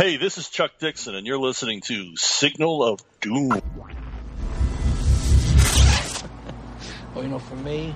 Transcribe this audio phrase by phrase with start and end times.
[0.00, 3.50] Hey, this is Chuck Dixon, and you're listening to Signal of Doom.
[7.14, 7.94] Well, you know, for me,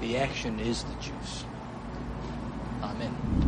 [0.00, 1.44] the action is the juice.
[2.82, 3.47] I'm in.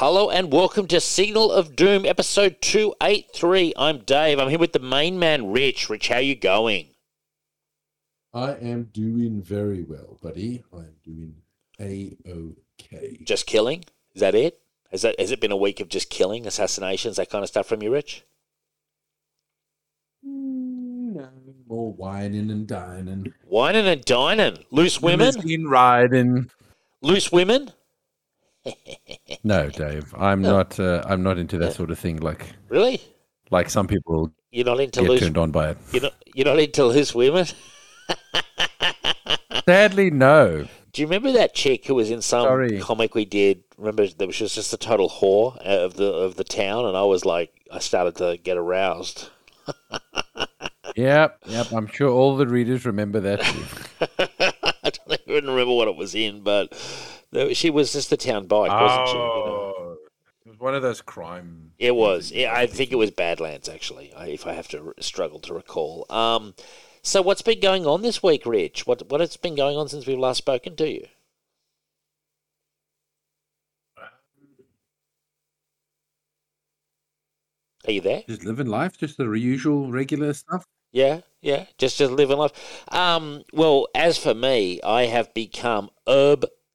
[0.00, 3.74] Hello and welcome to Signal of Doom, episode 283.
[3.76, 4.38] I'm Dave.
[4.38, 5.90] I'm here with the main man, Rich.
[5.90, 6.86] Rich, how you going?
[8.32, 10.64] I am doing very well, buddy.
[10.72, 11.34] I am doing
[11.78, 12.16] a
[12.80, 13.18] okay.
[13.24, 13.84] Just killing?
[14.14, 14.62] Is that it?
[14.90, 17.66] Has that has it been a week of just killing, assassinations, that kind of stuff
[17.66, 18.24] from you, Rich?
[20.26, 21.28] Mm, no,
[21.68, 23.34] more wining and dining.
[23.44, 24.64] Whining and dining.
[24.70, 25.32] Loose women?
[25.32, 26.50] Limousine riding.
[27.02, 27.72] Loose women?
[29.42, 30.14] No, Dave.
[30.18, 30.78] I'm not.
[30.78, 32.18] Uh, I'm not into that sort of thing.
[32.18, 33.00] Like, Really?
[33.50, 35.78] like some people You're not into get loose turned on by it.
[35.92, 37.46] you're not, you're not into loose women?
[39.66, 40.66] Sadly, no.
[40.92, 42.80] Do you remember that chick who was in some Sorry.
[42.80, 43.62] comic we did?
[43.78, 47.24] Remember that was just, a total whore of the of the town, and I was
[47.24, 49.28] like, I started to get aroused.
[50.96, 51.72] Yep, yep.
[51.72, 53.40] I'm sure all the readers remember that.
[54.82, 56.78] I don't even remember what it was in, but no,
[57.52, 59.14] she was just the town bike, wasn't she?
[59.14, 59.74] You know?
[59.78, 59.96] Oh,
[60.44, 61.72] it was one of those crime.
[61.78, 62.32] It was.
[62.32, 66.06] Yeah, I think it was Badlands, actually, if I have to r- struggle to recall.
[66.10, 66.54] Um,
[67.02, 68.86] so, what's been going on this week, Rich?
[68.86, 71.06] What what has been going on since we've last spoken to you?
[77.86, 78.24] Are you there?
[78.28, 80.66] Just living life, just the usual, regular stuff.
[80.92, 82.84] Yeah, yeah, just just living life.
[82.88, 85.90] Um, well, as for me, I have become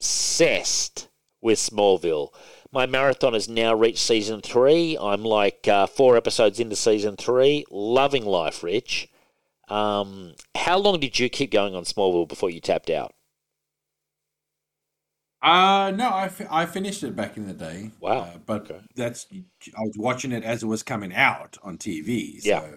[0.05, 1.07] obsessed
[1.41, 2.29] with Smallville.
[2.71, 4.95] My marathon has now reached season three.
[4.99, 7.65] I'm like uh, four episodes into season three.
[7.71, 9.09] Loving life, Rich.
[9.67, 13.13] Um, how long did you keep going on Smallville before you tapped out?
[15.41, 17.91] Uh no, I, fi- I finished it back in the day.
[17.99, 18.81] Wow, Uh, but okay.
[18.95, 22.41] that's I was watching it as it was coming out on TV.
[22.41, 22.75] So, Yeah.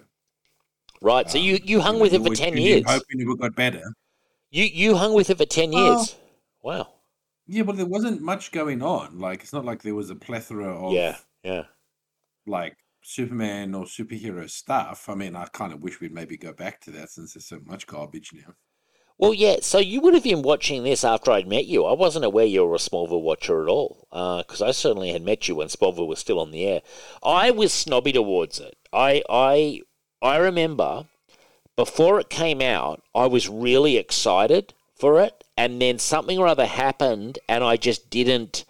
[1.00, 2.84] Right, so you, um, you hung know, with it for ten tuning in, years.
[2.84, 3.82] hoping it would got better.
[4.50, 6.16] You you hung with it for 10 years.
[6.62, 6.88] Wow.
[7.48, 9.18] Yeah, but there wasn't much going on.
[9.18, 11.64] Like it's not like there was a plethora of Yeah, yeah.
[12.46, 15.08] like Superman or superhero stuff.
[15.08, 17.60] I mean, I kind of wish we'd maybe go back to that since there's so
[17.64, 18.54] much garbage now.
[19.18, 19.56] Well, yeah.
[19.62, 21.84] So you would have been watching this after I'd met you.
[21.84, 25.22] I wasn't aware you were a Smallville watcher at all, uh, because I certainly had
[25.22, 26.82] met you when Smallville was still on the air.
[27.22, 28.76] I was snobby towards it.
[28.92, 29.80] I, I,
[30.22, 31.06] I remember
[31.76, 36.66] before it came out, I was really excited for it, and then something or other
[36.66, 38.64] happened, and I just didn't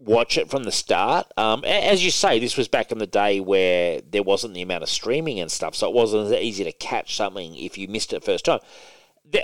[0.00, 1.30] watch it from the start.
[1.36, 4.82] Um, as you say, this was back in the day where there wasn't the amount
[4.82, 8.12] of streaming and stuff, so it wasn't as easy to catch something if you missed
[8.12, 8.58] it first time.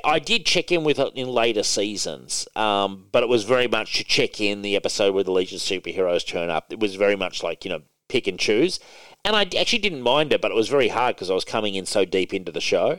[0.04, 3.98] I did check in with it in later seasons, um, but it was very much
[3.98, 6.72] to check in the episode where the Legion Superheroes turn up.
[6.72, 8.80] It was very much like, you know, pick and choose.
[9.24, 11.76] And I actually didn't mind it, but it was very hard because I was coming
[11.76, 12.98] in so deep into the show.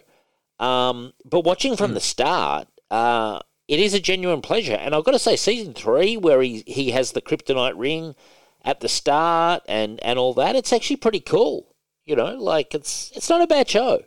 [0.58, 4.76] Um, but watching from the start, uh, it is a genuine pleasure.
[4.76, 8.16] And I've got to say, season three, where he, he has the kryptonite ring
[8.64, 11.76] at the start and, and all that, it's actually pretty cool.
[12.06, 14.04] You know, like it's it's not a bad show.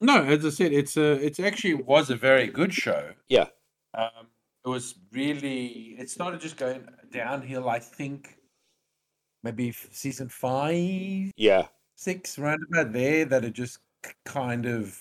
[0.00, 3.10] No, as I said, it's a it's actually was a very good show.
[3.28, 3.48] Yeah.
[3.92, 4.28] Um,
[4.64, 7.68] it was really it started just going downhill.
[7.68, 8.38] I think
[9.42, 11.66] maybe season five, Yeah.
[11.96, 13.26] six, round about there.
[13.26, 13.78] That it just
[14.24, 14.98] kind of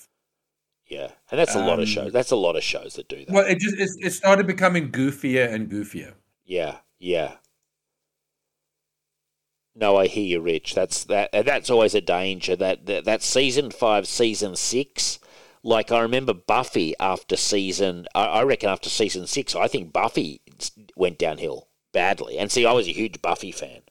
[0.94, 2.08] Yeah, and that's a lot of shows.
[2.08, 3.34] Um, That's a lot of shows that do that.
[3.34, 6.14] well, it just it, it started becoming goofier and goofier.
[6.46, 7.38] Yeah, yeah.
[9.76, 10.76] No, I hear you, Rich.
[10.76, 11.32] That's that.
[11.32, 12.56] That's always a danger.
[12.56, 15.20] That that, that season five, season six.
[15.64, 18.06] Like I remember Buffy after season.
[18.14, 20.42] I, I reckon after season six, I think Buffy
[20.96, 22.38] went downhill badly.
[22.38, 23.82] And see, I was a huge Buffy fan.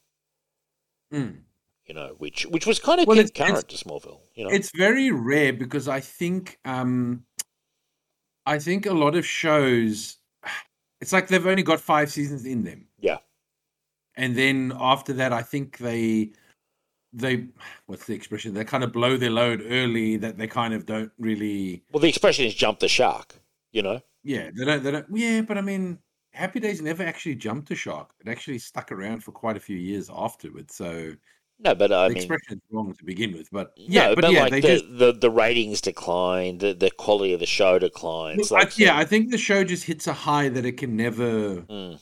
[1.12, 1.38] Mm.
[1.92, 4.20] You know, which which was kind of Well, concurrent to Smallville.
[4.34, 7.26] You know, It's very rare because I think um
[8.46, 10.16] I think a lot of shows
[11.02, 12.86] it's like they've only got five seasons in them.
[12.98, 13.18] Yeah.
[14.16, 16.30] And then after that I think they
[17.12, 17.48] they
[17.84, 18.54] what's the expression?
[18.54, 22.08] They kind of blow their load early that they kind of don't really well, the
[22.08, 23.38] expression is "jump the shark."
[23.70, 24.00] You know.
[24.24, 25.98] yeah, they don't they don't yeah, but I mean
[26.32, 28.14] Happy Days never actually jumped a shark.
[28.18, 30.74] It actually stuck around for quite a few years afterwards.
[30.74, 31.12] So
[31.64, 33.48] No, but I the mean, expression is wrong to begin with.
[33.52, 36.74] But yeah, no, but, but, yeah, like they the, just the the ratings decline, the
[36.74, 38.50] the quality of the show declines.
[38.50, 40.96] Well, I- Like, yeah, I think the show just hits a high that it can
[40.96, 41.62] never.
[41.62, 42.00] Mm.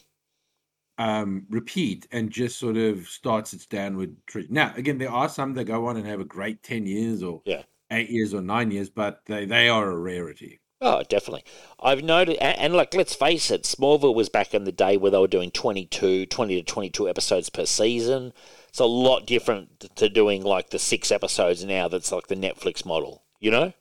[0.99, 4.51] um, repeat and just sort of starts its downward trend.
[4.51, 7.41] Now, again, there are some that go on and have a great ten years or
[7.47, 7.63] Yeah.
[7.91, 10.61] eight years or nine years, but they they are a rarity.
[10.83, 11.45] Oh, definitely.
[11.83, 15.11] I've noted, and, and like, let's face it, Smallville was back in the day where
[15.11, 18.33] they were doing 22, 20 to 22 episodes per season.
[18.70, 22.87] It's a lot different to doing like the six episodes now that's like the Netflix
[22.87, 23.72] model, you know?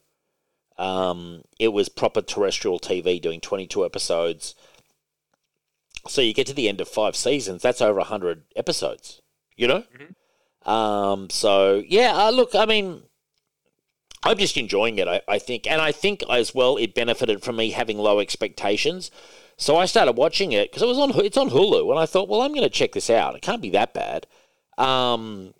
[0.78, 4.56] Um, it was proper terrestrial TV doing 22 episodes.
[6.08, 9.22] So you get to the end of five seasons, that's over 100 episodes,
[9.56, 9.84] you know?
[10.66, 13.04] Um, so, yeah, uh, look, I mean,
[14.24, 15.70] I'm just enjoying it, I, I think.
[15.70, 19.12] And I think as well it benefited from me having low expectations.
[19.56, 22.30] So I started watching it because it was on it's on Hulu, and I thought,
[22.30, 23.36] well, I'm going to check this out.
[23.36, 24.26] It can't be that bad.
[24.80, 25.54] Um,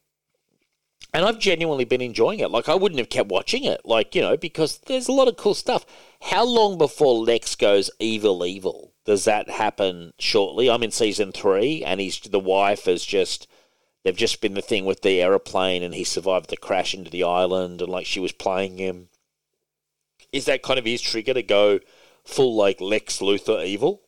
[1.14, 2.52] and I've genuinely been enjoying it.
[2.52, 5.38] Like I wouldn't have kept watching it, like you know, because there's a lot of
[5.38, 5.86] cool stuff.
[6.22, 8.94] How long before Lex goes evil, evil?
[9.06, 10.70] Does that happen shortly?
[10.70, 13.48] I'm in season three, and he's the wife is just
[14.04, 17.24] they've just been the thing with the aeroplane, and he survived the crash into the
[17.24, 19.10] island, and like she was playing him.
[20.32, 21.80] Is that kind of his trigger to go
[22.24, 24.04] full like Lex Luthor evil?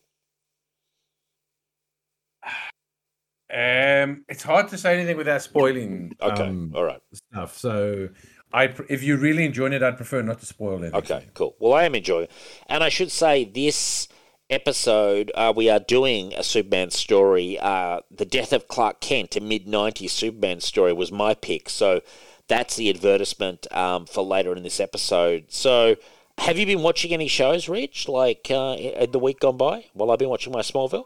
[3.54, 6.16] Um, it's hard to say anything without spoiling.
[6.22, 7.02] Okay, um, all right.
[7.14, 7.58] stuff.
[7.58, 8.10] So,
[8.54, 10.94] I if you're really enjoying it, I'd prefer not to spoil it.
[10.94, 11.56] Okay, cool.
[11.60, 12.32] Well, I am enjoying it.
[12.68, 14.08] And I should say, this
[14.50, 17.58] episode, uh, we are doing a Superman story.
[17.60, 21.70] Uh, the Death of Clark Kent, a mid 90s Superman story, was my pick.
[21.70, 22.02] So
[22.48, 25.46] that's the advertisement um, for later in this episode.
[25.50, 25.96] So,
[26.38, 28.76] have you been watching any shows, Rich, like uh,
[29.06, 31.06] the week gone by while I've been watching my Smallville?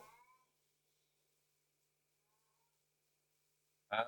[3.92, 4.06] Um,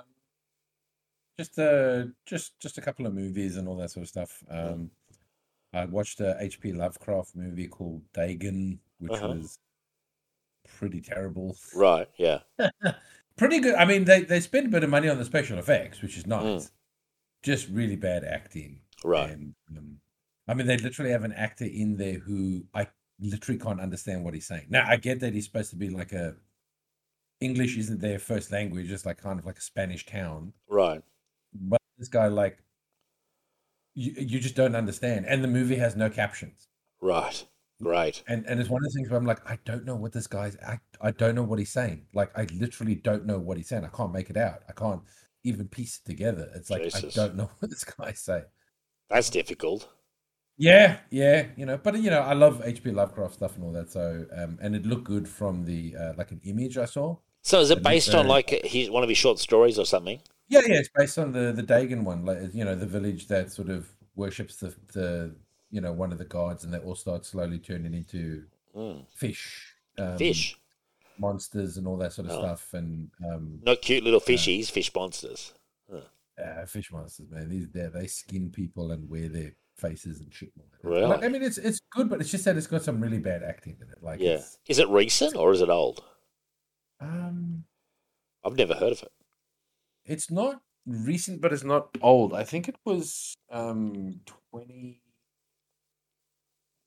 [1.38, 4.44] just uh, just just a couple of movies and all that sort of stuff.
[4.50, 4.92] Um,
[5.74, 6.74] I watched a H.P.
[6.74, 9.28] Lovecraft movie called Dagon, which Uh-huh.
[9.30, 9.60] was
[10.80, 11.56] pretty terrible.
[11.76, 12.40] Right, yeah.
[13.38, 13.76] Pretty good.
[13.76, 16.26] I mean, they they spent a bit of money on the special effects, which is
[16.26, 16.42] nice.
[16.44, 16.72] Mm.
[17.44, 18.80] Just really bad acting.
[19.04, 19.30] Right.
[19.30, 20.00] And, um,
[20.48, 22.88] I mean, they literally have an actor in there who I
[23.20, 24.66] literally can't understand what he's saying.
[24.70, 26.36] Now, I get that he's supposed to be like a
[27.40, 30.54] English isn't their first language, just like kind of like a Spanish town.
[30.68, 31.04] Right.
[31.54, 32.58] But this guy, like,
[33.94, 36.68] you you just don't understand, and the movie has no captions.
[37.02, 37.46] Right.
[37.80, 40.14] right And and it's one of the things where I'm like, I don't know what
[40.14, 40.98] this guy's act.
[41.02, 42.06] I don't know what he's saying.
[42.14, 43.86] Like, I literally don't know what he's saying.
[43.86, 44.62] I can't make it out.
[44.70, 45.02] I can't
[45.44, 46.50] even piece it together.
[46.56, 47.18] It's like Jesus.
[47.18, 48.46] I don't know what this guy's saying.
[49.10, 49.88] That's difficult.
[50.58, 53.92] Yeah, yeah, you know, but you know, I love HP Lovecraft stuff and all that.
[53.92, 57.18] So, um, and it looked good from the uh, like an image I saw.
[57.44, 60.20] So is it It based on like his, one of his short stories or something?
[60.50, 63.52] Yeah, yeah, it's based on the the Dagon one, like you know, the village that
[63.52, 65.36] sort of worships the the
[65.70, 68.46] you know one of the gods, and they all start slowly turning into
[68.76, 69.06] Mm.
[69.10, 70.56] fish, um, Fish.
[71.18, 72.40] monsters, and all that sort of Oh.
[72.40, 75.54] stuff, and um, Not cute little fishies, fish monsters.
[75.92, 77.50] uh, fish monsters, man.
[77.50, 80.52] These they they skin people and wear their faces and shit.
[80.56, 80.88] and all that.
[80.88, 81.08] Really?
[81.08, 83.42] Like, I mean, it's it's good, but it's just that it's got some really bad
[83.44, 84.02] acting in it.
[84.04, 84.42] Like, Yeah.
[84.68, 86.04] Is it recent or is it old?
[87.00, 87.64] um,
[88.44, 89.12] I've never heard of it.
[90.08, 92.34] It's not recent, but it's not old.
[92.34, 94.22] I think it was um
[94.52, 95.02] 20,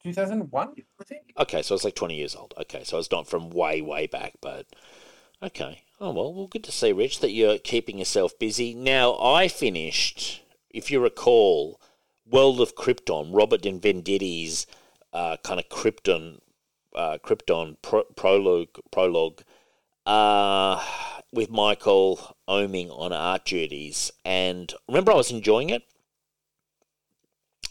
[0.03, 1.33] 2001, I think.
[1.39, 2.55] Okay, so it's like 20 years old.
[2.59, 4.67] Okay, so it's not from way, way back, but
[5.43, 5.83] okay.
[6.01, 8.73] Oh, well, well, good to see, Rich, that you're keeping yourself busy.
[8.73, 11.79] Now, I finished, if you recall,
[12.25, 14.67] World of Krypton, Robert and Venditti's
[15.13, 16.39] uh, kind of Krypton,
[16.95, 19.43] uh, Krypton pro- prologue, prologue
[20.07, 20.83] uh,
[21.33, 24.11] with Michael Oming on art duties.
[24.25, 25.83] And remember, I was enjoying it.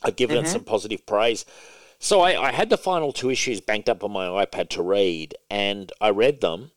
[0.04, 0.52] I'd given it mm-hmm.
[0.52, 1.46] some positive praise.
[2.00, 5.36] So I, I had the final two issues banked up on my iPad to read,
[5.50, 6.72] and I read them.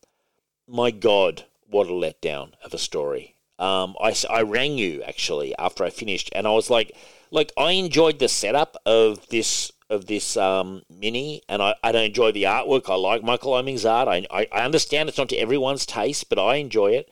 [0.67, 3.32] My God, what a letdown of a story.
[3.59, 6.95] Um, I, I rang you actually after I finished, and I was like,
[7.31, 12.31] like I enjoyed the setup of this of this um, mini, and I, I enjoy
[12.31, 12.89] the artwork.
[12.89, 14.07] I like Michael Oeming's art.
[14.07, 17.11] I, I I understand it's not to everyone's taste, but I enjoy it.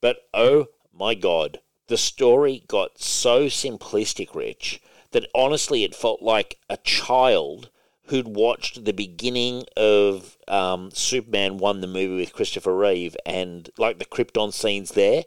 [0.00, 4.80] But oh my God, the story got so simplistic, Rich,
[5.12, 7.70] that honestly it felt like a child
[8.06, 13.98] who'd watched the beginning of um, Superman 1, the movie with Christopher Reeve, and like
[13.98, 15.24] the Krypton scenes there.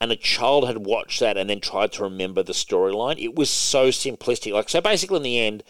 [0.00, 3.18] And a child had watched that and then tried to remember the storyline.
[3.18, 4.52] It was so simplistic.
[4.52, 5.62] Like, so basically, in the end,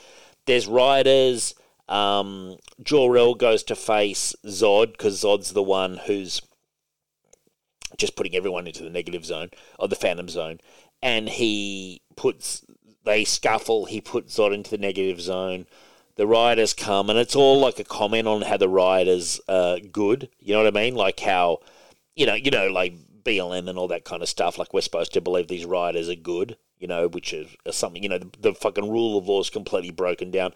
[0.47, 1.54] there's riders.
[1.88, 6.42] Um, Jor-El goes to face Zod because Zod's the one who's
[7.97, 10.59] just putting everyone into the negative zone or the phantom zone
[11.00, 12.64] and he puts
[13.04, 15.66] they scuffle he puts Zod into the negative zone
[16.16, 20.28] the rioters come and it's all like a comment on how the rioters are good
[20.40, 21.61] you know what i mean like how
[22.16, 22.95] you know, you know, like
[23.26, 24.59] BLM and all that kind of stuff.
[24.59, 28.02] Like we're supposed to believe these rioters are good, you know, which is, is something,
[28.02, 30.52] you know, the, the fucking rule of law is completely broken down.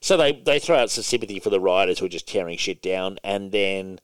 [0.00, 2.82] So they, they throw out some sympathy for the rioters who are just tearing shit
[2.82, 4.00] down, and then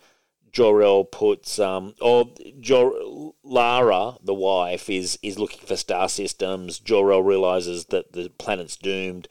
[0.53, 6.79] Jor-El puts um or Jor Lara, the wife, is is looking for star systems.
[6.79, 9.29] Jor-El realizes that the planet's doomed,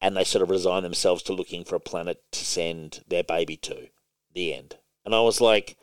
[0.00, 3.56] and they sort of resign themselves to looking for a planet to send their baby
[3.58, 3.88] to.
[4.32, 4.76] The end.
[5.04, 5.76] And I was like,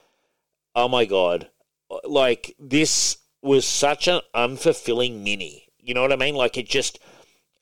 [0.75, 1.49] oh my god,
[2.03, 5.67] like this was such an unfulfilling mini.
[5.79, 6.35] You know what I mean?
[6.35, 6.99] Like it just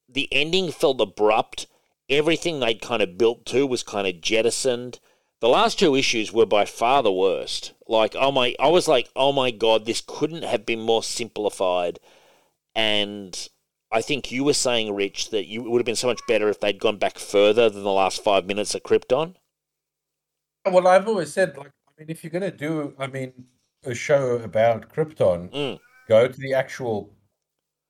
[0.08, 1.68] the ending felt abrupt.
[2.10, 5.00] Everything they'd kind of built to was kind of jettisoned.
[5.42, 7.74] The last two issues were by far the worst.
[7.88, 12.00] Like, oh my, I was like, oh my god, this couldn't have been more simplified.
[12.76, 13.50] And
[13.92, 16.60] I think you were saying, Rich, that you, would have been so much better if
[16.60, 19.36] they'd gone back further than the last five minutes of Krypton.
[20.66, 23.34] Well, I've always said, like, I mean, if you're going to do, I mean,
[23.84, 25.80] a show about Krypton, Mm.
[26.08, 27.14] go to the actual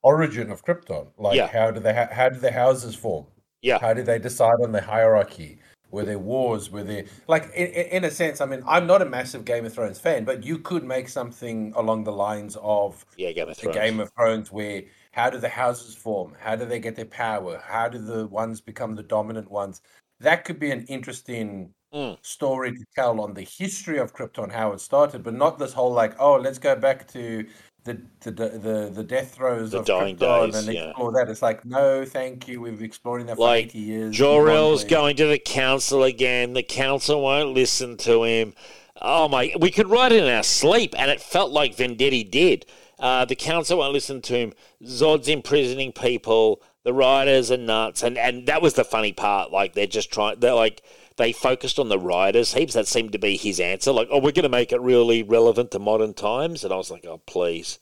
[0.03, 1.07] origin of Krypton.
[1.17, 1.47] Like, Yeah.
[1.47, 3.25] how do they, ha- how do the houses form?
[3.61, 5.59] Yeah, How did they decide on the hierarchy?
[5.91, 6.69] Were there wars?
[6.69, 8.39] Were there like in, in a sense?
[8.41, 11.73] I mean, I'm not a massive Game of Thrones fan, but you could make something
[11.75, 13.75] along the lines of yeah, Game of the Thrones.
[13.75, 16.35] Game of Thrones, where how do the houses form?
[16.39, 17.57] How do they get their power?
[17.65, 19.81] How do the ones become the dominant ones?
[20.19, 22.17] That could be an interesting Mm.
[22.21, 25.91] story to tell on the history of Krypton, how it started, but not this whole
[25.91, 27.45] like, oh, let's go back to
[27.83, 30.89] the the the, the death throes The of dying Krypton days, and yeah.
[30.89, 31.29] explore that.
[31.29, 32.61] It's like, no, thank you.
[32.61, 34.15] We've been exploring that for Like, eighty years.
[34.15, 36.53] Jor-El's going to the council again.
[36.53, 38.53] The council won't listen to him.
[39.01, 39.53] Oh my!
[39.59, 42.65] We could write it in our sleep, and it felt like Venditti did.
[42.99, 44.53] Uh, the council won't listen to him.
[44.83, 46.61] Zod's imprisoning people.
[46.83, 49.51] The rioters are nuts, and and that was the funny part.
[49.51, 50.39] Like they're just trying.
[50.39, 50.83] They're like
[51.19, 52.73] they focused on the riders heaps.
[52.73, 53.91] That seemed to be his answer.
[53.91, 56.63] Like, oh, we're going to make it really relevant to modern times.
[56.63, 57.77] And I was like, oh, please.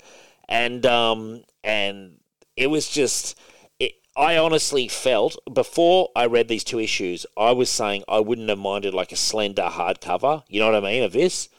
[0.49, 2.19] And um and
[2.55, 3.37] it was just
[3.79, 8.49] it, I honestly felt before I read these two issues, I was saying I wouldn't
[8.49, 10.43] have minded like a slender hardcover.
[10.47, 11.03] You know what I mean?
[11.03, 11.49] Of this,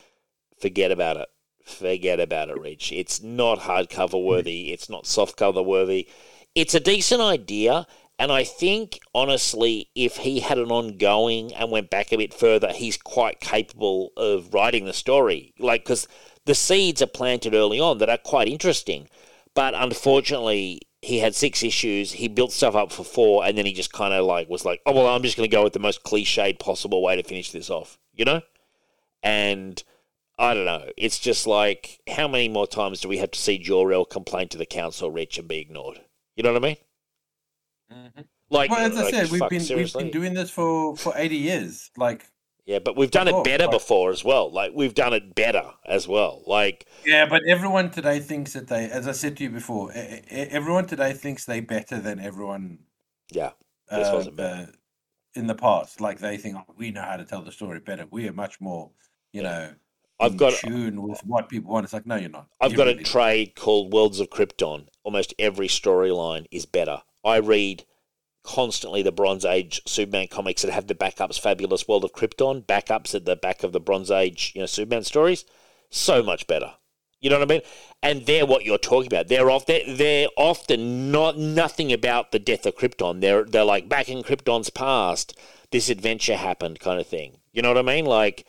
[0.61, 1.29] forget about it.
[1.65, 2.93] Forget about it, Rich.
[2.93, 4.73] It's not hardcover worthy.
[4.73, 6.09] It's not softcover worthy.
[6.55, 7.87] It's a decent idea,
[8.19, 12.73] and I think honestly, if he had an ongoing and went back a bit further,
[12.73, 15.55] he's quite capable of writing the story.
[15.59, 16.09] Like because
[16.45, 19.09] the seeds are planted early on that are quite interesting.
[19.55, 22.13] But unfortunately, he had six issues.
[22.13, 24.81] He built stuff up for four, and then he just kind of like was like,
[24.87, 27.53] "Oh well, I'm just going to go with the most cliched possible way to finish
[27.53, 28.43] this off," you know.
[29.23, 29.83] And
[30.39, 30.91] I don't know.
[30.97, 34.59] It's just like, how many more times do we have to see Jor-El complain to
[34.59, 36.01] the council, Rich, and be ignored?
[36.37, 36.77] You know what I mean?
[38.51, 40.05] Like, Well, as I like, said, we've been seriously?
[40.05, 41.91] we've been doing this for for eighty years.
[41.97, 42.27] Like,
[42.65, 44.51] yeah, but we've done it better like- before as well.
[44.51, 46.43] Like, we've done it better as well.
[46.47, 50.87] Like, yeah, but everyone today thinks that they, as I said to you before, everyone
[50.87, 52.79] today thinks they better than everyone
[53.31, 53.51] yeah,
[53.91, 54.67] This uh, wasn't uh,
[55.35, 56.01] in the past.
[56.01, 58.07] Like they think, oh, we know how to tell the story better.
[58.11, 58.91] We are much more,
[59.33, 59.75] you know,
[60.21, 61.85] I've got- tune with what people want.
[61.85, 62.49] It's like, no, you're not.
[62.61, 64.89] I've You got a really- trade called Worlds of Krypton.
[65.05, 67.03] Almost every storyline is better.
[67.25, 67.85] I read
[68.43, 73.15] constantly the Bronze Age Superman comics that have the backups Fabulous World of Krypton, backups
[73.15, 75.45] at the back of the Bronze Age, you know, Superman stories.
[75.91, 76.75] So much better.
[77.21, 77.63] You know what I mean?
[78.03, 79.29] And they're what you're talking about.
[79.29, 79.67] They're off.
[79.67, 83.21] They're, they're often not nothing about the death of Krypton.
[83.21, 85.37] They're they're like back in Krypton's past,
[85.73, 87.39] this adventure happened, kind of thing.
[87.53, 88.05] You know what I mean?
[88.05, 88.47] Like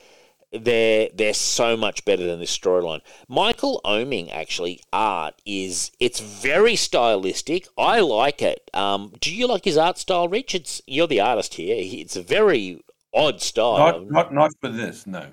[0.51, 3.01] they're they're so much better than this storyline.
[3.27, 7.67] Michael Oeming actually art is it's very stylistic.
[7.77, 8.69] I like it.
[8.73, 10.55] Um, do you like his art style, Rich?
[10.55, 11.75] It's you're the artist here.
[11.77, 13.77] It's a very odd style.
[13.77, 15.05] Not, not, not for this.
[15.05, 15.27] No.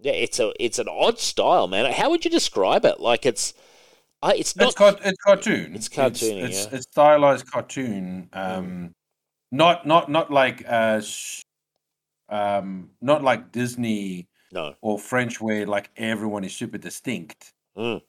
[0.00, 1.92] yeah, it's a it's an odd style, man.
[1.92, 2.98] How would you describe it?
[2.98, 3.52] Like it's,
[4.22, 4.68] I it's not.
[4.68, 5.74] it's, car- it's cartoon.
[5.74, 6.76] It's cartoony, It's, yeah.
[6.76, 8.30] It's stylized cartoon.
[8.32, 8.94] Um,
[9.50, 11.42] not not not like uh, sh-
[12.30, 14.76] um, not like Disney no.
[14.80, 17.54] or French, where like everyone is super distinct.
[17.76, 18.02] Mm.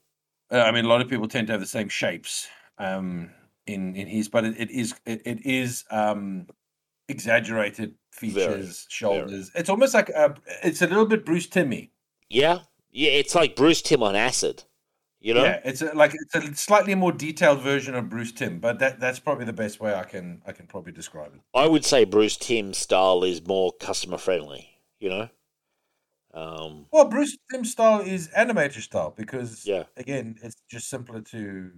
[0.51, 2.47] Uh, I mean, a lot of people tend to have the same shapes
[2.77, 3.31] um,
[3.65, 6.47] in in his, but it, it is it, it is um,
[7.07, 9.51] exaggerated features, shoulders.
[9.55, 11.91] It's almost like a, it's a little bit Bruce Timmy.
[12.29, 12.59] Yeah,
[12.91, 13.11] yeah.
[13.11, 14.63] It's like Bruce Timm on acid.
[15.19, 15.45] You know.
[15.45, 18.99] Yeah, it's a, like it's a slightly more detailed version of Bruce Timm, but that
[18.99, 21.39] that's probably the best way I can I can probably describe it.
[21.53, 24.69] I would say Bruce Timm's style is more customer friendly.
[24.99, 25.29] You know.
[26.33, 29.83] Um, Well, Bruce Timm's style is animator style because Yeah.
[29.97, 31.71] again, it's just simpler to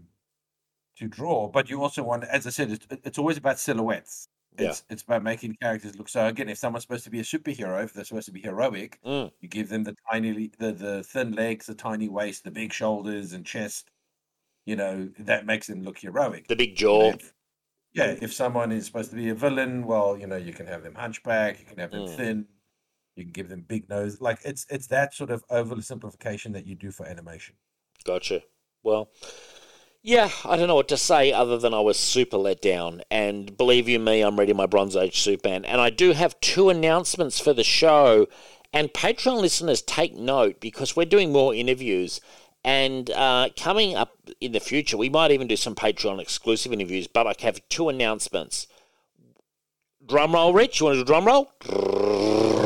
[0.98, 1.50] to draw.
[1.50, 4.30] But you also want, as I said, it's, it's always about silhouettes.
[4.58, 4.70] Yeah.
[4.70, 7.84] It's it's about making characters look so again, if someone's supposed to be a superhero,
[7.84, 9.32] if they're supposed to be heroic, Mm.
[9.42, 13.34] you give them the tiny the, the thin legs, the tiny waist, the big shoulders
[13.34, 13.92] and chest.
[14.66, 16.48] You know, that makes them look heroic.
[16.48, 17.16] The big You know, jaw.
[17.16, 17.34] if-
[17.94, 20.84] yeah, if someone is supposed to be a villain, well, you know, you can have
[20.84, 22.16] them hunchback, you can have them Mm.
[22.18, 22.48] thin,
[23.16, 24.20] you can give them big nose.
[24.22, 27.56] Like it's it's that sort of oversimplification that you do for animation.
[28.04, 28.44] Gotcha.
[28.84, 29.10] Well,
[30.04, 33.02] yeah, I don't know what to say other than I was super let down.
[33.10, 35.66] And believe you me, I'm reading my Bronze Age Superman.
[35.66, 38.28] And I do have two announcements for the show.
[38.72, 42.22] And Patreon listeners, take note because we're doing more interviews.
[42.64, 47.08] And uh, coming up in the future, we might even do some Patreon exclusive interviews.
[47.08, 48.68] But I have two announcements.
[50.06, 50.80] Drum roll, Rich.
[50.80, 52.65] You want to do drum roll?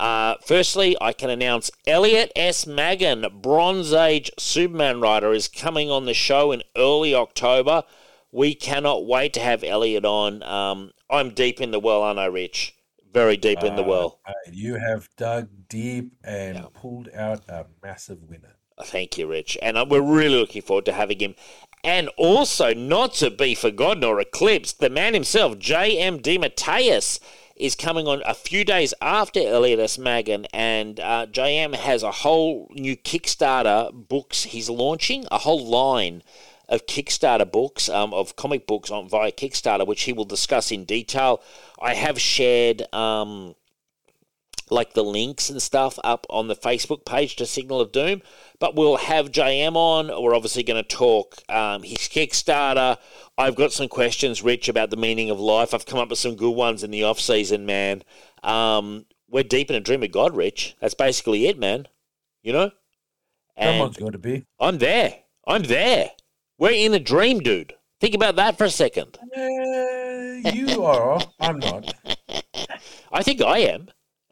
[0.00, 2.66] Uh, firstly, I can announce Elliot S.
[2.66, 7.82] Maggin, Bronze Age Superman writer, is coming on the show in early October.
[8.32, 10.42] We cannot wait to have Elliot on.
[10.42, 12.74] Um, I'm deep in the well, aren't I, Rich?
[13.12, 14.20] Very deep in the Uh, well.
[14.26, 16.64] uh, you have dug deep and Yeah.
[16.72, 18.56] pulled out a massive winner.
[18.82, 19.58] Thank you, Rich.
[19.60, 21.34] And uh, we're really looking forward to having him.
[21.84, 26.20] And also, not to be forgotten or eclipsed, the man himself, J.M.
[26.20, 27.18] DeMatteis,
[27.60, 29.98] is coming on a few days after Elias.
[29.98, 30.46] Maggin.
[30.52, 31.74] And uh, J.M.
[31.74, 36.22] has a whole new Kickstarter books he's launching, a whole line
[36.68, 40.84] of Kickstarter books, um, of comic books on via Kickstarter, which he will discuss in
[40.84, 41.42] detail.
[41.80, 42.92] I have shared.
[42.94, 43.54] Um,
[44.70, 48.22] like the links and stuff up on the Facebook page to Signal of Doom.
[48.58, 50.08] But we'll have JM on.
[50.22, 52.98] We're obviously going to talk um, his Kickstarter.
[53.36, 55.74] I've got some questions, Rich, about the meaning of life.
[55.74, 58.02] I've come up with some good ones in the off season, man.
[58.42, 60.76] Um, we're deep in a dream of God, Rich.
[60.80, 61.86] That's basically it, man.
[62.42, 62.70] You know?
[63.56, 64.44] And Someone's got to be.
[64.58, 65.14] I'm there.
[65.46, 66.10] I'm there.
[66.58, 67.74] We're in a dream, dude.
[68.00, 69.18] Think about that for a second.
[69.36, 71.20] Uh, you are.
[71.38, 71.92] I'm not.
[73.12, 73.88] I think I am.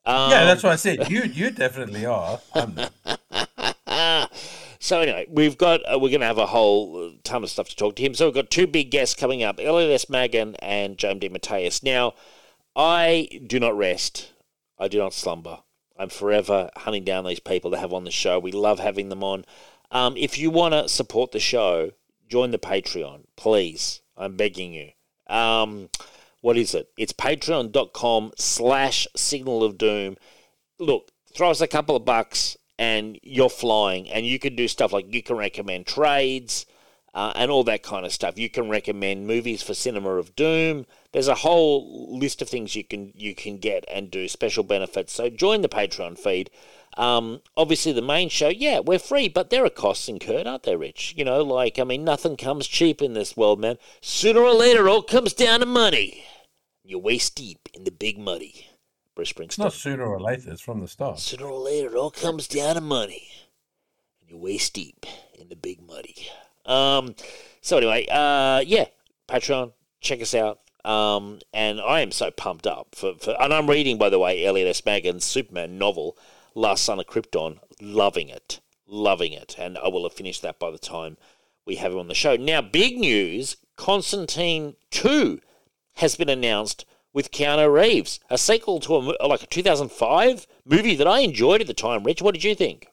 [0.08, 1.10] Um, Yeah, that's what I said.
[1.10, 2.40] You you definitely are.
[4.80, 7.76] So anyway, we've got uh, we're going to have a whole ton of stuff to
[7.76, 8.14] talk to him.
[8.14, 10.08] So we've got two big guests coming up: Elliot S.
[10.08, 11.20] Maggin and J.M.
[11.20, 11.82] DeMatteis.
[11.82, 12.14] Now,
[12.76, 14.32] I do not rest.
[14.78, 15.58] I do not slumber.
[15.98, 18.38] I'm forever hunting down these people to have on the show.
[18.38, 19.44] We love having them on.
[19.90, 21.90] Um, if you want to support the show,
[22.28, 24.00] join the Patreon, please.
[24.16, 24.90] I'm begging you.
[25.26, 25.90] Um,
[26.40, 26.88] what is it?
[26.96, 30.16] It's patreon.com slash signal of doom.
[30.78, 34.08] Look, throw us a couple of bucks and you're flying.
[34.08, 36.66] And you can do stuff like you can recommend trades
[37.18, 38.38] uh, and all that kind of stuff.
[38.38, 40.86] You can recommend movies for Cinema of Doom.
[41.10, 45.14] There's a whole list of things you can you can get and do special benefits.
[45.14, 46.48] So join the Patreon feed.
[46.96, 50.78] Um, obviously, the main show, yeah, we're free, but there are costs incurred, aren't there,
[50.78, 51.14] Rich?
[51.16, 53.78] You know, like I mean, nothing comes cheap in this world, man.
[54.00, 56.24] Sooner or later, it all comes down to money.
[56.84, 58.68] You're waist deep in the big muddy.
[59.16, 59.44] Bruce Springsteen.
[59.46, 60.52] It's not sooner or later.
[60.52, 61.18] It's from the start.
[61.18, 63.28] Sooner or later, it all comes down to money.
[64.20, 65.04] And you're waist deep
[65.34, 66.28] in the big muddy.
[66.68, 67.16] Um,
[67.60, 68.84] so anyway, uh, yeah,
[69.28, 70.60] Patreon, check us out.
[70.84, 74.44] Um, and I am so pumped up for, for and I'm reading, by the way,
[74.44, 74.84] Elliot S.
[74.86, 76.16] Maggin's Superman novel,
[76.54, 77.58] Last Son of Krypton.
[77.80, 81.16] Loving it, loving it, and I will have finished that by the time
[81.66, 82.36] we have him on the show.
[82.36, 85.40] Now, big news: Constantine Two
[85.96, 91.06] has been announced with Keanu Reeves, a sequel to a like a 2005 movie that
[91.06, 92.04] I enjoyed at the time.
[92.04, 92.88] Rich, what did you think?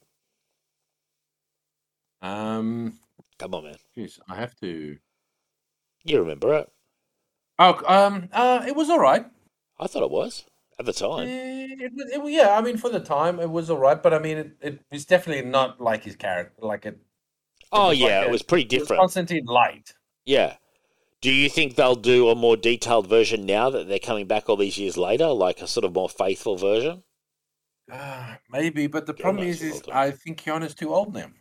[2.22, 2.98] Um,
[3.38, 4.98] Come on, man, geez, I have to.
[6.04, 6.70] you remember it?
[7.58, 9.26] Oh, um, uh, it was all right.
[9.78, 10.44] I thought it was
[10.78, 11.32] at the time.
[11.32, 14.12] Eh, It, was- it, yeah, I mean, for the time, it was all right, but
[14.14, 16.54] I mean, it, it was definitely not like his character.
[16.64, 16.98] Like it,
[17.70, 18.92] Oh was like yeah, a- it was pretty it was different.
[18.92, 19.94] Constantine light.
[20.26, 20.58] Yeah.
[21.22, 24.56] Do you think they'll do a more detailed version now that they're coming back all
[24.56, 27.04] these years later, like a sort of more faithful version?
[27.90, 29.82] Uh, maybe, but the Yeah, problem is, is.
[29.92, 31.32] I think Keanu's too old now.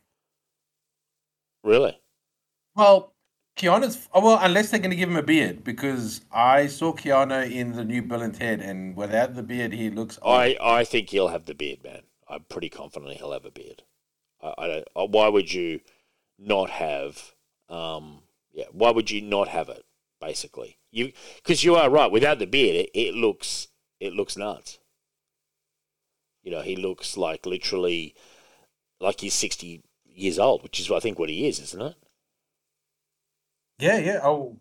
[1.65, 1.99] Really?
[2.75, 3.13] Well,
[3.57, 7.49] Keanu's oh, well, unless they're going to give him a beard, because I saw Keanu
[7.51, 10.19] in the new Bill and Ted, and without the beard, he looks.
[10.23, 12.03] I, I think he'll have the beard, man.
[12.29, 13.83] I'm pretty confident he'll have a beard.
[14.41, 14.87] I, I don't.
[14.95, 15.79] uh, Why would you
[16.37, 17.33] not have?
[17.67, 18.19] Um,
[18.53, 18.65] yeah.
[18.71, 19.83] Why would you not have it?
[20.21, 22.11] Basically, you because you are right.
[22.11, 24.79] Without the beard, it, it looks it looks nuts.
[26.43, 28.15] You know, he looks like literally
[28.99, 29.81] like he's sixty
[30.15, 31.95] years old, which is what I think what he is, isn't it?
[33.79, 34.19] Yeah, yeah.
[34.23, 34.57] Oh,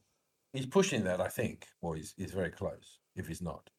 [0.53, 1.21] he's pushing that.
[1.21, 1.67] I think.
[1.81, 2.99] Well, he's he's very close.
[3.17, 3.71] If he's not,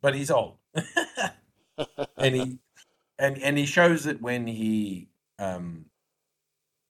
[0.00, 0.56] but he's old,
[2.16, 2.58] and he
[3.18, 5.86] and and he shows it when he um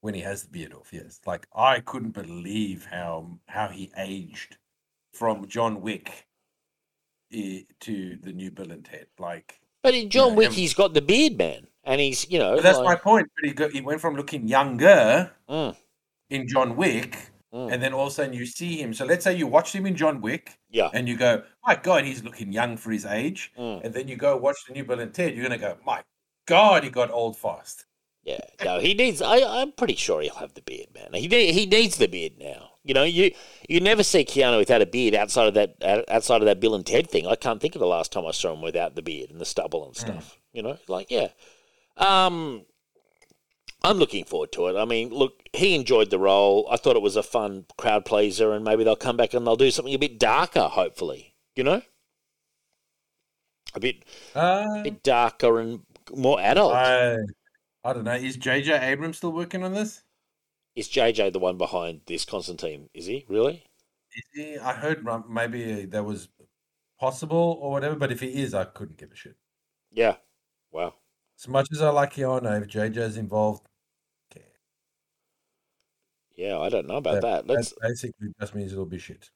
[0.00, 0.92] when he has the beard off.
[0.92, 4.58] Yes, like I couldn't believe how how he aged
[5.12, 6.26] from John Wick
[7.32, 9.06] to the new Bill and Ted.
[9.18, 12.38] Like, But in John Yeah, Wick, and- he's got the beard, man, and he's you
[12.38, 12.54] know.
[12.54, 13.28] but that's my point.
[13.34, 15.74] But he got, he went from looking younger Mm,
[16.30, 17.18] in John Wick,
[17.52, 17.72] mm.
[17.72, 18.92] and then all of a sudden you see him.
[18.94, 20.90] So let's say you watched him in John Wick, yeah.
[20.92, 23.84] and you go, "My God, he's looking young for his age," Mm.
[23.84, 25.34] and then you go watch the new Bill and Ted.
[25.34, 26.02] You're gonna go, "My
[26.46, 27.86] God, he got old fast."
[28.24, 29.22] Yeah, no, he needs.
[29.22, 31.14] I, I'm pretty sure he'll have the beard, man.
[31.14, 32.72] He need, he needs the beard now.
[32.84, 33.30] You know, you
[33.68, 36.84] you never see Keanu without a beard outside of that outside of that Bill and
[36.84, 37.26] Ted thing.
[37.26, 39.46] I can't think of the last time I saw him without the beard and the
[39.46, 40.36] stubble and stuff.
[40.52, 41.28] You know, like yeah.
[41.98, 42.64] Um,
[43.82, 44.76] I'm looking forward to it.
[44.76, 46.68] I mean, look, he enjoyed the role.
[46.70, 49.56] I thought it was a fun crowd pleaser, and maybe they'll come back and they'll
[49.56, 50.62] do something a bit darker.
[50.68, 51.82] Hopefully, you know,
[53.74, 55.84] a bit Uh, bit darker and
[56.14, 56.72] more adult.
[56.74, 57.16] I,
[57.84, 58.14] I don't know.
[58.14, 60.02] Is JJ Abrams still working on this?
[60.74, 62.88] Is JJ the one behind this Constantine?
[62.94, 63.64] Is he really?
[64.16, 64.58] Is he?
[64.58, 66.28] I heard maybe that was
[66.98, 69.36] possible or whatever, but if he is, I couldn't give a shit.
[69.90, 70.16] Yeah.
[70.72, 70.94] Wow.
[71.38, 73.64] As much as I like Keanu, if JJ's involved,
[76.34, 77.46] Yeah, I don't know about that.
[77.48, 79.30] that Let's basically just means it'll be shit.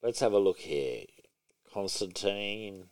[0.00, 1.04] let's have a look here.
[1.72, 2.84] Constantine.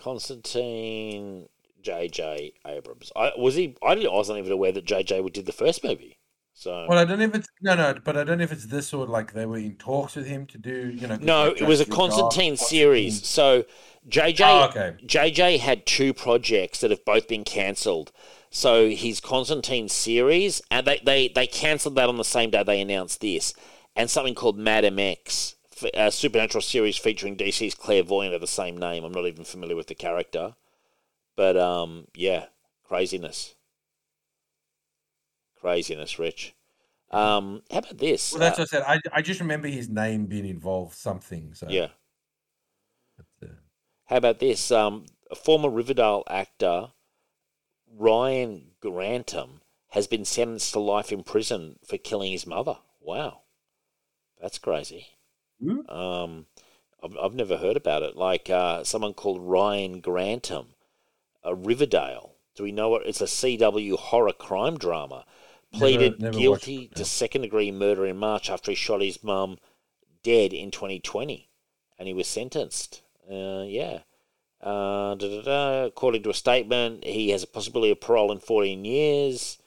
[0.00, 1.48] Constantine
[1.82, 3.12] JJ Abrams.
[3.14, 6.16] I was he I didn't I wasn't even aware that JJ did the first movie.
[6.54, 8.66] So Well, I don't know if it's no, no, but I don't know if it's
[8.66, 11.16] this or like they were in talks with him to do, you know.
[11.16, 13.26] No, it was a Constantine series.
[13.26, 13.64] So
[14.08, 14.96] JJ Oh, okay.
[15.04, 18.12] JJ had two projects that have both been cancelled.
[18.50, 22.82] So his Constantine series, and they, they, they cancelled that on the same day they
[22.82, 23.54] announced this,
[23.96, 28.76] and something called Madame X, f- a supernatural series featuring DC's Clairvoyant of the same
[28.76, 29.04] name.
[29.04, 30.54] I'm not even familiar with the character,
[31.34, 32.46] but um, yeah,
[32.84, 33.54] craziness,
[35.62, 36.54] craziness, Rich.
[37.10, 38.32] Um, how about this?
[38.32, 39.00] Well, that's Uh, what I said.
[39.12, 41.54] I, I just remember his name being involved something.
[41.54, 41.88] So yeah.
[43.16, 43.52] but, uh,
[44.06, 44.70] How about this?
[44.70, 46.92] Um, a former Riverdale actor,
[47.86, 52.78] Ryan Grantham, has been sentenced to life in prison for killing his mother.
[53.00, 53.42] Wow,
[54.40, 55.08] that's crazy.
[55.62, 55.88] Hmm?
[55.90, 56.46] Um,
[57.02, 58.16] I've, I've never heard about it.
[58.16, 60.74] Like uh, someone called Ryan Grantham,
[61.44, 62.36] a Riverdale.
[62.54, 63.06] Do we know what?
[63.06, 65.24] It's a CW horror crime drama.
[65.72, 67.04] Pleaded never watched guilty it, to no.
[67.04, 69.58] second degree murder in March after he shot his mum
[70.22, 71.48] dead in 2020,
[71.98, 73.02] and he was sentenced.
[73.30, 74.00] Uh, yeah.
[74.60, 75.84] Uh, da, da, da.
[75.86, 79.58] According to a statement, he has a possibility of parole in 14 years.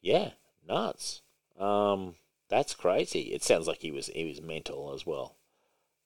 [0.00, 0.30] Yeah,
[0.66, 1.22] nuts.
[1.58, 2.14] Um,
[2.48, 3.32] that's crazy.
[3.32, 5.36] It sounds like he was he was mental as well.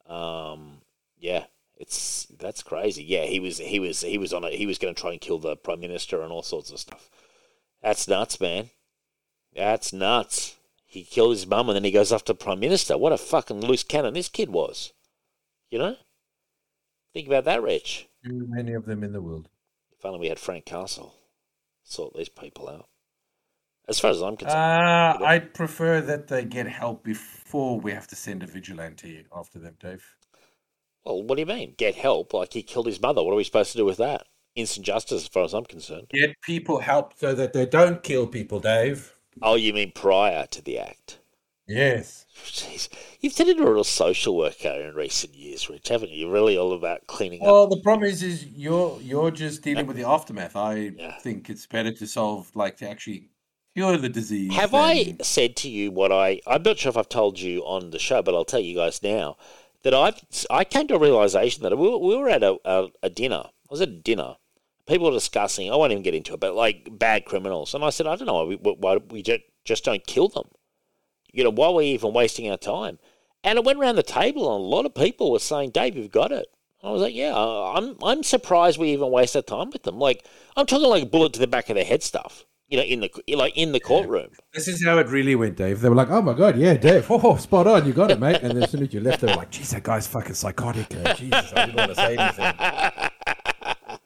[0.06, 0.78] Um,
[1.18, 1.44] yeah,
[1.76, 3.04] it's that's crazy.
[3.04, 5.20] Yeah, he was he was he was on a he was going to try and
[5.20, 7.10] kill the prime minister and all sorts of stuff.
[7.82, 8.70] That's nuts, man.
[9.54, 10.56] That's nuts.
[10.86, 12.98] He killed his mum and then he goes after prime minister.
[12.98, 14.92] What a fucking loose cannon this kid was.
[15.70, 15.96] You know?
[17.14, 18.08] Think about that, Rich.
[18.24, 19.48] too many of them in the world.
[19.96, 21.14] If only we had Frank Castle
[21.82, 22.88] sort these people out.
[23.88, 28.06] As far as I'm concerned, Uh, I'd prefer that they get help before we have
[28.08, 30.04] to send a vigilante after them, Dave.
[31.04, 31.74] well, what do you mean?
[31.76, 32.32] Get help?
[32.32, 33.22] Like he killed his mother.
[33.22, 34.26] What are we supposed to do with that?
[34.54, 36.06] Instant justice, as far as I'm concerned.
[36.10, 39.12] Get people help so that they don't kill people, Dave.
[39.40, 41.18] Oh, you mean prior to the act?
[41.66, 42.26] Yes.
[42.44, 42.88] Jeez,
[43.20, 46.26] you've turned into a real social worker in recent years, Rich, haven't you?
[46.26, 47.46] You're really all about cleaning up.
[47.46, 50.56] Well, the problem is, is you're you're just dealing with the aftermath.
[50.56, 51.16] I Yeah.
[51.18, 53.30] think it's better to solve, like, to actually
[53.74, 54.52] cure the disease.
[54.54, 56.40] Have I said to you what I?
[56.46, 59.02] I'm not sure if I've told you on the show, but I'll tell you guys
[59.02, 59.36] now
[59.82, 62.88] that I've I came to a realization that we were, we were at a, a,
[63.04, 63.44] a dinner.
[63.46, 64.36] I was at a dinner.
[64.86, 65.70] People were discussing.
[65.70, 68.26] I won't even get into it, but like bad criminals, and I said, I don't
[68.26, 70.48] know why we, why we just just don't kill them.
[71.32, 72.98] You know, why are we even wasting our time?
[73.44, 76.10] And it went around the table, and a lot of people were saying, "Dave, you've
[76.10, 76.46] got it."
[76.82, 80.26] I was like, "Yeah, I'm I'm surprised we even waste our time with them." Like
[80.56, 82.44] I'm talking like bullet to the back of the head stuff.
[82.68, 84.30] You know, in the like in the courtroom.
[84.54, 85.80] This is how it really went, Dave.
[85.80, 88.40] They were like, "Oh my god, yeah, Dave, oh, spot on, you got it, mate."
[88.42, 90.94] And then as soon as you left, they were like, "Geez, that guy's fucking psychotic."
[90.94, 93.98] uh, Jesus, I didn't want to say anything.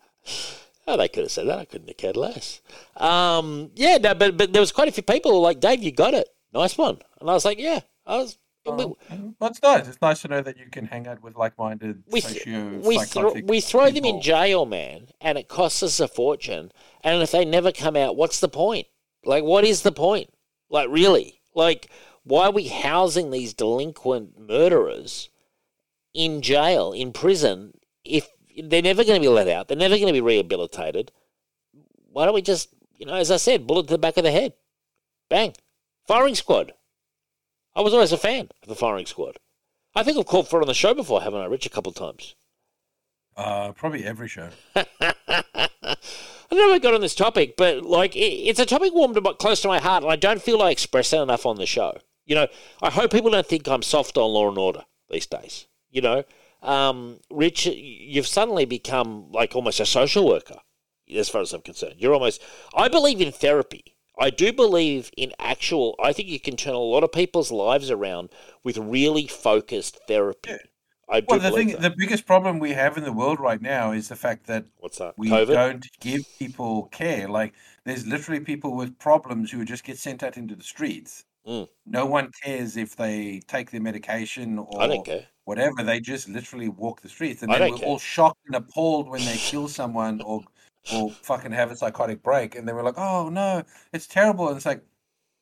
[0.87, 1.59] Oh, they could have said that.
[1.59, 2.61] I couldn't have cared less.
[2.97, 5.83] Um, yeah, no, but but there was quite a few people who were like, Dave,
[5.83, 6.29] you got it.
[6.55, 6.99] Nice one.
[7.21, 7.81] And I was like, yeah.
[8.07, 8.39] I was.
[8.65, 8.97] Well,
[9.43, 9.87] it's nice.
[9.87, 13.45] It's nice to know that you can hang out with like-minded we, th- we, psychotic
[13.47, 16.73] we throw them in jail, man, and it costs us a fortune.
[17.05, 18.89] And if they never come out, what's the point?
[19.25, 20.31] Like, what is the point?
[20.69, 21.41] Like, really?
[21.55, 21.91] Like,
[22.25, 25.31] why are we housing these delinquent murderers
[26.13, 28.29] in jail, in prison, if
[28.65, 29.69] they're never going to be let out?
[29.69, 31.13] They're never going to be rehabilitated.
[32.13, 34.31] Why don't we just, you know, as I said, bullet to the back of the
[34.31, 34.55] head?
[35.29, 35.55] Bang.
[36.07, 36.73] Firing squad.
[37.75, 39.39] I was always a fan of the firing squad.
[39.95, 41.67] I think I've called for it on the show before, haven't I, Rich?
[41.67, 42.35] A couple of times.
[43.37, 44.49] Uh, probably every show.
[44.75, 49.15] I don't know I got on this topic, but like it, it's a topic warm
[49.15, 51.67] to close to my heart, and I don't feel I express it enough on the
[51.67, 51.99] show.
[52.25, 52.47] You know,
[52.83, 55.67] I hope people don't think I'm soft on law and order these days.
[55.91, 56.25] You know,
[56.63, 60.59] um, Rich, you've suddenly become like almost a social worker,
[61.15, 61.97] as far as I'm concerned.
[61.99, 62.43] You're almost.
[62.75, 63.97] I believe in therapy.
[64.19, 65.95] I do believe in actual.
[66.03, 68.31] I think you can turn a lot of people's lives around
[68.65, 70.51] with really focused therapy.
[70.51, 70.57] Yeah.
[71.09, 71.83] I do Well, the thing, that.
[71.83, 74.99] the biggest problem we have in the world right now is the fact that What's
[74.99, 75.15] that?
[75.17, 75.53] we COVID.
[75.55, 77.29] don't give people care.
[77.29, 77.53] Like,
[77.85, 81.25] there's literally people with problems who just get sent out into the streets.
[81.47, 81.69] Mm.
[81.87, 85.27] No one cares if they take their medication or I don't care.
[85.45, 85.83] whatever.
[85.83, 89.09] They just literally walk the streets, and I then don't we're all shocked and appalled
[89.09, 90.43] when they kill someone or
[90.93, 94.57] or fucking have a psychotic break, and then we're like, "Oh no, it's terrible." And
[94.57, 94.85] it's like,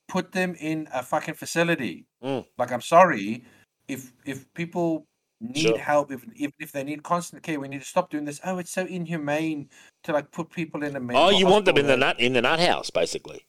[0.09, 2.07] put them in a fucking facility.
[2.23, 2.45] Mm.
[2.59, 3.45] Like, I'm sorry,
[3.89, 5.07] if if people
[5.41, 5.79] need Sure.
[5.79, 8.41] help, if even if they need constant care, we need to stop doing this.
[8.45, 9.69] Oh, it's so inhumane
[10.05, 11.25] to like put people in a mental.
[11.25, 13.47] Oh, you want them in the nut in the nut house, basically.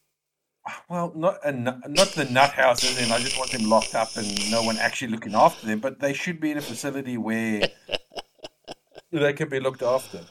[0.90, 4.16] Well, not a, not the nut house, as in I just want them locked up
[4.18, 5.80] and no one actually looking after them.
[5.80, 7.70] But they should be in a facility where
[9.12, 10.22] they can be looked after.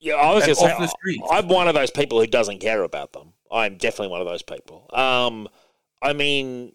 [0.00, 1.28] Yeah, I was And going to say, streets.
[1.30, 3.32] I'm one of those people who doesn't care about them.
[3.50, 4.88] I'm definitely one of those people.
[4.92, 5.48] Um,
[6.02, 6.74] I mean,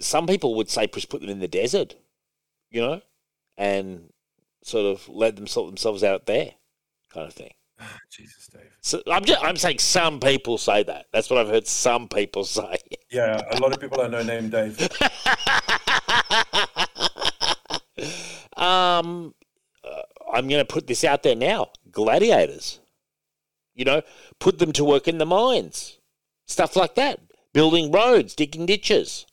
[0.00, 1.96] some people would say just put them in the desert,
[2.70, 3.00] you know,
[3.56, 4.12] and
[4.62, 6.52] sort of let them sort themselves out there,
[7.12, 7.52] kind of thing.
[8.10, 8.76] Jesus, Dave.
[8.80, 11.06] So I'm just, I'm saying some people say that.
[11.12, 12.78] That's what I've heard some people say.
[13.12, 14.80] Yeah, a lot of people I know named Dave.
[18.56, 19.34] um,
[19.82, 21.70] uh, I'm going to put this out there now.
[21.90, 22.78] Gladiators.
[23.74, 24.02] You know,
[24.38, 25.98] put them to work in the mines,
[26.46, 27.18] stuff like that.
[27.52, 29.26] Building roads, digging ditches.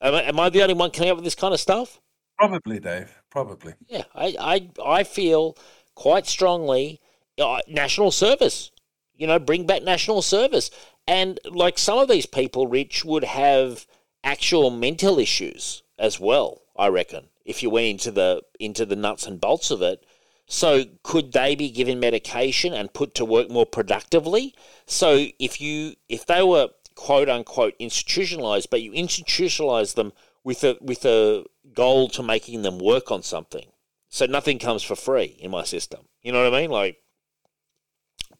[0.00, 2.00] Am I, am I the only one coming up with this kind of stuff?
[2.36, 3.22] Probably, Dave.
[3.30, 3.74] Probably.
[3.86, 5.56] Yeah, I, I, I feel
[5.94, 7.00] quite strongly
[7.38, 8.70] uh, national service.
[9.14, 10.70] You know, bring back national service.
[11.06, 13.86] And like some of these people, Rich, would have
[14.24, 16.62] actual mental issues as well.
[16.76, 20.04] I reckon if you went into the into the nuts and bolts of it.
[20.46, 24.54] So could they be given medication and put to work more productively?
[24.86, 30.12] So if you if they were quote unquote institutionalized, but you institutionalize them
[30.44, 33.66] with a with a goal to making them work on something.
[34.08, 36.06] So nothing comes for free in my system.
[36.22, 36.70] You know what I mean?
[36.70, 37.01] Like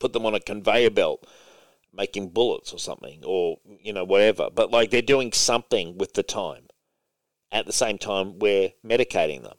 [0.02, 1.24] put them on a conveyor belt
[1.94, 4.50] making bullets or something or you know whatever.
[4.52, 6.64] But like they're doing something with the time.
[7.52, 9.58] At the same time we're medicating them.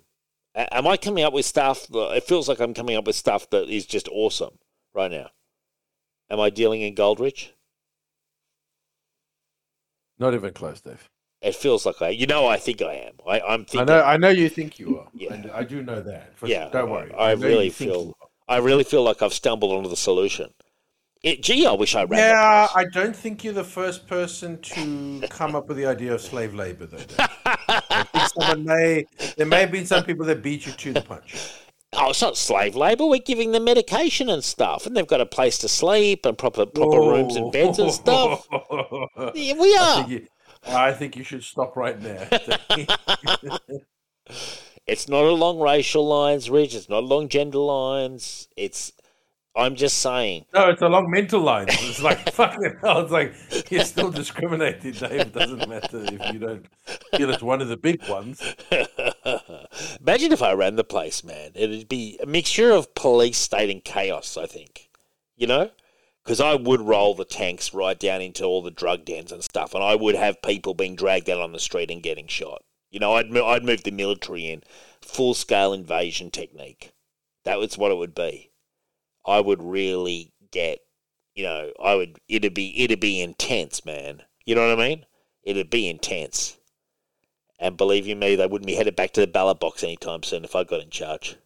[0.54, 3.50] Am I coming up with stuff that it feels like I'm coming up with stuff
[3.52, 4.60] that is just awesome
[4.94, 5.30] right now?
[6.30, 7.54] Am I dealing in gold rich?
[10.20, 11.10] Not even close, Dave.
[11.42, 13.14] It feels like I, you know, I think I am.
[13.28, 14.04] I, I'm I know.
[14.04, 15.08] I know you think you are.
[15.14, 15.34] Yeah.
[15.54, 16.38] I, I do know that.
[16.38, 16.70] For Yeah.
[16.70, 17.12] Don't worry.
[17.18, 18.16] I know really feel-.
[18.54, 20.54] I really feel like I've stumbled onto the solution.
[21.24, 22.20] It, gee, I wish I ran.
[22.20, 22.68] Yeah.
[22.76, 26.54] I don't think you're the first person to come up with the idea of slave
[26.54, 26.98] labor, though.
[27.46, 29.06] I think someone may.
[29.38, 31.36] There may have been some people that beat you to the punch.
[31.94, 33.06] Oh, it's not slave labour.
[33.06, 36.66] We're giving them medication and stuff, and they've got a place to sleep and proper
[36.66, 38.46] proper rooms and beds and stuff.
[38.52, 39.32] Oh.
[39.34, 40.04] Yeah, we I are.
[40.04, 40.28] think, you,
[40.68, 42.28] I think you should stop right there.
[44.86, 46.76] It's not along racial lines, Rich.
[46.76, 48.48] It's not along gender lines.
[48.58, 48.92] It's.
[49.56, 50.46] I'm just saying.
[50.52, 51.70] no, it's along mental lines.
[51.74, 53.02] It's like fucking hell.
[53.02, 53.36] It's like
[53.72, 55.12] you're still discriminated, Dave.
[55.12, 56.66] It doesn't matter if you don't
[57.16, 58.42] feel it's one of the big ones.
[60.02, 61.52] Imagine if I ran the place, man.
[61.54, 64.38] It'd be a mixture of police state and chaos.
[64.38, 64.90] I think.
[65.36, 65.70] You know.
[66.24, 69.76] Because I would roll the tanks right down into all the drug dens and stuff,
[69.76, 72.64] and I would have people being dragged out on the street and getting shot.
[72.94, 74.62] You know, I'd I'd move the military in,
[75.02, 76.94] full scale invasion technique.
[77.44, 78.52] That was what it would be.
[79.26, 80.82] I would really get,
[81.34, 84.22] you know, I would it'd be it'd be intense, man.
[84.46, 85.08] You know what I mean?
[85.42, 86.58] It'd be intense.
[87.58, 90.46] And believe you me, they wouldn't be headed back to the ballot box anytime soon
[90.46, 91.38] if I got in charge.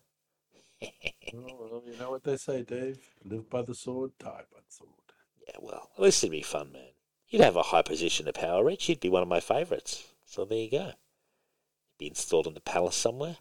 [1.33, 2.99] Well, you know what they say, Dave?
[3.25, 4.89] Live by the sword, die by the sword.
[5.45, 6.91] Yeah, well, at least it'd be fun, man.
[7.27, 8.87] You'd have a high position of power, Rich.
[8.87, 10.07] You'd be one of my favourites.
[10.25, 10.93] So there you go.
[11.99, 13.37] Be installed in the palace somewhere.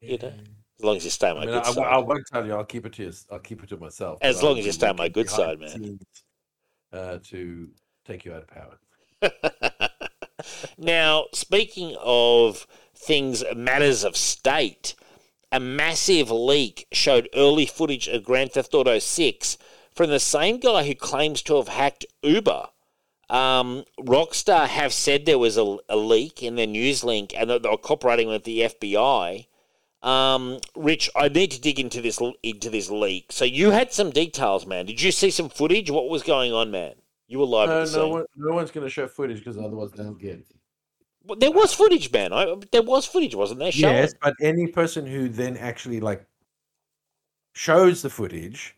[0.00, 0.32] You know,
[0.78, 1.86] as long as you stay on my I mean, good I, side.
[1.86, 2.54] I won't tell you.
[2.54, 3.02] I'll keep it to.
[3.04, 4.18] your- I'll keep it to myself.
[4.22, 6.00] As long I'll as you stay on my good side, man.
[6.92, 7.68] Uh, to
[8.04, 9.88] take you out of power.
[10.78, 14.94] now, speaking of things, matters of state,
[15.52, 19.58] a massive leak showed early footage of Grand Theft Auto 6
[19.94, 22.68] from the same guy who claims to have hacked Uber.
[23.30, 27.62] Um, Rockstar have said there was a, a leak in their news link, and that
[27.62, 29.46] they were cooperating with the FBI.
[30.02, 33.30] Um, Rich, I need to dig into this into this leak.
[33.30, 34.86] So you had some details, man.
[34.86, 35.90] Did you see some footage?
[35.90, 36.94] What was going on, man?
[37.28, 39.56] You were live No, at the no one, no one's going to show footage because
[39.56, 40.44] otherwise they'll get.
[41.22, 42.32] Well, there was footage, man.
[42.32, 43.70] I, there was footage, wasn't there?
[43.70, 43.94] Showing?
[43.94, 46.26] Yes, but any person who then actually like
[47.52, 48.76] shows the footage,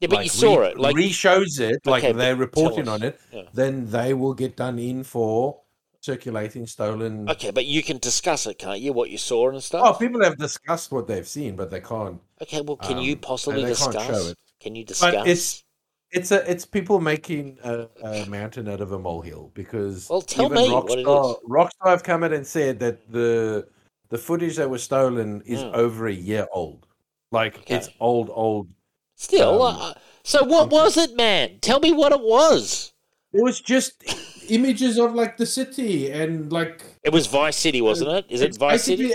[0.00, 0.78] Yeah, but like, you saw re- it.
[0.78, 3.42] Like, re-shows it, like Okay, they're reporting on it, Yeah.
[3.54, 5.60] then they will get done in for
[6.00, 7.28] circulating stolen.
[7.30, 8.92] okay, but you can discuss it, can't you?
[8.92, 9.82] What you saw and stuff.
[9.84, 12.20] Oh, people have discussed what they've seen, but they can't.
[12.42, 14.06] okay, well, can you um, possibly they can't discuss?
[14.06, 14.36] show it.
[14.60, 15.14] Can you discuss?
[15.14, 15.64] But it's
[16.12, 20.44] it's a it's people making a, a mountain out of a molehill because Well, tell
[20.46, 21.50] even me Rockstar, what it is.
[21.50, 23.66] Rockstar have come out and said that the
[24.10, 25.74] the footage that was stolen is Mm.
[25.74, 26.86] over a year old.
[27.32, 27.74] Like Okay.
[27.76, 28.68] it's old, old.
[29.16, 31.58] Still, um, uh, so what was it, man?
[31.60, 32.92] Tell me what it was.
[33.32, 34.04] It was just
[34.50, 38.26] images of like the city and like It was Vice City, wasn't it?
[38.28, 39.12] Is it Vice City?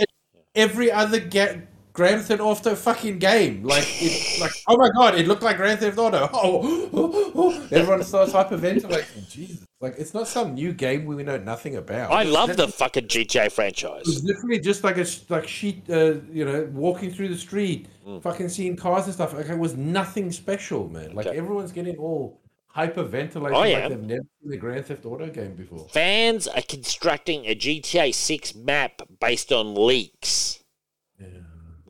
[0.54, 1.62] Every other ga-
[1.94, 5.80] Grand Theft Auto fucking game, like it's like oh my god, it looked like Grand
[5.80, 6.30] Theft Auto.
[6.34, 7.68] Oh, oh, oh.
[7.72, 9.30] everyone starts hyperventilating.
[9.30, 12.12] Jesus, like it's not some new game we know nothing about.
[12.12, 14.04] I love It's the fucking GTA It franchise.
[14.06, 18.22] was literally just like a like sheet, uh, you know, walking through the street, Mm.
[18.24, 19.34] fucking seeing cars and stuff.
[19.34, 21.14] Like it was nothing special, man.
[21.14, 21.38] Like Okay.
[21.38, 22.40] everyone's getting all
[22.76, 23.90] hyperventilating I like am.
[23.92, 25.88] they've never seen a Grand Theft Auto game before.
[25.90, 30.61] Fans are constructing a GTA 6 map based on leaks.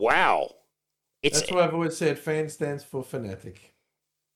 [0.02, 0.56] Wow.
[1.22, 3.76] It's That's why I've always said fan stands for fanatic.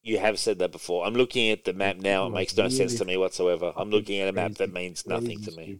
[0.03, 1.05] you have said that before.
[1.05, 2.27] I'm looking at the map now.
[2.27, 3.73] It makes no sense to me whatsoever.
[3.75, 5.79] I'm looking at a map that means nothing to me.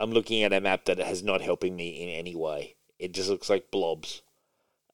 [0.00, 2.74] I'm looking at a map that is not helping me in any way.
[2.98, 4.22] It just looks like blobs.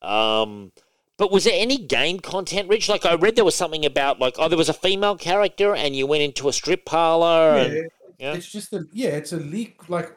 [0.03, 0.73] Um,
[1.17, 2.91] but was there any game content, Rich?
[2.91, 5.97] Like I read there was something about like oh there was a female character and
[5.97, 7.57] you went into a strip parlor.
[7.57, 8.33] Yeah, And, yeah.
[8.35, 10.15] it's just a yeah, it's a leak like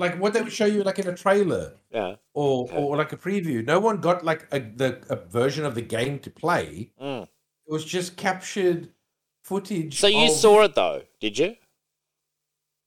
[0.00, 2.16] like what they would show you like in a trailer yeah.
[2.34, 2.76] or Okay.
[2.76, 3.64] or like a preview.
[3.64, 6.90] No one got like a the a version of the game to play.
[7.00, 7.22] Mm.
[7.24, 7.28] It
[7.72, 8.88] was just captured
[9.44, 9.98] footage.
[10.00, 11.54] So you of- saw it though, did you?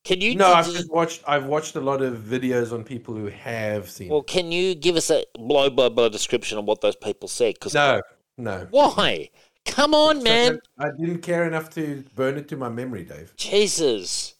[0.03, 0.35] Can you?
[0.35, 1.23] No, I've you- just watched.
[1.25, 4.09] I've watched a lot of videos on people who have seen.
[4.09, 4.27] well, it.
[4.27, 7.53] can you give us a blow by blow description of what those people said?
[7.55, 8.01] Because No,
[8.37, 8.67] no.
[8.71, 9.29] why?
[9.65, 10.59] Come on, man.
[10.77, 13.33] I didn't care enough to burn it to my memory, Dave.
[13.37, 14.35] Jesus.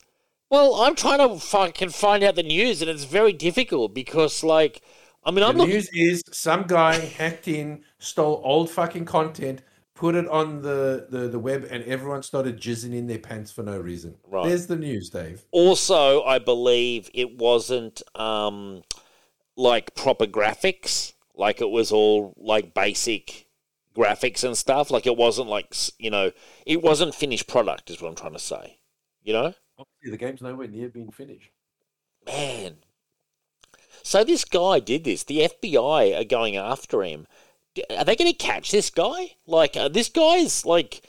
[0.53, 4.83] Well, I'm trying to fucking find out the news, and it's very difficult because, like,
[5.23, 5.73] I mean, I'm the looking.
[5.73, 9.63] news is some guy hacked in, stole old fucking content,
[9.95, 13.63] put it on the, the, the web, and everyone started jizzing in their pants for
[13.63, 14.13] no reason.
[14.29, 14.47] Right.
[14.47, 15.43] There's the news, Dave.
[15.49, 18.83] Also, I believe it wasn't um,
[19.55, 21.13] like proper graphics.
[21.33, 23.47] Like it was all like basic
[23.97, 24.91] graphics and stuff.
[24.91, 26.31] Like it wasn't like s- you know,
[26.67, 27.89] it wasn't finished product.
[27.89, 28.77] Is what I'm trying to say.
[29.23, 29.53] You know,
[30.03, 31.51] the game's nowhere near being finished.
[32.25, 32.77] man.
[34.05, 35.23] So this guy did this.
[35.23, 37.25] The FBI are going after him.
[37.97, 39.35] Are they going to catch this guy?
[39.47, 41.01] Like uh, this guy's like,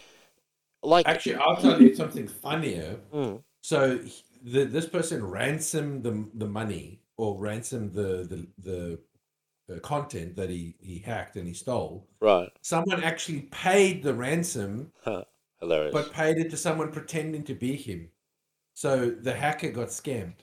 [0.83, 2.97] like Actually, I'll tell you something funnier.
[3.13, 3.43] Mm.
[3.63, 3.99] So
[4.43, 8.99] the, this person ransomed the the money or ransomed the the the,
[9.67, 12.07] the content that he he hacked and he stole.
[12.21, 15.25] right, Someone actually paid the ransom, huh.
[15.59, 15.93] hilarious.
[15.93, 18.11] but paid it to someone pretending to be him.
[18.75, 20.35] So the hacker got scammed.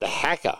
[0.00, 0.58] the hacker,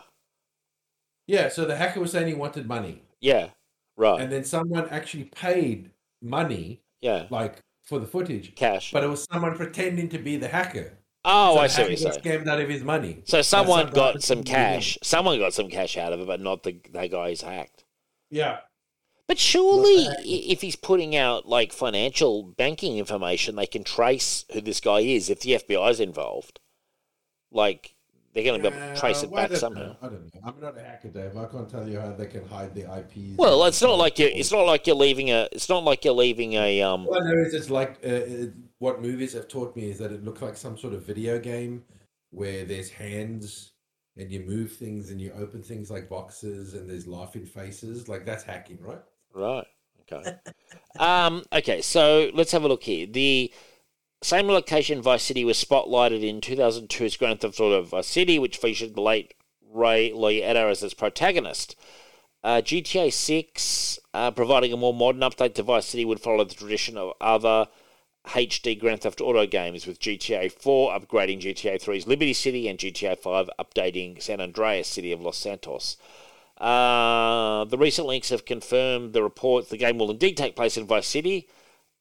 [1.27, 3.49] Yeah, so the hacker was saying he wanted money, yeah,
[3.97, 8.91] right, and then someone actually paid money, yeah, like for the footage, cash.
[8.91, 10.97] but it was someone pretending to be the hacker.
[11.25, 12.41] oh, So I see what you're got saying.
[12.43, 13.21] Scammed out of his money.
[13.25, 14.97] So someone got some cash.
[15.03, 17.83] Someone got some cash out of it, but not the that guy who's hacked.
[18.29, 18.59] Yeah.
[19.27, 23.83] But surely, Not i- the if he's putting out like financial banking information, they can
[23.83, 25.29] trace who this guy is.
[25.29, 26.59] If the FBI's involved,
[27.51, 27.95] like
[28.33, 29.95] they're going to be able to trace Uh, it back don't somehow.
[30.01, 30.41] I don't know.
[30.45, 31.35] I'm not a hacker, Dave.
[31.35, 33.37] I can't tell you how they can hide their IPs.
[33.37, 34.27] Well, it's not like you.
[34.27, 35.49] It's not like you're leaving a.
[35.51, 36.81] It's not like you're leaving a.
[36.81, 37.07] Um.
[37.07, 38.45] All I know is it's like uh, uh,
[38.79, 41.83] what movies have taught me is that it looks like some sort of video game
[42.29, 43.71] where there's hands
[44.15, 48.07] and you move things and you open things like boxes and there's laughing faces.
[48.07, 49.01] Like that's hacking, right?
[49.33, 49.67] Right.
[50.09, 50.37] Okay.
[50.99, 51.43] um.
[51.51, 51.81] Okay.
[51.81, 53.07] So let's have a look here.
[53.07, 53.51] The
[54.21, 58.95] same location, Vice City, was spotlighted in 2002's Grand Theft Auto Vice City, which featured
[58.95, 59.33] the late
[59.73, 61.75] Ray Liotta as its protagonist.
[62.43, 66.55] Uh, GTA 6, uh, providing a more modern update to Vice City, would follow the
[66.55, 67.67] tradition of other
[68.27, 73.17] HD Grand Theft Auto games, with GTA 4 upgrading GTA 3's Liberty City and GTA
[73.17, 75.97] 5 updating San Andreas City of Los Santos.
[76.57, 80.85] Uh, the recent leaks have confirmed the reports the game will indeed take place in
[80.85, 81.47] Vice City.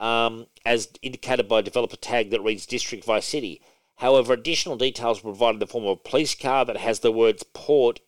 [0.01, 3.61] Um, as indicated by a developer tag that reads District Vice City.
[3.97, 7.13] However, additional details were provided in the form of a police car that has the
[7.13, 8.01] words Port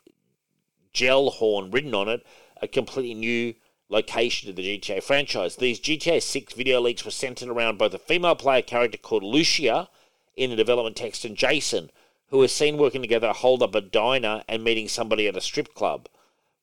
[0.95, 2.25] Gellhorn written on it,
[2.61, 3.55] a completely new
[3.91, 5.57] location to the GTA franchise.
[5.57, 9.89] These GTA 6 video leaks were centered around both a female player character called Lucia
[10.35, 11.91] in the development text and Jason,
[12.29, 15.43] who is seen working together to hold up a diner and meeting somebody at a
[15.43, 16.09] strip club.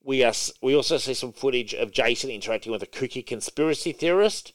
[0.03, 4.53] We, are, we also see some footage of Jason interacting with a kooky conspiracy theorist,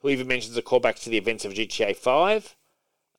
[0.00, 2.56] who even mentions a callback to the events of GTA 5.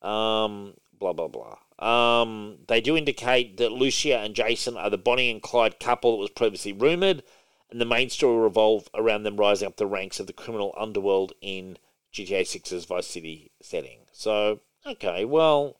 [0.01, 1.57] Um, blah, blah, blah.
[1.81, 6.17] Um, they do indicate that Lucia and Jason are the Bonnie and Clyde couple that
[6.17, 7.23] was previously rumoured,
[7.69, 10.75] and the main story will revolve around them rising up the ranks of the criminal
[10.77, 11.77] underworld in
[12.13, 13.99] GTA 6's Vice City setting.
[14.11, 15.77] So, okay, well,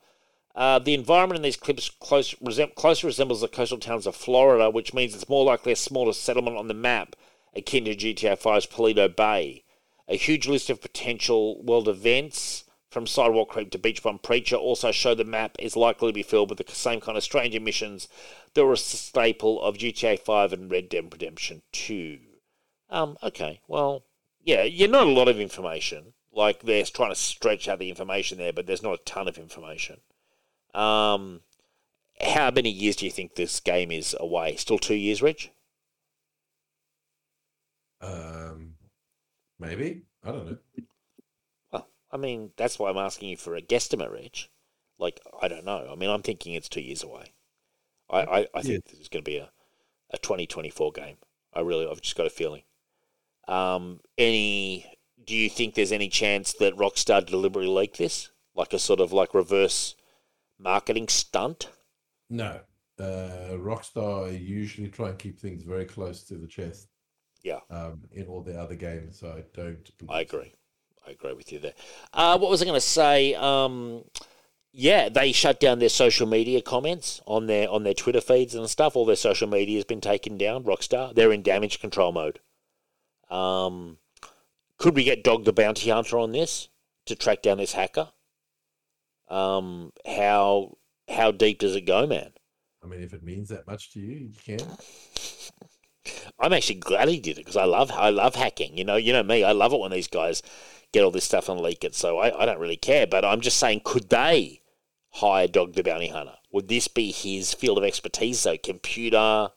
[0.55, 4.69] uh, the environment in these clips close, resem- closely resembles the coastal towns of Florida,
[4.69, 7.15] which means it's more likely a smaller settlement on the map,
[7.55, 9.63] akin to GTA 5's Paleto Bay.
[10.07, 14.91] A huge list of potential world events, from Sidewalk Creep to Beach Bum Preacher, also
[14.91, 18.09] show the map is likely to be filled with the same kind of strange missions
[18.53, 22.19] that were a staple of GTA 5 and Red Dead Redemption 2.
[22.89, 24.03] Um, okay, well,
[24.43, 26.13] yeah, you're not a lot of information.
[26.33, 29.37] Like, they're trying to stretch out the information there, but there's not a ton of
[29.37, 30.01] information.
[30.73, 31.41] Um,
[32.19, 34.57] how many years do you think this game is away?
[34.57, 35.49] Still two years, Rich?
[38.01, 38.70] Um,
[39.61, 40.57] maybe I don't know.
[41.71, 44.49] Well, I mean, that's why I'm asking you for a guesstimate, Rich.
[44.99, 45.87] Like, I don't know.
[45.91, 47.33] I mean, I'm thinking it's two years away.
[48.09, 49.49] I, I, I think this is going to be a,
[50.11, 51.17] a 2024 game.
[51.53, 52.63] I really, I've just got a feeling.
[53.47, 54.85] Um, any,
[55.25, 58.29] do you think there's any chance that Rockstar deliberately leaked this?
[58.53, 59.95] Like a sort of like reverse
[60.59, 61.69] marketing stunt?
[62.29, 62.59] No,
[62.99, 66.90] uh, Rockstar usually try and keep things very close to the chest.
[67.43, 67.59] Yeah.
[67.69, 69.89] Um, in all the other games, so I don't.
[70.09, 70.53] I agree.
[71.07, 71.73] I agree with you there.
[72.13, 73.33] Uh, what was I going to say?
[73.33, 74.03] Um,
[74.71, 78.69] yeah, they shut down their social media comments on their on their Twitter feeds and
[78.69, 78.95] stuff.
[78.95, 80.63] All their social media has been taken down.
[80.63, 82.39] Rockstar, they're in damage control mode.
[83.29, 83.97] Um,
[84.77, 86.69] could we get Dog the Bounty Hunter on this
[87.05, 88.09] to track down this hacker?
[89.29, 90.77] Um, how
[91.09, 92.31] how deep does it go, man?
[92.83, 94.59] I mean, if it means that much to you, you can.
[96.39, 98.77] I'm actually glad he did it because I love I love hacking.
[98.77, 99.43] You know, you know me.
[99.43, 100.41] I love it when these guys
[100.91, 101.95] get all this stuff and leak it.
[101.95, 103.07] So I, I don't really care.
[103.07, 104.61] But I'm just saying, could they
[105.11, 106.35] hire Dog the Bounty Hunter?
[106.51, 108.43] Would this be his field of expertise?
[108.43, 108.57] though?
[108.57, 109.49] computer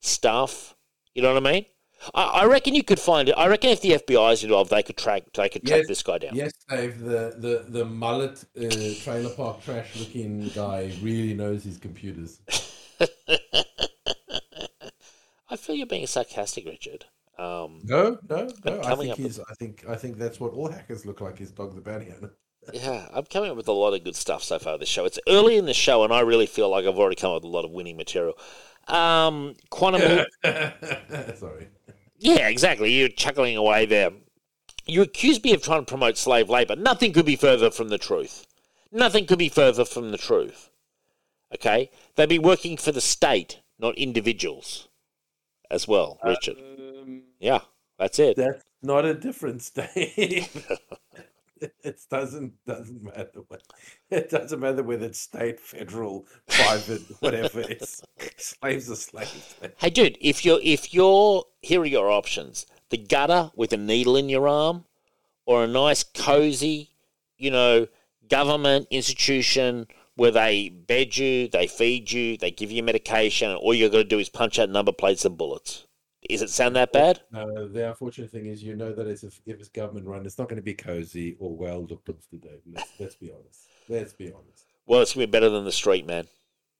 [0.00, 0.74] stuff.
[1.14, 1.66] You know what I mean?
[2.14, 3.32] I, I reckon you could find it.
[3.32, 6.02] I reckon if the FBI is involved, they could track they could track Yes, this
[6.02, 6.34] guy down.
[6.34, 7.00] Yes, Dave.
[7.00, 12.40] The the the mullet uh, trailer park trash looking guy really knows his computers.
[15.48, 17.04] I feel you're being sarcastic, Richard.
[17.38, 18.80] Um, No, no, no.
[18.82, 19.84] I think with- I think.
[19.88, 21.40] I think that's what all hackers look like.
[21.40, 22.32] Is Dog the Bounty Hunter.
[22.72, 25.04] Yeah, I'm coming up with a lot of good stuff so far this show.
[25.04, 27.44] It's early in the show, and I really feel like I've already come up with
[27.44, 28.36] a lot of winning material.
[28.88, 30.24] Um, Quantum,
[31.36, 31.68] Sorry.
[32.18, 32.92] yeah, exactly.
[32.92, 34.10] You're chuckling away there.
[34.86, 36.74] You accuse me of trying to promote slave labor.
[36.76, 38.46] Nothing could be further from the truth.
[38.92, 40.70] Nothing could be further from the truth.
[41.54, 44.88] Okay, they'd be working for the state, not individuals,
[45.70, 46.56] as well, Richard.
[46.58, 47.60] Um, yeah,
[47.98, 48.36] that's it.
[48.36, 50.66] that's not a difference, Dave.
[51.60, 53.40] it doesn't doesn't matter.
[53.48, 53.62] What,
[54.10, 57.60] it doesn't matter whether it's state, federal, private, whatever.
[57.60, 58.02] It's
[58.36, 59.54] slaves are slaves.
[59.78, 64.16] Hey, dude, if you're if you're here are your options: the gutter with a needle
[64.16, 64.84] in your arm,
[65.46, 66.90] or a nice cozy,
[67.38, 67.86] you know,
[68.28, 69.86] government institution
[70.16, 73.98] where they bed you, they feed you, they give you medication, and all you've got
[73.98, 75.86] to do is punch out number plates and bullets.
[76.28, 77.20] Does it sound that bad?
[77.30, 80.38] No, the unfortunate thing is, you know that it's if, if it's government run, it's
[80.38, 82.60] not going to be cozy or well looked after, Dave.
[82.66, 83.60] Let's, let's be honest.
[83.88, 84.64] Let's be honest.
[84.86, 86.26] Well, it's gonna be better than the street, man.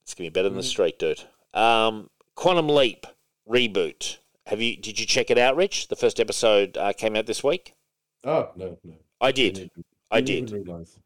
[0.03, 1.23] It's gonna be better than the street, dude.
[1.53, 3.05] Um, Quantum Leap
[3.49, 4.17] reboot.
[4.47, 4.77] Have you?
[4.77, 5.89] Did you check it out, Rich?
[5.89, 7.75] The first episode uh, came out this week.
[8.23, 8.93] Oh no, no.
[9.19, 9.71] I did.
[10.09, 10.97] I didn't did.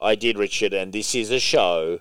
[0.00, 2.00] I did, Richard, and this is a show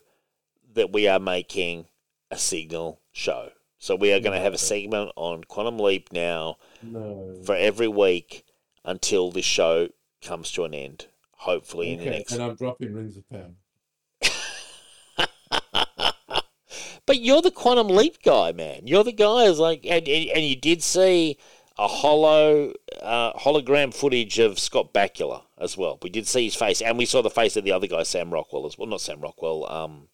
[0.73, 1.85] that we are making
[2.31, 3.49] a signal show.
[3.77, 7.35] So we are going to have a segment on Quantum Leap now No.
[7.45, 8.43] for every week
[8.85, 9.89] until this show
[10.21, 11.07] comes to an end.
[11.31, 12.33] Hopefully in the Okay, next.
[12.33, 13.51] and I'm dropping rings of power.
[17.05, 18.85] But you're the Quantum Leap guy, man.
[18.85, 21.39] You're the guy who's like, and, and, and you did see
[21.79, 25.97] a hollow uh, hologram footage of Scott Bakula as well.
[26.03, 28.31] We did see his face, and we saw the face of the other guy, Sam
[28.31, 28.87] Rockwell as well.
[28.87, 30.09] Not Sam Rockwell, um,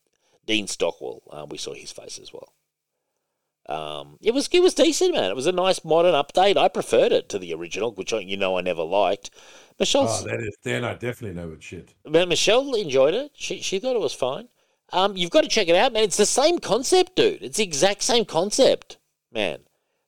[0.45, 1.24] Dean Stockwell.
[1.30, 2.53] Uh, we saw his face as well.
[3.68, 5.32] Um, it was it was decent, man.
[5.32, 6.55] It was a nice modern update.
[6.55, 9.32] I preferred it to the original, which I, you know I never liked.
[9.80, 11.95] Michelle, Oh, that is then I definitely know it's shit.
[12.05, 13.32] but Michelle enjoyed it.
[13.34, 14.49] She she thought it was fine.
[14.93, 16.03] Um, you've got to check it out, man.
[16.03, 17.41] It's the same concept, dude.
[17.41, 18.99] It's the exact same concept,
[19.34, 19.61] man.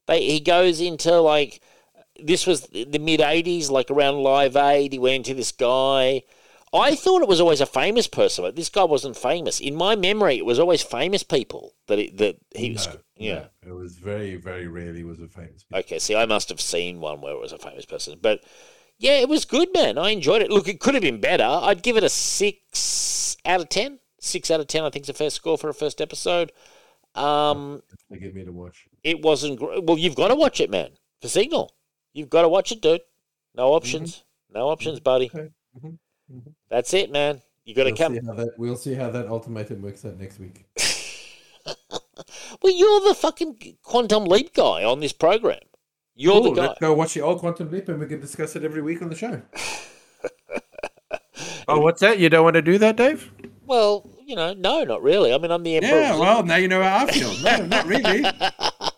[0.08, 1.62] They he goes into like
[2.22, 4.93] this was the mid '80s, like around Live Aid.
[4.93, 6.24] He went into this guy.
[6.74, 9.62] I thought it was always a famous person, but this guy wasn't famous.
[9.62, 12.88] In my memory, it was always famous people that it, that he was.
[12.88, 13.45] No, yeah.
[13.66, 15.64] no, it was very, very rarely was a famous.
[15.74, 18.41] Okay, see, I must have seen one where it was a famous person, but
[18.99, 19.97] yeah, it was good, man.
[19.97, 20.49] I enjoyed it.
[20.51, 21.45] Look, it could have been better.
[21.45, 23.99] I'd give it a six out of ten.
[24.20, 26.51] Six out of ten, I think, is a fair score for a first episode.
[27.16, 28.88] Um, They get me to watch.
[29.08, 29.58] It wasn't.
[29.60, 30.89] Gr- well, you've got to watch it, man.
[31.22, 31.74] For Signal,
[32.14, 33.01] you've got to watch it, dude.
[33.55, 34.24] No options.
[34.53, 35.32] No options, buddy.
[35.34, 35.49] Okay.
[35.80, 35.97] Mhm.
[36.32, 36.53] Mhm.
[36.70, 37.41] That's it, man.
[37.66, 38.14] You got to We'll come.
[38.16, 38.53] see that.
[38.58, 40.66] We'll see how that ultimatum works out next week.
[42.64, 45.60] Well, you're the fucking quantum leap guy on this program.
[46.16, 46.68] You're Cool, the guy.
[46.68, 49.10] Let's go watch the old Quantum Leap, and we can discuss it every week on
[49.10, 49.41] the show.
[51.70, 52.18] Oh, what's that?
[52.18, 53.30] You don't want to do that, Dave?
[53.66, 55.34] Well, you know, no, not really.
[55.34, 55.89] I mean, I'm the emperor.
[55.89, 57.34] Yeah, well, now you know how I feel.
[57.43, 58.24] No, not really.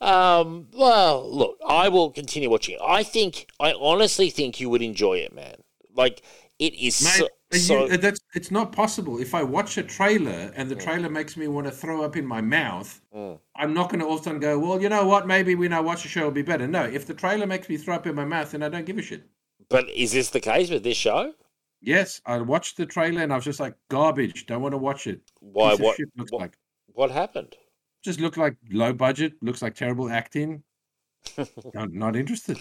[0.00, 2.80] Um, well, look, I will continue watching it.
[2.86, 5.56] I think, I honestly think you would enjoy it, man.
[5.94, 6.22] Like,
[6.58, 7.24] it is Mate, so.
[7.24, 9.20] you- so uh, that's it's not possible.
[9.20, 12.24] If I watch a trailer and the trailer makes me want to throw up in
[12.24, 13.40] my mouth, Mm.
[13.56, 15.26] I'm not going to all of a sudden go, well, you know what?
[15.26, 16.68] Maybe when I watch a show, it'll be better.
[16.68, 18.98] No, if the trailer makes me throw up in my mouth, then I don't give
[18.98, 19.24] a shit.
[19.68, 21.32] but is this the case with this show?
[21.80, 24.46] Yes, I watched the trailer and I was just like, garbage.
[24.46, 25.20] Don't want to watch it.
[25.40, 25.74] Why?
[25.74, 25.98] What?
[26.14, 26.56] what, like.
[27.00, 27.56] What happened?
[28.04, 29.32] Just looked like low budget.
[29.40, 30.64] Looks like terrible acting.
[31.74, 32.58] not, not interested.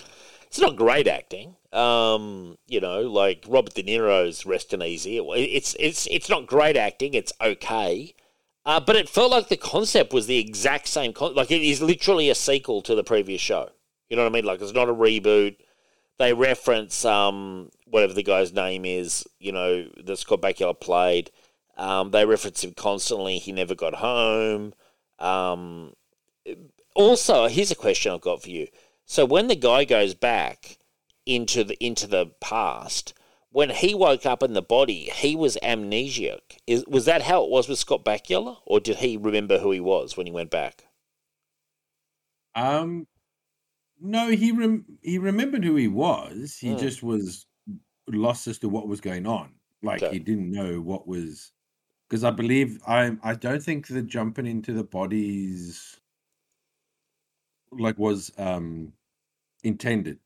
[0.48, 1.58] It's not great acting.
[1.74, 5.18] Um, you know, like Robert De Niro's Resting Easy.
[5.18, 7.16] It's it's it's not great acting.
[7.16, 8.16] It's okay.
[8.66, 11.12] Uh, but it felt like the concept was the exact same.
[11.12, 13.70] Con- like it is literally a sequel to the previous show.
[14.08, 14.46] You know what I mean?
[14.46, 15.58] Like it's not a reboot.
[16.18, 19.28] They reference um whatever the guy's name is.
[19.38, 21.30] You know that Scott Bakula played.
[21.80, 23.40] Um, they reference him constantly.
[23.40, 24.74] He never got home.
[25.18, 25.94] Um,
[26.94, 28.68] also, here's a question I've got for you.
[29.06, 30.78] So when the guy goes back
[31.26, 33.14] into the into the past,
[33.52, 36.58] when he woke up in the body, he was amnesiac.
[36.68, 39.80] Is was that how it was with Scott Bakula, or did he remember who he
[39.80, 40.86] was when he went back?
[42.56, 43.08] Um,
[44.02, 46.58] no, he rem- he remembered who he was.
[46.60, 46.78] He Hmm.
[46.78, 47.46] just was
[48.08, 49.54] lost as to what was going on.
[49.82, 50.14] Like Okay.
[50.14, 51.52] he didn't know what was
[52.10, 56.00] because I believe I I don't think the jumping into the bodies
[57.72, 58.94] like was um
[59.64, 60.20] intended.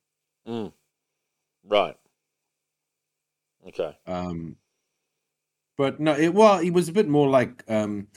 [0.48, 0.72] Mm.
[1.66, 1.98] Right.
[3.68, 3.98] Okay.
[4.06, 4.58] Um,
[5.78, 8.08] but no, it well, he was a bit more like um,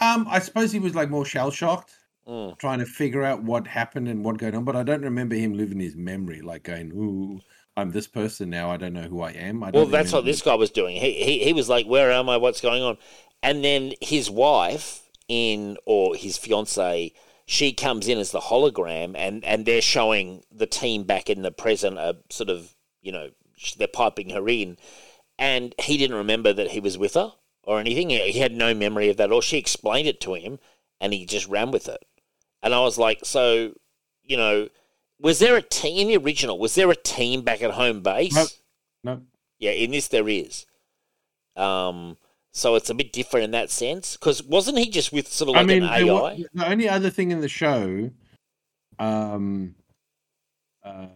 [0.00, 1.96] um, I suppose he was like more shell shocked.
[2.28, 2.56] Mm.
[2.58, 5.54] trying to figure out what happened and what going on, but I don't remember him
[5.54, 7.40] living his memory, like going, "Ooh,
[7.80, 8.70] I'm this person now.
[8.70, 10.96] I don't know who I am." I Well, that's what this guy was doing.
[10.96, 12.36] He, he he was like, "Where am I?
[12.36, 12.98] What's going on?"
[13.42, 17.12] And then his wife in or his fiance,
[17.46, 21.50] she comes in as the hologram, and and they're showing the team back in the
[21.50, 23.30] present, a sort of, you know,
[23.78, 24.76] they're piping her in,
[25.38, 28.10] and he didn't remember that he was with her or anything.
[28.10, 30.58] He he had no memory of that, or she explained it to him,
[31.00, 32.04] and he just ran with it.
[32.62, 33.72] And I was like, so,
[34.22, 34.68] you know,
[35.20, 36.58] was there a team in the original?
[36.58, 38.34] Was there a team back at home base?
[38.34, 38.48] Nope.
[39.02, 39.22] No,
[39.58, 40.66] Yeah, in this there is.
[41.56, 42.16] Um,
[42.52, 45.54] so it's a bit different in that sense because wasn't he just with sort of
[45.56, 46.44] like I mean, an AI?
[46.52, 48.10] the only other thing in the show,
[48.98, 49.74] um,
[50.84, 51.06] uh,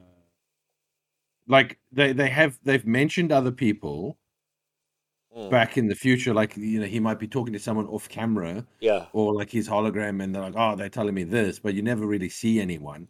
[1.49, 4.19] like they they have they've mentioned other people
[5.37, 8.09] Mm, back in the future, like you know he might be talking to someone off
[8.09, 9.07] camera yeah.
[9.13, 12.07] or like his hologram, and they're like, "Oh, they're telling me this," but you never
[12.07, 13.09] really see anyone.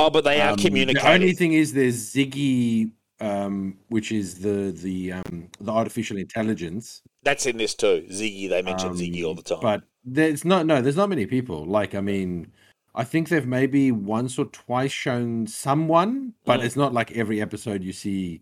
[0.00, 1.04] Oh, but they are Um, communicating.
[1.04, 7.02] The only thing is there's Ziggy, um, which is the the um, the artificial intelligence.
[7.22, 8.06] That's in this too.
[8.10, 9.58] Ziggy, they mention Ziggy all Um, the time.
[9.62, 11.64] But there's not no, there's not many people.
[11.66, 12.50] Like I mean,
[12.94, 16.64] I think they've maybe once or twice shown someone, but Mm.
[16.64, 18.40] it's not like every episode you see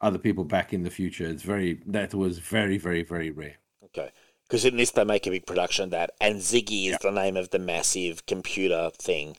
[0.00, 1.26] other people back in the future.
[1.28, 3.56] It's very that was very very very rare.
[3.84, 4.10] okay,
[4.48, 7.36] because in this they make a big production of that, and Ziggy is the name
[7.36, 9.36] of the massive computer thing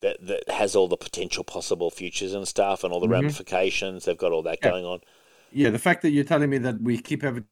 [0.00, 3.12] that that has all the potential possible futures and stuff, and all the Mhm.
[3.12, 4.04] ramifications.
[4.04, 4.70] They've got all that Yeah.
[4.70, 5.00] going on.
[5.52, 7.46] Yeah, the fact that you're telling me that we keep having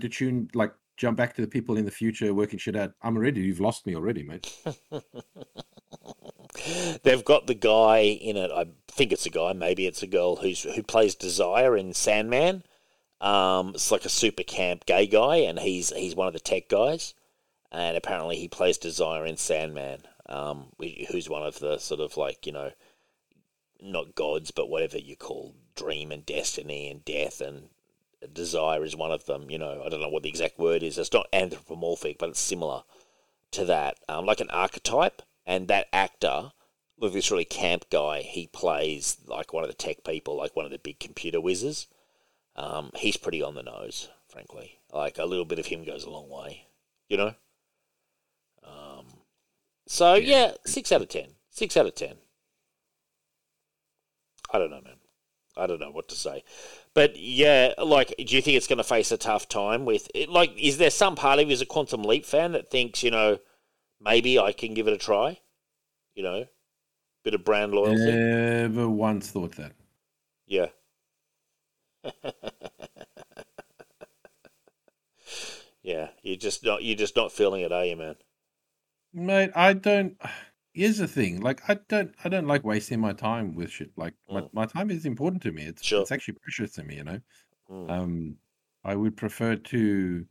[0.00, 2.92] to tune like jump back to the people in the future working shit out.
[3.02, 4.56] I'm already you've lost me already, mate.
[7.02, 8.50] They've got the guy in it.
[8.50, 9.52] I think it's a guy.
[9.52, 12.62] Maybe it's a girl who's who plays Desire in Sandman.
[13.20, 16.68] Um, it's like a super camp gay guy, and he's he's one of the tech
[16.68, 17.14] guys,
[17.70, 20.02] and apparently he plays Desire in Sandman,
[20.32, 20.72] um,
[21.10, 22.72] who's one of the sort of like you know,
[23.80, 27.68] not gods, but whatever you call dream and destiny and death and
[28.32, 29.50] desire is one of them.
[29.50, 30.98] You know, I don't know what the exact word is.
[30.98, 32.82] It's not anthropomorphic, but it's similar
[33.52, 35.22] to that, um, like an archetype.
[35.44, 36.52] And that actor,
[36.98, 40.64] look, this really camp guy, he plays like one of the tech people, like one
[40.64, 41.88] of the big computer whizzes.
[42.54, 44.78] Um, he's pretty on the nose, frankly.
[44.92, 46.66] Like a little bit of him goes a long way,
[47.08, 47.34] you know.
[49.92, 51.26] So yeah, six out of ten.
[51.50, 52.14] Six out of ten.
[54.50, 54.96] I don't know, man.
[55.54, 56.44] I don't know what to say.
[56.94, 60.30] But yeah, like, do you think it's going to face a tough time with it?
[60.30, 63.10] Like, is there some part of you as a Quantum Leap fan that thinks, you
[63.10, 63.38] know,
[64.00, 65.40] maybe I can give it a try?
[66.14, 66.46] You know,
[67.22, 68.12] bit of brand loyalty.
[68.12, 69.72] Never once thought that.
[70.46, 70.68] Yeah.
[75.82, 78.16] yeah, you're just not you're just not feeling it, are you, man?
[79.12, 80.16] Mate, I don't.
[80.74, 81.40] Here's the thing.
[81.40, 82.14] Like, I don't.
[82.24, 83.90] I don't like wasting my time with shit.
[83.96, 84.54] Like, my, Mm.
[84.54, 85.64] my time is important to me.
[85.64, 86.00] It's Sure.
[86.02, 86.96] it's actually precious to me.
[86.96, 87.20] You know.
[87.70, 88.36] Mm, Um,
[88.84, 90.26] I would prefer to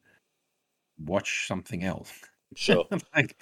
[0.97, 2.11] watch something else.
[2.55, 2.87] sure.
[3.15, 3.37] like,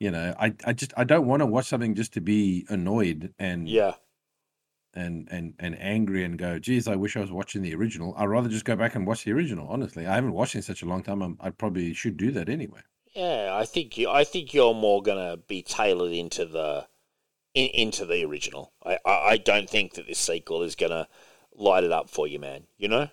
[0.00, 3.32] you know, I I just I don't want to watch something just to be annoyed
[3.38, 3.94] and Yeah.
[4.94, 8.14] and and and angry and go, geez, I wish I was watching the original.
[8.16, 9.68] I'd rather just go back and watch the original.
[9.68, 11.22] Honestly, I haven't watched it in such a long time.
[11.22, 12.80] I'm, I probably should do that anyway.
[13.14, 14.08] Yeah, I think you.
[14.08, 16.86] I think you're more gonna be tailored into the
[17.54, 18.72] in, into the original.
[18.84, 21.08] I, I I don't think that this sequel is gonna
[21.54, 22.64] light it up for you, man.
[22.78, 23.08] You know?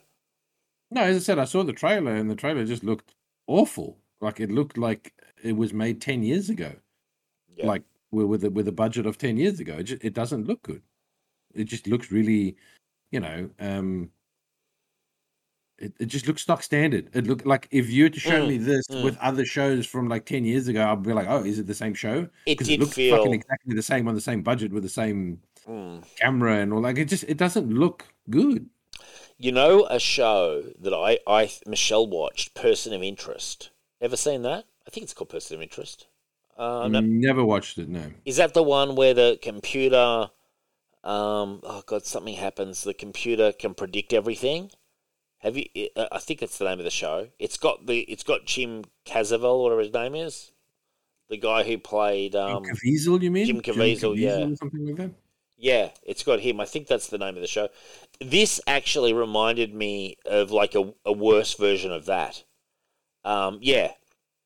[0.91, 3.13] No, as I said, I saw the trailer and the trailer just looked
[3.45, 3.97] awful.
[4.21, 6.73] Like it looked like it was made ten years ago.
[7.55, 7.67] Yeah.
[7.67, 9.77] Like with with a, with a budget of ten years ago.
[9.79, 10.81] It just, it doesn't look good.
[11.53, 12.55] It just looks really,
[13.11, 14.11] you know, um,
[15.79, 17.09] it, it just looks stock standard.
[17.13, 19.03] It looked like if you were to show Mm, me this mm.
[19.03, 21.73] with other shows from like ten years ago, I'd be like, oh, is it the
[21.73, 22.29] same show?
[22.45, 23.15] It Because did it looks feel.
[23.17, 26.03] fucking exactly the same on the same budget with the same Mm.
[26.19, 26.81] camera and all.
[26.81, 28.69] Like it just it doesn't look good.
[29.37, 33.69] You know a show that I, I Michelle watched, Person of Interest.
[34.01, 34.65] Ever seen that?
[34.85, 36.07] I think it's called Person of Interest.
[36.57, 37.87] Uh, no, Never watched it.
[37.87, 38.11] No.
[38.25, 40.29] is that the one where the computer?
[41.03, 42.83] Um, oh god, something happens.
[42.83, 44.71] The computer can predict everything.
[45.39, 45.65] Have you?
[46.11, 47.27] I think that's the name of the show.
[47.39, 47.99] It's got the.
[48.01, 50.51] It's got Jim Caviezel, whatever his name is,
[51.29, 52.35] the guy who played.
[52.35, 53.45] Um, Jim Caviezel, you mean?
[53.45, 54.53] Jim Caviezel, yeah.
[54.55, 55.11] something like that.
[55.57, 56.59] Yeah, it's got him.
[56.59, 57.69] I think that's the name of the show.
[58.21, 62.43] This actually reminded me of like a, a worse version of that.
[63.25, 63.91] Um, yeah.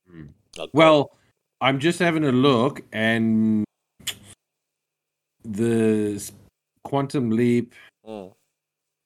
[0.09, 0.25] Hmm.
[0.59, 1.11] Oh, Well,
[1.61, 3.63] I'm just having a look, and
[5.43, 6.31] the
[6.83, 7.73] Quantum Leap
[8.07, 8.33] Mm.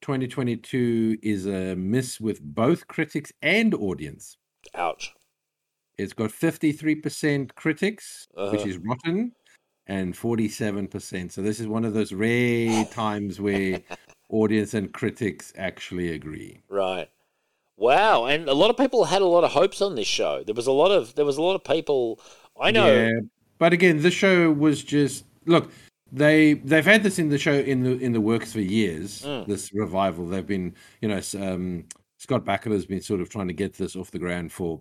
[0.08, 4.38] 2022 is a miss with both critics and audience.
[4.74, 5.12] ouch.
[5.98, 8.68] It's got 53% critics, which Uh-huh.
[8.68, 9.32] is rotten,
[9.86, 11.30] and 47%.
[11.32, 13.82] So this is one of those rare times where
[14.30, 16.62] audience and critics actually agree.
[16.70, 17.10] Right.
[17.76, 20.42] Wow, and a lot of people had a lot of hopes on this show.
[20.42, 22.18] There was a lot of there was a lot of people.
[22.60, 22.86] I know.
[22.92, 23.10] Yeah,
[23.58, 25.70] but again, the show was just look.
[26.10, 29.22] They they've had this in the show in the in the works for years.
[29.22, 29.46] Mm.
[29.46, 31.84] This revival, they've been you know um,
[32.18, 34.80] Scott Bakula has been sort of trying to get this off the ground for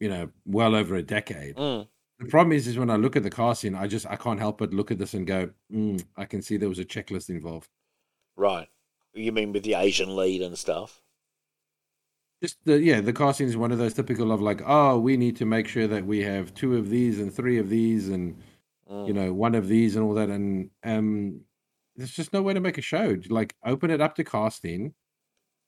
[0.00, 1.56] you know well over a decade.
[1.56, 1.88] Mm,
[2.20, 4.58] The problem is, is when I look at the casting, I just I can't help
[4.58, 7.68] but look at this and go, mm, I can see there was a checklist involved.
[8.36, 8.68] right.
[9.14, 11.02] You mean with the Asian lead and stuff?
[12.40, 15.34] Just the yeah, the casting is one of those typical of like, oh, we need
[15.38, 18.40] to make sure that we have two of these and three of these and
[18.90, 21.40] Mm, you know one of these and all that and um
[21.96, 24.94] there's just no way to make a show like open it up to casting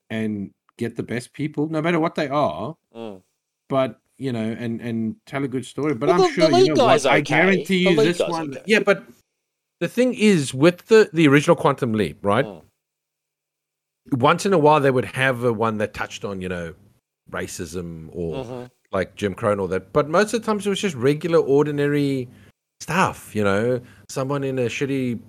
[0.09, 3.21] and get the best people no matter what they are mm.
[3.69, 6.49] but you know and and tell a good story but Well, i'm the- the sure
[6.51, 8.63] lead you know guy's what, i guarantee you this one okay.
[8.65, 9.03] yeah but
[9.79, 12.63] the thing is with the the original quantum leap right Mm.
[14.13, 16.73] once in a while they would have a one that touched on you know
[17.31, 18.71] racism or Mhm.
[18.91, 19.93] like Jim Crow and all that.
[19.93, 22.27] But most of the times it was just regular, ordinary
[22.81, 23.79] stuff, you know,
[24.09, 25.19] someone in a shitty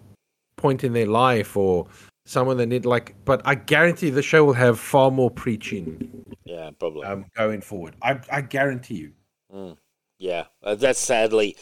[0.56, 1.86] point in their life or
[2.24, 3.14] someone that need like.
[3.24, 7.04] But I guarantee the show will have far more preaching Yeah, probably.
[7.04, 7.94] um, going forward.
[8.02, 9.12] I, I guarantee you.
[9.54, 9.76] Mm.
[10.18, 11.56] Yeah, uh, that's sadly.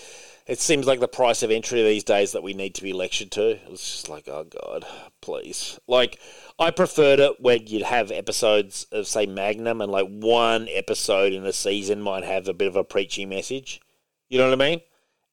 [0.47, 3.30] It seems like the price of entry these days that we need to be lectured
[3.32, 3.51] to.
[3.70, 4.84] It's just like, oh god,
[5.22, 5.78] please.
[5.86, 6.18] Like,
[6.59, 11.47] I preferred it when you'd have episodes of say Magnum, and like one episode in
[11.47, 13.80] a season might have a bit of a preachy message.
[14.28, 14.80] You know what I mean?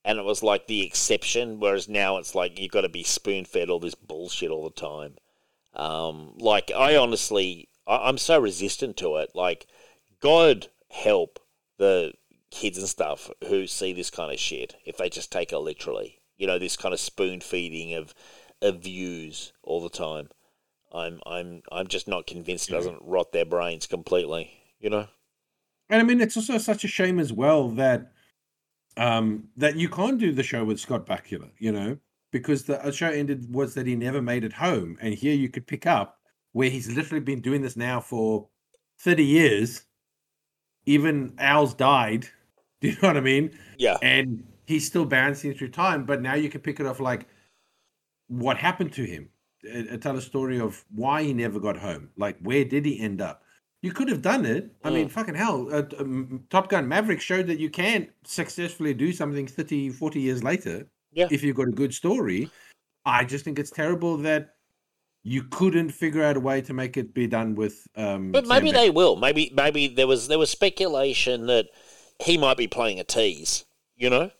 [0.08, 3.43] And it was like the exception, whereas now it's like you've got to be spoon
[3.43, 5.16] fed all this bullshit all the time.
[5.74, 9.32] Um, like I honestly, I, I'm so resistant to it.
[9.36, 9.68] Like,
[10.22, 11.39] God help
[11.78, 12.14] the
[12.51, 16.20] kids and stuff who see this kind of shit if they just take it literally.
[16.38, 18.16] You know, this kind of spoon feeding of
[18.62, 20.30] of views all the time.
[20.93, 24.51] I'm I'm I'm just not convinced it doesn't rot their brains completely.
[24.80, 25.08] You know.
[25.89, 28.14] And I mean, it's also such a shame as well that
[28.98, 31.98] um, that you can't do the show with Scott Bakula, you know,
[32.32, 35.68] because the show ended was that he never made it home, and here you could
[35.68, 36.18] pick up
[36.52, 38.50] where he's literally been doing this now for
[39.00, 39.84] thirty years.
[40.86, 42.28] Even Al's died.
[42.82, 43.58] Do you know what I mean?
[43.78, 43.98] Yeah.
[44.02, 47.28] And he's still bouncing through time, but now you can pick it off like
[48.28, 49.30] what happened to him.
[49.68, 52.10] Uh, uh, tell a story of why he never got home.
[52.18, 53.41] Like, where did he end up?
[53.82, 54.72] You could have done it.
[54.84, 55.68] I mean, fucking hell.
[55.72, 60.44] Uh, um, Top Gun Maverick showed that you can successfully do something 30, 40 years
[60.44, 61.28] later Yeah.
[61.30, 62.50] if you've got a good story.
[63.06, 64.56] I just think it's terrible that
[65.24, 67.88] you couldn't figure out a way to make it be done with.
[67.96, 69.16] Um, But maybe they will.
[69.16, 71.68] Maybe maybe there was there was speculation that
[72.20, 73.66] he might be playing a tease.
[73.96, 74.32] You know,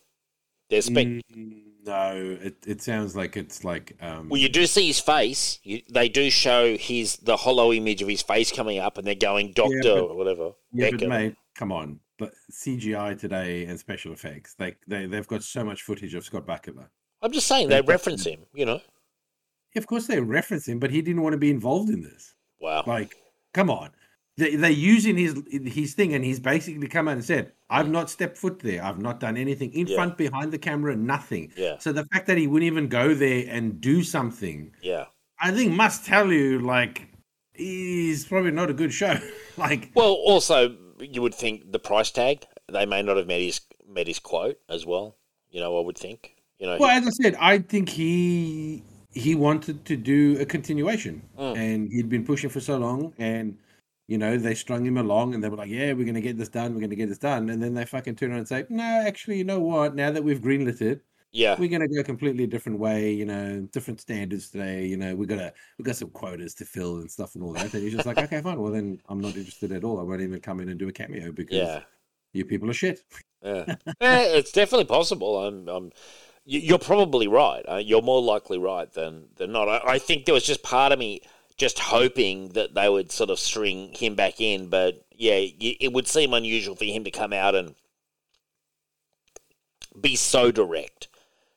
[0.70, 1.06] there's spec.
[1.06, 1.22] Mm,
[1.88, 3.96] no, it, it sounds like it's like.
[4.00, 5.58] Um, Well, you do see his face.
[5.62, 9.14] You, they do show his the hollow image of his face coming up, and they're
[9.14, 10.52] going Doctor but- or whatever.
[10.72, 12.00] Yeah, but mate, come on.
[12.18, 16.46] But CGI today and special effects, they they they've got so much footage of Scott
[16.46, 16.88] Bakula.
[17.22, 18.40] I'm just saying they reference him.
[18.54, 18.80] You know.
[19.76, 22.34] Of course, they reference him, but he didn't want to be involved in this.
[22.60, 22.82] Wow.
[22.86, 23.14] Like,
[23.54, 23.90] come on.
[24.38, 28.08] They, they're using his his thing, and he's basically come out and said, "I've not
[28.08, 28.82] stepped foot there.
[28.84, 29.96] I've not done anything in Yeah.
[29.96, 31.78] front, behind the camera, nothing." Yeah.
[31.78, 35.06] So the fact that he wouldn't even go there and do something, Yeah.
[35.40, 37.08] I think, must tell you, like,
[37.52, 39.18] he's probably not a good show.
[39.56, 42.44] like, Well, also you would think the price tag.
[42.72, 45.16] They may not have met his met his quote as well.
[45.50, 46.36] You know, I would think.
[46.60, 46.76] You know.
[46.78, 51.56] Well, as I said, I think he he wanted to do a continuation, Mm.
[51.56, 53.56] and he'd been pushing for so long, and
[54.08, 56.36] you know they strung him along, and they were like, "Yeah, we're going to get
[56.38, 56.72] this done.
[56.74, 58.82] We're going to get this done," and then they fucking turn around and say, "No,
[59.06, 59.94] actually, you know what?
[59.94, 61.54] Now that we've greenlit it, yeah.
[61.58, 63.12] we're going to go a completely different way.
[63.12, 64.86] You know, different standards today.
[64.86, 67.52] You know, we got to we got some quotas to fill and stuff and all
[67.52, 68.60] that." And he's just like, "Okay, fine.
[68.60, 70.00] Well, then I'm not interested at all.
[70.00, 71.82] I won't even come in and do a cameo because Yeah.
[72.32, 73.00] you people are shit."
[73.44, 73.76] Yeah.
[74.00, 75.46] yeah, it's definitely possible.
[75.46, 75.92] I'm, I'm,
[76.44, 77.62] you- you're probably right.
[77.68, 79.68] Uh, you're more likely right than than not.
[79.68, 81.20] I, I think there was just part of me
[81.58, 86.06] just hoping that they would sort of string him back in, but yeah, it would
[86.06, 87.74] seem unusual for him to come out and
[90.00, 91.08] be so direct.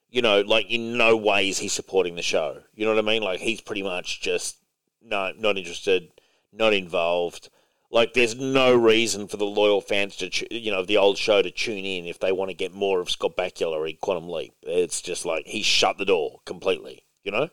[0.10, 2.64] You know, like in no way is he supporting the show.
[2.74, 3.22] You know what I mean?
[3.22, 4.58] Like he's pretty much just
[5.02, 6.12] no, not interested,
[6.52, 7.50] not involved.
[7.92, 11.52] Like, there's no reason for the loyal fans to, you know, the old show to
[11.52, 14.54] tune in if they want to get more of Scott Bakula in Quantum Leap.
[14.64, 17.50] It's just like he shut the door completely, you know.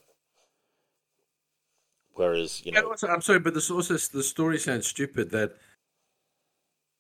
[2.18, 5.52] Whereas, you know, also, I'm sorry, but this also the story sounds stupid that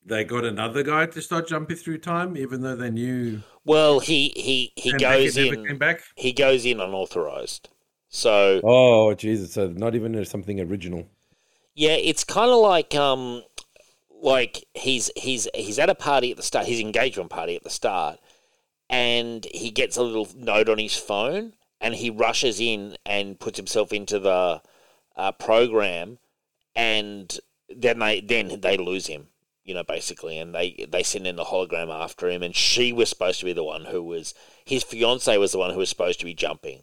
[0.06, 4.32] they got another guy to start jumping through time, even though they knew well, he
[4.36, 5.66] he he Sam goes Beckett never in.
[5.66, 6.02] came back.
[6.14, 7.68] He goes in unauthorized.
[8.08, 9.54] So Oh Jesus!
[9.54, 11.08] So not even something original.
[11.74, 13.42] Yeah, it's kind of like um,
[14.22, 17.70] like he's he's he's at a party at the start, his engagement party at the
[17.70, 18.20] start,
[18.88, 23.56] and he gets a little note on his phone, and he rushes in and puts
[23.56, 24.62] himself into the
[25.18, 26.18] uh, program,
[26.74, 27.38] and
[27.68, 29.26] then they then they lose him,
[29.64, 33.10] you know, basically, and they they send in the hologram after him, and she was
[33.10, 34.32] supposed to be the one who was
[34.64, 36.82] his fiance was the one who was supposed to be jumping,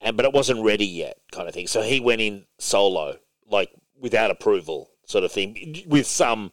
[0.00, 1.68] and but it wasn't ready yet, kind of thing.
[1.68, 3.18] So he went in solo,
[3.48, 6.52] like without approval, sort of thing, with some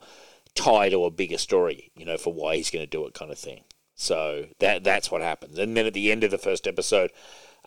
[0.53, 3.31] tie to a bigger story, you know, for why he's going to do it, kind
[3.31, 3.63] of thing.
[3.95, 5.57] So that that's what happens.
[5.57, 7.11] And then at the end of the first episode,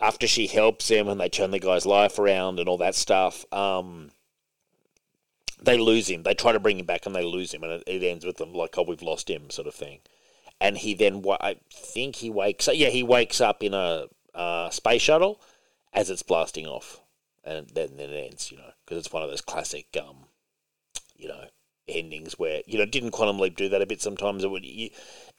[0.01, 3.45] after she helps him and they turn the guy's life around and all that stuff,
[3.53, 4.11] um,
[5.61, 6.23] they lose him.
[6.23, 8.37] They try to bring him back and they lose him, and it, it ends with
[8.37, 10.01] them like, "Oh, we've lost him," sort of thing.
[10.61, 12.75] And he then, wa- I think he wakes up.
[12.77, 15.41] Yeah, he wakes up in a uh, space shuttle
[15.93, 17.01] as it's blasting off,
[17.45, 18.51] and then, then it ends.
[18.51, 20.27] You know, because it's one of those classic, um,
[21.17, 21.45] you know,
[21.89, 24.01] endings where you know, didn't Quantum Leap do that a bit?
[24.01, 24.65] Sometimes it would.
[24.65, 24.91] You,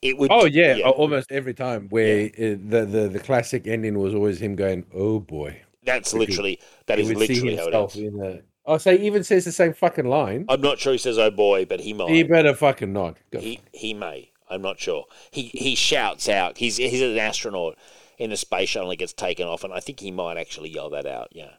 [0.01, 0.31] it would.
[0.31, 1.87] Oh yeah, al- almost every time.
[1.89, 6.59] Where uh, the, the the classic ending was always him going, "Oh boy." That's literally
[6.87, 8.39] that He is literally how it in a.
[8.65, 10.45] Oh, so he even says the same fucking line.
[10.47, 12.09] I'm not sure he says "Oh boy," but he might.
[12.09, 13.17] He better fucking not.
[13.31, 13.39] Go.
[13.39, 14.31] He he may.
[14.49, 15.05] I'm not sure.
[15.31, 16.57] He he shouts out.
[16.57, 17.77] He's he's an astronaut
[18.17, 20.89] in a space shuttle and gets taken off, and I think he might actually yell
[20.91, 21.29] that out.
[21.31, 21.53] Yeah,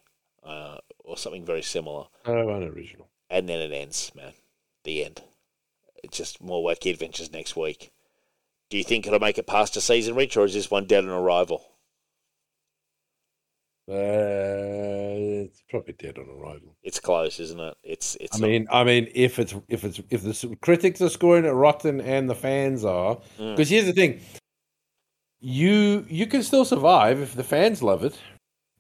[0.45, 2.07] uh, or something very similar.
[2.27, 3.09] Oh, unoriginal.
[3.29, 4.33] And then it ends, man.
[4.85, 5.23] The end.
[6.03, 7.93] It's just more wacky adventures next week.
[8.71, 11.05] Do you think it'll make it past a season, Rich, or is this one dead
[11.05, 11.63] on arrival?
[13.89, 16.77] Uh, it's probably dead on arrival.
[16.85, 17.75] It's close, isn't it?
[17.83, 18.41] It's it's.
[18.41, 22.01] I mean, I mean, if it's if it's if the critics are scoring it rotten
[22.01, 23.57] and the fans are, Mm.
[23.57, 24.21] because here's the thing,
[25.41, 28.17] you you can still survive if the fans love it.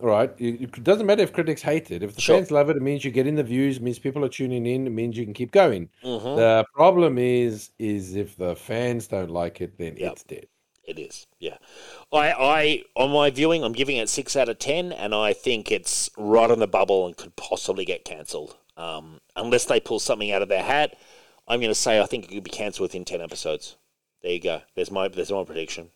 [0.02, 2.02] Right, it, doesn't matter if critics hate it.
[2.02, 2.36] If the Sure.
[2.36, 3.76] fans love it, it means you're getting the views.
[3.76, 4.86] It means people are tuning in.
[4.86, 5.90] It means you can keep going.
[6.02, 6.36] Mhm.
[6.36, 10.12] The problem is, is if the fans don't like it, then Yep.
[10.12, 10.46] it's dead.
[10.84, 11.58] It is, yeah.
[12.10, 15.70] I, I, on my viewing, I'm giving it six out of ten, and I think
[15.70, 20.32] it's right on the bubble and could possibly get cancelled, um, unless they pull something
[20.32, 20.96] out of their hat.
[21.46, 23.76] I'm going to say I think it could be cancelled within ten episodes.
[24.22, 24.62] There you go.
[24.74, 25.90] There's my there's my prediction.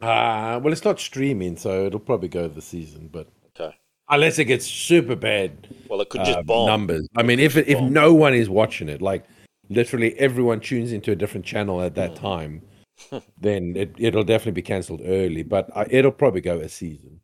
[0.00, 3.28] Ah, well, it's not streaming, so it'll probably go the season, but
[3.58, 3.74] Okay.
[4.08, 6.66] unless it gets super bad Well, it could just uh, bomb.
[6.66, 7.08] numbers.
[7.16, 7.92] I mean, if it, if bomb.
[7.92, 9.24] no one is watching it, like
[9.70, 11.96] literally everyone tunes into a different channel at Mm.
[11.96, 12.62] that time,
[13.40, 15.42] then it it'll definitely be cancelled early.
[15.42, 17.20] But uh, it'll probably go a season.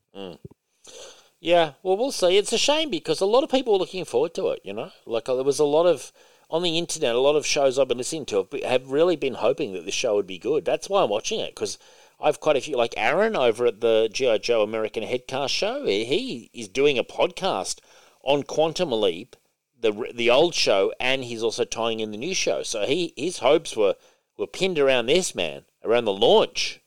[1.43, 2.37] Yeah, well, we'll see.
[2.37, 4.61] It's a shame because a lot of people are looking forward to it.
[4.63, 6.13] You know, like uh, there was a lot of
[6.51, 9.35] on the internet, a lot of shows I've been listening to have, have really been
[9.35, 10.65] hoping that this show would be good.
[10.65, 11.79] That's why I'm watching it because
[12.23, 15.85] I've quite a few, like Aaron over at the GI Joe American Headcast show.
[15.87, 17.81] He is doing a podcast
[18.23, 19.37] on Quantum Leap,
[19.79, 22.63] the the old show, and he's also tying in the new show.
[22.63, 23.97] So he his hopes were
[24.37, 26.81] were pinned around this man, around the launch,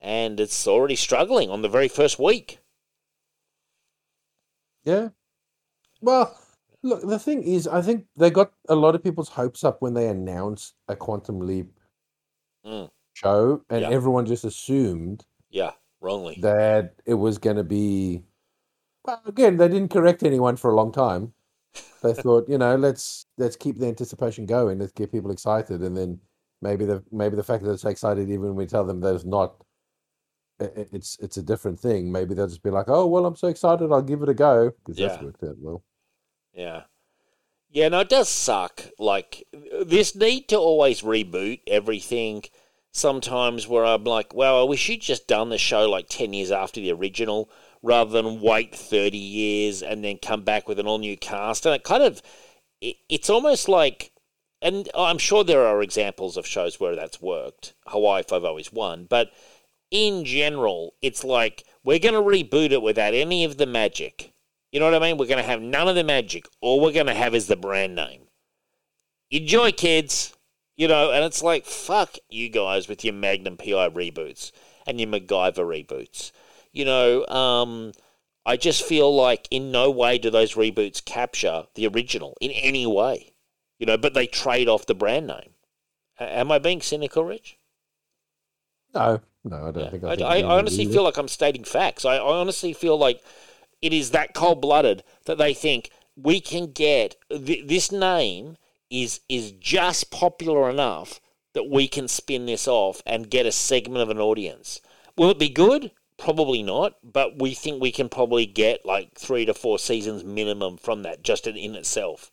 [0.00, 2.58] and it's already struggling on the very first week.
[4.84, 5.10] Yeah.
[6.00, 6.36] Well,
[6.82, 9.94] look, the thing is, I think they got a lot of people's hopes up when
[9.94, 11.72] they announced a Quantum Leap
[12.64, 12.90] Mm.
[13.24, 13.90] Show, and Yeah.
[13.90, 16.38] everyone just assumed Yeah, wrongly.
[16.40, 18.22] that it was going to be.
[19.04, 21.32] Well, again, they didn't correct anyone for a long time.
[22.02, 24.78] They thought, you know, let's let's keep the anticipation going.
[24.78, 26.20] Let's get people excited, and then
[26.62, 29.24] maybe the maybe the fact that it's excited, even when we tell them that it's
[29.24, 29.54] not,
[30.60, 32.10] i- i- it's it's a different thing.
[32.12, 34.70] Maybe they'll just be like, oh well, I'm so excited, I'll give it a go
[34.70, 35.82] because that's worked out well.
[36.52, 36.84] Yeah.
[37.72, 38.82] Yeah, no, it does suck.
[38.98, 39.46] Like,
[39.86, 42.42] this need to always reboot everything.
[42.92, 46.50] Sometimes where I'm like, well, I wish you'd just done the show like 10 years
[46.50, 47.48] after the original
[47.82, 51.66] rather than wait 30 years and then come back with an all new cast.
[51.66, 52.20] And it kind of,
[52.80, 54.12] it, it's almost like,
[54.60, 57.74] and I'm sure there are examples of shows where that's worked.
[57.86, 59.06] Hawaii Five O is one.
[59.08, 59.30] But
[59.90, 64.32] in general, it's like, we're going to reboot it without any of the magic.
[64.72, 65.16] You know what I mean?
[65.16, 66.46] We're going to have none of the magic.
[66.60, 68.22] All we're going to have is the brand name.
[69.30, 70.36] Enjoy, kids.
[70.80, 74.50] You know, and it's like, fuck you guys with your Magnum PI reboots
[74.86, 76.32] and your MacGyver reboots.
[76.72, 77.92] You know, um,
[78.46, 82.86] I just feel like in no way do those reboots capture the original in any
[82.86, 83.34] way.
[83.78, 85.50] You know, but they trade off the brand name.
[86.18, 87.58] Am I being cynical, Rich?
[88.94, 89.90] No, no, I don't Yeah.
[89.90, 90.04] think.
[90.04, 92.06] I, think I, I honestly feel like I'm stating facts.
[92.06, 93.22] I, I honestly feel like
[93.82, 98.56] it is that cold blooded that they think we can get th- this name
[98.90, 101.20] is is just popular enough
[101.52, 104.80] that we can spin this off and get a segment of an audience.
[105.16, 105.90] Will it be good?
[106.16, 110.76] Probably not, but we think we can probably get like three to four seasons minimum
[110.76, 112.30] from that just in, itself.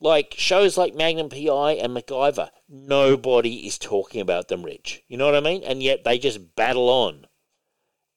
[0.00, 5.02] Like shows like Magnum PI and MacGyver, nobody is talking about them, Rich.
[5.06, 5.62] You know what I mean?
[5.62, 7.26] And yet they just battle on.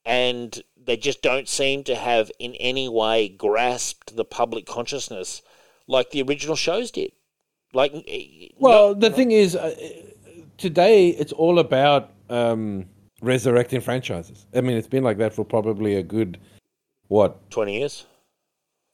[0.05, 5.41] And they just don't seem to have in any way grasped the public consciousness
[5.87, 7.11] like the original shows did.
[7.73, 9.73] Like, eh, Well, no- the thing is, uh,
[10.57, 12.85] today it's all about um,
[13.21, 14.45] resurrecting franchises.
[14.53, 16.37] I mean, it's been like that for probably a good
[17.07, 17.49] what?
[17.51, 18.05] 20 years?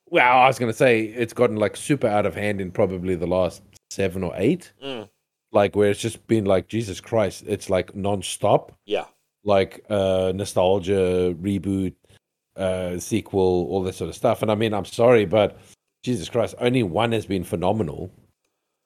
[0.09, 3.15] Well, I was going to say it's gotten like super out of hand in probably
[3.15, 3.61] the last
[3.91, 4.71] seven or eight.
[4.83, 5.07] Mm.
[5.51, 8.71] Like where it's just been like Jesus Christ, it's like non-stop.
[8.85, 9.05] Yeah.
[9.45, 11.93] like uh nostalgia reboot
[12.57, 15.57] uh sequel all this sort of stuff and i mean i'm sorry but
[16.03, 18.11] jesus christ only one has been phenomenal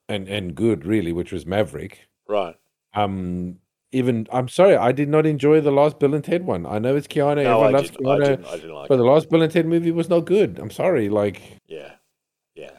[0.08, 2.56] and and good really which was maverick Right.
[2.94, 3.56] um
[3.92, 6.96] even i'm sorry i did not enjoy the last bill and ted one i know
[6.96, 8.46] it's keanu No, I loves didn't, I didn't.
[8.46, 8.98] I didn't like but it.
[8.98, 11.92] the last bill and ted movie was not good i'm sorry like Yeah.
[12.54, 12.70] Yeah.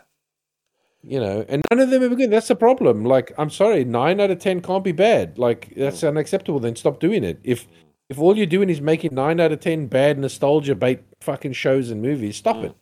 [1.04, 4.20] you know and none of them ever good that's the problem like i'm sorry nine
[4.20, 7.68] out of ten can't be bad like that's unacceptable then stop doing it if
[8.10, 11.90] if all you're doing is making nine out of ten bad nostalgia bait fucking shows
[11.90, 12.76] and movies stop it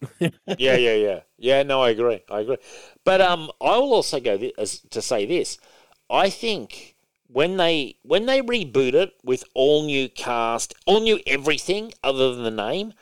[0.58, 1.64] yeah, yeah, yeah, yeah.
[1.64, 2.24] No, I agree.
[2.30, 2.58] I agree.
[3.04, 5.58] But um, I will also go thi- as to say this.
[6.10, 6.96] I think
[7.28, 12.44] when they when they reboot it with all new cast, all new everything other than
[12.44, 12.94] the name,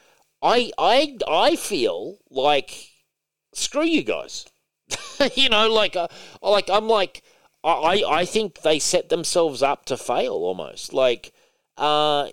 [0.41, 2.89] I I I feel like
[3.53, 4.45] screw you guys.
[5.35, 6.07] you know, like uh,
[6.41, 7.23] like I'm like
[7.63, 10.93] I I think they set themselves up to fail almost.
[10.93, 11.33] Like
[11.77, 12.29] uh,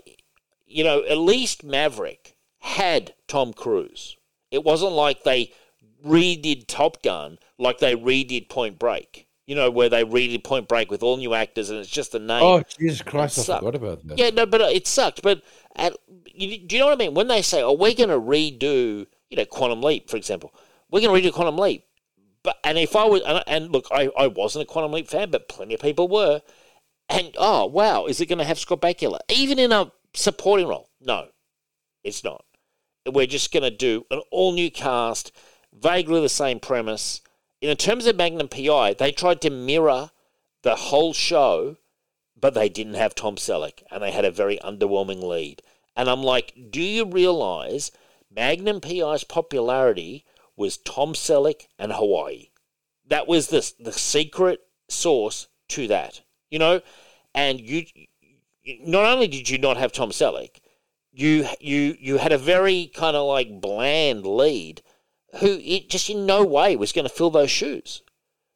[0.66, 4.16] you know, at least Maverick had Tom Cruise.
[4.50, 5.52] It wasn't like they
[6.04, 9.26] redid Top Gun like they redid Point Break.
[9.46, 12.18] You know, where they redid Point Break with all new actors and it's just a
[12.18, 12.42] name.
[12.42, 13.38] Oh Jesus Christ!
[13.48, 14.18] I forgot about that.
[14.18, 15.22] Yeah, no, but it sucked.
[15.22, 15.42] But
[15.74, 15.94] at,
[16.34, 17.14] you, do you know what I mean?
[17.14, 20.52] When they say, "Oh, we're going to redo," you know, Quantum Leap, for example,
[20.90, 21.84] we're going to redo Quantum Leap.
[22.42, 25.30] But and if I was, and, and look, I, I wasn't a Quantum Leap fan,
[25.30, 26.42] but plenty of people were.
[27.08, 30.90] And oh wow, is it going to have Scott Bakula even in a supporting role?
[31.00, 31.28] No,
[32.04, 32.44] it's not.
[33.06, 35.32] We're just going to do an all new cast,
[35.72, 37.22] vaguely the same premise.
[37.60, 40.10] In terms of Magnum PI, they tried to mirror
[40.62, 41.76] the whole show
[42.40, 45.62] but they didn't have Tom Selleck and they had a very underwhelming lead.
[45.96, 47.90] And I'm like, do you realize
[48.30, 50.24] Magnum PI's popularity
[50.56, 52.50] was Tom Selleck and Hawaii?
[53.06, 56.80] That was the, the secret source to that, you know?
[57.34, 57.84] And you,
[58.80, 60.58] not only did you not have Tom Selleck,
[61.12, 64.82] you, you, you had a very kind of like bland lead
[65.40, 68.02] who it just in no way was going to fill those shoes.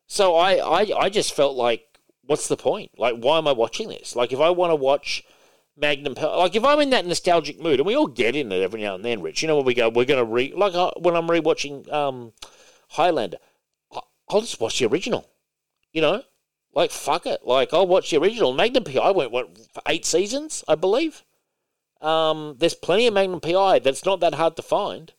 [0.06, 2.92] So I, I, I just felt like what's the point?
[2.98, 4.16] Like, why am I watching this?
[4.16, 5.24] Like, if I want to watch
[5.76, 8.82] Magnum, like if I'm in that nostalgic mood, and we all get in it every
[8.82, 9.40] now and then, Rich.
[9.40, 12.32] You know when we go, we're going to re like uh, when I'm rewatching um,
[12.90, 13.38] Highlander,
[14.28, 15.28] I'll just watch the original.
[15.92, 16.22] You know,
[16.74, 18.52] like fuck it, like I'll watch the original.
[18.52, 21.22] Magnum PI I went what for eight seasons, I believe.
[22.00, 25.12] Um, there's plenty of Magnum PI that's not that hard to find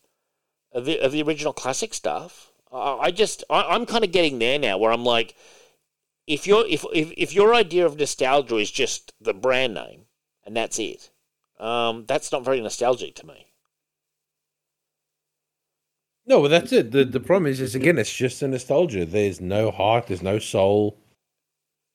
[0.73, 2.51] of the, of the original classic stuff.
[2.71, 5.35] I, I just I, I'm kind of getting there now, where I'm like
[6.27, 10.05] if your if, if if your idea of nostalgia is just the brand name
[10.45, 11.09] and that's it,
[11.59, 13.47] um, that's not very nostalgic to me.
[16.25, 16.91] No, well, that's it.
[16.91, 19.05] The the problem is, is again, it's just a nostalgia.
[19.05, 20.07] There's no heart.
[20.07, 20.97] There's no soul.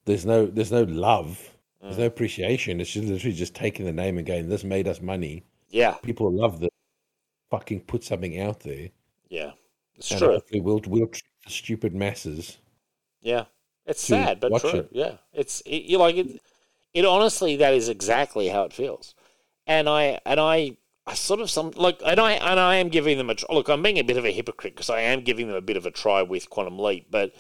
[0.09, 1.55] There's no there's no love.
[1.83, 2.01] There's Mm.
[2.01, 2.81] no appreciation.
[2.81, 5.45] It's just literally just taking the name and going, "This made us money.
[5.71, 6.71] Yeah, People love this.
[7.51, 8.91] Fucking put something out there."
[9.29, 9.53] yeah,
[9.95, 10.29] it's and true.
[10.35, 11.11] hopefully We'll we'll
[11.47, 12.59] stupid masses.
[13.21, 13.45] Yeah,
[13.87, 14.71] it's sad but true.
[14.81, 14.89] it.
[14.93, 16.41] Yeah, it's it, you like it.
[16.95, 19.15] It honestly, that is exactly how it feels,
[19.67, 20.77] and I and I.
[21.07, 23.71] I sort of some like, and I and I am giving them a tr- look.
[23.71, 25.87] I'm being a bit of a hypocrite because I am giving them a bit of
[25.87, 27.33] a try with Quantum Leap, but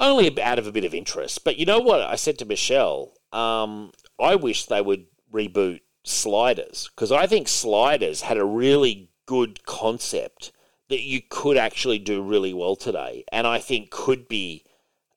[0.00, 1.44] only out of a bit of interest.
[1.44, 2.00] But you know what?
[2.00, 8.22] I said to Michelle, um, I wish they would reboot Sliders because I think Sliders
[8.22, 10.50] had a really good concept
[10.88, 14.64] that you could actually do really well today, and I think could be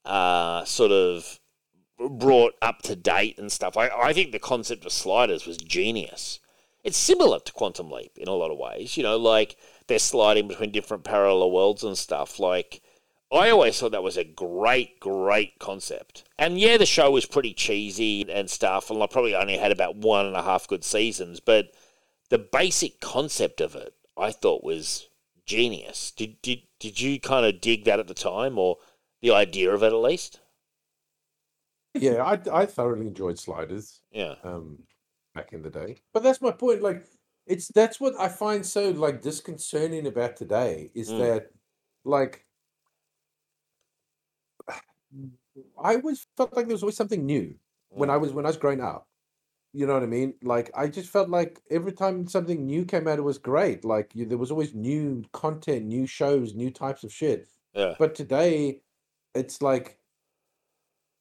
[0.05, 1.39] uh, sort of
[2.09, 3.77] brought up to date and stuff.
[3.77, 6.39] I, I think the concept of Sliders was genius.
[6.83, 9.55] It's similar to Quantum Leap in a lot of ways, you know, like
[9.87, 12.39] they're sliding between different parallel worlds and stuff.
[12.39, 12.81] Like,
[13.33, 16.23] I always thought that was a great, great concept.
[16.37, 19.95] And yeah, the show was pretty cheesy and stuff, and I probably only had about
[19.95, 21.71] one and a half good seasons, but
[22.29, 25.09] the basic concept of it, I thought was
[25.45, 26.11] genius.
[26.11, 28.77] Did did did you kind of dig that at the time, or
[29.21, 30.39] the idea of it at least?
[31.93, 34.01] Yeah, I I thoroughly enjoyed Sliders.
[34.11, 34.79] Yeah, um
[35.35, 35.97] back in the day.
[36.13, 36.81] But that's my point.
[36.81, 37.05] Like
[37.45, 41.19] it's that's what I find so like disconcerting about today is Mm.
[41.19, 41.51] that
[42.05, 42.45] like
[45.83, 47.55] I always felt like there was always something new
[47.89, 49.07] when I was when I was growing up.
[49.75, 50.35] You know what I mean?
[50.43, 53.83] Like I just felt like every time something new came out, it was great.
[53.85, 57.47] Like you, there was always new content, new shows, new types of shit.
[57.73, 58.81] yeah, But today,
[59.33, 59.97] it's like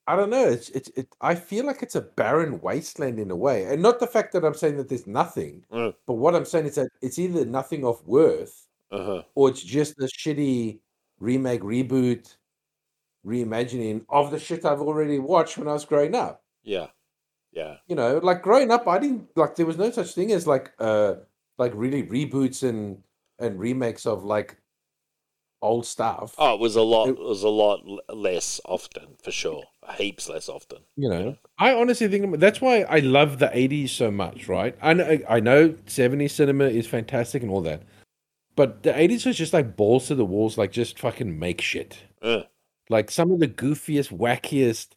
[0.06, 0.48] I don't know.
[0.48, 1.08] It's it's it.
[1.20, 4.44] I feel like it's a barren wasteland in a way, and not the fact that
[4.44, 5.94] I'm saying that there's nothing, Mm.
[6.06, 9.22] but what I'm saying is that it's either nothing of worth uh-huh.
[9.36, 10.80] or it's just a shitty
[11.20, 12.36] remake, reboot,
[13.26, 16.42] reimagining of the shit I've already watched when I was growing up.
[16.62, 16.88] yeah,
[17.52, 20.46] yeah, You know, like growing up, I didn't like there was no such thing as
[20.46, 21.14] like uh
[21.58, 23.02] like really reboots and
[23.38, 24.56] and remakes of like
[25.60, 26.34] old stuff.
[26.38, 27.08] Oh, it was a lot.
[27.08, 29.64] It- It was a lot less often, for sure.
[29.96, 30.78] Heaps less often.
[30.96, 34.48] You know, I honestly think that's why I love the '80s so much.
[34.48, 34.76] Right?
[34.82, 37.82] I know, I know, '70s cinema is fantastic and all that,
[38.56, 41.98] but the '80s was just like balls to the walls, like just fucking make shit.
[42.22, 42.42] Uh,
[42.92, 44.88] Like some of the goofiest, wackiest,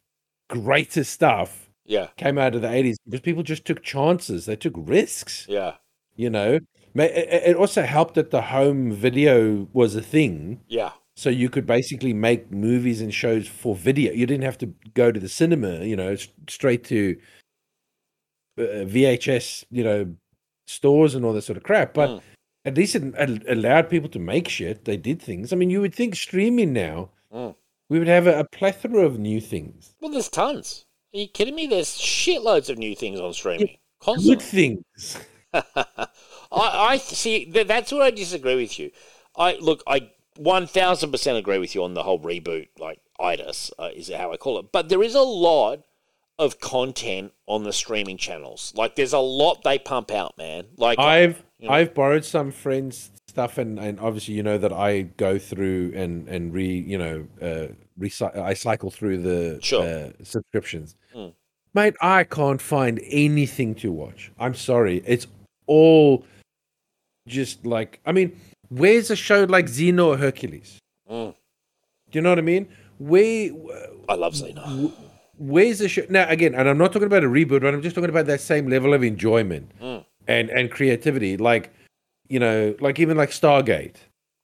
[0.48, 4.46] greatest stuff yeah, came out of the '80s because people just took chances.
[4.46, 5.46] They took risks.
[5.48, 5.74] yeah,
[6.14, 6.58] You know,
[6.94, 10.60] it also helped that the home video was a thing.
[10.68, 14.12] yeah, So you could basically make movies and shows for video.
[14.12, 16.16] You didn't have to go to the cinema, you know,
[16.48, 17.16] straight to
[18.58, 20.14] uh, VHS, you know,
[20.66, 21.94] stores and all that sort of crap.
[21.94, 22.20] But Mm.
[22.64, 24.84] at least it allowed people to make shit.
[24.84, 25.52] They did things.
[25.52, 27.10] I mean, you would think streaming now.
[27.88, 30.84] We would have a, a plethora of new things, Well, there's tons.
[31.14, 31.66] Are you kidding me?
[31.66, 33.76] There's shitloads of new things on streaming.
[34.04, 34.84] good things.
[35.54, 36.06] I,
[36.52, 37.50] I see.
[37.50, 38.90] That's where I disagree with you.
[39.36, 39.82] I look.
[39.86, 44.10] I one thousand percent agree with you on the whole reboot, like itis uh, is
[44.12, 44.66] how I call it.
[44.72, 45.84] But there is a lot
[46.38, 48.72] of content on the streaming channels.
[48.76, 50.66] Like, there's a lot they pump out, man.
[50.76, 51.74] Like, I've you know.
[51.74, 56.26] I've borrowed some friends' stuff, and, and obviously you know that I go through and
[56.26, 57.66] and re you know uh,
[58.00, 58.38] recycle.
[58.42, 59.84] I cycle through the Sure.
[59.84, 60.96] uh, subscriptions.
[61.14, 61.34] Mm.
[61.74, 64.32] Mate, I can't find anything to watch.
[64.38, 65.26] I'm sorry, it's
[65.66, 66.24] all
[67.28, 70.78] just like I mean, where's a show like Xena or Hercules?
[71.10, 71.34] Mm.
[72.10, 72.68] Do you know what I mean?
[72.98, 73.50] Where
[74.08, 74.92] I love Xena.
[75.38, 77.94] where's the show now again and i'm not talking about a reboot but i'm just
[77.94, 80.02] talking about that same level of enjoyment Mm.
[80.26, 81.64] and and creativity like
[82.28, 83.96] you know like even like stargate.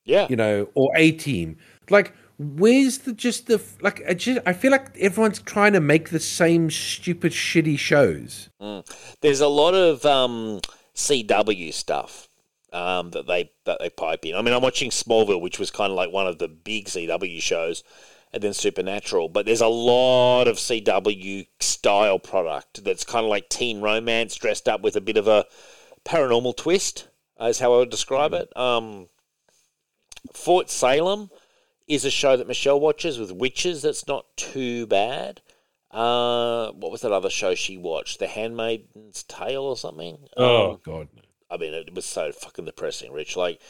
[0.05, 1.59] Yeah, you know or A-Team
[1.91, 6.11] like where's the just the like I, just, I feel like everyone's trying to make
[6.11, 8.49] the same stupid shitty shows.
[9.21, 10.61] There's a lot of um,
[10.95, 12.29] CW stuff
[12.73, 14.35] um, that they that they pipe in.
[14.35, 17.41] I mean, I'm watching Smallville, which was kind of like one of the big CW
[17.41, 17.85] shows,
[18.33, 19.29] and then Supernatural.
[19.29, 24.69] But there's a lot of CW style product that's kind of like teen romance dressed
[24.69, 25.45] up with a bit of a
[26.05, 27.09] paranormal twist,
[27.41, 28.55] is how I would describe it.
[28.57, 29.09] Um,
[30.33, 31.31] Fort Salem
[31.89, 33.83] is a show that Michelle watches with witches.
[33.83, 35.41] That's not too bad.
[35.91, 38.19] Uh, what was that other show she watched?
[38.19, 40.17] The Handmaid's Tale or something?
[40.37, 41.09] Um, god
[41.51, 43.37] I mean, it was so fucking depressing, Rich.
[43.37, 43.61] Like,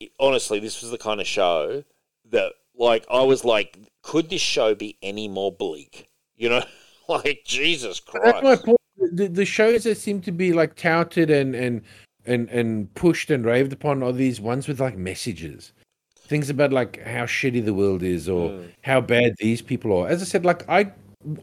[0.00, 1.82] it- honestly, this was the kind of show
[2.30, 6.08] that, like, I was like, could this show be any more bleak?
[6.36, 6.64] You know,
[7.08, 8.64] like Jesus But that's my Christ.
[8.66, 11.82] point the, the shows that seem to be like touted and and
[12.26, 15.72] and and pushed and raved upon are these ones with like messages
[16.16, 18.68] things about like how shitty the world is or Mm.
[18.82, 20.90] how bad these people are as i said like i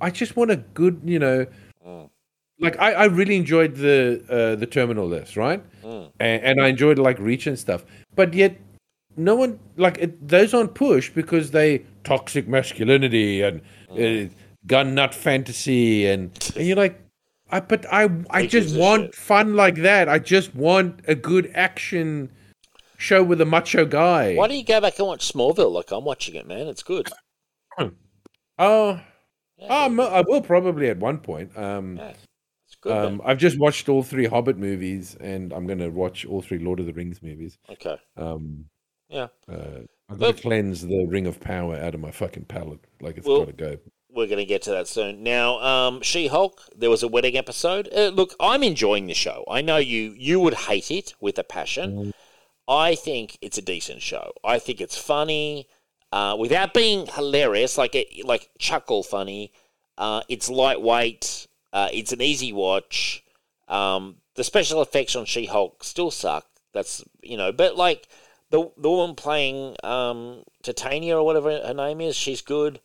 [0.02, 1.46] i just want a good you know
[1.86, 2.10] Mm.
[2.60, 6.12] like i i really enjoyed the uh the terminal list right Mm.
[6.20, 8.56] and, and i enjoyed like Reacher and stuff but yet
[9.18, 13.62] no one like it, those aren't pushed because they toxic masculinity and
[13.92, 14.28] Mm.
[14.28, 14.30] uh,
[14.68, 17.00] gun nut fantasy and and you're like
[17.52, 20.08] I but I I just want fun like that.
[20.10, 22.32] I just want a good action
[22.98, 24.36] show with a macho guy.
[24.36, 25.72] Why don't you go back and watch Smallville?
[25.72, 26.68] Like, I'm watching it, man.
[26.68, 27.10] It's good.
[28.62, 29.00] Oh,
[29.58, 31.58] Yeah, um, I will probably at one point.
[31.58, 32.10] Um, yeah,
[32.68, 32.92] it's good.
[32.92, 36.60] um, I've just watched all three Hobbit movies, and I'm going to watch all three
[36.60, 37.58] Lord of the Rings movies.
[37.70, 37.96] Okay.
[38.18, 38.66] Um,
[39.08, 39.28] Yeah.
[39.50, 39.80] uh,
[40.10, 42.82] I'm going to cleanse the Ring of Power out of my fucking palate.
[43.00, 43.78] Like it's Well- got to go.
[44.12, 45.22] We're going to get to that soon.
[45.24, 47.88] Now, um, She-Hulk, there was a wedding episode.
[47.96, 49.46] Uh, look, I'm enjoying the show.
[49.50, 52.14] I know you you would hate it with a passion.
[52.68, 54.34] I think it's a decent show.
[54.44, 55.68] I think it's funny,
[56.12, 59.54] uh, without being hilarious, like it, like chuckle funny.
[59.98, 61.48] Uh, it's lightweight.
[61.72, 63.24] Uh, it's an easy watch.
[63.68, 66.46] Um, the special effects on She-Hulk still suck.
[66.74, 68.08] That's you know, but like
[68.50, 72.80] the the woman playing um, Titania or whatever her name is, she's good.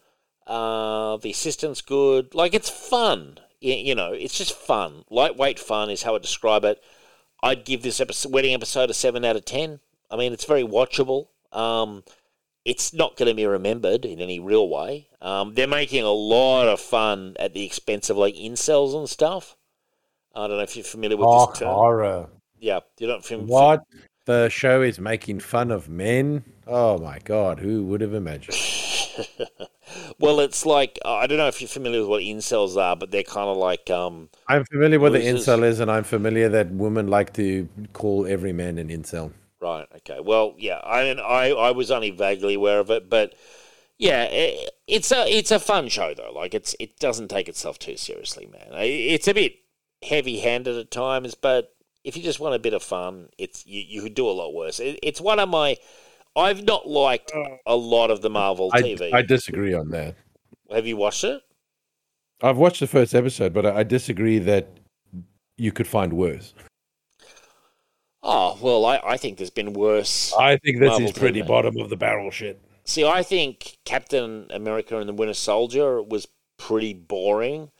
[0.46, 2.34] Uh, the assistant's good.
[2.34, 3.38] Like it's fun.
[3.60, 5.04] You, you know, it's just fun.
[5.10, 6.82] Lightweight fun is how I describe it.
[7.42, 9.80] I'd give this episode, wedding episode a seven out of ten.
[10.10, 11.28] I mean, it's very watchable.
[11.52, 12.04] Um,
[12.64, 15.08] it's not going to be remembered in any real way.
[15.20, 19.56] Um, they're making a lot of fun at the expense of like incels and stuff.
[20.34, 21.68] I don't know if you're familiar with Oh, this term.
[21.68, 22.28] horror!
[22.58, 23.24] Yeah, you don't.
[23.24, 23.84] Fam- What
[24.24, 26.44] the show is making fun of men?
[26.66, 27.60] Oh my god!
[27.60, 28.56] Who would have imagined?
[30.18, 33.10] well, it's like uh, I don't know if you're familiar with what incels are, but
[33.10, 35.46] they're kind of like um, I'm familiar with Losers.
[35.46, 39.32] the incel is, and I'm familiar that women like to call every man an incel.
[39.60, 39.86] Right.
[39.96, 40.20] Okay.
[40.20, 40.80] Well, yeah.
[40.84, 43.34] I mean, I I was only vaguely aware of it, but
[43.98, 46.32] yeah, it, it's a it's a fun show though.
[46.32, 48.68] Like it's it doesn't take itself too seriously, man.
[48.72, 49.54] It's a bit
[50.02, 54.02] heavy-handed at times, but if you just want a bit of fun, it's you, you
[54.02, 54.80] could do a lot worse.
[54.80, 55.76] It, it's one of my.
[56.36, 57.32] I've not liked
[57.66, 59.12] a lot of the Marvel I, TV.
[59.12, 60.16] I disagree on that.
[60.70, 61.42] Have you watched it?
[62.42, 64.68] I've watched the first episode, but I, I disagree that
[65.56, 66.54] you could find worse.
[68.22, 70.32] Oh well, I, I think there's been worse.
[70.38, 71.46] I think this Marvel is pretty TV.
[71.46, 72.60] bottom of the barrel shit.
[72.84, 76.26] See, I think Captain America and the Winter Soldier was
[76.58, 77.70] pretty boring.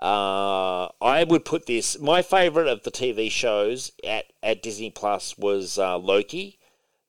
[0.00, 1.98] Uh, I would put this.
[1.98, 6.58] My favorite of the TV shows at, at Disney Plus was uh, Loki.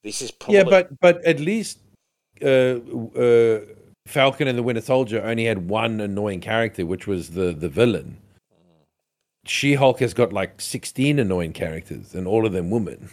[0.06, 1.80] This is probably Yeah, but but at least
[2.40, 3.62] uh, uh,
[4.06, 8.18] Falcon and the Winter Soldier only had one annoying character, which was the the villain.
[9.48, 13.10] She Hulk has got like sixteen annoying characters, and all of them women.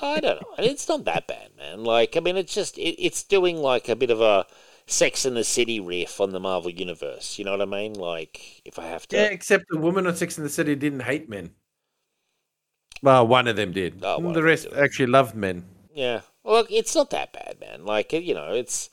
[0.00, 0.54] I don't know.
[0.58, 1.82] It's not that bad, man.
[1.82, 4.46] Like, I mean, it's just it, it's doing like a bit of a
[4.86, 7.40] Sex in the City riff on the Marvel universe.
[7.40, 7.94] You know what I mean?
[7.94, 11.00] Like, if I have to, Yeah, except the woman on Sex in the City didn't
[11.00, 11.50] hate men.
[13.02, 14.00] Well, one of them did.
[14.02, 14.78] Oh, one of the rest did.
[14.78, 15.64] actually loved men.
[15.94, 16.22] Yeah.
[16.44, 17.84] Look, it's not that bad, man.
[17.84, 18.90] Like you know, it's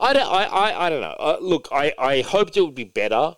[0.00, 1.16] I don't I I, I don't know.
[1.18, 3.36] Uh, look, I I hoped it would be better.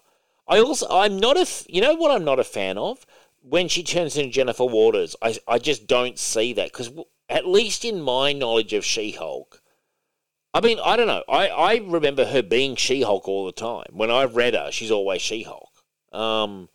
[0.49, 3.05] I also I'm not a f- you know what I'm not a fan of
[3.43, 5.17] when she turns into Jennifer Walters.
[5.21, 6.91] I I just don't see that because
[7.29, 9.63] at least in my knowledge of She-Hulk.
[10.53, 11.23] I mean, I don't know.
[11.29, 13.87] I, I remember her being She-Hulk all the time.
[13.93, 15.71] When I've read her, she's always She-Hulk.
[16.13, 16.69] Um,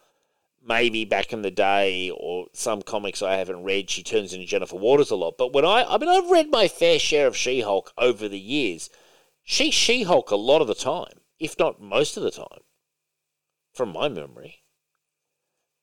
[0.65, 4.75] maybe back in the day or some comics I haven't read, she turns into Jennifer
[4.75, 5.35] Walters a lot.
[5.37, 8.39] But when I, I mean, I've read my fair share of She Hulk over the
[8.39, 8.89] years.
[9.43, 12.63] She's She Hulk a lot of the time, if not most of the time,
[13.73, 14.63] from my memory,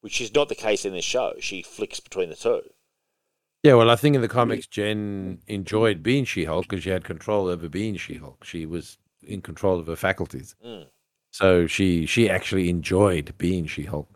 [0.00, 1.34] which is not the case in this show.
[1.40, 2.62] She flicks between the two.
[3.62, 7.46] Yeah, well, I think in the comics, Jen enjoyed being She-Hulk because she had control
[7.46, 8.42] over being She-Hulk.
[8.44, 10.88] She was in control of her faculties, Mm.
[11.30, 14.08] so she she actually enjoyed being She-Hulk.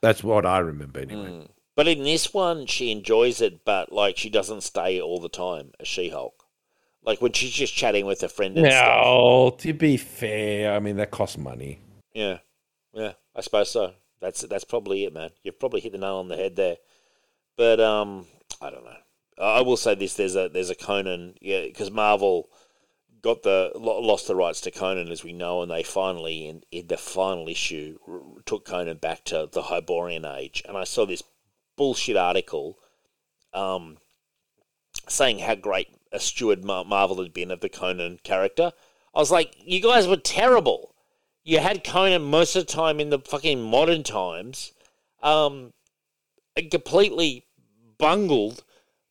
[0.00, 1.30] That's what I remember anyway.
[1.30, 1.48] Mm.
[1.74, 5.72] But in this one, she enjoys it, but like she doesn't stay all the time
[5.78, 6.44] as She Hulk.
[7.04, 9.04] Like when she's just chatting with a friend and stuff.
[9.04, 11.80] No, to be fair, I mean that costs money.
[12.12, 12.38] Yeah,
[12.92, 13.94] yeah, I suppose so.
[14.20, 15.30] That's that's probably it, man.
[15.42, 16.76] You've probably hit the nail on the head there.
[17.56, 18.26] But um,
[18.60, 18.96] I don't know.
[19.38, 22.50] I I will say this: there's a there's a Conan, yeah, because Marvel
[23.22, 26.86] got the lost the rights to Conan, as we know, and they finally in, in
[26.86, 27.98] the final issue
[28.46, 30.62] took Conan back to the Hyborian age.
[30.66, 31.22] And I saw this
[31.76, 32.78] bullshit article,
[33.52, 33.98] um,
[35.08, 38.72] saying how great a steward Mar- Marvel had been of the Conan character.
[39.14, 40.94] I was like, you guys were terrible
[41.48, 44.72] you had Conan most of the time in the fucking modern times,
[45.22, 45.72] um,
[46.70, 47.46] completely
[47.96, 48.62] bungled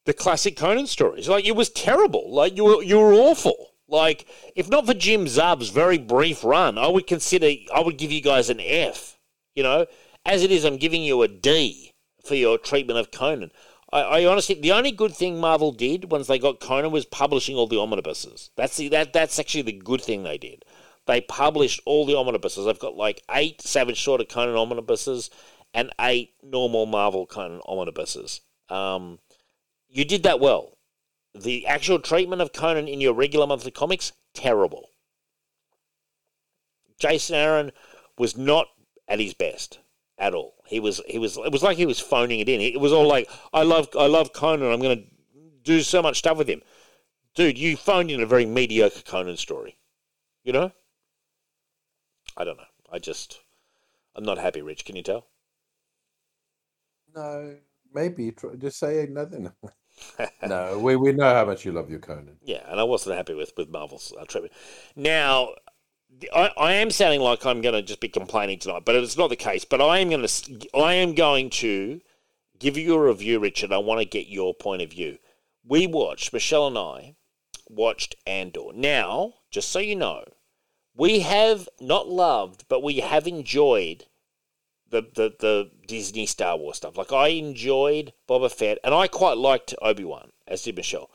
[0.05, 1.27] the classic Conan stories.
[1.27, 2.31] Like it was terrible.
[2.31, 3.71] Like you were you were awful.
[3.87, 8.11] Like if not for Jim Zub's very brief run, I would consider I would give
[8.11, 9.17] you guys an F.
[9.55, 9.85] You know,
[10.25, 11.93] as it is, I'm giving you a D
[12.23, 13.51] for your treatment of Conan.
[13.91, 17.55] I, I honestly, the only good thing Marvel did once they got Conan was publishing
[17.55, 18.51] all the omnibuses.
[18.55, 20.65] That's the, that that's actually the good thing they did
[21.07, 22.65] they published all the omnibuses.
[22.65, 25.31] They've got like eight Savage of Conan omnibuses
[25.73, 28.41] and eight normal Marvel Conan omnibuses.
[28.69, 29.19] Um,
[29.87, 30.76] you did that well.
[31.41, 34.89] The actual treatment of Conan in your regular monthly comics, terrible.
[36.99, 37.71] Jason Aaron
[38.17, 38.67] was not
[39.07, 39.79] at his best
[40.17, 40.55] at all.
[40.65, 42.59] He was he was it was like he was phoning it in.
[42.59, 45.03] It was all like, I love I love Conan, I'm gonna
[45.63, 46.61] do so much stuff with him.
[47.35, 49.77] Dude, you phoned in a very mediocre Conan story.
[50.43, 50.71] You know?
[52.35, 52.63] I don't know.
[52.91, 53.41] I just,
[54.15, 54.85] I'm not happy, Rich.
[54.85, 55.27] Can you tell?
[57.15, 57.57] No,
[57.93, 59.51] maybe just say nothing.
[60.47, 62.37] no, we we know how much you love your Conan.
[62.43, 64.53] Yeah, and I wasn't happy with with Marvel's uh, treatment.
[64.95, 65.53] Now,
[66.33, 69.29] I, I am sounding like I'm going to just be complaining tonight, but it's not
[69.29, 69.65] the case.
[69.65, 72.01] But I am going to I am going to
[72.59, 73.71] give you a review, Richard.
[73.71, 75.17] I want to get your point of view.
[75.65, 77.15] We watched Michelle and I
[77.69, 78.71] watched Andor.
[78.73, 80.23] Now, just so you know,
[80.95, 84.05] we have not loved, but we have enjoyed
[84.89, 86.97] the, the, the Disney Star Wars stuff.
[86.97, 91.09] Like I enjoyed Boba Fett, and I quite liked Obi Wan, as did Michelle.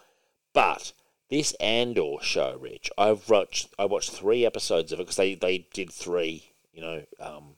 [0.53, 0.93] But
[1.31, 5.66] this Andor show, Rich, I've watched I watched three episodes of it because they, they
[5.73, 7.55] did three, you know, um,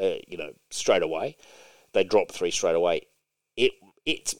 [0.00, 1.36] uh, you know, straight away.
[1.92, 3.02] They dropped three straight away.
[3.56, 3.72] It
[4.06, 4.34] it's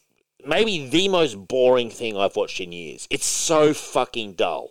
[0.46, 3.06] maybe the most boring thing I've watched in years.
[3.10, 4.70] It's so fucking dull.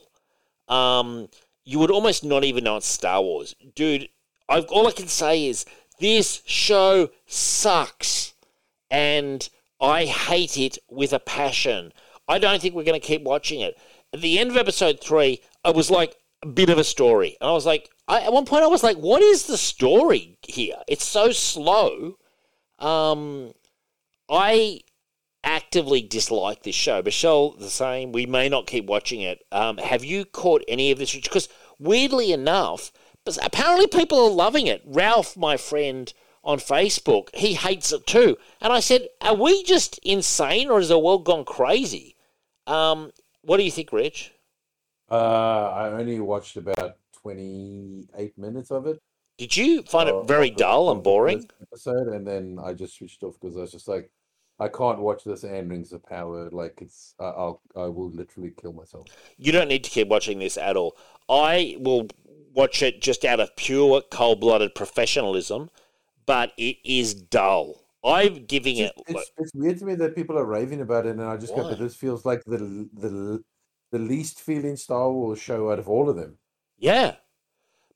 [0.68, 1.27] Um,
[1.63, 4.09] you would almost not even know it's Star Wars, dude.
[4.49, 5.65] I've all I can say is
[6.02, 8.34] this show sucks,
[8.90, 9.48] and
[9.80, 11.94] I hate it with a passion.
[12.28, 13.78] I don't think we're going to keep watching it.
[14.14, 17.49] At the end of episode three, I was like a bit of a story, and
[17.49, 20.78] I was like, I, at one point, I was like, "What is the story here?
[20.88, 22.18] It's so slow."
[22.80, 23.53] Um,
[24.28, 24.82] I
[25.44, 27.02] actively dislike this show.
[27.02, 28.11] Michelle, the same.
[28.11, 29.45] We may not keep watching it.
[29.52, 31.15] Um, have you caught any of this?
[31.15, 31.48] Because
[31.80, 32.91] weirdly enough,
[33.41, 34.81] apparently people are loving it.
[34.85, 38.38] Ralph, my friend on Facebook, he hates it too.
[38.61, 42.15] And I said, "Are we just insane, or has the world gone crazy?"
[42.68, 43.11] Um,
[43.41, 44.34] what do you think, Rich?
[45.10, 48.99] Uh, I only watched about twenty eight minutes of it.
[49.38, 51.49] Did you find it very dull and boring?
[51.61, 54.11] Episode, and then I just switched off because I was just like,
[54.60, 56.49] I can't watch this and Rings of Power.
[56.52, 59.07] Like it's, I'll, I will literally kill myself.
[59.38, 60.95] You don't need to keep watching this at all.
[61.27, 62.07] I will
[62.53, 65.69] watch it just out of pure cold blooded professionalism,
[66.26, 67.84] but it is dull.
[68.03, 68.94] I'm giving it.
[69.07, 71.56] It's, it's, it's weird to me that people are raving about it, and I just
[71.56, 71.69] go, Why?
[71.69, 73.44] but this feels like the the
[73.91, 76.38] the least feeling Star Wars show out of all of them.
[76.78, 77.15] Yeah.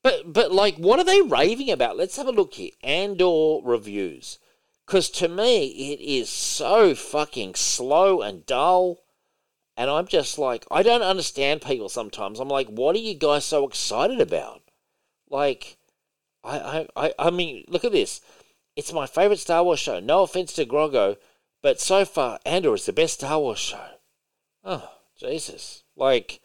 [0.02, 1.96] But but like what are they raving about?
[1.96, 2.70] Let's have a look here.
[2.82, 4.38] Andor reviews.
[4.86, 9.00] Because to me, it is so fucking slow and dull.
[9.76, 12.40] And I'm just like, I don't understand people sometimes.
[12.40, 14.62] I'm like, what are you guys so excited about?
[15.28, 15.76] Like,
[16.42, 18.20] I, I, I, mean, look at this.
[18.74, 20.00] It's my favorite Star Wars show.
[20.00, 21.16] No offense to Grogu,
[21.62, 23.84] but so far, Andor is the best Star Wars show.
[24.64, 24.88] Oh,
[25.18, 25.82] Jesus.
[25.94, 26.40] Like,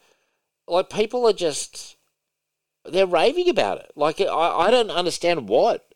[0.66, 1.96] like people are just,
[2.84, 3.92] they're raving about it.
[3.96, 5.94] Like, I, I don't understand what.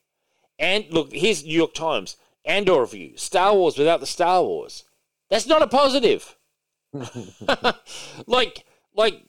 [0.59, 2.17] And look, here's New York Times.
[2.47, 3.17] Andor review.
[3.17, 4.85] Star Wars without the Star Wars.
[5.29, 6.37] That's not a positive.
[8.27, 8.65] like,
[8.95, 9.23] like,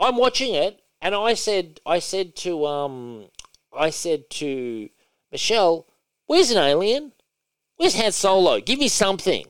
[0.00, 3.28] I'm watching it, and I said, I said to, um,
[3.76, 4.88] I said to
[5.30, 5.86] Michelle,
[6.26, 7.12] "Where's an alien?
[7.76, 8.60] Where's Han Solo?
[8.60, 9.46] Give me something.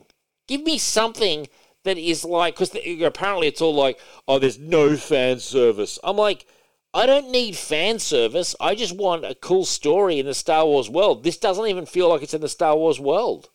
[0.47, 1.47] Give me something
[1.83, 5.97] that is like because apparently it's all like, oh, there's no fan service.
[6.03, 6.45] I'm like,
[6.93, 8.55] I don't need fan service.
[8.59, 11.23] I just want a cool story in the Star Wars world.
[11.23, 13.49] This doesn't even feel like it's in the Star Wars world.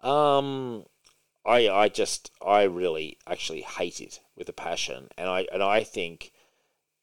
[0.00, 0.84] Um,
[1.46, 5.84] I I just I really actually hate it with a passion, and I and I
[5.84, 6.32] think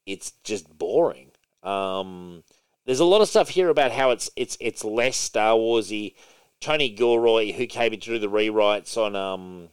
[0.06, 1.32] it's just boring.
[1.64, 2.44] Um,
[2.86, 6.16] there's a lot of stuff here about how it's it's it's less Star Warsy.
[6.60, 9.70] Tony Gilroy, who came in to do the rewrites on um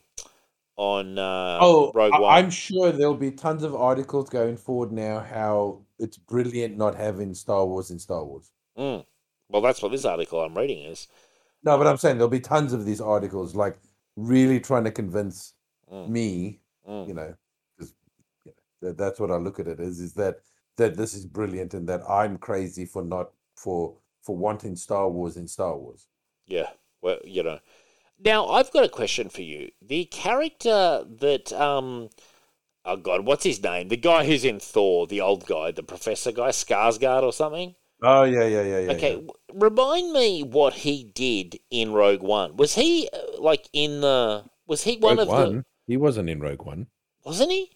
[0.77, 2.25] on uh, Oh, Rogue One.
[2.25, 7.35] I'm sure there'll be tons of articles going forward now how it's brilliant not having
[7.35, 8.51] Star Wars in Star Wars.
[8.79, 9.05] Mm.
[9.51, 11.09] Well, that's what this article I'm reading is.
[11.65, 13.77] No, but I'm saying there'll be tons of these articles, like
[14.19, 15.55] really trying to convince
[15.91, 16.09] Mm.
[16.09, 17.09] me, Mm.
[17.09, 17.35] you know,
[17.77, 17.95] because
[18.45, 20.41] you know, that, that's what I look at it as, is that
[20.77, 25.37] that this is brilliant and that I'm crazy for not for for wanting Star Wars
[25.37, 26.07] in Star Wars.
[26.47, 26.71] Yeah,
[27.01, 27.61] well, you know.
[28.19, 29.71] Now I've got a question for you.
[29.81, 32.11] The character that um,
[32.85, 33.89] oh god, what's his name?
[33.89, 37.77] The guy who's in Thor, the old guy, the professor guy, Skarsgård or something.
[38.03, 38.93] Oh yeah, yeah, yeah, yeah.
[38.93, 39.33] okay, yeah.
[39.53, 42.57] remind me what he did in Rogue One.
[42.57, 44.45] Was he uh, like in the?
[44.67, 45.57] Was he one Rogue of One.
[45.57, 45.65] the?
[45.87, 46.87] He wasn't in Rogue One.
[47.25, 47.71] Wasn't he?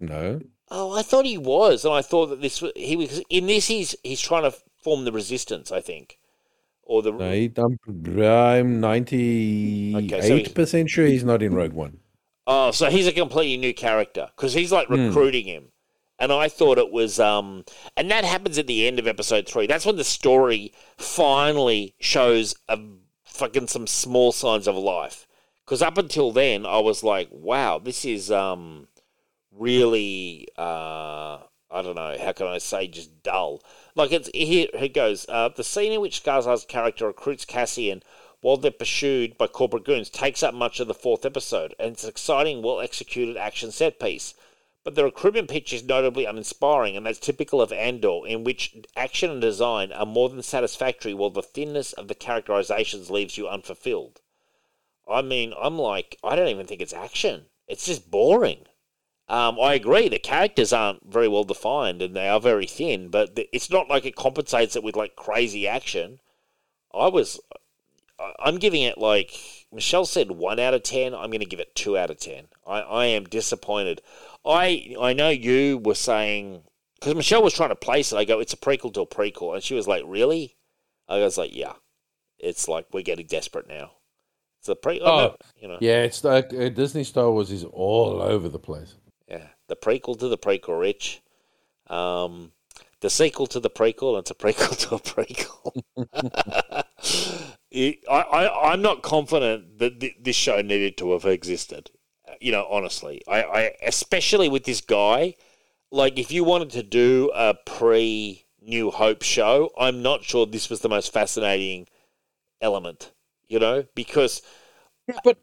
[0.00, 0.40] No.
[0.70, 3.66] Oh, I thought he was, and I thought that this was he was in this.
[3.68, 6.18] He's he's trying to form the resistance, I think,
[6.82, 7.12] or the.
[7.12, 11.98] No, he, I'm, I'm 98% sure he's not in Rogue One.
[12.46, 15.08] Oh, so he's a completely new character because he's like Hmm.
[15.08, 15.68] recruiting him,
[16.18, 17.64] and I thought it was um,
[17.96, 19.66] and that happens at the end of episode three.
[19.66, 22.78] That's when the story finally shows a
[23.24, 25.26] fucking some small signs of life.
[25.64, 28.88] Because up until then, I was like, wow, this is um,
[29.52, 31.38] really uh,
[31.70, 33.62] I don't know how can I say just dull.
[33.94, 35.26] Like it's here it goes.
[35.28, 38.02] Uh, the scene in which Skarsgård's character recruits Cassian
[38.40, 42.04] while they're pursued by corporate goons takes up much of the fourth episode, and it's
[42.04, 44.34] an exciting, well executed action set piece.
[44.88, 49.30] But the recruitment pitch is notably uninspiring, and that's typical of Andor, in which action
[49.30, 54.22] and design are more than satisfactory, while the thinness of the characterizations leaves you unfulfilled.
[55.06, 57.48] I mean, I'm like, I don't even think it's action.
[57.66, 58.64] It's just boring.
[59.28, 63.38] Um, I agree, the characters aren't very well defined and they are very thin, but
[63.52, 66.18] it's not like it compensates it with like crazy action.
[66.94, 67.38] I was,
[68.38, 71.14] I'm giving it like Michelle said, one out of ten.
[71.14, 72.48] I'm going to give it two out of ten.
[72.66, 74.00] I, I am disappointed.
[74.44, 76.62] I I know you were saying
[76.98, 78.16] because Michelle was trying to place it.
[78.16, 80.56] I go, it's a prequel to a prequel, and she was like, really?
[81.08, 81.74] I was like, yeah.
[82.38, 83.92] It's like we're getting desperate now.
[84.60, 85.00] It's a pre.
[85.02, 88.94] Oh, you know, Yeah, it's like uh, Disney Star Wars is all over the place.
[89.28, 91.20] Yeah, the prequel to the prequel, Rich.
[91.88, 92.52] Um,
[93.00, 95.82] the sequel to the prequel, and it's a prequel to a prequel.
[98.08, 101.90] I, I, I'm not confident that th- this show needed to have existed.
[102.40, 105.34] You know, honestly, I, I, especially with this guy,
[105.90, 110.70] like if you wanted to do a pre New Hope show, I'm not sure this
[110.70, 111.86] was the most fascinating
[112.60, 113.12] element.
[113.48, 114.42] You know, because
[115.08, 115.38] Yeah, but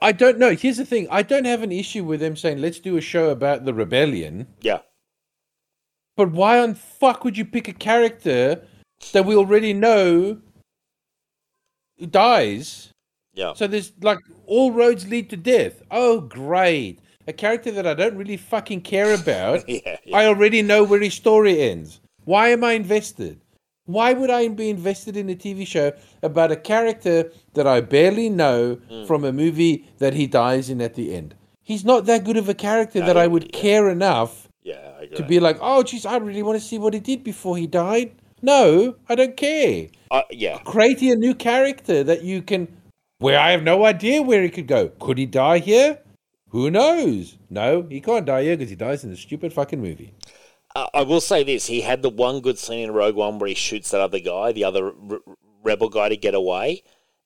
[0.00, 0.54] I don't know.
[0.54, 3.30] Here's the thing: I don't have an issue with them saying, "Let's do a show
[3.30, 4.80] about the rebellion." yeah,
[6.16, 8.62] But why on fuck would you pick a character
[9.12, 10.40] that we already know
[12.10, 12.92] dies?
[13.36, 15.74] Yeah, So there's like all roads lead to death.
[15.90, 16.98] Oh, great!
[17.28, 19.68] A character that I don't really fucking care about.
[19.68, 20.16] yeah, yeah.
[20.16, 22.00] I already know where his story ends.
[22.24, 23.40] Why am I invested?
[23.84, 25.92] Why would I be invested in a TV show
[26.22, 29.06] about a character that I barely know Mm.
[29.06, 31.36] from a movie that he dies in at the end?
[31.62, 33.60] He's not that good of a character that I would yeah.
[33.60, 35.16] care enough yeah, I agree.
[35.18, 37.66] to be like, oh, geez, I really want to see what he did before he
[37.68, 38.10] died.
[38.42, 39.86] No, I don't care.
[40.10, 42.66] Uh, yeah, Create a new character that you can,
[43.18, 44.88] where I have no idea where he could go.
[44.88, 45.98] Could he die here?
[46.50, 47.36] Who knows?
[47.50, 50.14] No, he can't die here because he dies in the stupid fucking movie.
[50.74, 53.48] Uh, I will say this: he had the one good scene in Rogue One where
[53.48, 55.20] he shoots that other guy, the other r-
[55.62, 56.82] rebel guy, to get away,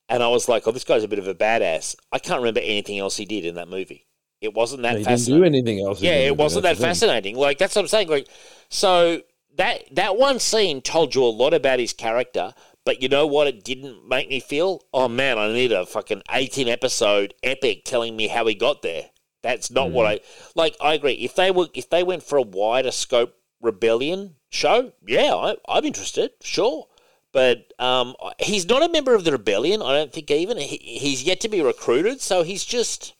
[0.08, 2.60] and I was like, "Oh, this guy's a bit of a badass." I can't remember
[2.60, 4.06] anything else he did in that movie.
[4.40, 5.42] It wasn't that he didn't fascinating.
[5.42, 6.00] do anything else.
[6.00, 7.36] Yeah, it wasn't that fascinating.
[7.36, 8.08] Like that's what I'm saying.
[8.08, 8.28] Like,
[8.68, 9.20] so
[9.56, 12.54] that that one scene told you a lot about his character,
[12.84, 13.46] but you know what?
[13.46, 14.82] It didn't make me feel.
[14.92, 19.10] Oh man, I need a fucking 18 episode epic telling me how he got there.
[19.42, 20.20] That's not what I
[20.54, 20.76] like.
[20.80, 21.12] I agree.
[21.12, 25.84] If they were, if they went for a wider scope rebellion show, yeah, I, I'm
[25.84, 26.32] interested.
[26.42, 26.86] Sure.
[27.32, 29.82] But um, he's not a member of the rebellion.
[29.82, 32.20] I don't think even he, he's yet to be recruited.
[32.20, 33.14] So he's just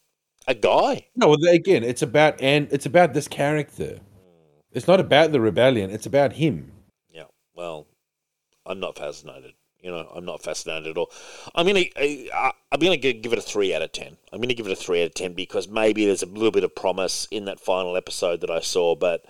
[0.46, 1.06] a guy.
[1.14, 4.00] No, again, it's about and it's about this character.
[4.72, 5.90] It's not about the rebellion.
[5.90, 6.72] It's about him.
[7.10, 7.24] Yeah.
[7.54, 7.86] Well,
[8.66, 9.54] I'm not fascinated.
[9.82, 11.10] You know, I'm not fascinated at all.
[11.54, 14.18] I'm gonna, uh, I'm gonna give it a three out of ten.
[14.30, 16.64] I'm gonna give it a three out of ten because maybe there's a little bit
[16.64, 19.24] of promise in that final episode that I saw, but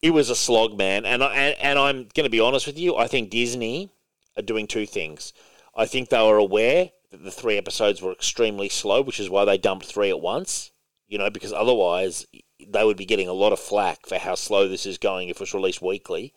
[0.00, 1.04] it was a slog, man.
[1.04, 2.96] And I, and, and I'm gonna be honest with you.
[2.96, 3.90] I think Disney
[4.36, 5.32] are doing two things.
[5.74, 9.44] I think they were aware that the three episodes were extremely slow, which is why
[9.44, 10.70] they dumped three at once.
[11.08, 12.26] You know, because otherwise
[12.64, 15.38] they would be getting a lot of flack for how slow this is going if
[15.38, 16.32] it was released weekly.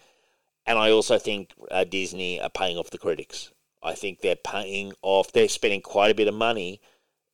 [0.65, 3.52] And I also think uh, Disney are paying off the critics.
[3.81, 5.31] I think they're paying off.
[5.31, 6.80] They're spending quite a bit of money,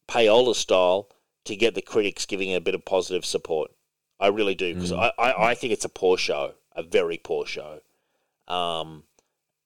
[0.07, 1.09] payola style,
[1.45, 3.71] to get the critics giving it a bit of positive support.
[4.19, 7.45] I really do because I, I, I think it's a poor show, a very poor
[7.45, 7.81] show.
[8.47, 9.03] Um,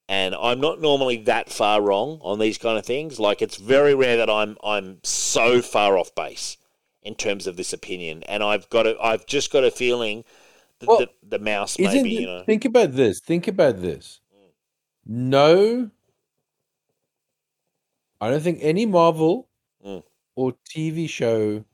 [0.07, 3.19] and I'm not normally that far wrong on these kind of things.
[3.19, 6.57] Like it's very rare that I'm I'm so far off base
[7.01, 10.23] in terms of this opinion, and I've got a, I've just got a feeling
[10.85, 13.19] that Well, the, the mouse Isn't maybe you know Think about this.
[13.19, 14.19] Think about this.
[15.05, 15.89] No,
[18.21, 19.49] I don't think any Marvel
[19.85, 20.01] Mm.
[20.35, 21.65] or TV show,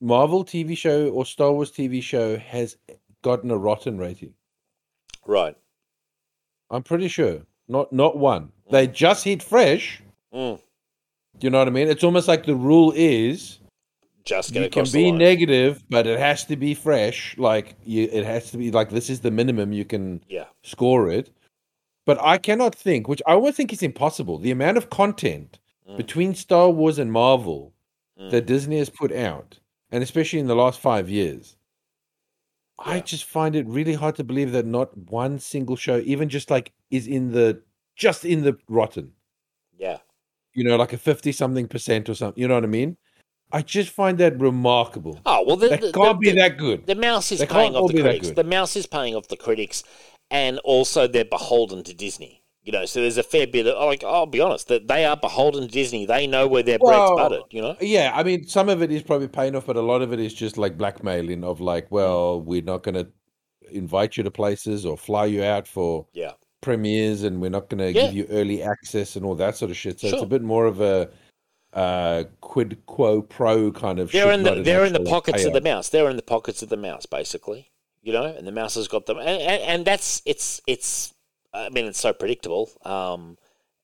[0.00, 2.76] Marvel TV show or Star Wars TV show has
[3.22, 4.34] gotten a rotten rating.
[5.26, 5.56] right.
[6.70, 7.42] I'm pretty sure.
[7.68, 8.52] Not not one.
[8.70, 10.00] They just hit fresh.
[10.32, 10.58] Mm.
[11.38, 11.88] Do you know what I mean?
[11.88, 13.58] It's almost like the rule is
[14.24, 17.36] Just can be negative, but it has to be fresh.
[17.38, 20.46] Like you, it has to be like this is the minimum you can Yeah.
[20.62, 21.30] score it.
[22.04, 24.38] But I cannot think, which I would think is impossible.
[24.38, 25.58] The amount of content
[25.88, 25.96] Mm.
[25.96, 27.72] between Star Wars and Marvel
[28.18, 28.30] Mm.
[28.30, 29.58] that Disney has put out,
[29.90, 31.56] and especially in the last five years,
[32.78, 36.50] I just find it really hard to believe that not one single show, even just
[36.50, 37.62] like, is in the
[37.96, 39.12] just in the rotten.
[39.76, 39.98] Yeah.
[40.54, 42.40] You know, like a fifty something percent or something.
[42.40, 42.96] You know what I mean?
[43.52, 45.20] I just find that remarkable.
[45.26, 46.86] Oh well, the, That the- can't the- be that good.
[46.86, 48.30] The mouse is They paying off the critics.
[48.30, 49.84] The mouse is paying off the critics,
[50.30, 52.40] and also they're beholden to Disney.
[52.64, 54.04] You know, so there's a fair bit of like.
[54.04, 56.06] I'll be honest, that they are beholden to Disney.
[56.06, 57.42] They know where their bread's buttered.
[57.50, 57.76] You know.
[57.80, 60.20] Yeah, I mean, some of it is probably paying off, but a lot of it
[60.20, 63.08] is just like blackmailing of like, well, we're not going to
[63.70, 66.32] invite you to places or fly you out for Yeah.
[66.60, 68.06] premieres, and we're not going to Yeah.
[68.06, 69.98] give you early access and all that sort of shit.
[69.98, 71.10] So it's a bit more of a
[71.72, 74.12] uh, quid quo pro kind of.
[74.12, 75.88] They're in the they're in the pockets of the mouse.
[75.88, 77.70] They're in the pockets of the mouse, basically.
[78.02, 81.14] You know, and the mouse has got them, and, and, and that's it's it's.
[81.54, 82.70] I mean, it's so predictable.
[82.84, 83.36] Um,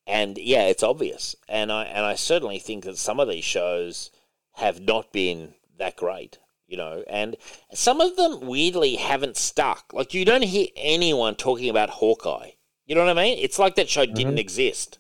[0.06, 1.36] and yeah, it's obvious.
[1.48, 4.10] And I and I certainly think that some of these shows
[4.54, 6.38] have not been that great.
[6.66, 7.36] You know, and
[7.72, 9.92] some of them weirdly haven't stuck.
[9.94, 12.50] Like you don't hear anyone talking about Hawkeye.
[12.84, 13.38] You know what I mean?
[13.38, 14.98] It's like that show didn't exist.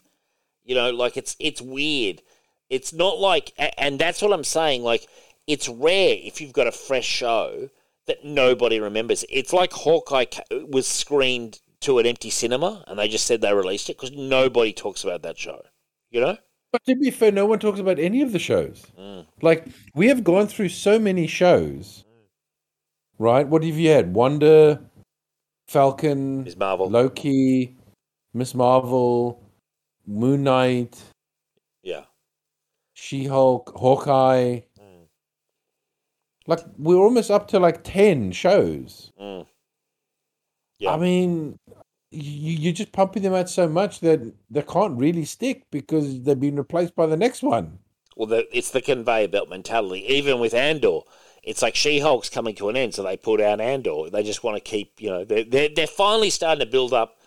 [0.64, 2.22] You know, like it's it's weird.
[2.70, 4.82] It's not like, and that's what I'm saying.
[4.82, 5.06] Like,
[5.46, 7.70] it's rare if you've got a fresh show
[8.06, 9.24] that nobody remembers.
[9.30, 13.88] It's like Hawkeye was screened to an empty cinema, and they just said they released
[13.88, 15.62] it because nobody talks about that show.
[16.10, 16.38] You know?
[16.72, 18.84] But to be fair, no one talks about any of the shows.
[18.98, 19.26] Mm.
[19.40, 22.04] Like we have gone through so many shows,
[23.18, 23.46] right?
[23.46, 24.14] What have you had?
[24.14, 24.82] Wanda,
[25.66, 26.56] Falcon, Ms.
[26.56, 26.90] Marvel.
[26.90, 27.76] Loki,
[28.34, 29.42] Miss Marvel,
[30.06, 31.02] Moon Knight.
[33.00, 34.62] She Hulk, Hawkeye.
[34.76, 35.06] Mm.
[36.48, 39.12] Like we're almost up to like ten shows.
[39.20, 39.46] Mm.
[40.80, 40.94] Yeah.
[40.94, 41.60] I mean,
[42.10, 46.38] you, you're just pumping them out so much that they can't really stick because they've
[46.38, 47.78] been replaced by the next one.
[48.16, 50.04] Well, the, it's the conveyor belt mentality.
[50.12, 51.00] Even with Andor,
[51.44, 54.10] it's like She Hulk's coming to an end, so they put out Andor.
[54.10, 57.17] They just want to keep, you know, they're, they're, they're finally starting to build up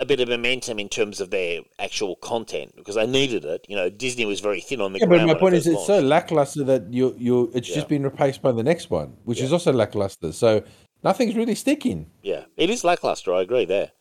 [0.00, 3.64] a bit of momentum in terms of their actual content because they needed it.
[3.68, 5.28] You know, Disney was very thin on the Yeah, ground.
[5.28, 7.74] but my point is, first it's so lackluster that you you it's Yeah.
[7.76, 10.32] just been replaced by the next one, which is also lackluster.
[10.32, 10.62] So
[11.04, 12.06] nothing's really sticking.
[12.22, 13.32] yeah, it is lackluster.
[13.34, 13.92] I agree there.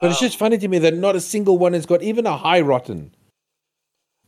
[0.00, 0.26] But it's Oh.
[0.26, 3.14] just funny to me that not a single one has got even a high rotten.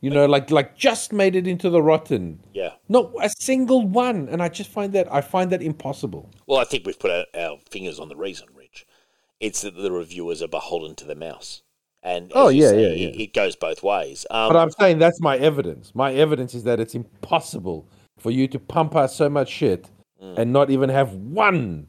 [0.01, 2.43] You know, like like just made it into the rotten.
[2.53, 2.73] Yeah.
[2.89, 6.29] Not a single one, and I just find that I find that impossible.
[6.47, 8.47] Well, I think we've put our, our fingers on the reason.
[9.41, 11.63] It's that the reviewers are beholden to the mouse.
[12.03, 13.23] And Oh, yeah, say, yeah, it, yeah.
[13.25, 14.25] it goes both ways.
[14.31, 15.93] Um, But I'm saying that's my evidence.
[15.93, 17.87] My evidence is that it's impossible
[18.17, 19.89] for you to pump out so much shit
[20.37, 21.87] and not even have one,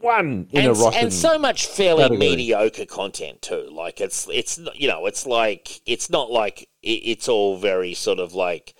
[0.00, 0.64] one in Mm.
[0.64, 1.00] and, a rotten.
[1.00, 2.18] and so much fairly category.
[2.30, 3.68] mediocre content too.
[3.70, 8.18] Like it's it's you know it's like it's not like it, it's all very sort
[8.20, 8.74] of like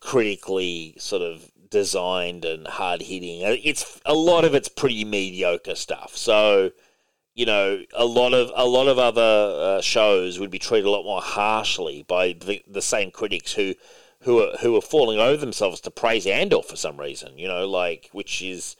[0.00, 3.44] critically sort of designed and hard hitting.
[3.44, 6.16] Uh, It's a lot of it's pretty mediocre stuff.
[6.16, 6.70] So
[7.38, 9.22] you know a lot of a lot of other
[9.78, 13.74] uh, shows would be treated a lot more harshly by the, the same critics who
[14.22, 17.38] who are who are falling over themselves to praise Andor for some reason.
[17.38, 18.74] You know, like which is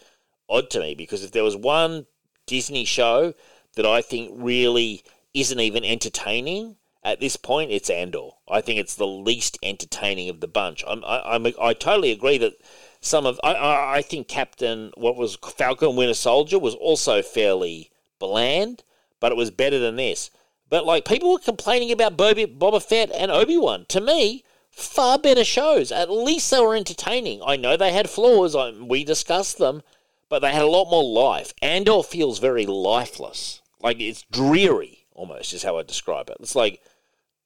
[0.48, 2.06] odd to me because if there was one
[2.46, 3.32] Disney show
[3.76, 6.74] that I think really isn't even entertaining
[7.04, 8.30] at this point, it's Andor.
[8.50, 10.82] I think it's the least entertaining of the bunch.
[10.84, 12.54] I'm, I, I'm, I totally agree that
[13.00, 17.92] some of I, I, I think Captain what was Falcon Winter Soldier was also fairly
[18.18, 18.82] bland,
[19.20, 20.30] but it was better than this.
[20.68, 23.86] But like people were complaining about Boba, Boba Fett and Obi Wan.
[23.88, 25.90] To me, far better shows.
[25.90, 27.40] At least they were entertaining.
[27.44, 28.54] I know they had flaws.
[28.54, 29.82] I, we discussed them,
[30.28, 31.52] but they had a lot more life.
[31.62, 33.62] Andor feels very lifeless.
[33.80, 36.36] Like it's dreary, almost is how I describe it.
[36.40, 36.80] It's like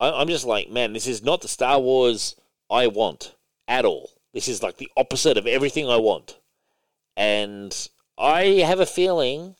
[0.01, 2.37] I, I'm just like, man, this is not the Star Wars
[2.71, 3.35] I want
[3.69, 4.11] at all.
[4.33, 6.39] This is like the opposite of everything I want,
[7.17, 7.89] and
[8.19, 9.57] I have a feeling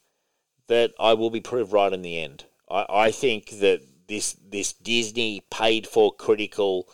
[0.69, 2.45] that I will be proved right in the end.
[2.71, 6.89] I, I think that this this Disney paid for critical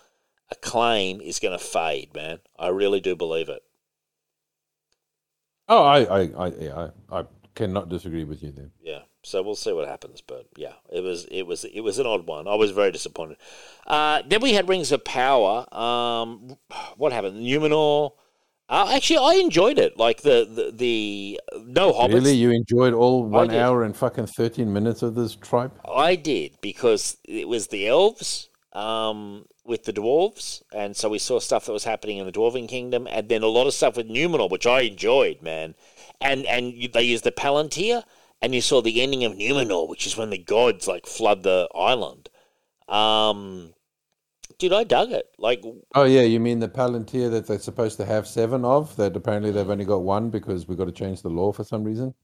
[0.50, 2.38] acclaim is going to fade, man.
[2.58, 3.62] I really do believe it.
[5.68, 7.24] oh, I, I, I, yeah, I, I
[7.54, 8.70] cannot disagree with you there.
[8.82, 9.00] Yeah.
[9.24, 12.26] So we'll see what happens, but yeah, it was it was it was an odd
[12.26, 12.46] one.
[12.46, 13.36] I was very disappointed.
[13.86, 15.66] Uh, then we had Rings of Power.
[15.74, 16.56] Um,
[16.96, 17.44] what happened?
[17.44, 18.12] Numenor.
[18.68, 19.96] Uh, actually, I enjoyed it.
[19.96, 22.14] Like the the, the no hobbits.
[22.14, 25.72] Really, you enjoyed all one hour and fucking thirteen minutes of this tripe?
[25.86, 31.38] I did because it was the elves um, with the dwarves, and so we saw
[31.38, 34.08] stuff that was happening in the dwarven kingdom, and then a lot of stuff with
[34.08, 35.74] Numenor, which I enjoyed, man.
[36.20, 38.02] And and they used the Palantir,
[38.42, 41.68] and you saw the ending of Numenor, which is when the gods like flood the
[41.74, 42.28] island.
[42.86, 43.72] Um,
[44.59, 45.26] dude, I dug it.
[45.39, 45.62] Like,
[45.94, 48.97] Oh yeah, you mean the Palantir that they're supposed to have seven of?
[48.97, 51.64] That apparently they've only got one because we have got to change the law for
[51.64, 52.14] some reason.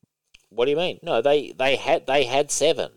[0.50, 0.98] what do you mean?
[1.02, 2.90] No, they they had they had seven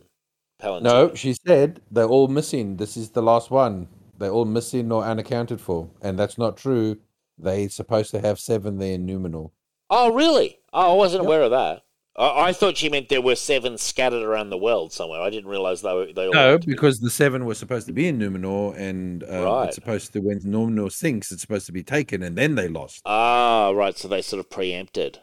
[0.62, 0.82] Palantir.
[0.84, 2.78] No, she said they're all missing.
[2.78, 3.88] This is the last one.
[4.18, 6.98] They're all missing or unaccounted for, and that's not true.
[7.38, 9.52] They're supposed to have seven there in Numenor.
[9.92, 10.58] Oh, really?
[10.74, 11.28] Oh, I wasn't Yep.
[11.28, 11.84] aware of that.
[12.18, 15.22] I, I thought you meant there were seven scattered around the world somewhere.
[15.22, 16.12] I didn't realize they were.
[16.14, 19.66] They all No, because the seven were supposed to be in Numenor, and um, Right.
[19.68, 23.02] it's supposed to when Numenor sinks, it's supposed to be taken, and then they lost.
[23.06, 23.98] Ah, right.
[23.98, 25.20] So they sort of preempted.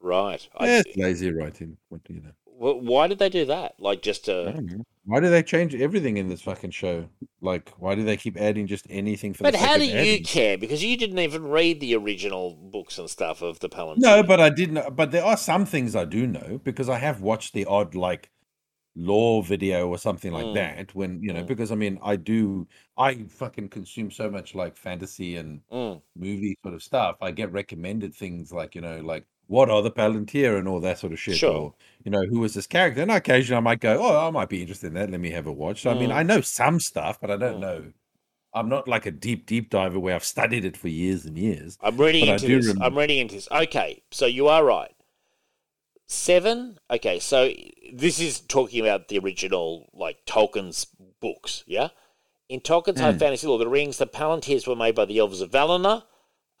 [0.00, 0.48] Right.
[0.56, 1.76] I- Yes, lazy writing.
[1.88, 2.32] What do you know?
[2.60, 3.74] why did they do that?
[3.78, 4.84] Like just I to.
[5.08, 7.08] Why do they change everything in this fucking show?
[7.40, 10.22] Like, why do they keep adding just anything for But the sake how do you
[10.22, 10.58] care?
[10.58, 14.00] Because you didn't even read the original books and stuff of the Palantir.
[14.00, 14.94] No, but I didn't.
[14.94, 18.28] But there are some things I do know because I have watched the odd like
[18.96, 20.54] law video or something like Mm.
[20.56, 20.94] that.
[20.94, 21.46] When you know, Mm.
[21.46, 22.68] because I mean, I do.
[22.98, 26.02] I fucking consume so much like fantasy and Mm.
[26.16, 27.16] movie sort of stuff.
[27.22, 30.98] I get recommended things like you know, like what are the Palantir and all that
[30.98, 31.36] sort of shit.
[31.36, 31.52] Sure.
[31.52, 33.02] Or you know, who is this character?
[33.02, 35.10] And occasionally I might go, oh, I might be interested in that.
[35.10, 35.82] Let me have a watch.
[35.82, 36.14] So I mean, Mm.
[36.14, 37.60] I know some stuff, but I don't Mm.
[37.60, 37.84] know.
[38.54, 41.76] I'm not like a deep, deep diver where I've studied it for years and years.
[41.82, 42.66] I'm reading into this.
[42.66, 43.48] remember- I'm reading into this.
[43.50, 44.94] Okay, so you are right.
[46.06, 46.78] Seven.
[46.90, 47.50] Okay, so
[47.92, 50.86] this is talking about the original, like Tolkien's
[51.20, 51.64] books.
[51.66, 51.88] Yeah,
[52.48, 53.18] in Tolkien's High Hmm.
[53.18, 56.04] Fantasy Lord of the Rings, the Palantirs were made by the Elves of Valinor,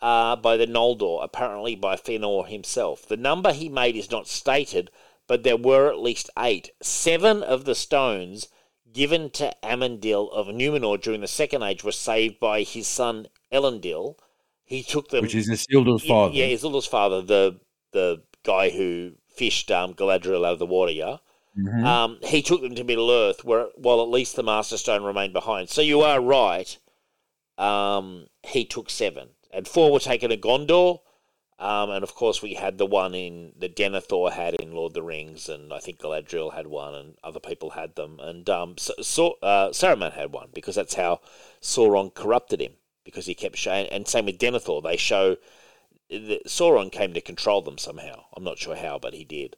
[0.00, 3.06] uh, by the Noldor, apparently by Fëanor himself.
[3.06, 4.90] The number he made is not stated,
[5.26, 6.70] but there were at least eight.
[6.82, 8.48] Seven of the stones
[8.92, 14.16] given to Amandil of Numenor during the Second Age were saved by his son Elendil.
[14.64, 16.34] He took them Which is Isildur's father.
[16.34, 17.60] Yeah, Isildur's father, the
[17.92, 20.92] the guy who fished um, Galadriel out of the water.
[20.92, 21.16] Yeah,
[21.58, 21.84] Mhm.
[21.84, 25.32] um, he took them to Middle Earth, where while at least the Master Stone remained
[25.32, 25.70] behind.
[25.70, 26.76] So you are right.
[27.56, 31.00] Um, he took seven, and four were taken to Gondor.
[31.58, 34.94] Um, and of course, we had the one in the Denethor had in Lord of
[34.94, 38.78] the Rings, and I think Galadriel had one, and other people had them, and um,
[38.78, 41.20] so, so, uh, Saruman had one because that's how
[41.60, 43.88] Sauron corrupted him because he kept showing.
[43.88, 45.36] And same with Denethor, they show
[46.10, 48.24] that Sauron came to control them somehow.
[48.36, 49.56] I'm not sure how, but he did.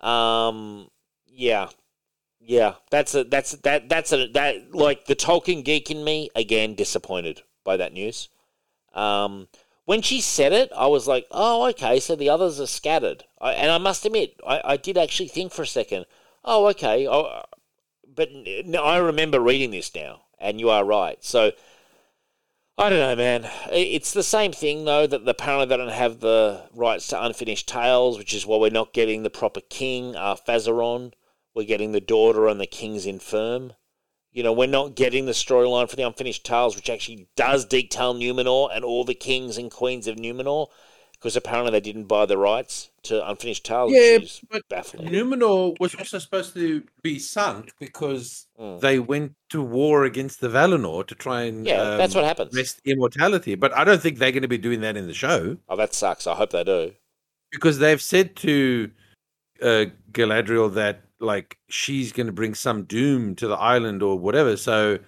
[0.00, 0.90] Um,
[1.26, 1.68] yeah,
[2.40, 2.74] yeah.
[2.90, 7.42] That's a that's that that's a that like the Tolkien geek in me again disappointed
[7.64, 8.28] by that news.
[8.92, 9.48] Um,
[9.84, 13.24] when she said it, I was like, oh, okay, so the others are scattered.
[13.40, 16.06] I, and I must admit, I, I did actually think for a second,
[16.44, 17.44] oh, okay, I,
[18.14, 18.28] but
[18.80, 21.22] I remember reading this now, and you are right.
[21.24, 21.52] So
[22.80, 23.50] I don't know, man.
[23.70, 28.16] It's the same thing though that apparently they don't have the rights to unfinished tales,
[28.16, 31.12] which is why we're not getting the proper king, uh, Pharazon.
[31.54, 33.74] We're getting the daughter and the king's infirm.
[34.32, 38.14] You know, we're not getting the storyline for the unfinished tales, which actually does detail
[38.14, 40.68] Numenor and all the kings and queens of Numenor,
[41.12, 45.08] because apparently they didn't buy the rights to unfinished tales, Yeah, which is but baffling.
[45.08, 48.80] Numenor was also supposed to be sunk because Mm.
[48.80, 52.54] they went to war against the Valinor to try and Yeah, that's um, what happens.
[52.54, 53.54] wrest immortality.
[53.56, 55.92] But I don't think they're going to be doing that in the show Oh, that
[55.94, 56.26] sucks.
[56.28, 56.92] I hope they do.
[57.50, 58.90] because they've said to
[59.60, 64.56] uh, Galadriel that like she's going to bring some doom to the island or whatever.
[64.56, 64.98] So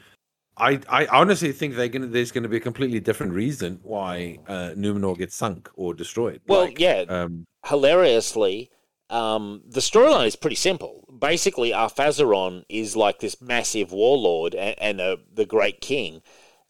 [0.57, 3.81] I I honestly think they're going to there's going to be a completely different reason
[3.83, 6.41] why uh, Numenor gets sunk or destroyed.
[6.47, 8.71] Well, Like, yeah, um, hilariously,
[9.11, 11.09] um, the storyline is pretty simple.
[11.19, 16.23] Basically, Ar-Pharazon is like this massive warlord and, and uh, the great king,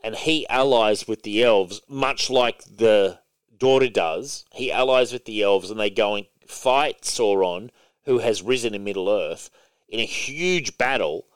[0.03, 3.19] and he allies with the elves, much like the
[3.57, 4.45] daughter does.
[4.53, 7.71] He allies with the elves, and they go and fight Sauron,
[8.05, 9.51] who has risen in Middle Earth,
[9.89, 11.27] in a huge battle.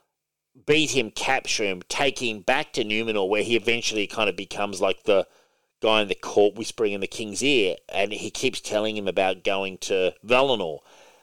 [0.64, 4.80] Beat him, capture him, take him back to Numenor, where he eventually kind of becomes
[4.80, 5.26] like the
[5.80, 9.44] guy in the court whispering in the king's ear, and he keeps telling him about
[9.44, 10.78] going to Valinor.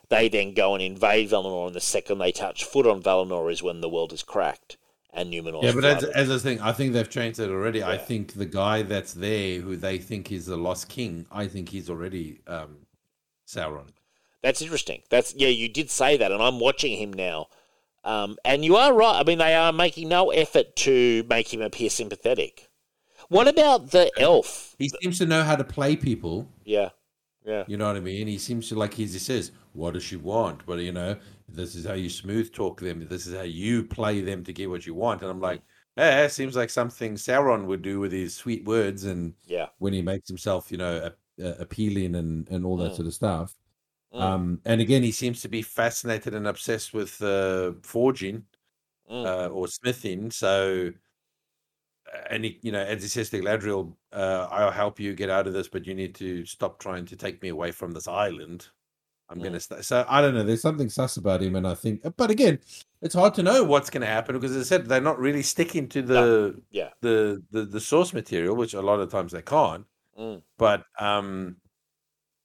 [0.09, 3.63] They then go and invade Valinor, and the second they touch foot on Valinor is
[3.63, 4.77] when the world is cracked
[5.11, 5.63] and Numenor.
[5.63, 7.83] Yeah, but as, as I think, I think they've changed it already.
[7.83, 11.69] I think the guy that's there, who they think is the lost king, I think
[11.69, 12.77] he's already um,
[13.47, 13.89] Sauron.
[14.43, 15.01] That's interesting.
[15.09, 17.47] That's yeah, you did say that, and I'm watching him now.
[18.03, 19.19] Um, and you are right.
[19.19, 22.69] I mean, they are making no effort to make him appear sympathetic.
[23.29, 24.75] What about the elf?
[24.77, 26.49] He seems to know how to play people.
[26.65, 26.89] Yeah,
[27.45, 28.27] yeah, You know what I mean?
[28.27, 31.15] He seems to like he says, "What does she want?" But you know,
[31.47, 33.07] this is how you smooth talk them.
[33.09, 35.21] This is how you play them to get what you want.
[35.21, 35.61] And I'm like,
[35.97, 39.67] eh, seems like something Sauron would do with his sweet words and yeah.
[39.79, 41.09] when he makes himself, you know,
[41.39, 42.95] a, a, appealing and and all that Mm.
[42.95, 43.55] sort of stuff.
[44.13, 48.45] Mm, Um, and again, he seems to be fascinated and obsessed with uh, forging
[49.09, 49.25] mm.
[49.25, 50.29] uh, or smithing.
[50.31, 50.91] So,
[52.13, 55.29] uh, and he, you know, as he says to Galadriel, uh, "I'll help you get
[55.29, 58.07] out of this, but you need to stop trying to take me away from this
[58.07, 58.67] island."
[59.29, 59.43] I'm Mm.
[59.45, 59.81] gonna stay.
[59.81, 60.43] So I don't know.
[60.43, 62.59] There's something sus about him, and I think, but again,
[63.01, 65.41] it's hard to know what's going to happen because, as I said, they're not really
[65.41, 66.89] sticking to the yeah.
[67.01, 69.85] the, the the source material, which a lot of times they can't.
[70.19, 70.43] Mm.
[70.57, 71.55] But um,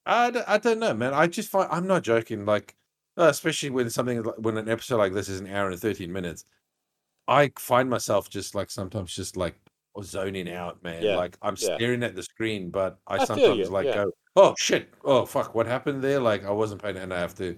[0.08, 1.14] I, d- I don't know, man.
[1.14, 2.44] I just find I'm not joking.
[2.46, 2.74] Like,
[3.16, 6.12] uh, especially when something like- when an episode like this is an hour and 13
[6.12, 6.44] minutes,
[7.28, 9.54] I find myself just like sometimes just like
[10.02, 11.02] zoning out, man.
[11.02, 11.76] Yeah, Like I'm yeah.
[11.76, 13.94] staring at the screen, but I, I sometimes like yeah.
[14.04, 16.20] go, oh shit, oh fuck, what happened there?
[16.20, 17.56] Like I wasn't paying, and I have to.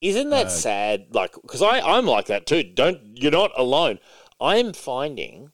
[0.00, 1.06] Isn't that Uh, sad?
[1.12, 2.62] Like, because I I'm like that too.
[2.62, 3.98] Don't you're not alone.
[4.40, 5.50] I'm finding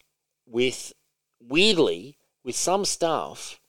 [0.46, 0.92] with
[1.40, 3.59] weirdly with some stuff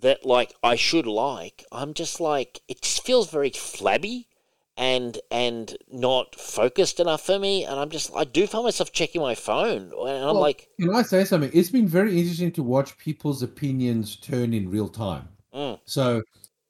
[0.00, 1.64] that like I should like.
[1.72, 4.28] I'm just like it just feels very flabby
[4.76, 7.64] and and not focused enough for me.
[7.64, 10.94] And I'm just I do find myself checking my phone, and I'm Well, like, Can
[10.94, 11.50] I say something?
[11.54, 15.28] It's been very interesting to watch people's opinions turn in real time.
[15.54, 16.22] mm, So,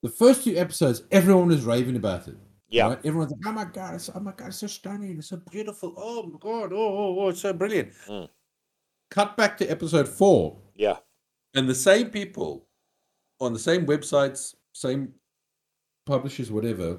[0.03, 2.37] the first two episodes, everyone was raving about it.
[2.69, 2.99] yeah, right?
[3.05, 3.95] Everyone's like, "Oh my god!
[3.95, 4.49] It's, oh my god!
[4.49, 5.19] It's so stunning!
[5.19, 5.95] It's so Beautiful.
[5.97, 6.73] Oh my god.
[6.73, 7.93] Oh, oh, oh it's so brilliant.
[8.09, 8.29] Mm.
[9.11, 10.97] Cut back to episode four, yeah,
[11.55, 12.66] And the same people
[13.41, 15.15] on the same websites, same
[16.07, 16.99] publishers, whatever.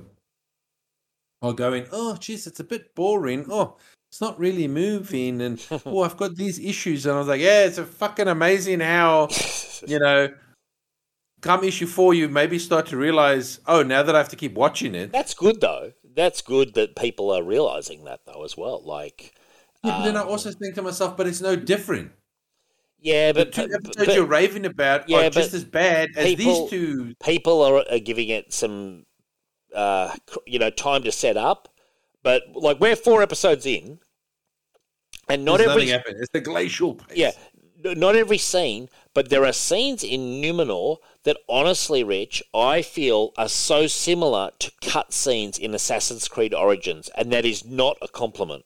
[1.42, 3.46] are going, oh, geez, it's a bit boring.
[3.50, 3.78] Oh,
[4.10, 5.42] it's not really moving.
[5.42, 7.06] And oh, I've got these issues.
[7.06, 9.30] And I was like, yeah, it's a fucking amazing how,
[9.88, 10.30] you know,
[11.42, 14.54] come issue four, you maybe start to realize, oh, now that I have to keep
[14.54, 15.12] watching it.
[15.12, 15.94] That's good though.
[16.16, 18.82] That's good that people are realizing that though as well.
[18.84, 19.34] Like,
[19.84, 22.12] Yeah, but then I um, also think to myself, but it's no different.
[23.00, 26.26] Yeah, The but, two episodes but you're raving about Yeah, are just as bad as
[26.36, 27.16] people- these two.
[27.24, 29.06] people are, are giving it some,
[29.76, 30.16] uh,
[30.46, 31.70] you know, time to set up.
[32.24, 34.00] But like we're four episodes in,
[35.30, 36.18] and not There's every happened.
[36.20, 37.18] It's the glacial pace.
[37.18, 37.32] yeah,
[37.84, 43.48] not every scene, but there are scenes in Numenor that honestly, Rich, I feel are
[43.50, 48.66] so similar to cut scenes in Assassin's Creed Origins, and that is not a compliment.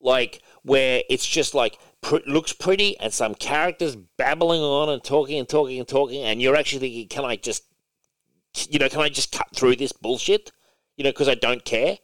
[0.00, 5.38] Like where it's just like pr- looks pretty, and some characters babbling on and talking
[5.38, 7.64] and talking and talking, and you're actually thinking, can I just,
[8.68, 10.52] you know, can I just cut through this bullshit?
[10.96, 11.98] You know, because I don't care.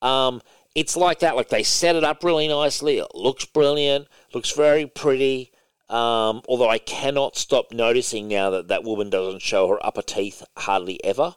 [0.00, 0.42] Um,
[0.74, 1.36] it's like that.
[1.36, 2.98] Like they set it up really nicely.
[2.98, 4.08] It looks brilliant.
[4.34, 5.52] Looks very pretty.
[5.88, 10.42] Um, although I cannot stop noticing now that that woman doesn't show her upper teeth
[10.56, 11.36] hardly ever.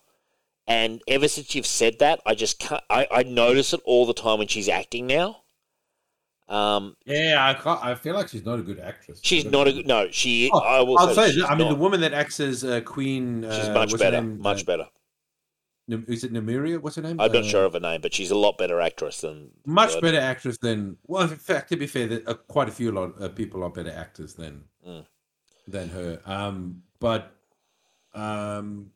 [0.67, 2.83] And ever since you've said that, I just can't.
[2.89, 5.41] I, I notice it all the time when she's acting now.
[6.47, 9.19] Um, Yeah, I can't, I feel like she's not a good actress.
[9.23, 9.87] she's not a good.
[9.87, 10.49] No, she.
[10.53, 13.43] Oh, I will I'll say, she's I mean, the woman that acts as uh, Queen.
[13.45, 14.21] Uh, she's much better.
[14.21, 14.39] name?
[14.39, 14.87] Much Uh, better.
[15.87, 16.79] Is it Namiria?
[16.81, 17.19] What's her name?
[17.19, 19.99] I'm not Uh, sure of her name, but she's a lot better actress than Much
[20.01, 20.97] better actress than.
[21.05, 23.69] Well, in fact, to be fair, that uh, quite a few lot, uh, people are
[23.69, 25.05] better actors than Mm.
[25.67, 26.21] than her.
[26.25, 27.31] Um, but
[28.13, 28.91] um,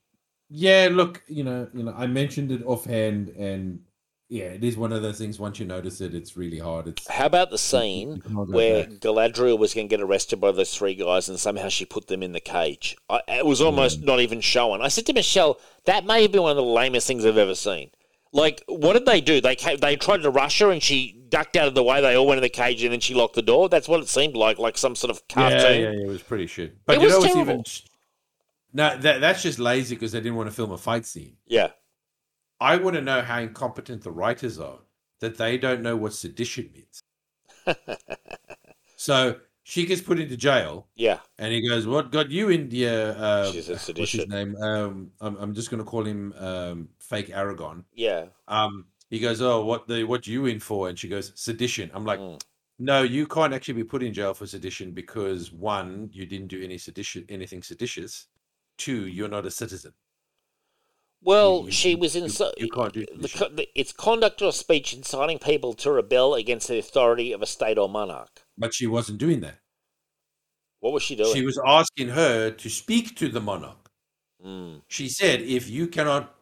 [0.49, 3.81] yeah, look, you know, you know, I mentioned it offhand, and
[4.30, 5.39] yeah, it is one of those things.
[5.39, 6.88] Once you notice it, it's really hard.
[6.88, 8.85] It's How about the scene you can't go where.
[8.85, 12.22] Galadriel was going to get arrested by those three guys, and somehow she put them
[12.22, 12.95] in the cage?
[13.10, 14.81] I, it was almost not even shown.
[14.81, 17.56] I said to Michelle, that may have been one of the lamest things I've ever
[17.56, 17.89] seen.
[18.31, 19.41] Like, what did they do?
[19.41, 21.99] They came, they tried to rush her, and she ducked out of the way.
[21.99, 23.68] They all went in the cage, and then she locked the door.
[23.69, 25.60] That's what it seemed like, like some sort of cartoon.
[25.60, 26.77] Yeah, yeah, yeah, it was pretty shit.
[26.85, 27.41] But It you was know terrible.
[27.41, 27.64] even
[28.72, 31.38] no, that that's just lazy because they didn't want to film a fight scene.
[31.47, 31.72] yeah.
[32.61, 34.80] I want to know how incompetent the writers are
[35.22, 37.03] that they don't know what sedition means.
[38.95, 41.19] so she gets put into jail, yeah.
[41.38, 44.56] and he goes, "What got you in here?" Uh, She said what's his name?
[44.57, 47.84] Um, I'm, I'm just going to call him um, fake Aragorn.
[47.94, 48.26] Yeah.
[48.48, 52.06] Um, he goes, "Oh, what the what you in for?" And she goes, "Sedition." I'm
[52.06, 52.41] like, Mm.
[52.80, 56.61] "No, you can't actually be put in jail for sedition because one, you didn't do
[56.64, 58.26] any sedition, anything seditious.
[58.77, 59.94] Two, you're not a citizen.
[61.21, 62.23] Well, you- she was in.
[62.23, 66.33] you- so- you can't do the, the, it's conduct or speech inciting people to rebel
[66.35, 68.43] against the authority of a state or monarch.
[68.57, 69.59] But she wasn't doing that.
[70.79, 71.33] What was she doing?
[71.33, 73.89] She was asking her to speak to the monarch.
[74.45, 76.33] Mm, She said, "If you cannot,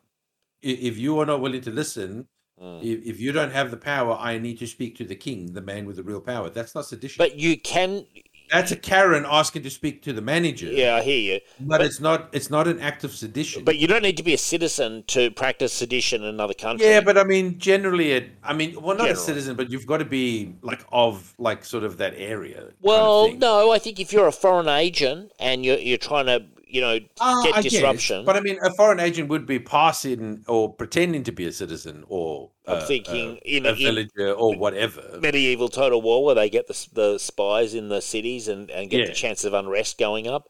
[0.61, 2.27] if you are not willing to listen,
[2.61, 2.83] mm.
[2.83, 5.61] if, if you don't have the power, I need to speak to the king, the
[5.61, 7.17] man with the real power." That's not sedition.
[7.17, 8.05] But you can.
[8.51, 10.67] That's a Karen asking to speak to the manager.
[10.67, 11.39] Yeah, I hear you.
[11.59, 12.29] but, but- it's not.
[12.31, 13.63] It's not an act of sedition.
[13.63, 16.87] But you don't need to be a citizen to practice sedition in another country.
[16.87, 18.29] yeah, but I mean, generally, it.
[18.43, 21.83] I mean, well, not a citizen, but you've got to be like of like sort
[21.83, 22.55] of that area.
[22.55, 26.27] kind of well, no, I think if you're a foreign agent and you're you're trying
[26.27, 28.25] to, you know, Ah, get I guess, disruption.
[28.25, 32.03] But I mean, a foreign agent would be passing or pretending to be a citizen
[32.07, 35.19] or I'm uh, thinking uh, in a a- in- villager or whatever.
[35.21, 38.99] medieval total war where they get the, the spies in the cities and, and get
[38.99, 39.05] Yeah.
[39.07, 40.49] the chance of unrest going up.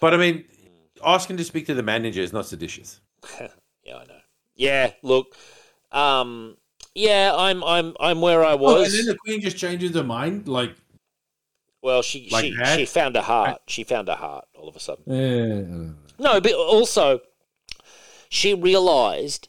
[0.00, 0.44] But I mean,
[1.04, 3.00] asking to speak to the manager is not seditious.
[3.84, 4.20] Yeah, I know.
[4.54, 5.34] Yeah, look,
[5.92, 6.56] um,
[6.94, 8.92] yeah, I'm I'm I'm where I Oh, was.
[8.92, 10.74] and then the queen just changes her mind, like.
[11.82, 12.78] well, she like she that?
[12.78, 13.60] she found a heart.
[13.66, 15.04] She found a heart all of a sudden.
[15.12, 17.20] Eh, No, but also
[18.28, 19.48] she realized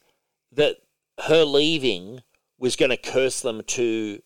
[0.52, 0.78] that
[1.26, 2.22] her leaving
[2.58, 4.22] was going to curse them to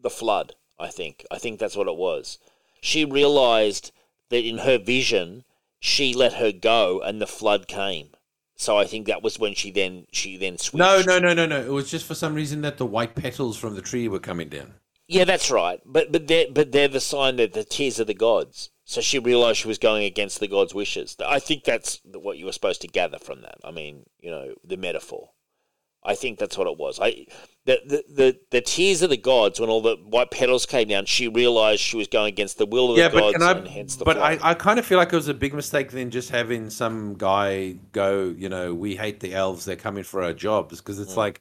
[0.00, 0.54] the flood.
[0.78, 1.24] I think.
[1.30, 2.38] I think that's what it was.
[2.80, 3.92] She realized
[4.30, 5.44] that in her vision,
[5.78, 8.08] she let her go, and the flood came.
[8.56, 10.78] So I think that was when she then she then switched.
[10.78, 11.60] no, no, no, no, no.
[11.60, 14.48] It was just for some reason that the white petals from the tree were coming
[14.48, 14.74] down.
[15.06, 15.80] Yeah, that's right.
[15.84, 18.70] But but they're but they're the sign that the tears of the gods.
[18.86, 21.16] So she realized she was going against the gods' wishes.
[21.24, 23.56] I think that's what you were supposed to gather from that.
[23.64, 25.30] I mean, you know, the metaphor.
[26.06, 26.98] I think that's what it was.
[27.00, 27.26] I
[27.64, 31.06] the the the, the tears of the gods when all the white petals came down.
[31.06, 33.58] She realized she was going against the will of yeah, the gods, but can I?
[33.58, 34.18] and hence the but.
[34.18, 37.14] I, I kind of feel like it was a big mistake then just having some
[37.14, 38.34] guy go.
[38.36, 39.64] You know, we hate the elves.
[39.64, 41.18] They're coming for our jobs because it's Mm.
[41.18, 41.40] like.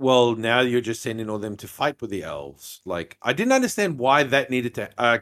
[0.00, 2.80] Well, now you're just sending all them to fight with the elves.
[2.84, 4.90] Like, I didn't understand why that needed to.
[4.96, 5.18] Uh,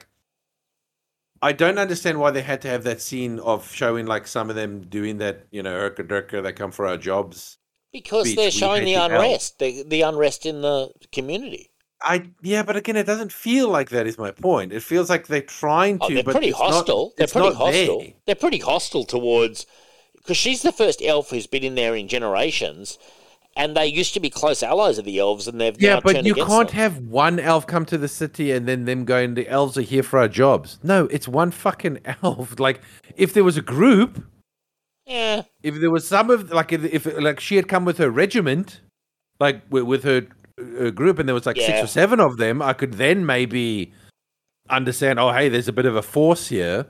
[1.42, 4.56] I don't understand why they had to have that scene of showing like some of
[4.56, 5.46] them doing that.
[5.50, 7.58] You know, Urka Durka, they come for our jobs.
[7.92, 9.24] because speech, they're showing the hate the elves.
[9.24, 11.70] unrest, the, the unrest in the community.
[12.02, 14.06] I yeah, but again, it doesn't feel like that.
[14.06, 14.72] Is my point.
[14.72, 16.12] It feels like they're trying oh, to.
[16.12, 17.12] Oh, they're but pretty it's not- hostile.
[17.16, 18.00] they're pretty hostile.
[18.00, 18.12] there.
[18.26, 19.66] They're pretty hostile towards
[20.14, 22.98] because she's the first elf who's been in there in generations,
[23.56, 26.34] and they used to be close allies of the elves, and they've Yeah, but you
[26.34, 26.76] can't them.
[26.76, 30.02] have one elf come to the city and then them going, the elves are here
[30.02, 30.78] for our jobs.
[30.82, 32.60] No, it's one fucking elf.
[32.60, 32.80] Like,
[33.16, 34.22] if there was a group,
[35.06, 38.10] Yeah, if there was some of, like, if, if like she had come with her
[38.10, 38.82] regiment,
[39.40, 40.26] like with, with her
[40.60, 43.92] uh, group, and there was like six or seven of them, I could then maybe
[44.68, 46.86] understand, oh, hey, there's a bit of a force here.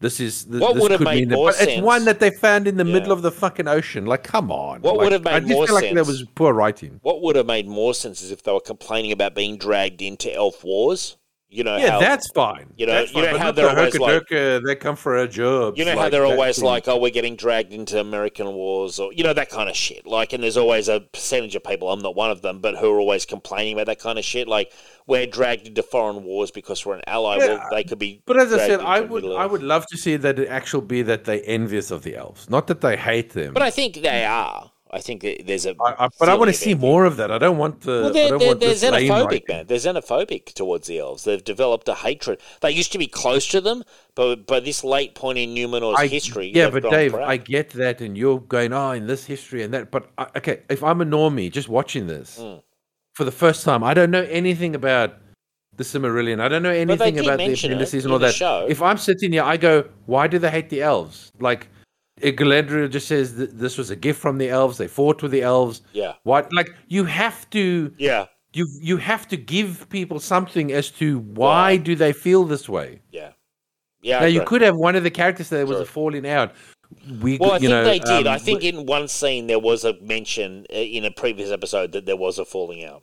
[0.00, 2.20] This is th- What this would have made mean that- more but It's one that
[2.20, 4.04] they found in the middle of the fucking ocean.
[4.06, 4.80] Like, come on.
[4.82, 6.98] What Like, would have made I just more feel like there sense- was poor writing.
[7.02, 10.32] what would have made more sense is if they were complaining about being dragged into
[10.34, 11.16] elf wars.
[11.54, 12.72] You know, Yeah, how, that's fine.
[12.76, 14.28] you know- That's you know fine, how they're the always like-
[14.64, 15.78] they come for a job.
[15.78, 16.64] You know how like they're always thing.
[16.64, 20.06] like, oh, we're getting dragged into American wars, or you know that kind of shit.
[20.06, 21.90] Like, and there's always a percentage of people.
[21.92, 24.48] I'm not one of them, but who are always complaining about that kind of shit.
[24.48, 24.72] Like,
[25.06, 27.36] we're dragged into foreign wars because we're an ally.
[27.38, 28.22] Yeah, well, they could be.
[28.26, 31.02] But as I said, I would I would love to see that it actually be
[31.02, 33.54] that they envious of the elves, not that they hate them.
[33.54, 34.70] But I think they are.
[34.94, 35.74] I think there's a.
[35.80, 37.32] I, I, but I want to see more of that.
[37.32, 37.90] I don't want the.
[38.02, 39.66] Well, they're, don't they're, want they're xenophobic, man.
[39.66, 41.24] They're xenophobic towards the elves.
[41.24, 42.40] They've developed a hatred.
[42.60, 43.82] They used to be close to them,
[44.14, 47.28] but by this late point in Numenor's I- history, Yeah, but Dave, proud.
[47.28, 49.90] I get that, and you're going, oh, in this history and that.
[49.90, 52.62] But I, okay, if I'm a normie just watching this Mm.
[53.14, 55.16] for the first time, I don't know anything about
[55.76, 56.40] the Silmarillion.
[56.40, 58.34] I don't know anything about the appendices and all that.
[58.34, 58.66] show.
[58.68, 61.32] If I'm sitting here, I go, why do they hate the elves?
[61.40, 61.73] Like, uh,
[62.20, 64.78] Galadriel just says that this was a gift from the elves.
[64.78, 65.82] They fought with the elves.
[65.92, 66.52] yeah, What?
[66.52, 67.92] Like, you have to.
[67.98, 71.76] yeah, You, you have to give people something as to why Why?
[71.76, 73.00] do they feel this way.
[73.10, 73.32] yeah,
[74.00, 74.20] yeah.
[74.20, 76.52] Now you could have one of the characters that was a falling out.
[77.20, 78.26] We, Well, I think know, they did.
[78.26, 81.90] um, I think in one scene there was a mention uh, in a previous episode
[81.92, 83.02] that there was a falling out.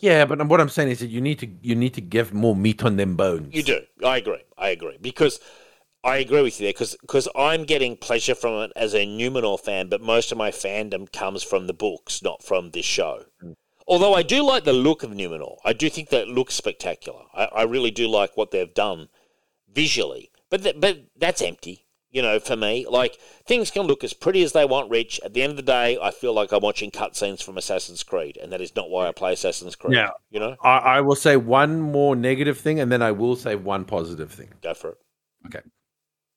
[0.00, 2.54] Yeah, but what I'm saying is that you need to you need to give more
[2.54, 3.54] meat on them bones.
[3.54, 3.80] You do.
[4.04, 4.42] I agree.
[4.58, 5.40] I agree because
[6.04, 9.88] I agree with you there because I'm getting pleasure from it as a Numenor fan,
[9.88, 13.24] but most of my fandom comes from the books, not from this show.
[13.42, 13.54] Mm.
[13.86, 17.22] Although I do like the look of Numenor, I do think that looks spectacular.
[17.34, 19.08] I, I really do like what they've done
[19.72, 21.86] visually, but th- but that's empty.
[22.10, 24.90] You know, for me, like things can look as pretty as they want.
[24.90, 25.20] Rich.
[25.24, 28.38] At the end of the day, I feel like I'm watching cutscenes from Assassin's Creed,
[28.40, 29.94] and that is not why I play Assassin's Creed.
[29.94, 30.10] Yeah.
[30.30, 33.56] You know, I, I will say one more negative thing, and then I will say
[33.56, 34.54] one positive thing.
[34.62, 34.98] go for it.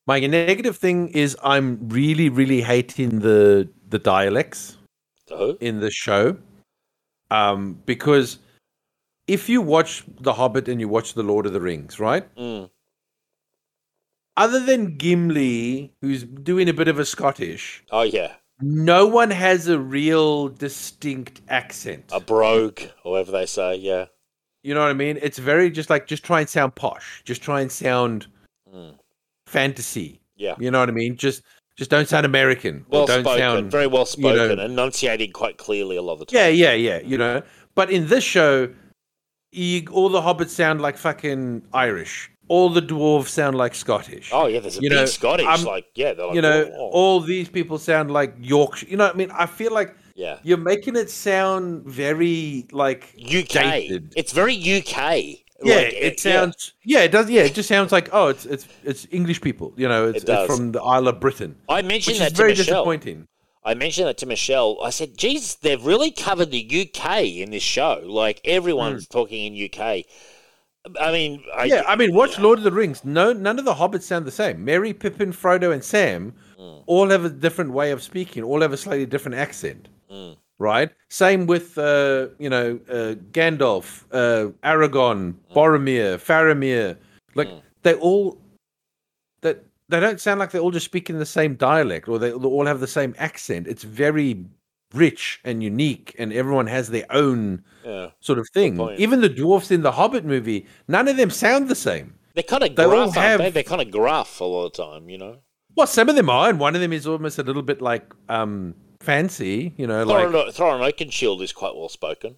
[0.08, 4.78] My negative thing is I'm really really hating the the dialects
[5.30, 5.58] who?
[5.62, 6.38] in the show,
[7.30, 8.40] um, because
[9.28, 12.34] if you watch The Hobbit and you watch The Lord of the Rings, right?
[12.36, 12.70] Mm.
[14.38, 18.34] Other than Gimli, who's doing a bit of a Scottish, Oh yeah.
[18.62, 22.06] no one has a real distinct accent.
[22.12, 23.76] a brogue, or whatever they say.
[23.76, 24.06] Yeah,
[24.64, 25.20] You know what I mean?
[25.22, 27.22] It's very just like just try and sound posh.
[27.24, 28.28] Just try and sound
[28.74, 28.98] Mm.
[29.52, 30.22] Fantasy.
[30.38, 30.56] yeah.
[30.60, 31.16] You know what I mean?
[31.18, 31.44] Just
[31.78, 32.86] just don't sound American.
[32.90, 36.20] Well don't spoken, sound very well you know- spoken, enunciating quite clearly a lot of
[36.20, 36.38] the time.
[36.38, 37.00] Yeah, yeah, yeah.
[37.00, 37.42] You know.
[37.76, 38.70] But in this show,
[39.52, 42.30] you, all the hobbits sound like fucking Irish.
[42.48, 44.30] All the dwarves sound like Scottish.
[44.34, 45.46] Oh yeah, there's a You big know, Scottish.
[45.46, 46.90] I'm- like yeah, they're like, you know, oh.
[46.92, 48.88] all these people sound like Yorkshire.
[48.88, 49.32] You know what I mean?
[49.32, 50.38] I feel like yeah.
[50.44, 53.48] you're making it sound very like UK.
[53.50, 54.14] dated.
[54.18, 55.42] It's very UK.
[55.64, 56.74] Yeah, Like, it sounds.
[56.84, 57.02] Yeah.
[57.02, 57.30] it does.
[57.30, 59.74] Yeah, it just sounds like oh, it's it's it's English people.
[59.78, 62.66] You know, it's, It it's from the Isle of Britain, I mentioned that very Michelle.
[62.66, 63.28] disappointing.
[63.64, 64.80] I mentioned that to Michelle.
[64.84, 68.02] I said, "Geez, they've really covered the UK in this show.
[68.06, 70.06] Like everyone's talking in UK."
[71.00, 73.06] I mean, I, yeah, I mean, watch Lord of the Rings.
[73.06, 74.66] No, none of the hobbits sound the same.
[74.66, 76.84] Merry, Pippin, Frodo, and Sam Mm.
[76.88, 78.44] all have a different way of speaking.
[78.44, 79.88] All have a slightly different accent.
[80.12, 80.38] Mm.
[80.62, 80.92] Right.
[81.10, 86.98] Same with uh, you know uh, Gandalf, uh, Aragorn, Boromir, Faramir.
[87.34, 87.62] Like Mm.
[87.82, 88.38] they all
[89.42, 92.30] that they don't sound like they all just speak in the same dialect or they,
[92.30, 93.68] they all have the same accent.
[93.68, 94.46] It's very
[94.94, 98.10] rich and unique, and everyone has their own yeah.
[98.20, 98.80] sort of thing.
[98.98, 102.14] Even the dwarfs in the Hobbit movie, none of them sound the same.
[102.36, 103.22] They're kind of They all gruff, they?
[103.22, 105.38] have- They're kind of gruff a lot of the time, you know.
[105.76, 108.06] Well, some of them are, and one of them is almost a little bit like
[108.30, 112.36] um fancy, you know, like Thorin, Thorin Oakenshield is quite well spoken.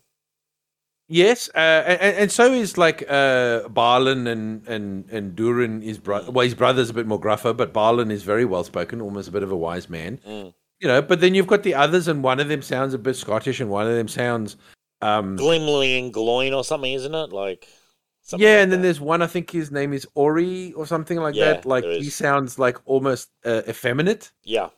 [1.07, 6.29] yes, uh, and, and so is like uh Balin and and and Durin is bro-
[6.31, 9.31] well, his brother's a bit more gruffer, but Balin is very well spoken, almost a
[9.31, 10.53] bit of a wise man, Mm.
[10.79, 11.01] you know.
[11.01, 13.69] But then you've got the others, and one of them sounds a bit Scottish, and
[13.69, 14.55] one of them sounds
[15.01, 17.33] um Glimley and Gloin or something, isn't it?
[17.33, 17.67] Like,
[18.21, 18.83] something yeah, like and then that.
[18.87, 21.65] there's one I think his name is Ori or something like Yeah, that.
[21.65, 24.31] Like he sounds like almost uh, effeminate.
[24.43, 24.69] yeah,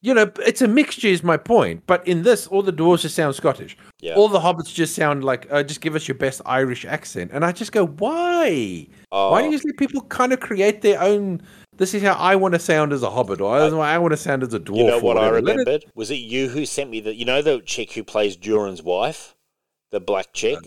[0.00, 1.82] You know, it's a mixture, is my point.
[1.88, 3.76] But in this, all the dwarves just sound Scottish.
[4.00, 4.14] yeah.
[4.14, 7.32] All the hobbits just sound like, uh, just give us your best Irish accent.
[7.34, 8.86] And I just go, why?
[9.10, 11.42] Oh, Why don't you just let people kind of create their own?
[11.76, 14.16] This is how I want to sound as a hobbit, or how I want to
[14.16, 14.76] sound as a dwarf.
[14.78, 15.30] You know what I.
[15.30, 15.84] Let it- remembered?
[15.96, 17.14] Was it you who sent me the?
[17.14, 19.34] You know the chick who plays Durin's wife,
[19.90, 20.58] the black chick.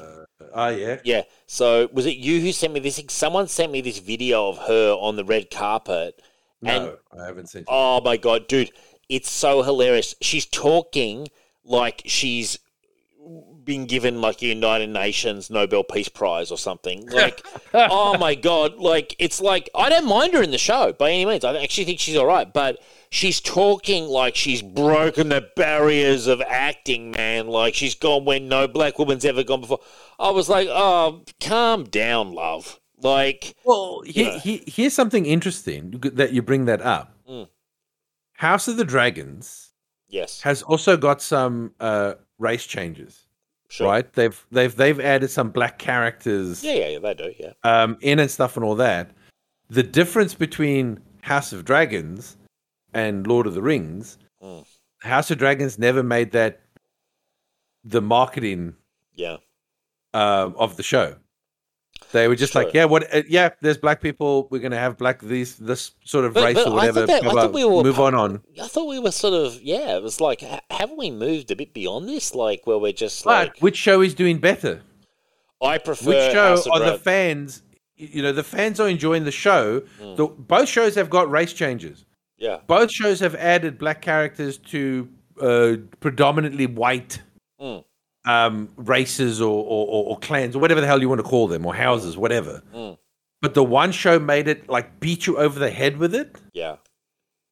[0.53, 0.99] Ah, yeah.
[1.06, 1.22] yeah.
[1.48, 3.02] So was it you who sent me this?
[3.10, 6.22] Someone sent me this video of her on the red carpet.
[6.64, 7.62] And No, I haven't seen.
[7.64, 7.68] it.
[7.70, 8.70] oh my god, dude,
[9.12, 10.16] it's so hilarious.
[10.22, 11.28] She's talking
[11.66, 12.58] like she's
[13.64, 17.08] been given like a United Nations Nobel Peace Prize or something.
[17.12, 21.12] Like, oh my god, like it's like I don't mind her in the show by
[21.12, 21.44] any means.
[21.44, 22.80] I actually think she's all right, but
[23.10, 27.48] she's talking like she's broken the barriers of acting, man.
[27.48, 29.82] Like she's gone where no black woman's ever gone before.
[30.18, 32.80] I was like, oh, calm down, love.
[33.04, 37.16] Like, Well, he, he, here's something interesting that you bring that up.
[38.42, 39.72] House of the Dragons
[40.10, 43.28] yes, has also got some uh, race changes,
[43.70, 43.86] sure.
[43.88, 44.12] right?
[44.14, 47.34] They've they've they've added some black characters Yeah, yeah, yeah, they do.
[47.38, 49.12] Yeah, um, in and stuff and all that.
[49.70, 52.36] The difference between House of Dragons
[52.96, 54.66] and Lord of the Rings, Mm.
[55.02, 56.62] House of Dragons never made that
[57.84, 58.74] the marketing
[59.14, 59.38] Yeah.
[60.16, 61.18] um, of the show.
[62.12, 62.64] They were just Sure.
[62.66, 63.14] like, yeah, what?
[63.14, 64.48] Uh, yeah, there's black people.
[64.52, 67.00] We're gonna have black these this sort of But- race but or whatever.
[67.02, 68.42] thought that- I blah, thought blah, we were move on on.
[68.62, 69.96] I thought we were sort of yeah.
[69.98, 72.36] It was like, ha- haven't we moved a bit beyond this?
[72.36, 74.82] Like where we're just But like, which show is doing better?
[75.62, 77.62] I prefer Which show are the fans?
[77.96, 79.82] You know, the fans are enjoying the show.
[80.02, 80.16] Mm.
[80.18, 82.04] The, both shows have got race changes.
[82.40, 85.08] yeah, Both shows have added black characters to
[85.40, 87.22] uh, predominantly white
[87.62, 87.84] Mm.
[88.26, 91.48] Um, races or, or, or, or clans or whatever the hell you want to call
[91.48, 92.61] them or houses, whatever.
[92.73, 92.98] Mm.
[93.41, 96.76] But the one show made it like beat you over the head with it yeah.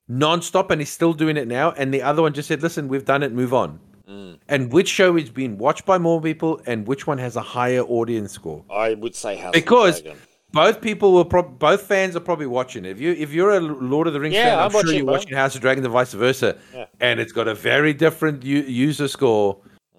[0.10, 1.72] nonstop, and he's still doing it now.
[1.72, 3.32] And the other one just said, "Listen, we've done it.
[3.32, 4.38] Move on." Mm.
[4.48, 7.82] And which show is being watched by more people, and which one has a higher
[7.82, 8.64] audience score?
[8.70, 10.20] I would say House Because- Dragon.
[10.52, 12.86] both people were prob- both fans are probably watching.
[12.86, 14.96] If you if you're a Lord of the Rings Yeah, fan, I'm, I'm sure watching,
[14.98, 15.14] you're bro.
[15.14, 16.58] watching House of Dragons and vice versa.
[16.74, 16.86] Yeah.
[17.00, 19.58] And it's got a very different u- user score.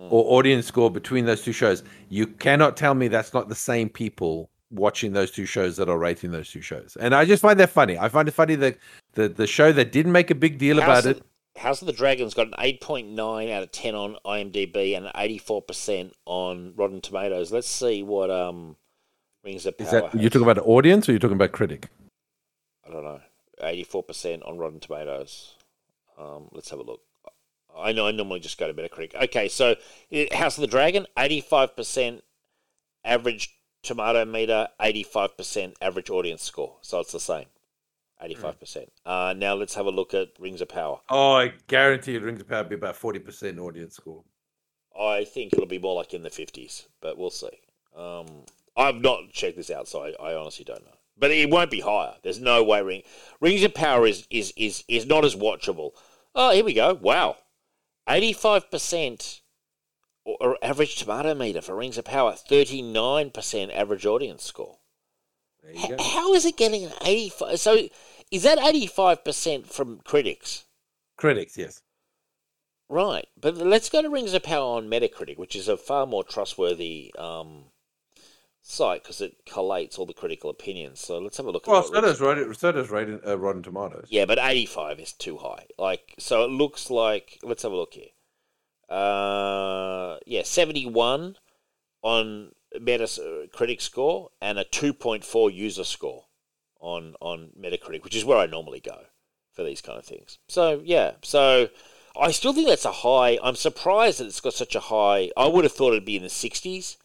[0.09, 1.83] Or audience score between those two shows.
[2.09, 5.99] You cannot tell me that's not the same people watching those two shows that are
[5.99, 6.97] rating those two shows.
[7.01, 7.99] And I just find that funny.
[7.99, 8.79] I find it funny that
[9.15, 11.27] the the show that didn't make a big deal House about of, it.
[11.57, 16.73] House of the Dragon's got an 8.9 out of 10 on IMDb and 84% on
[16.77, 17.53] Rotten Tomatoes.
[17.53, 18.77] Let's see what um
[19.45, 21.89] Rings of Power Is that you're talking about audience or you're talking about critic?
[22.87, 23.21] I don't know,
[23.63, 25.55] 84% on Rotten Tomatoes.
[26.19, 27.01] Um, let's have a look.
[27.81, 29.15] I know I normally just go to Metacritic.
[29.25, 29.77] Okay, so
[30.33, 32.23] House of the Dragon, 85%
[33.05, 36.77] average tomato meter, 85% average audience score.
[36.83, 37.47] So it's the same,
[38.23, 38.89] 85%.
[39.05, 41.01] Uh, now let's have a look at Rings of Power.
[41.09, 44.25] Oh, I guarantee it Rings of Power will be about forty percent audience score.
[44.99, 47.61] I think it'll be more like in the 50s, but we'll see.
[47.97, 48.27] Um,
[48.77, 50.97] I've not checked this out, so I, I honestly don't know.
[51.17, 52.15] But it won't be higher.
[52.23, 53.03] There's no way Ring
[53.41, 55.93] Rings of Power is is is is not as watchable.
[56.35, 56.95] Oh, here we go.
[56.95, 57.37] Wow,
[58.09, 59.41] 85%
[60.25, 64.79] or, or average tomato meter for Rings of Power, 39% average audience score.
[65.67, 67.61] H- how is it getting an 85?
[67.61, 67.89] So
[68.31, 70.65] is that 85% from critics?
[71.17, 71.83] Critics, yes.
[72.89, 76.25] Right, but let's go to Rings of Power on Metacritic, which is a far more
[76.25, 77.67] trustworthy um,
[78.71, 81.01] site because it collates all the critical opinions.
[81.01, 81.67] So let's have a look.
[81.67, 84.07] Well, so does Rotten, so does Rotten, uh, Rotten Tomatoes.
[84.09, 85.67] Yeah, but eighty-five is too high.
[85.79, 87.39] Like, so it looks like.
[87.43, 88.11] Let's have a look here.
[88.89, 91.37] Uh, yeah, seventy-one
[92.03, 96.27] on Metacritic score and a two point four user score
[96.81, 99.07] on on Metacritic, which is where I normally go
[99.53, 100.39] for these kind of things.
[100.49, 101.69] So yeah, so
[102.19, 103.39] I still think that's a high.
[103.43, 105.31] I'm surprised that it's got such a high.
[105.37, 106.97] I would have thought it'd be in the sixties.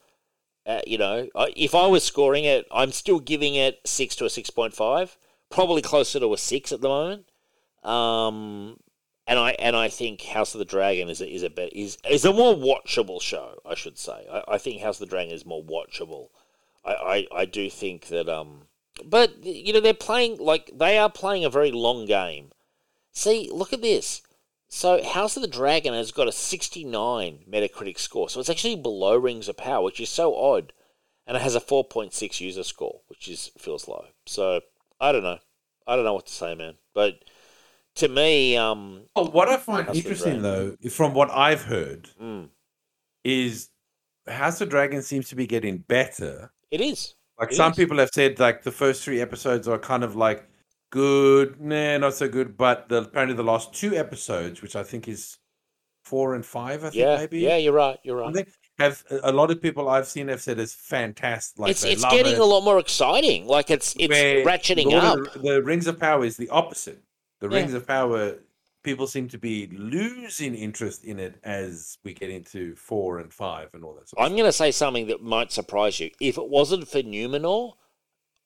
[0.66, 4.30] Uh, you know, if I was scoring it, I'm still giving it six to a
[4.30, 5.18] six point five,
[5.50, 7.26] probably closer to a six at the moment.
[7.84, 8.80] Um,
[9.28, 11.98] and I and I think House of the Dragon is a, is a bit, is
[12.10, 13.60] is a more watchable show.
[13.66, 14.26] I should say.
[14.32, 16.30] I, I think House of the Dragon is more watchable.
[16.84, 18.68] I, I, I do think that um,
[19.04, 22.52] but you know they're playing like they are playing a very long game.
[23.12, 24.22] See, look at this.
[24.68, 28.30] So House of the Dragon has got a 69 Metacritic score.
[28.30, 30.74] So it's actually below Rings of Power, which is so odd.
[31.28, 34.06] And it has a 4.6 user score, which is feels low.
[34.26, 34.62] So
[35.00, 35.40] I don't know.
[35.88, 36.76] I don't know what to say, man.
[36.94, 37.26] But
[37.96, 42.50] to me, um, Well, what I find House interesting, though, from what I've heard, mm,
[43.24, 43.70] is
[44.28, 46.52] House of the Dragon seems to be getting better.
[46.72, 47.16] it is.
[47.40, 47.78] Like It some is.
[47.78, 50.48] people have said, like the first three episodes are kind of like
[50.92, 52.58] good, nah, not so good.
[52.58, 55.38] But the, apparently the last two episodes, which I think is
[56.04, 57.40] four and five, I think Yeah, maybe.
[57.40, 57.98] yeah, you're right.
[58.04, 58.36] You're I right.
[58.36, 61.60] think have a lot of people I've seen have said it's fantastic.
[61.60, 62.40] Like it's it's getting it.
[62.40, 63.48] a lot more exciting.
[63.48, 65.34] Like it's it's Where ratcheting Lord up.
[65.34, 67.02] The, the Rings of Power is the opposite.
[67.40, 67.58] The Yeah.
[67.58, 68.36] Rings of Power,
[68.84, 73.70] people seem to be losing interest in it as we get into four and five
[73.74, 74.10] and all that.
[74.10, 76.12] Sort of I'm going to say something that might surprise you.
[76.20, 77.74] If it wasn't for Numenor,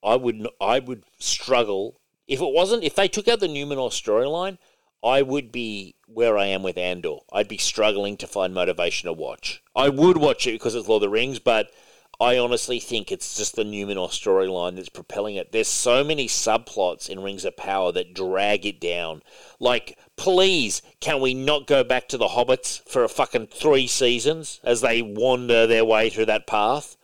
[0.02, 1.99] I would I would struggle.
[2.30, 4.58] If it wasn't, if they took out the Numenor storyline,
[5.02, 7.16] I would be where I am with Andor.
[7.32, 9.64] I'd be struggling to find motivation to watch.
[9.74, 11.72] I would watch it because it's Lord of the Rings, but
[12.20, 15.50] I honestly think it's just the Numenor storyline that's propelling it.
[15.50, 19.22] There's so many subplots in Rings of Power that drag it down.
[19.58, 24.60] Like, please, can we not go back to the Hobbits for a fucking three seasons
[24.62, 26.96] as they wander their way through that path?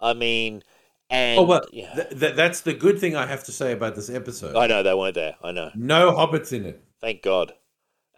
[0.00, 0.62] I mean,
[1.10, 3.94] and Oh well, yeah, th- th- that's the good thing I have to say about
[3.94, 4.56] this episode.
[4.56, 5.36] I know they weren't there.
[5.42, 5.70] I know.
[5.74, 6.82] No hobbits in it.
[7.00, 7.52] Thank God.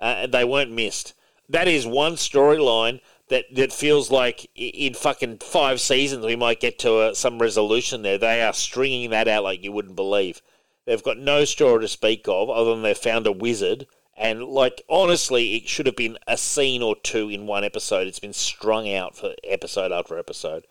[0.00, 1.14] Uh, they weren't missed.
[1.48, 6.78] That is one storyline that, that feels like in fucking five seasons we might get
[6.80, 8.18] to uh some resolution there.
[8.18, 10.40] They are stringing that out like you wouldn't believe.
[10.86, 13.86] They've got no story to speak of other than they've found a wizard
[14.16, 18.06] And like honestly, it should have been a scene or two in one episode.
[18.06, 20.66] It's been strung out for episode after episode.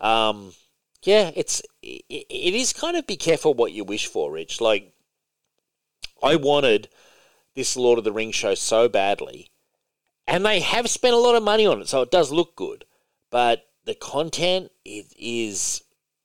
[0.00, 0.52] Um,
[1.02, 4.60] yeah, it's it, it is kind of be careful what you wish for, Rich.
[4.60, 4.92] Like
[6.22, 6.88] I wanted
[7.54, 9.50] this Lord of the Rings show so badly,
[10.26, 12.84] and they have spent a lot of money on it, so it does look good.
[13.30, 15.82] But the content it is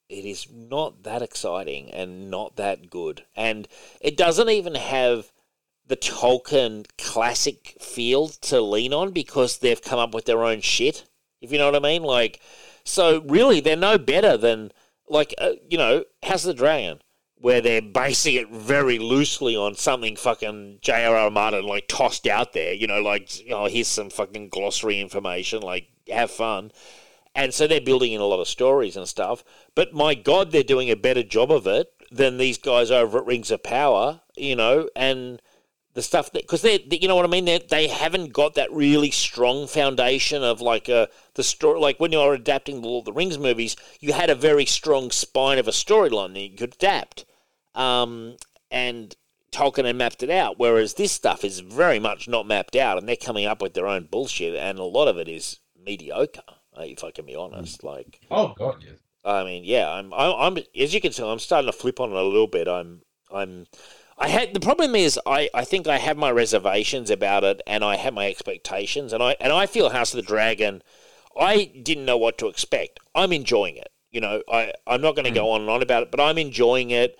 [0.08, 3.68] it is not that exciting and not that good, and
[4.00, 5.32] it doesn't even have
[5.86, 11.04] the Tolkien classic feel to lean on because they've come up with their own shit.
[11.40, 12.40] If you know what I mean, like
[12.84, 14.72] so really they're no better than
[15.08, 17.00] like uh, you know House of the Dragon
[17.42, 21.28] where they're basing it very loosely on something fucking J.R.R.
[21.28, 25.88] Martin like tossed out there, you know, like, know, here's some fucking glossary information, like,
[26.08, 26.70] have fun.
[27.34, 29.42] And so they're building in a lot of stories and stuff.
[29.74, 33.26] But my God, they're doing a better job of it than these guys over at
[33.26, 35.42] Rings of Power, you know, and
[35.94, 37.44] the stuff that, because they, you know what I mean?
[37.44, 42.12] They, they haven't got that really strong foundation of like a, the story, like when
[42.12, 45.68] you're adapting the Lord of the Rings movies, you had a very strong spine of
[45.68, 47.24] a storyline that you could adapt
[47.74, 48.36] um,
[48.70, 49.14] and
[49.50, 50.58] Tolkien had mapped it out.
[50.58, 53.86] Whereas this stuff is very much not mapped out, and they're coming up with their
[53.86, 56.42] own bullshit, and a lot of it is mediocre.
[56.76, 58.98] uh, If I can be honest, like Oh God, yes.
[59.24, 62.10] I mean, yeah, I'm, I'm, I'm, as you can tell, I'm starting to flip on
[62.10, 62.66] it a little bit.
[62.66, 63.02] I'm,
[63.32, 63.66] I'm,
[64.18, 67.84] I had the problem is I, I think I have my reservations about it, and
[67.84, 70.82] I have my expectations, and I, and I feel House of the Dragon.
[71.38, 73.00] I didn't know what to expect.
[73.14, 73.90] I'm enjoying it.
[74.10, 75.52] You know, I, I'm not going to go hmm.
[75.52, 77.18] on and on about it, but I'm enjoying it.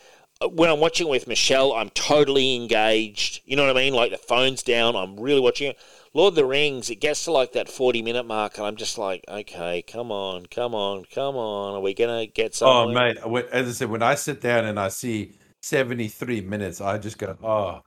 [0.51, 3.40] When I'm watching with Michelle, I'm totally engaged.
[3.44, 3.94] You know what I mean?
[3.94, 5.78] Like the phone's down, I'm really watching it.
[6.14, 8.98] Lord of the Rings, it gets to like that 40 minute mark, and I'm just
[8.98, 11.74] like, okay, come on, come on, come on.
[11.74, 12.94] Are we going to get something?
[12.97, 13.47] Oh, mate.
[13.51, 15.32] As I said, when I sit down and I see
[15.62, 17.80] 73 minutes, I just go, oh,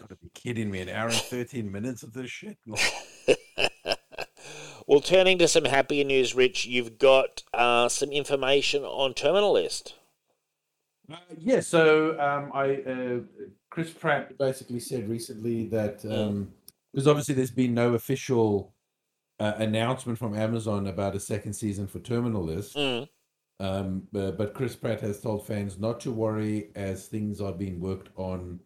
[0.00, 0.80] gotta be kidding me.
[0.80, 2.58] An hour and 13 minutes of this shit?
[4.86, 9.94] Well, turning to some happier news, Rich, you've got uh, some information on Terminal List.
[11.10, 13.20] Uh, yeah, so um, I uh,
[13.68, 16.52] Chris Pratt basically said recently that um,
[16.92, 18.74] because obviously there's been no official
[19.38, 23.08] uh, announcement from Amazon about a second season for Terminal List, Mm.
[23.60, 27.80] Um, but, but Chris Pratt has told fans not to worry as things are being
[27.80, 28.60] worked on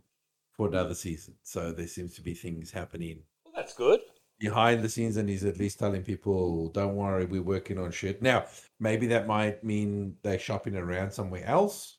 [0.53, 1.35] for another season.
[1.43, 4.01] So there seems to be things happening Well, that's good.
[4.39, 8.21] behind the scenes, and he's at least telling people, "Don't worry, we're working on shit."
[8.23, 8.47] Now,
[8.79, 11.99] maybe that might mean they're shopping around somewhere else.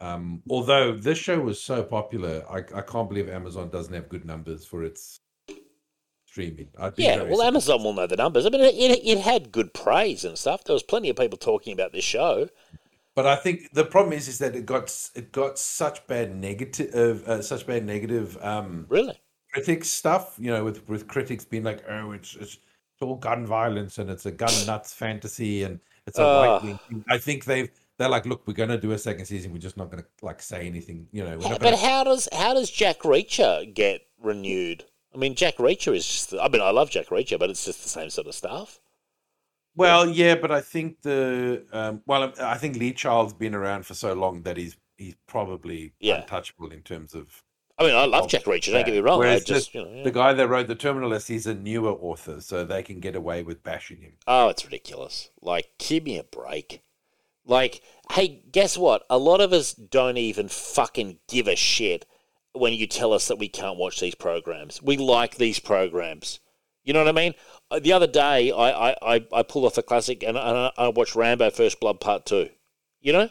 [0.00, 4.24] Um, although this show was so popular, I, I can't believe Amazon doesn't have good
[4.24, 5.20] numbers for its
[6.34, 6.68] streaming.
[6.76, 7.42] Yeah, well, surprised.
[7.42, 8.44] Amazon will know the numbers.
[8.44, 10.64] I mean, it, it, had good praise and stuff.
[10.64, 12.48] There was plenty of people talking about this show.
[13.14, 17.26] But I think the problem is, is that it got it got such bad negative,
[17.28, 19.16] uh, such bad negative um, Really?
[19.52, 20.34] critics stuff.
[20.36, 24.10] You know, with with critics being like, "Oh, it's it's, it's all gun violence and
[24.10, 25.78] it's a gun nuts fantasy and
[26.08, 28.90] it's a right wing." thing." I think they've they're like, "Look, we're going to do
[28.90, 29.52] a second season.
[29.52, 31.76] We're just not going to like say anything." You know, but to.
[31.76, 34.86] how does how does Jack Reacher get renewed?
[35.14, 36.34] I mean, Jack Reacher is just.
[36.34, 38.80] I mean, I love Jack Reacher, but it's just the same sort of stuff.
[39.76, 43.94] Well, yeah, but I think the um, well, I think Lee Child's been around for
[43.94, 46.20] so long that he's he's probably Yeah.
[46.20, 47.42] untouchable in terms of
[47.76, 48.70] I mean, I love Jack Reacher.
[48.72, 49.16] Don't get me wrong.
[49.16, 50.02] I Whereas just, the- you know, yeah.
[50.04, 51.26] the guy that wrote the Terminal List.
[51.26, 54.12] He's a newer author, so they can get away with bashing him.
[54.28, 55.30] Oh, it's ridiculous.
[55.42, 56.82] Like, give me a break.
[57.44, 57.82] Like,
[58.12, 59.04] hey, guess what?
[59.10, 62.06] A lot of us don't even fucking give a shit
[62.54, 64.82] when you tell us that we can't watch these programs.
[64.82, 66.40] We like these programs.
[66.82, 67.34] You know what I mean?
[67.70, 71.14] Uh, The other day, I, I, I, pulled off a classic and I, I watched
[71.14, 72.48] Rambo First Blood Part 2.
[73.00, 73.28] You know?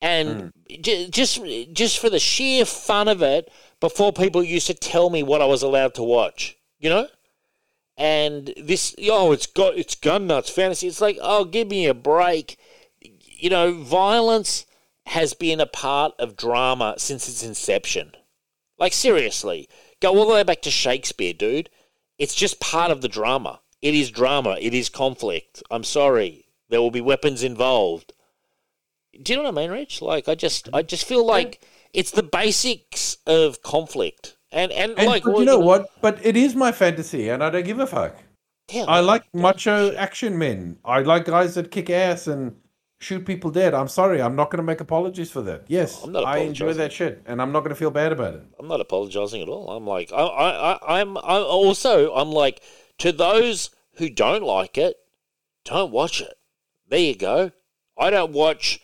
[0.00, 3.50] And j- just just for the sheer fun of it,
[3.80, 6.58] before people used to tell me what I was allowed to watch.
[6.78, 7.08] You know?
[7.96, 11.94] and this oh it's got it's gun nuts fantasy it's like oh give me a
[11.94, 12.58] break
[13.00, 14.66] you know violence
[15.06, 18.12] has been a part of drama since its inception
[18.78, 19.68] like seriously
[20.00, 21.70] go all the way back to shakespeare dude.
[22.18, 23.60] It's just part of the drama.
[23.82, 24.56] It is drama.
[24.60, 25.62] It is conflict.
[25.70, 26.46] I'm sorry.
[26.68, 28.12] There will be weapons involved.
[29.22, 30.02] Do you know what i mean rich?
[30.02, 31.60] Like i just i just feel like
[31.92, 34.36] it's the basics of conflict.
[34.50, 35.88] And and, And like well, you know what?
[36.00, 38.16] But it is my fantasy, and I don't give a fuck.
[38.72, 40.78] yeah, I like macho action men.
[40.84, 42.54] I like guys that kick ass and
[43.04, 43.74] shoot people dead.
[43.74, 45.64] I'm sorry, I'm not going to make apologies for that.
[45.68, 48.34] Yes, I'm not I enjoy that shit, and I'm not going to feel bad about
[48.34, 48.42] it.
[48.58, 49.70] I'm not apologizing at all.
[49.70, 52.62] I'm like, I, I, I, I'm, I also, I'm like,
[52.98, 54.96] to those who don't like it,
[55.64, 56.34] don't watch it.
[56.88, 57.52] There you go.
[57.98, 58.80] I don't watch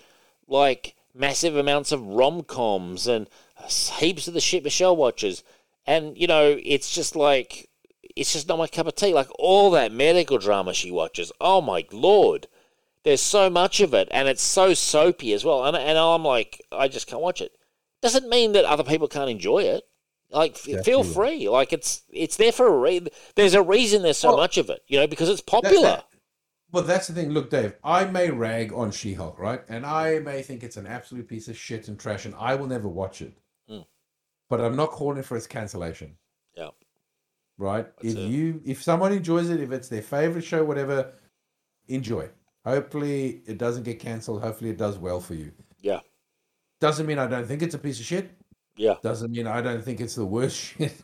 [0.46, 3.28] like massive amounts of rom coms and
[3.98, 5.42] heaps of the shit Michelle watches.
[5.86, 7.68] and you know, it's just like
[8.16, 9.12] it's just not my cup of tea.
[9.14, 11.32] Like all that medical drama she watches.
[11.40, 12.46] Oh my lord,
[13.04, 15.64] there's so much of it, and it's so soapy as well.
[15.64, 17.52] And and I'm like, I just can't watch it.
[18.02, 19.84] Doesn't mean that other people can't enjoy it.
[20.30, 21.48] Like, f- feel free.
[21.48, 23.08] Like it's it's there for a reason.
[23.34, 24.80] There's a reason there's so Well, much of it.
[24.86, 25.82] You know, because it's popular.
[25.82, 26.06] that-
[26.72, 27.30] Well, that's the thing.
[27.30, 29.62] Look, Dave, I may rag on She Hulk, right?
[29.68, 32.68] And I may think it's an absolute piece of shit and trash, and I will
[32.68, 33.36] never watch it.
[33.68, 33.86] Mm.
[34.48, 36.16] But I'm not calling for its cancellation.
[36.54, 36.70] Yeah.
[37.58, 37.86] Right?
[37.96, 38.28] That's if it.
[38.28, 41.12] you if someone enjoys it, if it's their favorite show, whatever,
[41.88, 42.30] enjoy.
[42.64, 44.42] Hopefully it doesn't get cancelled.
[44.42, 45.52] Hopefully it does well for you.
[45.80, 46.00] Yeah.
[46.80, 48.30] Doesn't mean I don't think it's a piece of shit.
[48.76, 48.94] Yeah.
[49.02, 50.94] Doesn't mean I don't think it's the worst shit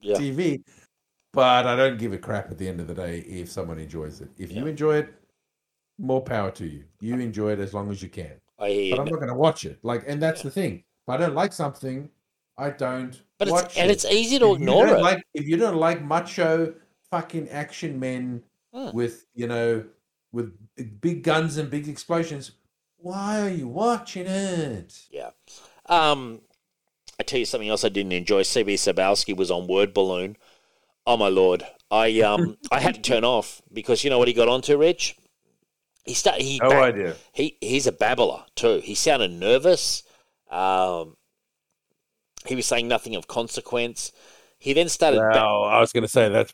[0.00, 0.16] Yeah.
[0.16, 0.62] TV.
[1.32, 4.20] But I don't give a crap at the end of the day if someone enjoys
[4.20, 4.30] it.
[4.38, 5.14] If you enjoy it,
[5.98, 6.84] more power to you.
[7.00, 8.32] You enjoy it as long as you can.
[8.58, 8.90] I hear you.
[8.96, 9.78] But I'm not going to watch it.
[9.82, 10.76] Like, and that's the thing.
[11.06, 12.08] If I don't like something,
[12.56, 13.92] I don't But watch it's and it.
[13.94, 15.00] it's easy to If ignore it.
[15.00, 16.74] Like, if you don't like macho
[17.10, 18.42] fucking action men
[18.74, 18.90] Hmm.
[18.94, 19.82] with you know
[20.32, 20.52] with
[21.00, 22.52] big guns and big explosions,
[22.98, 24.98] why are you watching it?
[25.10, 25.30] Yeah.
[25.86, 26.40] Um,
[27.18, 28.42] I tell you something else I didn't enjoy.
[28.42, 30.36] CB Cebulski was on Word Balloon.
[31.06, 31.64] Oh my lord!
[31.90, 35.16] I um I had to turn off because you know what he got onto, Rich.
[36.04, 37.16] He start he No bab- idea.
[37.32, 38.80] he he's a babbler too.
[38.84, 40.02] He sounded nervous.
[40.50, 41.16] Um,
[42.46, 44.12] he was saying nothing of consequence.
[44.58, 45.18] He then started.
[45.18, 46.52] ba- Well, I was going to say that's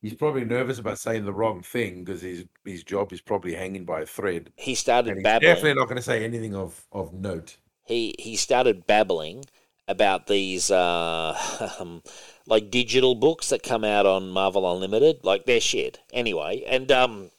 [0.00, 3.84] he's probably nervous about saying the wrong thing because his his job is probably hanging
[3.84, 4.52] by a thread.
[4.56, 5.48] he started babbling.
[5.48, 7.56] definitely not going to say anything of of note.
[7.84, 9.44] he he started babbling
[9.88, 11.36] about these uh,
[11.80, 12.02] um,
[12.46, 16.62] like digital books that come out on Marvel Unlimited, like they're shit anyway.
[16.66, 17.30] And um,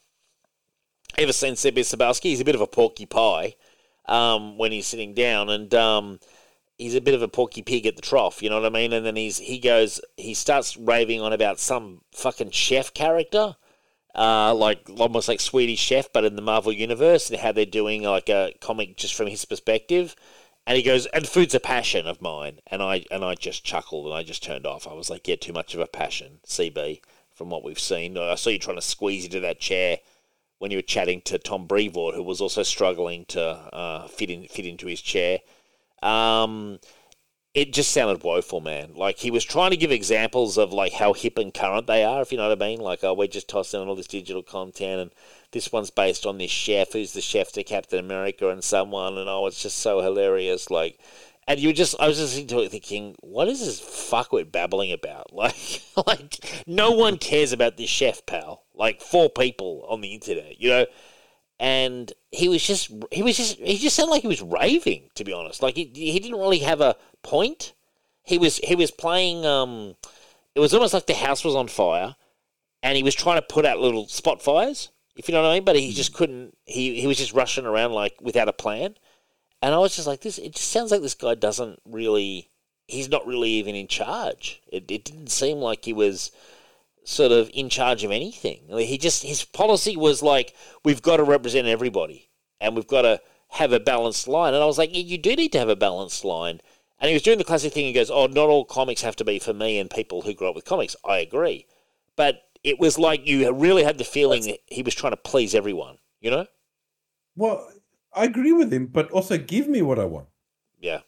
[1.17, 3.55] ever since Sebby Cebulski, he's a bit of a porky pie
[4.05, 6.19] um, when he's sitting down, and um,
[6.81, 8.41] he's a bit of a porky pig at the trough.
[8.41, 8.91] You know what I mean?
[8.91, 13.55] And then he's he goes he starts raving on about some fucking chef character.
[14.13, 18.03] Uh, like almost like Swedish Chef, but in the Marvel universe, and how they're doing
[18.03, 20.17] like a comic just from his perspective.
[20.67, 22.59] And he goes, and food's a passion of mine.
[22.67, 24.85] And I and I just chuckled and I just turned off.
[24.85, 27.01] I was like, yeah, too much of a passion, CB,
[27.33, 28.17] from what we've seen.
[28.17, 29.99] I saw you trying to squeeze into that chair
[30.57, 34.47] when you were chatting to Tom Brevoort, who was also struggling to uh, fit in
[34.47, 35.39] fit into his chair.
[36.01, 36.79] Um,
[37.53, 38.91] it just sounded woeful, man.
[38.95, 42.21] Like he was trying to give examples of like how hip and current they are,
[42.21, 42.79] if you know what I mean.
[42.79, 45.11] Like, oh, we're just tossing in all this digital content, and
[45.51, 49.29] this one's based on this chef who's the chef to Captain America and someone, and
[49.29, 50.71] oh, it's just so hilarious.
[50.71, 50.99] Like,
[51.45, 52.35] and you were just, I was just
[52.71, 55.27] thinking, what is this fuckwit babbling about?
[55.33, 58.63] Like, like no one cares about this chef, pal.
[58.73, 60.85] Like four people on the internet, you know
[61.61, 65.23] and he was just he was just he just sounded like he was raving to
[65.23, 65.61] be honest.
[65.61, 67.73] Like he, he didn't really have a point.
[68.23, 69.95] He was he was playing um
[70.55, 72.15] it was almost like the house was on fire
[72.81, 75.53] and he was trying to put out little spot fires if you know what i
[75.53, 78.95] mean but he just couldn't he he was just rushing around like without a plan.
[79.61, 82.49] And i was just like this it just sounds like this guy doesn't really
[82.87, 84.61] he's not really even in charge.
[84.67, 86.31] It, it didn't seem like he was
[87.03, 88.61] sort of in charge of anything.
[88.71, 90.53] I mean, He just his policy was like
[90.83, 92.29] we've got to represent everybody
[92.59, 94.53] and we've got to have a balanced line.
[94.53, 96.61] And I was like, yeah, you do need to have a balanced line.
[96.99, 97.85] And he was doing the classic thing.
[97.85, 100.47] He goes, "Oh, not all comics have to be for me and people who grew
[100.47, 101.65] up with comics." I agree,
[102.15, 105.55] but it was like you really had the feeling that he was trying to please
[105.55, 105.97] everyone.
[106.19, 106.45] You know?
[107.35, 107.67] Well,
[108.13, 110.27] I agree with him, but also give me what I want.
[110.79, 110.99] Yeah.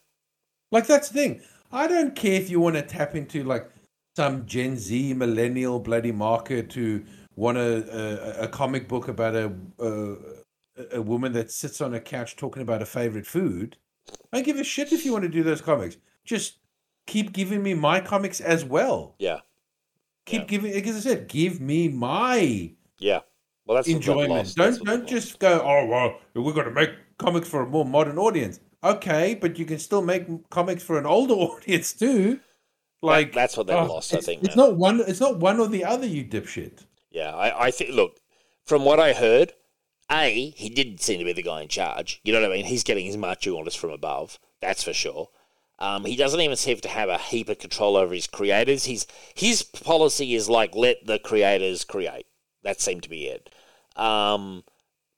[0.72, 1.42] Like that's the thing.
[1.72, 3.70] I don't care if you want to tap into like
[4.16, 7.04] some Gen Z millennial bloody market who
[7.36, 10.16] want a uh, a, a comic book about a, a
[10.98, 13.78] a woman that sits on a couch talking about a favorite food.
[14.32, 15.98] I give a shit if you want to do those comics.
[16.26, 16.58] Just
[17.06, 19.16] keep giving me my comics as well.
[19.20, 19.40] Yeah.
[20.26, 20.48] Keep Yeah.
[20.48, 23.20] giving, like I said, give me my Yeah.
[23.66, 24.56] Well, that's enjoyment.
[24.56, 25.62] Don't don't just go.
[25.62, 28.60] Oh well, we're going to make comics for a more modern audience.
[28.84, 32.40] Okay, but you can still make comics for an older audience too.
[33.04, 35.02] Like that's what they oh, lost, I think, it's not one.
[35.06, 36.08] It's not one or the other.
[36.08, 36.86] You dipshit.
[37.12, 37.92] Yeah, I, I think.
[37.92, 38.18] Look,
[38.66, 39.54] from what I heard,
[40.12, 42.22] a he didn't seem to be the guy in charge.
[42.24, 42.66] You know what I mean?
[42.66, 44.40] He's getting his marching orders from above.
[44.62, 45.30] That's for sure.
[45.80, 48.86] Um, he doesn't even seem to have a heap of control over his creators.
[48.86, 49.06] He's
[49.36, 52.26] his policy is like let the creators create.
[52.64, 53.50] That seemed to be it.
[53.96, 54.64] Um,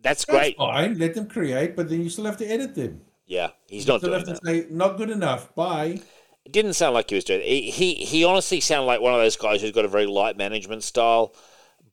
[0.01, 0.57] that's That's great.
[0.57, 0.97] fine.
[0.97, 3.01] Let them create, but then you still have to edit them.
[3.27, 4.41] Yeah, he's You not still doing have that.
[4.41, 5.53] to say not good enough.
[5.55, 6.01] Bye.
[6.45, 7.45] It didn't sound like he was doing it.
[7.45, 10.37] He, he he honestly sounded like one of those guys who's got a very light
[10.37, 11.33] management style.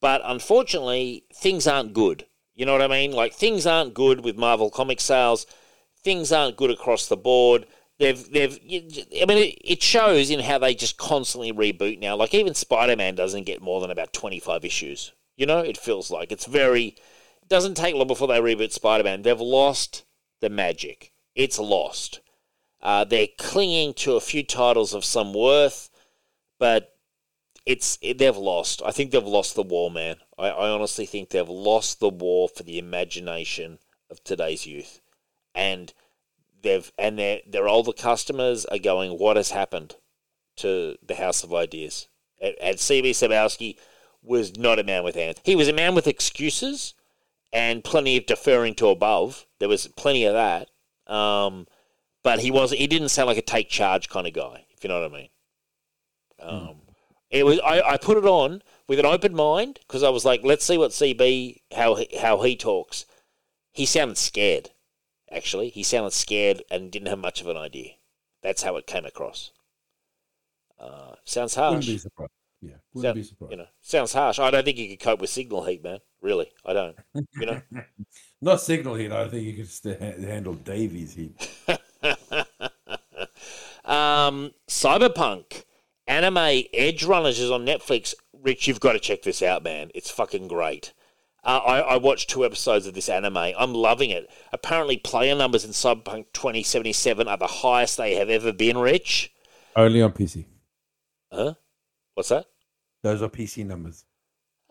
[0.01, 2.27] But unfortunately, things aren't good.
[2.55, 3.12] You know what I mean?
[3.12, 5.47] Like things aren't good with Marvel comic sales.
[6.05, 7.66] Things aren't good across the board.
[7.99, 8.59] they've they've.
[8.62, 12.16] I mean, it, it shows in how they just constantly reboot now.
[12.16, 15.12] Like even Spider Man doesn't get more than about twenty five issues.
[15.37, 16.97] You know, it feels like it's very.
[17.49, 19.23] Doesn't take long before they reboot Spider Man.
[19.23, 20.05] They've lost
[20.41, 21.12] the magic.
[21.35, 22.20] It's lost.
[22.82, 25.88] Uh, they're clinging to a few titles of some worth,
[26.59, 26.96] but
[27.64, 28.82] it's it, they've lost.
[28.84, 30.16] I think they've lost the war, man.
[30.36, 33.78] I, I honestly think they've lost the war for the imagination
[34.10, 35.00] of today's youth,
[35.54, 35.92] and
[36.62, 39.96] they've and their their older customers are going, "What has happened
[40.56, 42.09] to the House of Ideas?"
[42.40, 43.76] And, and CB Cebulski
[44.24, 45.40] was not a man with hands.
[45.44, 46.94] He was a man with excuses
[47.52, 49.46] and plenty of deferring to above.
[49.59, 50.68] There was plenty of that.
[51.12, 51.66] Um,
[52.24, 54.89] but he was he didn't sound like a take charge kind of guy, if you
[54.89, 55.28] know what I mean.
[56.40, 56.77] Um,
[57.31, 60.43] It was I, I put it on with an open mind because I was like,
[60.44, 63.07] let's see what CB how he, how he talks.
[63.73, 64.70] He sounded scared.
[65.31, 67.93] Actually, he sounded scared and didn't have much of an idea.
[68.43, 69.51] That's how it came across.
[70.78, 71.86] Uh, sounds Wouldn't harsh.
[71.86, 72.32] be surprised.
[72.61, 73.51] Yeah, wouldn't Sound- be surprised.
[73.53, 74.39] You know, sounds harsh.
[74.39, 75.99] I don't think you could cope with signal heat, man.
[76.20, 76.97] Really, I don't.
[77.15, 77.62] You know.
[78.40, 79.11] Not signal heat.
[79.11, 81.49] I don't think you could st- handle Davies heat.
[83.84, 85.64] um, Cyberpunk
[86.06, 88.14] anime Edgerunners is on Netflix.
[88.32, 89.90] Rich, you've got to check this out, man.
[89.94, 90.92] It's fucking great.
[91.44, 93.36] Uh, I, I watched two episodes of this anime.
[93.36, 94.30] I'm loving it.
[94.52, 99.32] Apparently, player numbers in Cyberpunk 2077 are the highest they have ever been, Rich.
[99.74, 100.44] Only on PC.
[101.32, 101.54] Huh?
[102.14, 102.46] What's that?
[103.02, 104.04] Those are PC numbers.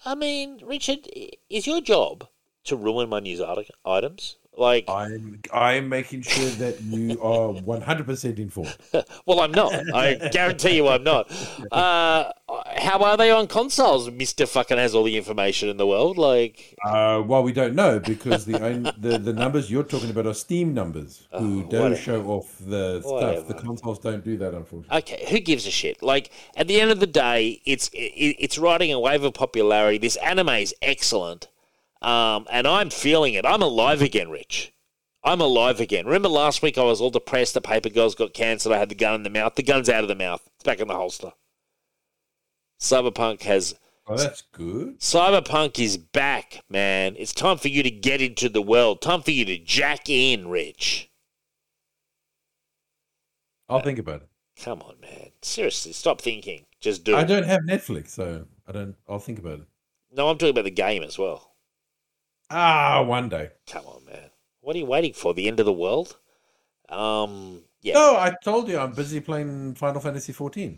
[0.05, 1.09] I mean, Richard,
[1.49, 2.27] is your job
[2.65, 3.41] to ruin my news
[3.85, 4.38] items?
[4.57, 8.76] Like, I'm I'm making sure that you are 100% informed.
[9.26, 9.73] well, I'm not.
[9.95, 11.32] I guarantee you I'm not.
[11.72, 12.32] Uh,
[12.76, 14.11] how are they on consoles?
[14.11, 16.18] Mister fucking has all the information in the world.
[16.18, 20.28] Like, Uh, well, we don't know because the only, the the numbers you're talking about
[20.28, 21.95] are Steam numbers, who Oh, don't whatever.
[21.95, 23.11] show off the stuff.
[23.11, 23.41] Whatever.
[23.48, 24.98] The consoles don't do that, unfortunately.
[24.98, 26.03] okay, who gives a shit?
[26.03, 29.98] Like, at the end of the day, it's it, it's riding a wave of popularity.
[29.98, 31.48] This anime is excellent,
[32.02, 33.45] um, and I'm feeling it.
[33.45, 34.73] I'm alive again, Rich.
[35.23, 36.06] I'm alive again.
[36.06, 37.53] Remember last week I was all depressed.
[37.53, 38.73] The Paper Girls got cancelled.
[38.73, 39.56] I had the gun in the mouth.
[39.56, 40.41] The gun's out of the mouth.
[40.56, 41.34] It's back in the holster.
[42.80, 43.76] Cyberpunk has
[44.07, 44.99] Oh, that's good.
[44.99, 47.15] Cyberpunk is back, man.
[47.18, 49.02] It's time for you to get into the world.
[49.02, 51.10] Time for you to jack in, Rich.
[53.69, 54.30] I'll think about it.
[54.61, 55.30] Come on, man.
[55.41, 56.65] Seriously, stop thinking.
[56.82, 57.22] Just do I it.
[57.22, 58.95] I don't have Netflix, so I don't.
[59.07, 59.68] I'll think about it.
[60.11, 61.51] No, I'm talking about the game as well.
[62.53, 63.52] Ah, one day.
[63.65, 64.30] Come on, man.
[64.60, 65.34] What are you waiting for?
[65.34, 66.18] The end of the world?
[66.90, 67.94] Um, yeah.
[67.94, 70.78] No, I told you I'm busy playing Final Fantasy 14.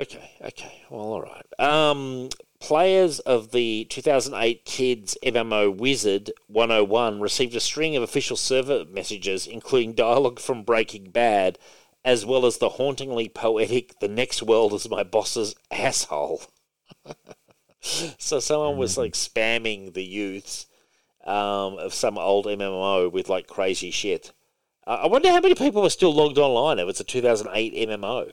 [0.00, 0.84] Okay, okay.
[0.88, 1.46] Well, all right.
[1.58, 2.28] Um,
[2.60, 9.48] players of the 2008 Kids MMO Wizard 101 received a string of official server messages,
[9.48, 11.58] including dialogue from Breaking Bad,
[12.04, 16.42] as well as the hauntingly poetic "The next world is my boss's asshole."
[17.80, 20.66] so someone was like spamming the youths
[21.26, 24.32] um, of some old MMO with like crazy shit.
[24.86, 28.32] Uh, I wonder how many people are still logged online if it's a 2008 MMO.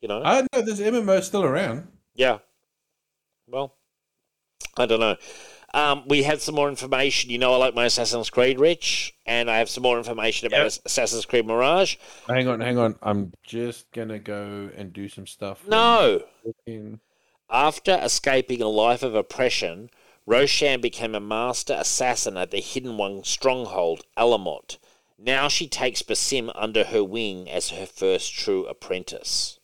[0.00, 1.88] You know, I know this MMO still around.
[2.14, 2.38] yeah.
[3.46, 3.74] Well,
[4.76, 5.16] I don't know.
[5.74, 7.30] Um, we had some more information.
[7.30, 10.62] You know, I like my Assassin's Creed, Rich, and I have some more information about
[10.62, 10.72] Yep.
[10.86, 11.96] Assassin's Creed Mirage.
[12.28, 12.96] Hang on, hang on.
[13.02, 15.66] I'm just gonna go and do some stuff.
[15.66, 16.22] No.
[17.50, 19.90] After escaping a life of oppression,
[20.26, 24.78] Roshan became a master assassin at the Hidden One stronghold, Alamut.
[25.18, 29.58] Now she takes Basim under her wing as her first true apprentice.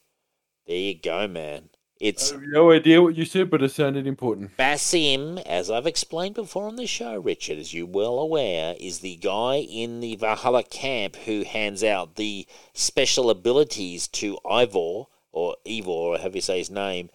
[0.66, 1.70] There you go, man.
[1.98, 4.56] It's I have no idea what you said, but it sounded important.
[4.56, 9.16] Basim, as I've explained before on the show, Richard, as you're well aware, is the
[9.16, 15.90] guy in the Valhalla camp who hands out the special abilities to Ivor, or Ivor,
[15.90, 17.10] or however you say his name.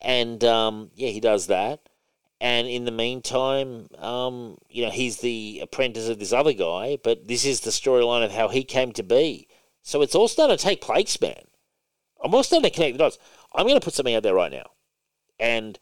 [0.00, 1.80] And, um, yeah, he does that.
[2.40, 7.26] And in the meantime, um, you know, he's the apprentice of this other guy, but
[7.26, 9.48] this is the storyline of how he came to be.
[9.82, 11.42] So it's all starting to take place, man.
[12.22, 13.18] I'm all starting to connect the dots.
[13.54, 14.70] I'm going to put something out there right now.
[15.40, 15.78] And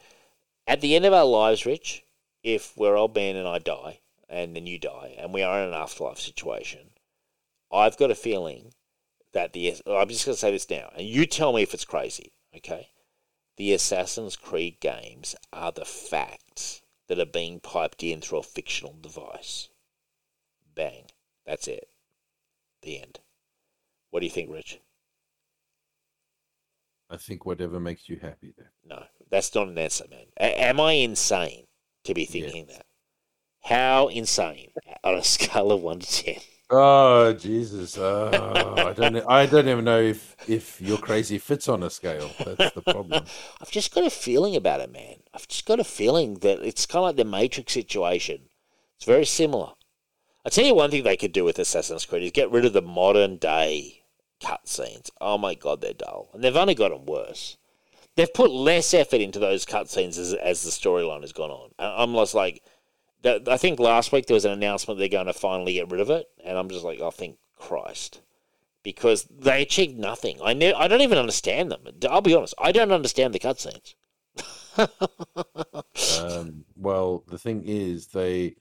[0.66, 2.04] at the end of our lives, Rich,
[2.42, 5.68] if we're old man and I die, and then you die, and we are in
[5.68, 6.90] an afterlife situation,
[7.72, 8.72] I've got a feeling
[9.32, 11.84] that the I'm just going to say this now, and you tell me if it's
[11.84, 12.88] crazy, okay?
[13.56, 18.94] The Assassin's Creed games are the facts that are being piped in through a fictional
[19.00, 19.68] device.
[20.74, 21.06] Bang.
[21.46, 21.88] That's it.
[22.82, 23.20] The end.
[24.10, 24.80] What do you think, Rich?
[27.08, 28.72] I think whatever makes you happy there.
[28.84, 30.26] No, that's not an answer, man.
[30.38, 31.66] A- am I insane
[32.04, 32.86] to be thinking that?
[33.62, 34.72] How insane
[35.04, 36.34] on a scale of 1 to 10?
[36.68, 37.97] Oh Jesus!
[37.97, 39.16] Uh, I don't.
[39.28, 42.28] I don't even know if if your crazy fits on a scale.
[42.44, 43.24] That's the problem.
[43.60, 45.18] I've just got a feeling about it, man.
[45.32, 48.48] I've just got a feeling that it's kind of like the Matrix situation.
[48.97, 49.74] It's very similar.
[50.44, 52.72] I tell you one thing they could do with Assassin's Creed is get rid of
[52.72, 54.02] the modern day
[54.40, 55.10] cutscenes.
[55.20, 57.59] Oh my god, they're dull, and they've only gotten worse.
[58.16, 61.70] They've put less effort into those cutscenes as as the storyline has gone on.
[61.78, 62.64] I'm just like,
[63.27, 66.01] that- I think last week there was an announcement they're going to finally get rid
[66.01, 68.20] of it, and I'm just like, oh, thank Christ,
[68.82, 70.39] because they achieved nothing.
[70.43, 71.82] I ne- I don't even understand them.
[72.09, 73.94] I'll be honest, I don't understand the cutscenes.
[76.20, 78.57] Um, well, the thing is, they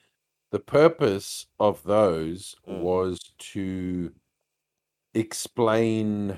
[0.51, 2.79] the purpose of those Mm.
[2.81, 3.19] was
[3.53, 4.11] to
[5.13, 6.37] explain.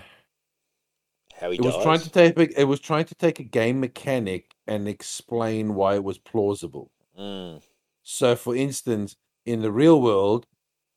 [1.39, 3.79] How he It was trying to take a- it was trying to take a game
[3.79, 6.89] mechanic and explain why it was plausible.
[7.17, 7.61] Mm,
[8.09, 10.47] So, for instance, in the real world,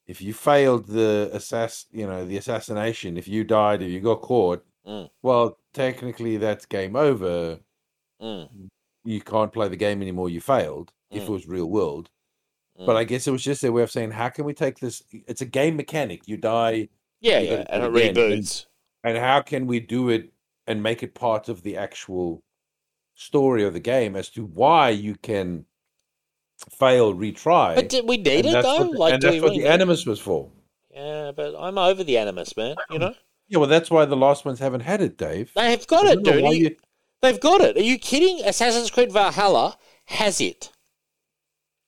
[0.06, 4.20] if you failed the assass, you know, the assassination, if you died, if you got
[4.22, 5.10] caught, Mm.
[5.20, 7.58] well, technically that's game over.
[8.22, 8.48] mm,
[9.04, 10.28] You can't play the game anymore.
[10.30, 10.92] You failed.
[11.10, 11.32] If it Mm.
[11.32, 12.10] was real world,
[12.78, 12.86] mm.
[12.86, 15.02] but I guess it was just their way of saying, how can we take this?
[15.10, 16.28] It's a game mechanic.
[16.28, 18.66] You die, yeah, you yeah, and it do again, and- reboots.
[19.02, 20.32] and how can we do it
[20.68, 22.40] and make it part of the actual
[23.14, 25.66] story of the game as to why you can
[26.70, 27.74] fail, retry.
[27.74, 28.86] But did we need it though?
[28.88, 30.50] what like, and that's what really the animus was for.
[30.92, 32.76] Yeah, but I'm over the animus, man.
[32.90, 33.14] You know,
[33.48, 35.50] Yeah, well, that's why the last ones haven't had it, Dave.
[35.54, 36.44] they have got it, dude.
[36.54, 36.76] you-
[37.22, 37.76] They've got it.
[37.76, 38.44] Are you kidding?
[38.46, 39.76] Assassin's Creed Valhalla
[40.06, 40.70] has it.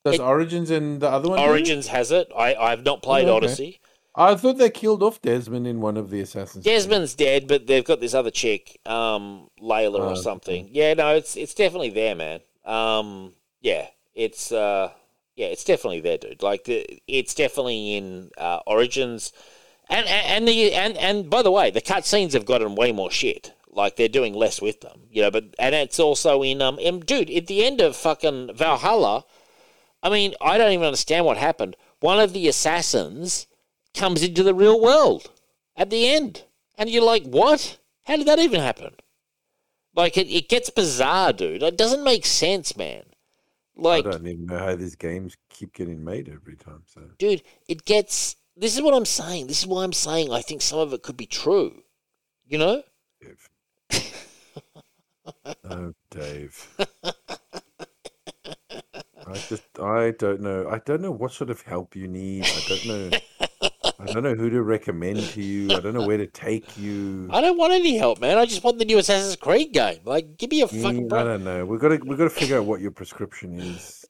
[0.04, 1.38] Does it- Origins and the other one?
[1.38, 2.30] Origins has it.
[2.36, 3.46] I I've not played Oh, okay.
[3.46, 3.80] Odyssey.
[4.14, 6.64] I thought they killed off Desmond in one of the Assassins.
[6.64, 6.74] Creed.
[6.74, 10.20] Desmond's dead, but they've got this other chick, um, Layla Oh, or okay.
[10.20, 10.68] something.
[10.70, 12.40] Yeah, no, it's it's definitely there, man.
[12.66, 13.32] Um,
[13.62, 14.92] yeah, it's uh,
[15.36, 16.42] yeah, it's definitely there, dude.
[16.42, 19.32] Like the, it's definitely in uh, Origins,
[19.88, 23.10] and and and the and and by the way, the cutscenes have gotten way more
[23.10, 23.52] shit.
[23.70, 25.30] Like they're doing less with them, you know.
[25.30, 29.24] But and it's also in um, and dude, at the end of fucking Valhalla,
[30.02, 31.76] I mean, I don't even understand what happened.
[32.00, 33.46] One of the assassins
[33.94, 35.30] comes into the real world
[35.76, 36.44] at the end.
[36.76, 37.78] And you're like, what?
[38.04, 38.94] How did that even happen?
[39.94, 41.62] Like, it, it gets bizarre, dude.
[41.62, 43.02] It doesn't make sense, man.
[43.76, 46.82] Like, I don't even know how these games keep getting made every time.
[46.86, 48.36] So dude, it gets.
[48.56, 49.46] This is what I'm saying.
[49.46, 51.82] This is why I'm saying I think some of it could be true.
[52.46, 52.82] You know?
[53.20, 53.48] Dave.
[55.70, 56.68] oh, Dave.
[59.26, 60.68] I just, I don't know.
[60.68, 62.44] I don't know what sort of help you need.
[62.44, 63.18] I don't know.
[64.00, 65.74] I don't know who to recommend to you.
[65.76, 67.28] I don't know where to take you.
[67.32, 68.36] I don't want any help, man.
[68.38, 69.98] I just want the new Assassin's Creed game.
[70.04, 71.64] Like, give me a fucking Mm, I don't know.
[71.64, 74.04] We've got to, we've got to figure out what your prescription is.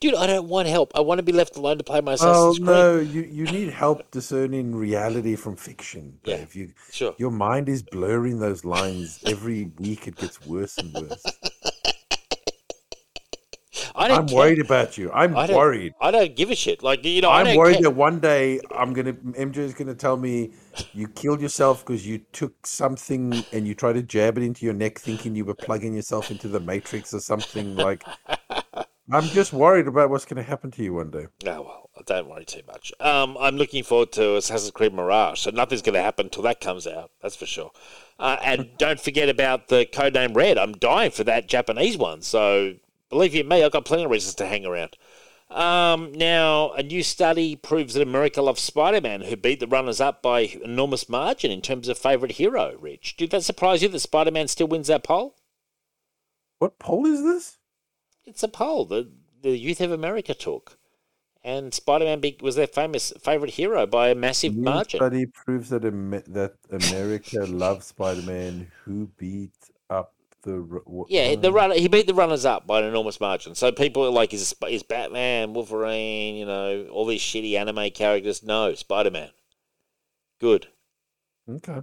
[0.00, 0.92] Dude, I don't want help.
[0.96, 2.66] I want to be left alone to play my Oh Assassin's Creed.
[2.66, 6.38] no, you, you need help discerning reality from fiction, Yeah.
[6.38, 6.54] Dave.
[6.54, 7.14] You, Sure.
[7.18, 10.08] your mind is blurring those lines every week.
[10.08, 11.22] It gets worse and worse.
[14.02, 14.36] I don't I'm care.
[14.36, 15.10] worried about you.
[15.12, 15.94] I'm I worried.
[16.00, 16.82] I don't give a shit.
[16.82, 17.82] Like, you know, I I'm worried care.
[17.84, 20.52] that one day I'm gonna MJ is gonna tell me
[20.92, 24.74] you killed yourself because you took something and you tried to jab it into your
[24.74, 27.76] neck, thinking you were plugging yourself into the matrix or something.
[27.76, 28.04] Like,
[29.12, 31.26] I'm just worried about what's gonna happen to you one day.
[31.46, 32.92] Oh well, don't worry too much.
[33.00, 36.60] Um, I'm looking forward to Assassin's Creed Mirage, so nothing's going to happen until that
[36.60, 37.10] comes out.
[37.20, 37.70] That's for sure.
[38.18, 40.56] Uh, and don't forget about the codename Red.
[40.56, 42.22] I'm dying for that Japanese one.
[42.22, 42.74] So
[43.12, 44.96] believe you me, I've got plenty of reasons to hang around.
[45.50, 50.40] Um, now, a new study proves that America loves Spider-Man, who beat the runners-up by
[50.40, 52.74] enormous margin in terms of favourite hero.
[52.80, 55.36] Rich, did that surprise you that Spider-Man still wins that poll?
[56.58, 57.58] What poll is this?
[58.24, 59.12] It's a poll that
[59.42, 60.78] the Youth of America took,
[61.44, 64.98] and Spider-Man was their famous favourite hero by a massive New margin.
[64.98, 69.61] study proves that Am- that America loves Spider-Man, who beat up
[70.42, 73.20] the ru- wha- Yeah, the uh, runner he beat the runners up by an enormous
[73.20, 73.54] margin.
[73.54, 78.42] So people are like, is is Batman, Wolverine, you know, all these shitty anime characters?
[78.42, 79.30] No, Spider Man.
[80.40, 80.68] Good.
[81.48, 81.80] Okay.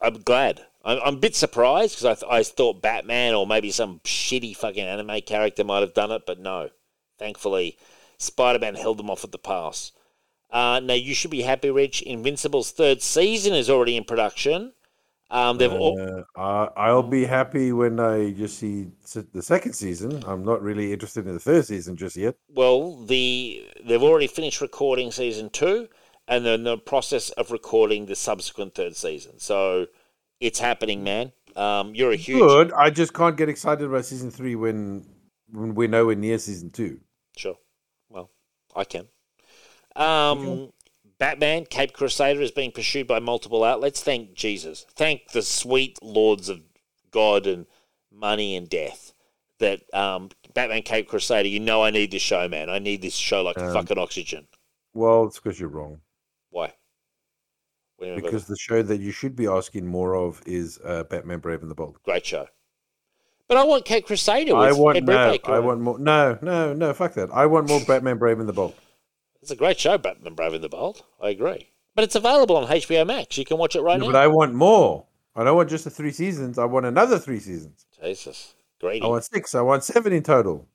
[0.00, 0.66] I'm glad.
[0.84, 4.56] I'm, I'm a bit surprised because I, th- I thought Batman or maybe some shitty
[4.56, 6.70] fucking anime character might have done it, but no.
[7.18, 7.76] Thankfully,
[8.18, 9.92] Spider Man held them off at the pass.
[10.50, 12.02] Uh, now, you should be happy, Rich.
[12.02, 14.72] Invincible's third season is already in production.
[15.30, 18.86] Um, they've all, Uh, I'll be happy when I just see
[19.32, 20.22] the second season.
[20.26, 22.36] I'm not really interested in the third season just yet.
[22.48, 25.88] Well, the they've already finished recording season two,
[26.26, 29.38] and they're in the process of recording the subsequent third season.
[29.38, 29.86] So
[30.40, 31.32] it's happening, man.
[31.56, 32.72] Um, you're a huge Good.
[32.72, 35.04] I just can't get excited about season three when
[35.52, 37.00] when we're nowhere near season two.
[37.36, 37.56] sure.
[38.08, 38.30] Well,
[38.74, 39.08] I can.
[39.96, 40.72] Um,
[41.18, 44.00] Batman, Caped Crusader is being pursued by multiple outlets.
[44.00, 44.86] Thank Jesus.
[44.94, 46.60] Thank the sweet lords of
[47.10, 47.66] God and
[48.12, 49.12] money and death
[49.58, 52.70] that um, Batman, Caped Crusader, you know I need this show, man.
[52.70, 54.46] I need this show like Um, fucking oxygen.
[54.94, 56.00] Well, it's because you're wrong.
[56.50, 56.74] Why?
[58.00, 61.62] You Because the show that you should be asking more of is uh, Batman Brave
[61.62, 61.98] and the Bold.
[62.04, 62.46] Great show.
[63.48, 65.12] But I want Caped Crusader I want Ed no.
[65.12, 65.98] Brubaker I want more.
[65.98, 66.92] No, no, no.
[66.92, 67.30] Fuck that.
[67.32, 68.74] I want more Batman Brave and the Bold.
[69.42, 71.04] It's a great show, Batman Brave and the Bold.
[71.20, 71.70] I agree.
[71.94, 73.38] But it's available on HBO Max.
[73.38, 74.12] You can watch it right Yeah, now.
[74.12, 75.06] but I want more.
[75.34, 76.58] I don't want just the three seasons.
[76.58, 77.86] I want another three seasons.
[78.02, 78.54] Jesus.
[78.80, 79.04] Greedy.
[79.04, 79.54] I want six.
[79.54, 80.66] I want seven in total.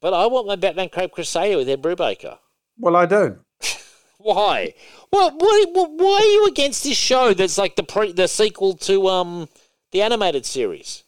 [0.00, 2.38] But I want my Batman Caped Crusader with Ed Brubaker.
[2.78, 3.40] Well, I don't.
[4.18, 4.74] Why?
[5.10, 9.08] What, what, why are you against this show that's like the pre, the sequel to
[9.08, 9.48] um
[9.90, 11.04] the animated series?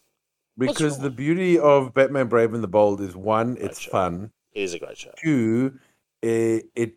[0.57, 3.91] Because the beauty of Batman Brave and the Bold is one, it's show.
[3.91, 4.31] fun.
[4.53, 5.11] It is a great show.
[5.21, 5.79] Two,
[6.21, 6.93] it it,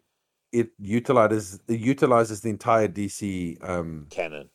[0.53, 4.51] it utilizes it utilizes the entire DC um Canon.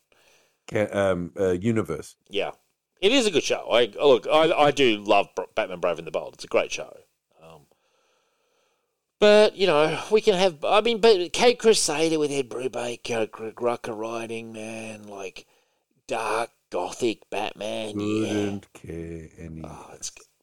[0.70, 2.16] ca- um uh, universe.
[2.28, 2.52] Yeah,
[3.00, 3.68] it is a good show.
[3.70, 6.34] I look, I, I do love Batman Brave and the Bold.
[6.34, 6.96] It's a great show.
[7.42, 7.62] Um,
[9.20, 10.64] but you know, we can have.
[10.64, 15.46] I mean, but Caped Crusader with Ed Brubaker, Greg Rucka writing, man, like
[16.06, 17.96] dark gothic Batman.
[17.96, 19.62] Wouldn't care any.
[19.64, 19.94] Oh.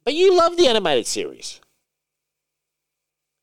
[0.04, 1.60] But you love the animated series,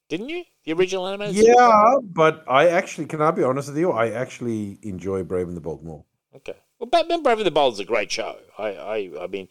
[0.08, 0.44] didn't you?
[0.68, 1.56] The original animated series.
[1.56, 3.90] Yeah, but I actually can I be honest with you?
[3.90, 6.04] I actually enjoy Brave and the Bold more.
[6.36, 6.56] Okay.
[6.78, 8.36] Well, Batman Brave and the Bold is a great show.
[8.58, 9.48] I, I, I mean,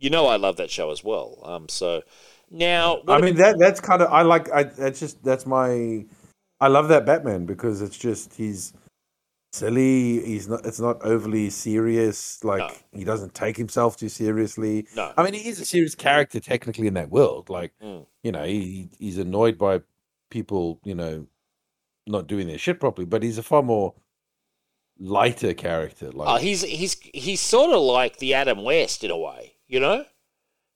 [0.00, 1.38] you know, I love that show as well.
[1.44, 2.02] Um, so
[2.50, 6.04] now, I mean that that's kind of I like I that's just that's my
[6.60, 8.72] I love that Batman because it's just he's
[9.52, 10.20] silly.
[10.26, 10.66] He's not.
[10.66, 12.42] It's not overly serious.
[12.42, 12.58] Like
[12.92, 12.98] No.
[12.98, 14.88] he doesn't take himself too seriously.
[14.96, 17.50] no, I mean, he is a serious character technically in that world.
[17.50, 18.06] Like Mm.
[18.24, 19.82] you know, he he's annoyed by
[20.30, 20.80] people.
[20.84, 21.26] You know,
[22.06, 23.06] not doing their shit properly.
[23.06, 23.94] But he's a far more
[24.98, 26.10] lighter character.
[26.10, 29.80] Like Oh, he's he's he's sort of like the Adam West in a way, you
[29.80, 30.04] know.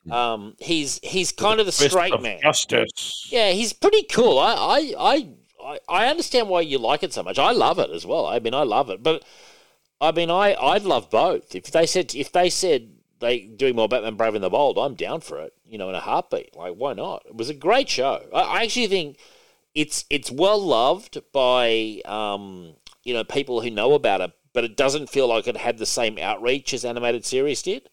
[0.05, 0.13] Hmm.
[0.13, 2.41] Um, he's he's kind of the straight man.
[2.43, 3.29] justice.
[3.31, 4.39] Yeah, he's pretty cool.
[4.39, 5.29] I, I I
[5.63, 7.39] I I understand why you like it so much.
[7.39, 8.27] I love it as well.
[8.27, 9.25] I mean, I love it, but
[10.01, 11.55] I mean, I I'd love both.
[11.55, 14.95] If they said if they said they doing more Batman Brave and the Bold, I'm
[14.95, 15.53] down for it.
[15.67, 16.57] You know, in a heartbeat.
[16.57, 17.23] Like, why not?
[17.27, 18.27] It was a great show.
[18.35, 19.19] I, I actually think
[19.75, 22.75] it's it's well loved by um
[23.05, 25.87] you know people who know about it, but it doesn't feel like it had the
[25.87, 27.89] same outreach as animated series did.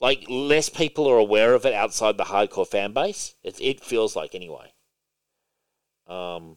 [0.00, 3.34] Like less people are aware of it outside the hardcore fan base.
[3.42, 4.72] It it feels like anyway.
[6.06, 6.56] Um,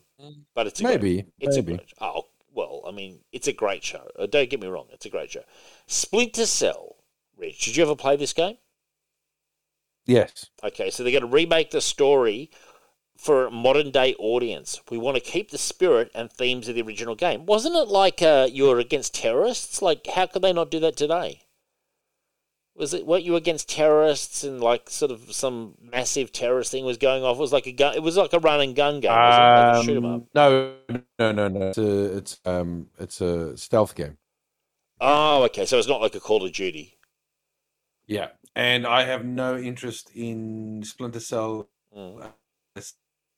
[0.56, 1.74] but it's a great- Maybe, it's maybe.
[1.74, 4.08] a great, oh well, I mean, it's a great show.
[4.18, 5.44] Uh, Don't get me wrong, it's a great show.
[5.88, 6.96] Splinter Cell,
[7.38, 7.66] Rich.
[7.66, 8.58] Did you ever play this game?
[10.06, 10.50] Yes.
[10.64, 12.52] Okay, so they're going to remake the story
[13.24, 14.82] for a modern day audience.
[14.92, 17.46] We want to keep the spirit and themes of the original game.
[17.46, 19.82] Wasn't it like uh, you were against terrorists?
[19.82, 21.42] Like, how could they not do that today?
[22.76, 26.98] Was it weren't you against terrorists and like sort of some massive terrorist thing was
[26.98, 27.38] going off?
[27.38, 27.94] It was like a gun.
[27.96, 29.12] It was like a run and gun game.
[29.12, 29.22] wasn't?
[29.22, 30.22] Like a shoot 'em up.
[30.22, 30.74] Um, no,
[31.20, 31.68] no, no, no.
[31.68, 34.18] It's a, it's um, it's a stealth game.
[35.00, 35.66] Oh, okay.
[35.66, 36.98] So it's not like a Call of Duty.
[38.08, 42.32] Yeah, and I have no interest in Splinter Cell Mm.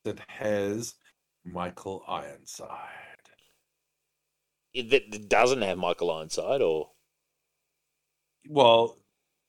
[0.06, 0.96] That has
[1.44, 2.70] Michael Ironside.
[4.74, 6.92] That doesn't have Michael Ironside, or
[8.50, 8.98] Well,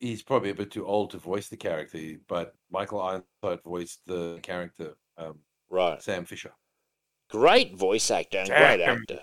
[0.00, 4.38] he's probably a bit too old to voice the character, but Michael Ironside voiced the
[4.42, 5.38] character um,
[5.70, 6.00] right?
[6.02, 6.52] Sam Fisher.
[7.30, 9.20] Great voice actor and great actor.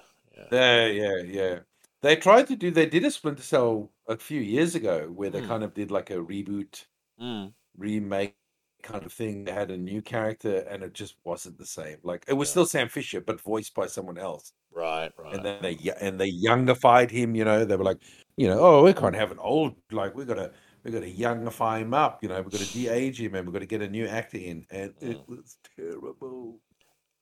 [0.51, 1.59] Yeah, yeah, yeah.
[2.01, 2.69] They tried to do.
[2.71, 5.47] They did a Splinter Cell a few years ago, where they Hmm.
[5.47, 6.85] kind of did like a reboot,
[7.21, 7.53] Mm.
[7.77, 8.35] remake
[8.83, 9.45] kind of thing.
[9.45, 11.97] They had a new character, and it just wasn't the same.
[12.03, 12.51] Like it was Yeah.
[12.51, 14.53] still Sam Fisher, but voiced by someone else.
[14.71, 15.35] Right, right.
[15.35, 17.35] And then they and they youngified him.
[17.35, 18.01] You know, they were like,
[18.37, 20.51] you know, oh, we can't have an old like we gotta
[20.83, 22.21] we gotta youngify him up.
[22.23, 24.93] You know, we gotta de-age him, and we gotta get a new actor in, and
[25.01, 25.27] it Mm.
[25.27, 26.59] was terrible.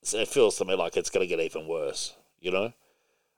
[0.04, 2.16] So it feels to me like it's to get even worse.
[2.40, 2.74] You know,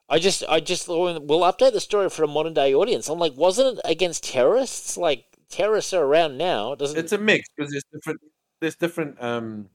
[0.10, 3.10] I just, I just thought we'll update the story for a modern day audience.
[3.10, 4.98] I'm like, wasn't it against terrorists?
[4.98, 6.74] Like terrorists are around now.
[6.74, 6.98] It doesn't.
[6.98, 8.22] It's a mix because there's different.
[8.61, 9.22] There's different.
[9.22, 9.70] Um,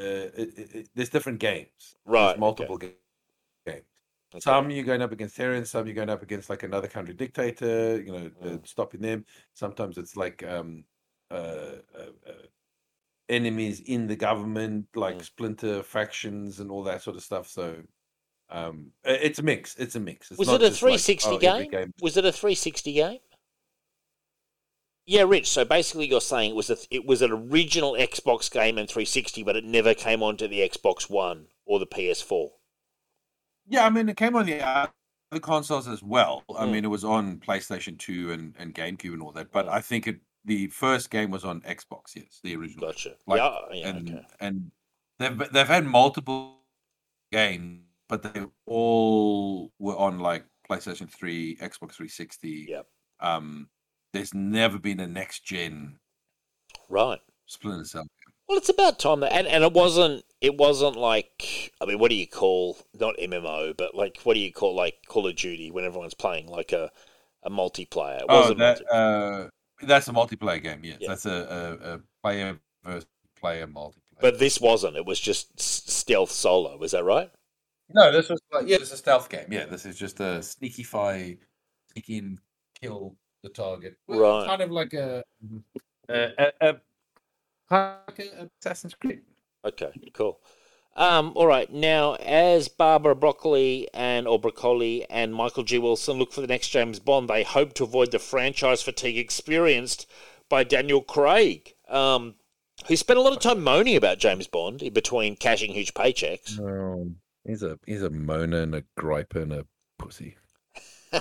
[0.00, 1.94] uh, it, it, there's different games.
[2.04, 2.28] right.
[2.28, 2.94] There's multiple ga-
[3.66, 3.82] games.
[4.34, 4.40] okay.
[4.40, 5.72] Some you're going up against terrorists.
[5.72, 8.00] Some you're going up against like another country dictator.
[8.00, 8.66] You know, uh, Mm.
[8.66, 9.24] stopping them.
[9.54, 10.84] Sometimes it's like um,
[11.30, 11.34] uh,
[11.94, 12.32] uh, uh,
[13.28, 15.24] enemies in the government, like Mm.
[15.24, 17.48] splinter factions and all that sort of stuff.
[17.48, 17.76] So.
[18.50, 19.76] Um, it's a mix.
[19.76, 20.30] It's a mix.
[20.30, 21.90] It's Was it a just like, 360 oh, game?
[22.02, 23.18] Was it a 360 game?
[25.06, 25.48] Yeah, Rich.
[25.50, 29.42] So basically, you're saying it was a, it was an original Xbox game and 360,
[29.42, 32.50] but it never came onto the Xbox One or the PS4?
[33.66, 36.44] Yeah, I mean, it came on the other consoles as well.
[36.56, 36.72] I Mm.
[36.72, 40.06] mean, it was on PlayStation 2 and, and GameCube and all that, but I think
[40.06, 42.88] it the first game was on Xbox, yes, the original.
[42.88, 43.14] Gotcha.
[43.26, 44.26] Like, yeah, yeah, and okay.
[44.40, 44.70] and
[45.20, 46.58] they've they've had multiple
[47.30, 52.66] games, but they all were on like PlayStation 3, Xbox 360.
[52.70, 52.86] Yep.
[53.20, 53.68] Um,
[54.12, 55.98] there's never been a next gen
[56.88, 57.20] Right.
[57.46, 58.06] Splinter Cell.
[58.48, 60.24] Well, it's about time that, and, and it wasn't.
[60.40, 61.72] It wasn't like.
[61.80, 64.94] I mean, what do you call not MMO, but like what do you call like
[65.08, 66.90] Call of Duty when everyone's playing like a
[67.44, 68.18] a multiplayer?
[68.20, 69.48] It Oh, wasn't that uh,
[69.82, 70.80] that's a multiplayer game.
[70.84, 71.08] Yes, Yeah.
[71.08, 73.06] that's a, a, a player versus
[73.40, 74.20] player multiplayer.
[74.20, 74.96] but this wasn't.
[74.96, 76.76] It was just stealth solo.
[76.76, 77.30] Was that right?
[77.94, 79.46] No, this was like yeah, it's a stealth game.
[79.50, 81.38] Yeah, this is just a sneaky fi,
[81.92, 82.38] sneak in,
[82.80, 83.96] kill the target.
[84.08, 84.46] Right.
[84.46, 85.24] Kind of like a
[86.08, 86.76] a, a, a
[87.70, 89.22] like a Assassin's Creed.
[89.64, 90.40] Okay, cool.
[90.94, 91.72] Um, all right.
[91.72, 95.78] Now, as Barbara Broccoli and or Broccoli and Michael G.
[95.78, 100.06] Wilson look for the next James Bond, they hope to avoid the franchise fatigue experienced
[100.50, 102.34] by Daniel Craig, um,
[102.88, 106.60] who spent a lot of time moaning about James Bond in between cashing huge paychecks.
[106.60, 107.10] Oh,
[107.44, 109.66] he's a he's a moaner and a griper and a
[109.98, 110.36] pussy.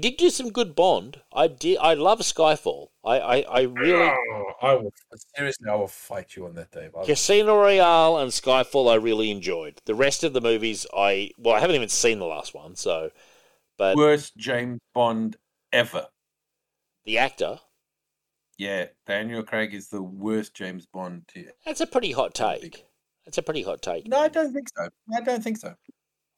[0.00, 1.20] Did do some good Bond.
[1.32, 1.78] I did.
[1.78, 2.88] I love Skyfall.
[3.04, 4.92] I, I, I really Oh, I will
[5.36, 6.94] seriously, I will fight you on that, Dave.
[6.94, 8.90] I- Casino Royale and Skyfall.
[8.90, 9.80] I really enjoyed.
[9.84, 12.76] The rest of the movies, I well, I haven't even seen the last one.
[12.76, 13.10] So,
[13.76, 15.36] but Worst James Bond
[15.72, 16.06] ever.
[17.04, 17.58] the actor.
[18.56, 21.26] Yeah, Daniel Craig is the worst James Bond.
[21.34, 21.46] To...
[21.66, 22.84] That's a pretty hot take.
[23.24, 24.06] That's a pretty hot take.
[24.06, 24.88] No, I don't think so.
[25.12, 25.74] I don't think so.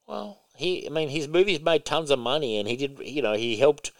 [0.07, 3.33] Well, he, I mean, his movies made tons of money, and he did, you know,
[3.33, 3.91] he helped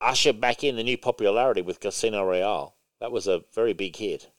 [0.00, 2.76] usher back in the new popularity with Casino Royale.
[3.00, 4.30] That was a very big hit.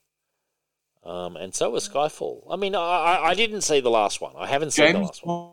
[1.03, 2.43] Um, and so was Skyfall.
[2.49, 4.33] I mean, I, I, I didn't see the last one.
[4.37, 5.51] I haven't seen the last one.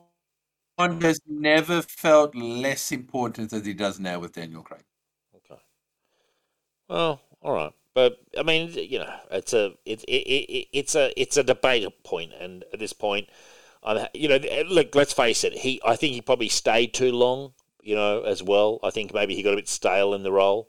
[0.76, 4.84] Bond has never felt less important as he does now with Daniel Craig.
[5.34, 5.60] Okay.
[6.88, 11.20] Well, all right, but I mean, you know, it's a it, it, it, it's a
[11.20, 13.34] it's a debate point, and at this point, I'm
[14.14, 14.38] you know,
[14.68, 15.52] look, let's face it.
[15.55, 17.52] He, I think he probably stayed too long,
[17.82, 18.80] you know, as well.
[18.82, 20.68] I think maybe he got a bit stale in the role,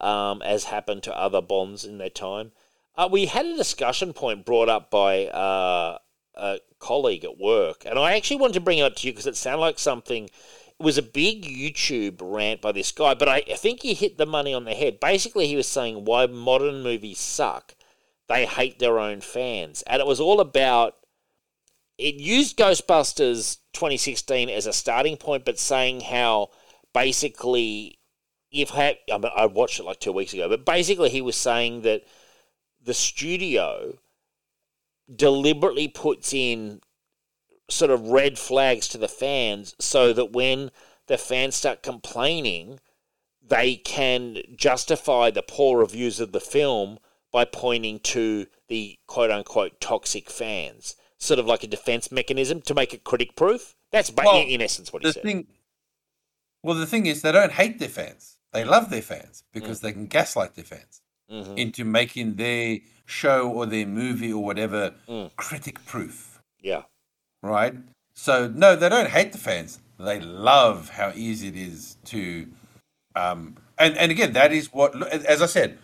[0.00, 2.52] um, as happened to other Bonds in their time.
[2.96, 5.98] Uh, we had a discussion point brought up by uh,
[6.36, 9.26] a colleague at work, and I actually wanted to bring it up to you because
[9.26, 10.24] it sounded like something.
[10.24, 14.16] It was a big YouTube rant by this guy, but I I think he hit
[14.16, 15.00] the money on the head.
[15.00, 17.74] Basically, he was saying why modern movies suck.
[18.28, 20.96] They hate their own fans, and it was all about.
[21.96, 26.50] It used Ghostbusters 2016 as a starting point, but saying how
[26.92, 27.98] basically,
[28.50, 31.36] if had I, mean, I watched it like two weeks ago, but basically he was
[31.36, 32.02] saying that
[32.82, 33.98] the studio
[35.14, 36.80] deliberately puts in
[37.70, 40.70] sort of red flags to the fans so that when
[41.06, 42.80] the fans start complaining,
[43.46, 46.98] they can justify the poor reviews of the film
[47.30, 50.96] by pointing to the quote unquote toxic fans.
[51.20, 53.76] Sort of like a defense mechanism to make it critic proof.
[53.92, 55.22] That's Well, in essence what he said.
[55.22, 55.46] thing,
[56.62, 58.36] well, the thing is, they don't hate their fans.
[58.52, 61.58] They love their fans because they can gaslight their fans Mhm.
[61.58, 65.34] into making their show or their movie or whatever Mm.
[65.36, 66.84] critic proof, Yeah.
[67.42, 67.74] right?
[68.14, 69.80] So no, they don't hate the fans.
[69.98, 72.52] They love how easy it is to,
[73.14, 75.78] um, and and again, that is what, as I said,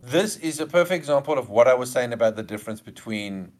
[0.00, 3.52] this is a perfect example of what I was saying about the difference between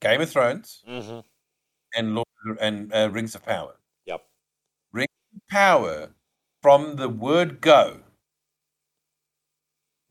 [0.00, 1.20] Game of Thrones hmm
[1.96, 2.26] and Lord
[2.60, 3.74] and uh, Rings of Power.
[4.06, 4.20] Yep.
[4.92, 6.10] Rings of Power,
[6.62, 8.00] from the word go,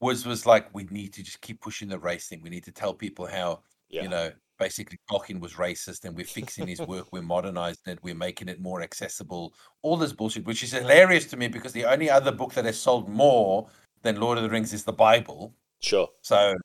[0.02, 2.42] was was like we need to just keep pushing the race thing.
[2.42, 4.04] We need to tell people how Yeah.
[4.04, 8.14] you know basically Tolkien was racist, and we're fixing his work, we're modernizing it, we're
[8.14, 9.54] making it more accessible.
[9.84, 12.78] All this bullshit, which is hilarious to me because the only other book that has
[12.78, 13.70] sold more
[14.02, 15.56] than Lord of the Rings is the Bible.
[15.80, 16.10] Sure.
[16.22, 16.56] So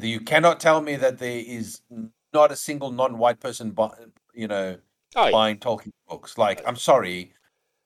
[0.00, 1.82] you cannot tell me that there is
[2.34, 3.88] not a single non-white person, bu-
[4.34, 4.76] you know,
[5.16, 5.30] Oh, yeah.
[5.30, 6.36] buying Tolkien books.
[6.36, 7.32] Like, I'm sorry,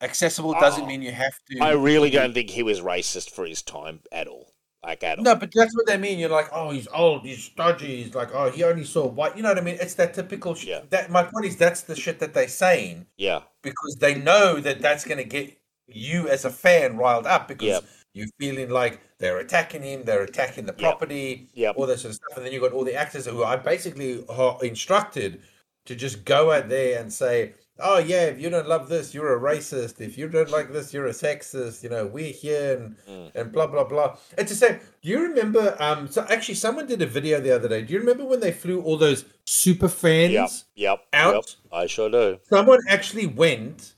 [0.00, 1.58] accessible doesn't Oh, mean you have to.
[1.60, 4.52] I really don't think he was racist for his time at all.
[4.82, 5.24] Like at all.
[5.24, 6.18] No, but that's what they mean.
[6.20, 9.36] You're like, oh, he's old, he's stodgy, he's like, oh, he only saw white.
[9.36, 9.76] You know what I mean?
[9.80, 10.68] It's that typical shit.
[10.68, 10.80] Yeah.
[10.90, 13.40] That my point is that's the shit that they're saying Yeah.
[13.62, 17.66] because they know that that's going to get you as a fan riled up because
[17.68, 17.84] Yep.
[18.18, 21.74] You're feeling like they're attacking him, they're attacking the property, Yep.
[21.76, 24.24] all that sort of stuff, and then you've got all the actors who are basically
[24.62, 25.40] instructed
[25.86, 29.36] to just go out there and say, oh yeah, if you don't love this, you're
[29.36, 30.00] a racist.
[30.00, 31.82] If you don't like this, you're a sexist.
[31.84, 33.34] You know, we're here and Mm.
[33.36, 34.16] and blah blah blah.
[34.36, 34.80] It's the same.
[35.02, 35.76] Do you remember?
[35.78, 37.82] Um, so actually, someone did a video the other day.
[37.82, 40.32] Do you remember when they flew all those super fans?
[40.32, 41.34] Yep, yep, Out.
[41.34, 41.44] yep.
[41.72, 42.38] I sure do.
[42.50, 43.94] Someone actually went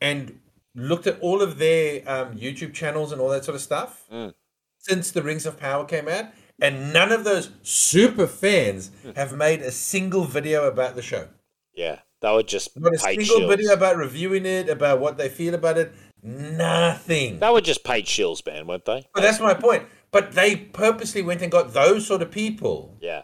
[0.00, 0.38] and
[0.74, 4.34] looked at all of their um, YouTube channels and all that sort of stuff Mm.
[4.78, 6.26] since the Rings of Power came out,
[6.60, 9.10] and none of those super fans Hmm.
[9.16, 11.28] have made a single video about the show.
[11.74, 15.54] Yeah, they were just Not a single video about reviewing it, about what they feel
[15.54, 15.92] about it.
[16.22, 17.38] Nothing.
[17.40, 19.06] They were just paid shills, man, weren't they?
[19.14, 19.84] But that's my point.
[20.10, 23.22] But they purposely went and got those sort of people, Yeah,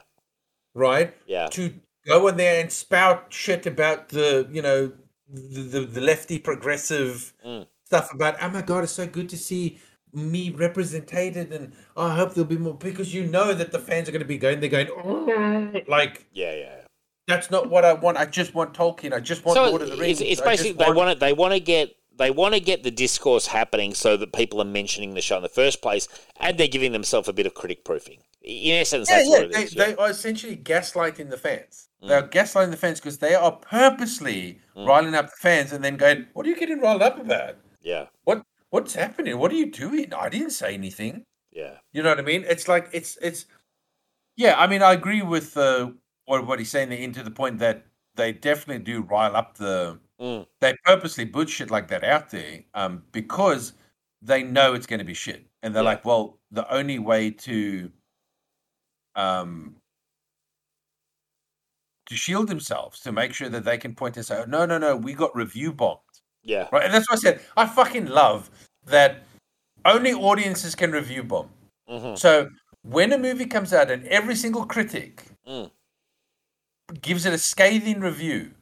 [0.75, 1.15] right?
[1.27, 1.75] yeah, To
[2.07, 4.93] go in there and spout shit about the, you know,
[5.29, 7.67] the, the, the lefty progressive Mm.
[7.85, 9.79] stuff about, oh my God, it's so good to see
[10.13, 14.09] me represented and oh, I hope there'll be more because you know that the fans
[14.09, 16.75] are going to be going, they're going, "Oh," like, yeah, yeah.
[17.27, 18.17] that's not what I want.
[18.17, 19.13] I just want Tolkien.
[19.13, 20.21] I just want So Lord of the Rings.
[20.23, 22.83] it's, it's basically they want- want to they want to get they want to get
[22.83, 26.09] the discourse happening so that people are mentioning the show in the first place,
[26.41, 28.19] and they're giving themselves a bit of critic proofing.
[28.43, 29.35] In essence, Yeah, that's yeah.
[29.37, 29.75] what it They, is.
[29.75, 29.85] yeah.
[29.85, 31.88] they are essentially gaslighting the fans.
[32.03, 32.09] Mm.
[32.09, 36.27] They're gaslighting the fans because they are purposely riling up the fans and then going,
[36.33, 37.57] "What are you getting riled up about?
[37.83, 39.39] yeah, What what's happening?
[39.39, 40.13] What are you doing?
[40.15, 42.45] I didn't say anything." yeah, You know what I mean?
[42.49, 43.47] It's like it's it's.
[44.37, 45.91] Yeah, I mean, I agree with uh,
[46.27, 49.99] what what he's saying there, into the point that they definitely do rile up the.
[50.21, 50.47] Mm.
[50.61, 53.73] They purposely put shit like that out there, um, because
[54.23, 55.91] they know it's going to be shit, and they're Yeah.
[55.91, 57.91] like, well, the only way to,
[59.15, 59.77] um,
[62.09, 64.97] to shield themselves to make sure that they can point and say, no, no, no,
[64.97, 66.01] we got review bombed.
[66.43, 66.85] yeah, Right.
[66.85, 67.41] And that's what I said.
[67.57, 68.51] I fucking love
[68.87, 69.23] that
[69.85, 71.51] only audiences can review bomb.
[71.89, 72.51] hmm So
[72.83, 75.71] when a movie comes out and every single critic Mm.
[77.01, 78.55] gives it a scathing review,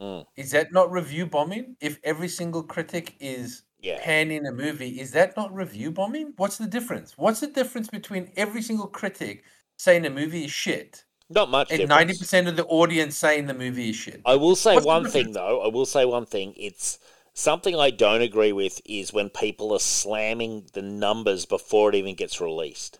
[0.00, 0.26] Mm.
[0.36, 1.76] is that not review bombing?
[1.80, 3.98] If every single critic is yeah.
[4.02, 6.32] panning a movie, is that not review bombing?
[6.36, 7.16] What's the difference?
[7.18, 9.44] What's the difference between every single critic
[9.78, 11.70] saying a movie is shit Not much.
[11.70, 14.20] and ninety percent of the audience saying the movie is shit?
[14.26, 15.62] I will say What's one thing though.
[15.62, 16.54] I will say one thing.
[16.56, 16.98] It's
[17.32, 22.16] something I don't agree with is when people are slamming the numbers before it even
[22.16, 22.98] gets released.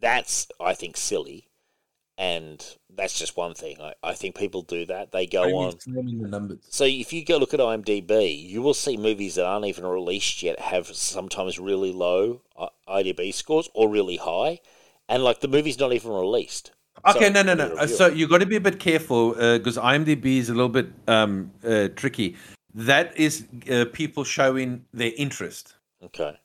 [0.00, 1.48] That's I think silly,
[2.16, 3.78] and that's just one thing.
[3.78, 5.12] I, I think people do that.
[5.12, 5.78] They go on.
[5.78, 6.60] slamming the numbers.
[6.70, 10.42] So if you go look at IMDb, you will see movies that aren't even released
[10.42, 14.60] yet have sometimes really low uh, IMDb scores or really high,
[15.10, 16.70] and like the movie's not even released.
[17.06, 17.74] Okay, no, no, no.
[17.76, 17.86] Uh.
[17.86, 21.52] So you got to be a bit careful because IMDb is a little bit um,
[21.64, 22.36] uh, tricky.
[22.74, 25.76] That is uh, people showing their interest.
[26.02, 26.36] okay,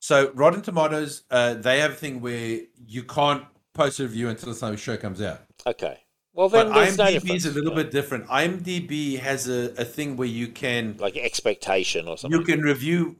[0.00, 4.52] So Rotten Tomatoes, uh, they have a thing where you can't post a review until
[4.52, 5.40] the show comes out.
[5.66, 6.00] okay.
[6.34, 7.44] Well then, But no IMDb difference.
[7.46, 7.82] is a little yeah.
[7.82, 8.26] bit different.
[8.28, 12.38] IMDb has a, a thing where you can like expectation or something.
[12.38, 13.16] you can review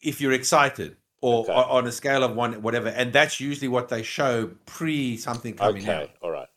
[0.00, 1.52] if you're excited or Okay.
[1.52, 5.88] on a scale of one, whatever, and that's usually what they show pre something coming
[5.88, 6.02] out.
[6.04, 6.48] Okay, all right.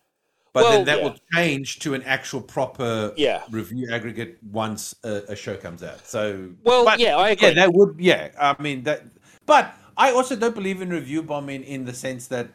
[0.53, 1.03] But Well, then that yeah.
[1.05, 3.43] will change to an actual proper Yeah.
[3.51, 6.05] review aggregate once a, a show comes out.
[6.07, 7.47] So, Well, but, yeah, I agree.
[7.49, 8.29] yeah, that would, yeah.
[8.39, 9.03] I mean that,
[9.45, 12.47] but I also don't believe in review bombing in the sense that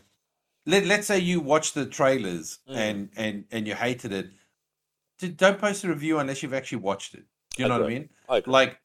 [0.67, 2.77] let let's say you watch the trailers Mm.
[2.87, 4.27] and and and you hated it,
[5.37, 7.25] don't post a review unless you've actually watched it.
[7.57, 8.09] Do you know what I mean?
[8.29, 8.43] I.
[8.47, 8.81] Like,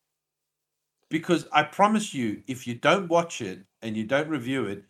[1.09, 4.83] because I promise you, if you don't watch it and you don't review it,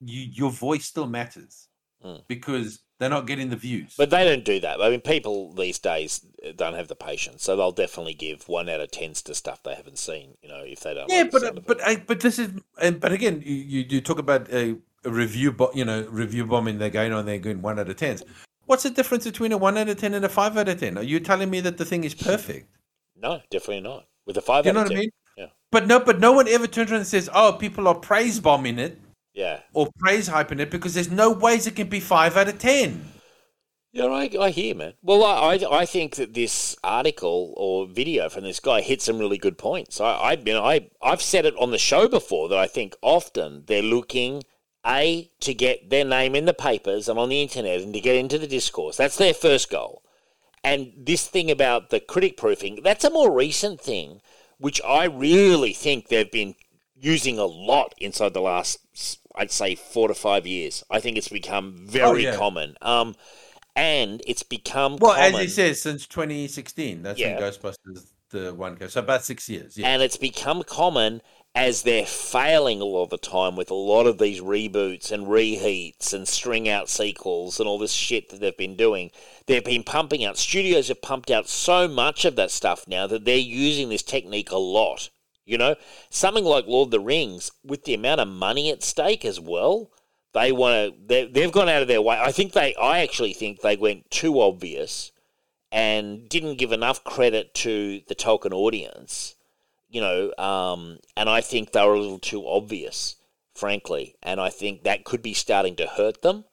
[0.00, 1.68] you your voice still matters
[2.04, 2.20] Mm.
[2.28, 3.94] because they're not getting the views.
[3.96, 4.78] But they don't do that.
[4.82, 6.18] I mean, people these days
[6.54, 9.74] don't have the patience, so they'll definitely give one out of tens to stuff they
[9.74, 10.36] haven't seen.
[10.42, 11.10] You know, if they don't.
[11.10, 12.50] yeah, like but but I, but this is
[13.00, 16.76] but again, you, you talk about a, a review, bo- you know, review bombing.
[16.78, 18.22] They're going on, they're going one out of tens.
[18.66, 20.98] What's the difference between a one out of ten and a five out of ten?
[20.98, 22.68] Are you telling me that the thing is perfect?
[23.16, 24.08] no, definitely not.
[24.26, 25.00] With a five You out know of what I 10.
[25.00, 25.10] mean?
[25.74, 28.78] But no, but no one ever turns around and says, "Oh, people are praise bombing
[28.78, 28.96] it
[29.34, 32.60] yeah, or praise hyping it," because there's no ways it can be five out of
[32.60, 33.10] ten.
[33.90, 34.04] yeah.
[34.04, 34.92] I, I hear, man.
[35.02, 39.18] Well, I, I I think that this article or video from this guy hit some
[39.18, 40.00] really good points.
[40.00, 42.94] I I you know I I've said it on the show before that I think
[43.02, 44.44] often they're looking
[44.86, 48.14] a to get their name in the papers and on the internet and to get
[48.14, 48.96] into the discourse.
[48.96, 50.04] That's their first goal.
[50.62, 54.20] And this thing about the critic proofing, that's a more recent thing,
[54.58, 56.54] which I really think they've been
[57.00, 58.78] using a lot inside the last,
[59.34, 60.82] I'd say, four to five years.
[60.90, 62.36] I think it's become very yeah.
[62.36, 62.76] common.
[62.80, 63.14] Um,
[63.76, 65.34] and it's become Well, common.
[65.34, 67.34] as he says, since 2016, that's Yeah.
[67.40, 68.88] when Ghostbusters the one go.
[68.88, 69.76] So about six years.
[69.78, 69.88] Yeah.
[69.88, 71.22] and it's become common
[71.54, 75.28] as they're failing a lot of the time with a lot of these reboots and
[75.28, 79.10] reheats and string out sequels and all this shit that they've been doing.
[79.46, 83.24] They've been pumping out, studios have pumped out so much of that stuff now that
[83.24, 85.10] they're using this technique a lot.
[85.46, 85.76] You know,
[86.10, 89.90] something like Lord of the Rings, with the amount of money at stake as well,
[90.32, 92.18] they want to, they've gone out of their way.
[92.18, 95.12] I think they, I actually think they went too obvious
[95.70, 99.33] and didn't give enough credit to the Tolkien audience
[99.94, 103.14] you know, um, and I think they were a little too obvious,
[103.54, 106.44] frankly, and I think that could be starting to hurt them.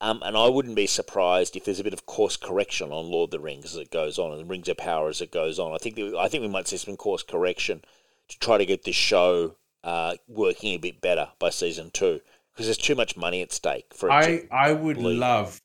[0.00, 3.28] Um, and I wouldn't be surprised if there's a bit of course correction on Lord
[3.28, 5.58] of the Rings as it goes on, and the Rings of Power as it goes
[5.58, 5.74] on.
[5.74, 7.82] I think I think we might see some course correction
[8.28, 12.20] to try to get this show uh, working a bit better by season two
[12.54, 14.10] because there's too much money at stake for.
[14.10, 15.60] I I would love,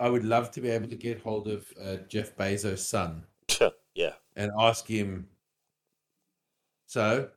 [0.00, 3.24] I would love to be able to get hold of uh, Jeff Bezos' son
[3.94, 5.28] yeah, and ask him.
[6.86, 7.30] So,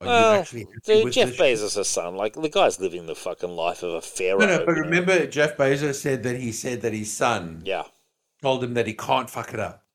[0.00, 1.36] are Well, you actually dude, Jeff?
[1.36, 4.38] Bezos' son, like the guy's living the fucking life of a pharaoh.
[4.38, 4.80] No, no, but know?
[4.80, 7.84] remember, Jeff Bezos said that he said that his son yeah,
[8.42, 9.86] told him that he can't fuck it up.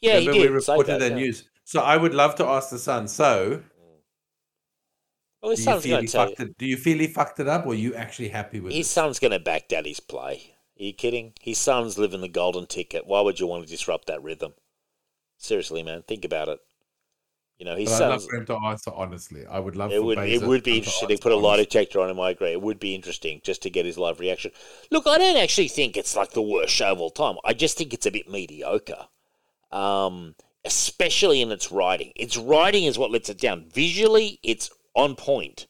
[0.00, 0.48] yeah, he did.
[0.48, 1.14] we reported that, yeah.
[1.14, 1.48] news.
[1.64, 3.08] So I would love to ask the son.
[3.08, 3.62] So,
[5.40, 6.36] Well, his do you son's feel going he to tell you.
[6.36, 6.58] fucked it?
[6.58, 8.90] Do you feel he fucked it up, or are you actually happy with His it?
[8.90, 10.56] son's going to back daddy's play.
[10.78, 11.32] Are you kidding?
[11.40, 13.06] His son's living the golden ticket.
[13.06, 14.54] Why would you want to disrupt that rhythm?
[15.38, 16.60] Seriously, man, think about it.
[17.58, 19.46] You know, his But I'd love for him to answer honestly.
[19.46, 19.92] I would love.
[19.92, 22.18] It would it would be interesting to answer put a lie detector on him.
[22.18, 22.50] I agree.
[22.50, 24.50] It would be interesting just to get his live reaction.
[24.90, 27.36] Look, I don't actually think it's like the worst show of all time.
[27.44, 29.06] I just think it's a bit mediocre,
[29.70, 30.34] um,
[30.64, 32.12] especially in its writing.
[32.16, 33.66] Its writing is what lets it down.
[33.72, 35.68] Visually, it's on point.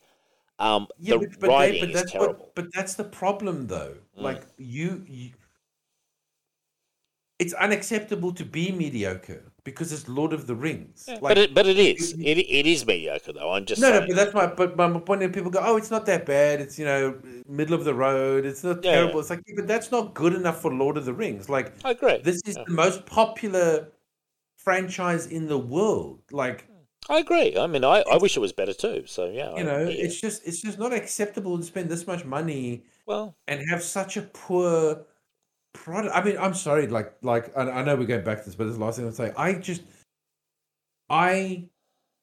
[0.59, 2.35] Um, Yeah, the but, but, writing Dave, but is that's terrible.
[2.35, 3.97] what, but that's the problem, though.
[4.19, 4.23] Mm.
[4.23, 5.31] Like you, you,
[7.39, 11.05] it's unacceptable to be mediocre because it's Lord of the Rings.
[11.09, 13.53] Yeah, Like, but it, but it is it, it is mediocre though.
[13.53, 14.09] I'm just no, no, saying.
[14.09, 15.23] but that's my but my point.
[15.23, 16.61] is people go, oh, it's not that bad.
[16.61, 17.19] It's you know
[17.49, 18.45] middle of the road.
[18.45, 19.15] It's not Yeah, terrible.
[19.15, 19.21] yeah.
[19.21, 21.49] It's like, yeah, but that's not good enough for Lord of the Rings.
[21.49, 22.19] Like I agree.
[22.23, 22.65] this is Yeah.
[22.67, 23.89] the most popular
[24.57, 26.21] franchise in the world.
[26.31, 26.67] Like
[27.09, 27.57] I agree.
[27.59, 29.05] I mean, I, I wish it was better too.
[29.07, 30.05] So yeah, I- you know, yeah.
[30.05, 34.17] it's just it's just not acceptable to spend this much money well, and have such
[34.17, 35.05] a poor
[35.75, 36.15] product.
[36.15, 38.67] I mean, I'm sorry, like like I, I know we're going back to this, but
[38.67, 39.33] this last thing I'll say.
[39.37, 39.83] I just
[41.11, 41.69] I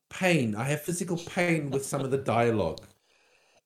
[0.09, 0.55] pain.
[0.55, 2.81] I have physical pain with some of the dialogue.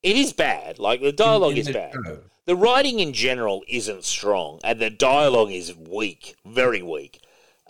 [0.02, 0.78] it is bad.
[0.78, 1.94] Like the dialogue in is the bad.
[1.94, 2.18] show.
[2.44, 7.20] The writing in general isn't strong, and the dialogue is weak, very weak.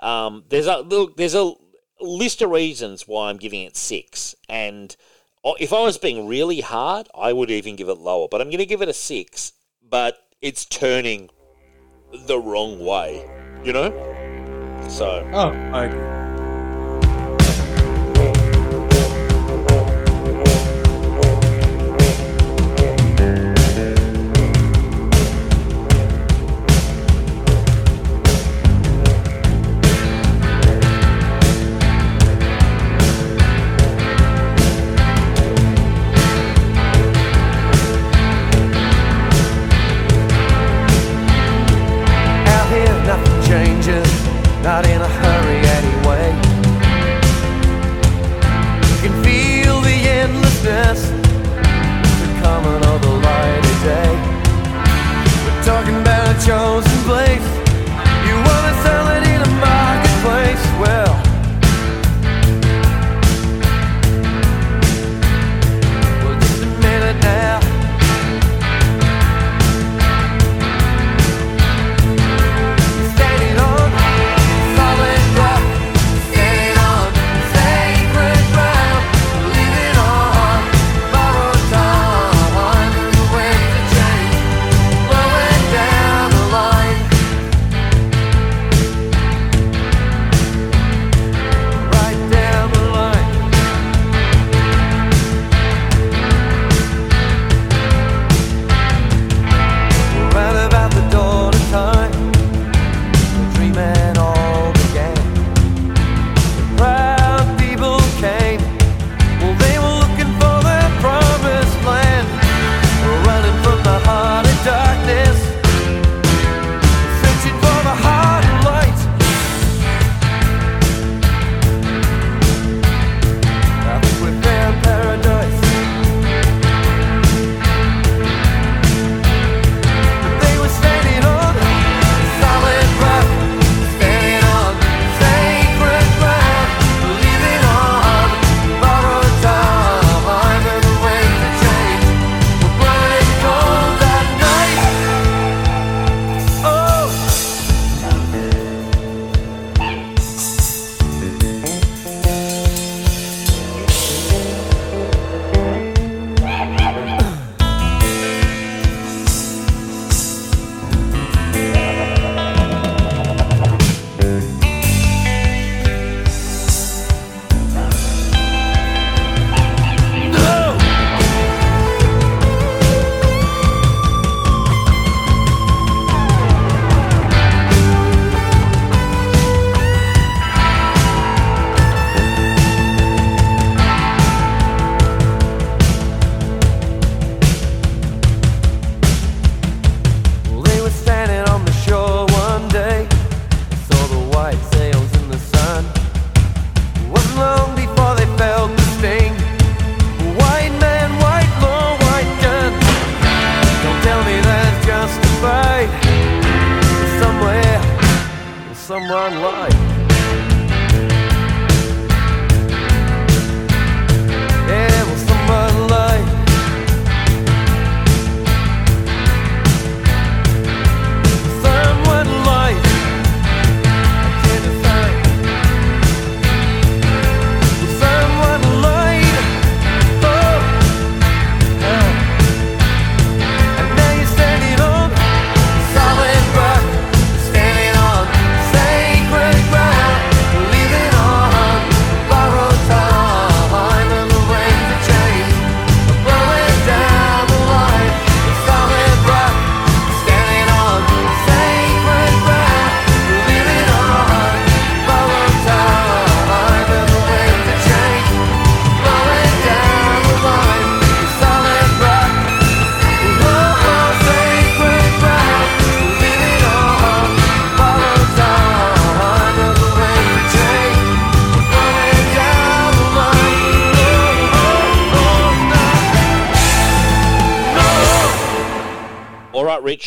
[0.01, 1.53] Um, there's a look, there's a
[2.01, 4.95] list of reasons why I'm giving it six, and
[5.61, 8.27] if I was being really hard, I would even give it lower.
[8.29, 9.53] But I'm going to give it a six.
[9.89, 11.31] But it's turning
[12.27, 13.25] the wrong way,
[13.65, 13.91] you know.
[14.89, 16.26] So Oh, I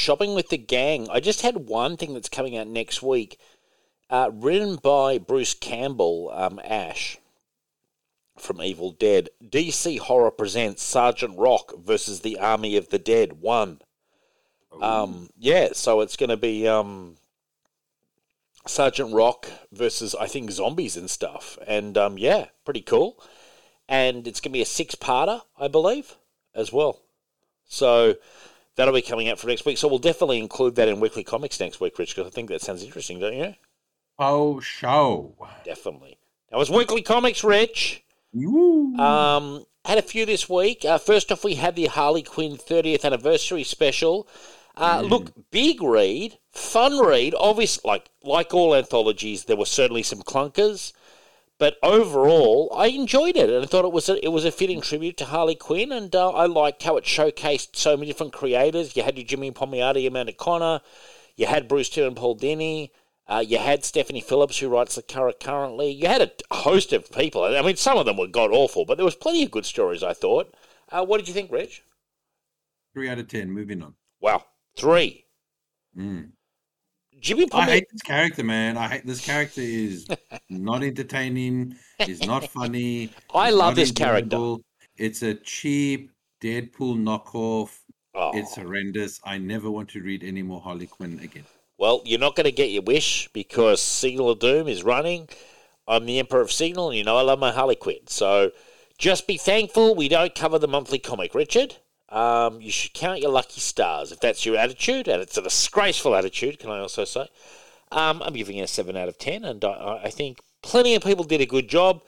[0.10, 1.08] shopping with the gang.
[1.12, 3.38] I just had one thing that's coming out next week,
[4.10, 7.20] uh, written by Bruce Campbell, um, Ash
[8.36, 9.30] from Evil Dead.
[9.48, 13.34] DC Horror presents Sergeant Rock versus the Army of the Dead.
[13.34, 13.82] One.
[14.82, 17.18] Um, yeah, so it's going to be um,
[18.66, 23.22] Sergeant Rock versus I think zombies and stuff, and um, yeah, pretty cool.
[23.88, 26.16] And it's going to be a six-parter, I believe,
[26.56, 27.00] as well.
[27.68, 28.16] So
[28.80, 29.78] that'll be coming out for next week.
[29.78, 32.62] So we'll definitely include that in Weekly Comics next week, Rich, because I think that
[32.62, 33.54] sounds interesting, don't you?
[34.18, 35.36] Oh, show.
[35.66, 36.18] Definitely.
[36.50, 38.06] That was Weekly Comics, Rich.
[38.34, 38.96] Woo.
[38.96, 40.86] Um, had a few this week.
[40.86, 44.30] Uh, first off, we had the Harley Quinn 30th anniversary special.
[44.78, 47.36] Uh, Look, big read, fun read.
[47.38, 50.94] Obviously, like like all anthologies, there were certainly some clunkers,
[51.60, 54.82] but overall, I enjoyed it, and I thought it was a, it was a fitting
[54.82, 58.96] tribute to Harley Quinn, and uh, I liked how it showcased so many different creators.
[58.96, 60.82] You had your Jimmy Palmiotti, Amanda Conner,
[61.36, 62.90] you had Bruce Timm and Paul Dini.
[63.28, 65.92] Uh, you had Stephanie Phillips, who writes the Current currently.
[65.92, 67.44] You had a host of people.
[67.44, 70.02] I mean, some of them were god awful, but there was plenty of good stories.
[70.02, 70.54] I thought.
[70.90, 71.84] Uh, what did you think, Rich?
[72.94, 73.52] Three out of ten.
[73.52, 73.94] Moving on.
[74.20, 75.26] Wow, three.
[75.96, 76.32] Mm.
[77.20, 78.78] Jimmy I hate this character, man.
[78.78, 79.62] I hate this character.
[79.62, 80.08] is
[80.50, 81.76] not entertaining.
[82.00, 83.12] Is not funny.
[83.34, 84.56] I love this character.
[84.98, 87.80] It's a cheap Deadpool knockoff.
[88.16, 88.32] Oh.
[88.34, 89.20] It's horrendous.
[89.24, 91.46] I never want to read any more Harley Quinn again.
[91.78, 95.30] Well, you're not going to get your wish because Signal of Doom is running.
[95.88, 98.08] I'm the Emperor of Signal, and you know I love my Harley Quinn.
[98.08, 98.52] So
[98.98, 101.78] just be thankful we don't cover the monthly comic, Richard.
[102.12, 106.16] Um, you should count your lucky stars if that's your attitude, and it's a disgraceful
[106.16, 107.28] attitude, can I also say.
[107.92, 111.04] Um, I'm giving it a 7 out of 10, and I, I think plenty of
[111.04, 112.02] people did a good job.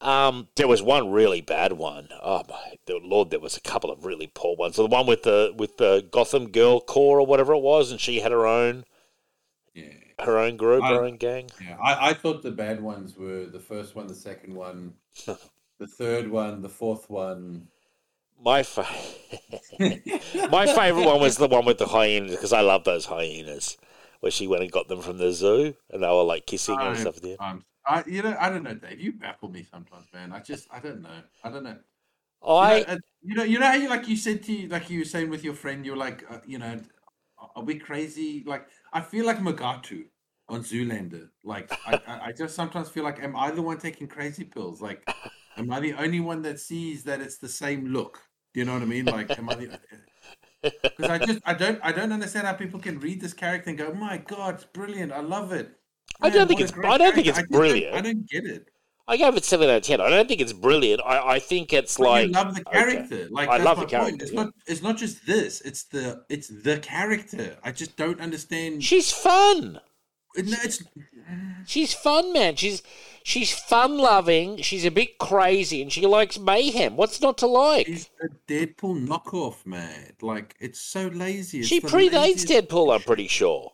[0.00, 2.08] Um, there was one really bad one.
[2.22, 4.76] Oh my the lord, there was a couple of really poor ones.
[4.76, 8.00] So the one with the with the Gotham Girl Core or whatever it was, and
[8.00, 8.84] she had her own
[9.74, 9.92] Yeah.
[10.20, 11.50] her own group, I- her own gang.
[11.60, 14.94] Yeah, I, I thought the bad ones were the first one, the second one,
[15.26, 17.68] the third one, the fourth one.
[18.42, 18.86] My fa-
[20.50, 23.76] my favorite one was the one with the hyenas because I love those hyenas.
[24.20, 26.90] Where she went and got them from the zoo, and they were like kissing and
[26.90, 27.20] I- stuff.
[27.20, 27.36] There.
[27.86, 29.00] I, you know, I don't know, Dave.
[29.00, 30.32] You baffle me sometimes, man.
[30.32, 31.22] I just, I don't know.
[31.42, 31.78] I don't know.
[32.46, 34.68] I you know, uh, you know, you know how you like you said to you,
[34.68, 36.80] like you were saying with your friend, you're like, uh, you know,
[37.56, 38.44] are we crazy?
[38.46, 40.04] Like, I feel like Mugatu
[40.48, 41.28] on Zoolander.
[41.44, 44.80] Like, I, I, I just sometimes feel like, am I the one taking crazy pills?
[44.80, 45.08] Like,
[45.56, 48.20] am I the only one that sees that it's the same look?
[48.52, 49.04] Do you know what I mean?
[49.04, 49.78] Like, am I the?
[50.62, 53.78] Because I just, I don't, I don't understand how people can read this character and
[53.78, 55.10] go, "My God, it's brilliant!
[55.10, 55.70] I love it."
[56.20, 57.94] I don't think it's- I don't think it's brilliant.
[57.96, 58.68] I don't get it.
[59.08, 60.02] I gave it seven out of ten.
[60.02, 61.00] I don't think it's brilliant.
[61.02, 62.78] I, I think it's But like you love the okay.
[62.78, 63.28] character.
[63.30, 64.22] Like I love the character, Point.
[64.22, 64.42] It's yeah.
[64.42, 64.54] not.
[64.66, 65.62] It's not just this.
[65.62, 66.24] It's the.
[66.28, 67.56] It's the character.
[67.64, 68.84] I just don't understand.
[68.84, 69.80] She's fun.
[70.36, 70.82] It- no, it's
[71.66, 72.56] She's fun, man.
[72.56, 72.82] She's
[73.22, 74.58] she's fun loving.
[74.58, 76.96] She's a bit crazy, and she likes mayhem.
[76.96, 77.86] What's not to like?
[77.86, 80.12] she's a Deadpool knockoff, man.
[80.20, 81.60] Like it's so lazy.
[81.60, 83.72] It's She predates laziest- Deadpool, I'm pretty sure.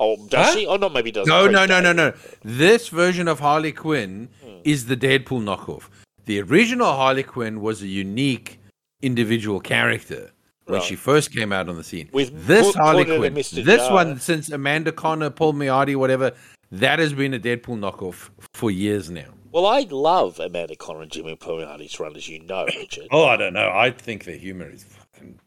[0.00, 0.54] Oh, does Huh?
[0.54, 0.66] she?
[0.66, 1.28] Oh, no, maybe doesn't.
[1.28, 2.12] No, no, no, no, no.
[2.44, 4.58] This version of Harley Quinn hmm.
[4.64, 5.88] is the Deadpool knockoff.
[6.24, 8.60] The original Harley Quinn was a unique
[9.02, 10.30] individual character
[10.66, 10.86] when Right.
[10.86, 12.10] she first came out on the scene.
[12.12, 13.92] With this put- Harley put Quinn, this Jar.
[13.92, 16.32] one since Amanda Conner, Paul Miotti, whatever,
[16.70, 19.34] that has been a Deadpool knockoff for years now.
[19.50, 23.08] Well, I love Amanda Conner and Jimmy Palmiotti's run, as you know, Richard.
[23.10, 23.70] Oh, I don't know.
[23.72, 25.40] I think the humor is fucking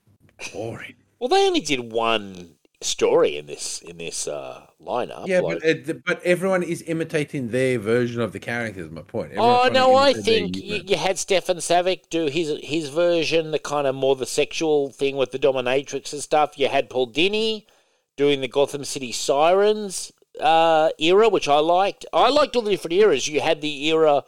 [0.51, 0.95] boring.
[1.19, 5.27] Well, they only did one story in this in this uh, lineup.
[5.27, 8.87] Yeah, like- but it, but everyone is imitating their version of the characters.
[8.87, 9.33] is My point.
[9.33, 13.59] Everyone's Oh no, I think you, you had Stefan Savick do his his version, the
[13.59, 16.57] kind of more the sexual thing with the dominatrix and stuff.
[16.57, 17.65] You had Paul Dini
[18.17, 22.05] doing the Gotham City Sirens uh, era, which I liked.
[22.13, 23.27] I liked all the different eras.
[23.27, 24.23] You had the era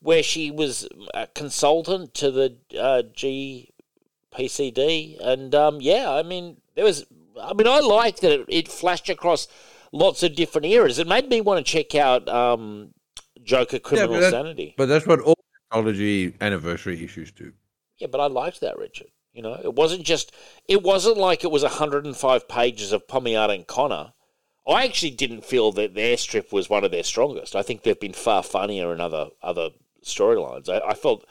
[0.00, 6.84] where she was a consultant to the uh, GCPD, and um, yeah, I mean there
[6.84, 7.06] was.
[7.40, 9.48] I mean, I liked that it, it flashed across
[9.90, 10.98] lots of different eras.
[10.98, 12.92] It made me want to check out um,
[13.42, 14.74] Joker Criminal that- Sanity.
[14.76, 15.38] But that's what all
[15.72, 17.52] anthology anniversary issues do.
[17.98, 19.08] Yeah, but I liked that, Richard.
[19.32, 20.32] You know, it wasn't just.
[20.68, 24.12] It wasn't like it was 105 pages of Palmiotti and Connor.
[24.66, 27.56] I actually didn't feel that their strip was one of their strongest.
[27.56, 29.70] I think they've been far funnier in other other
[30.04, 30.68] storylines.
[30.68, 31.26] I, I felt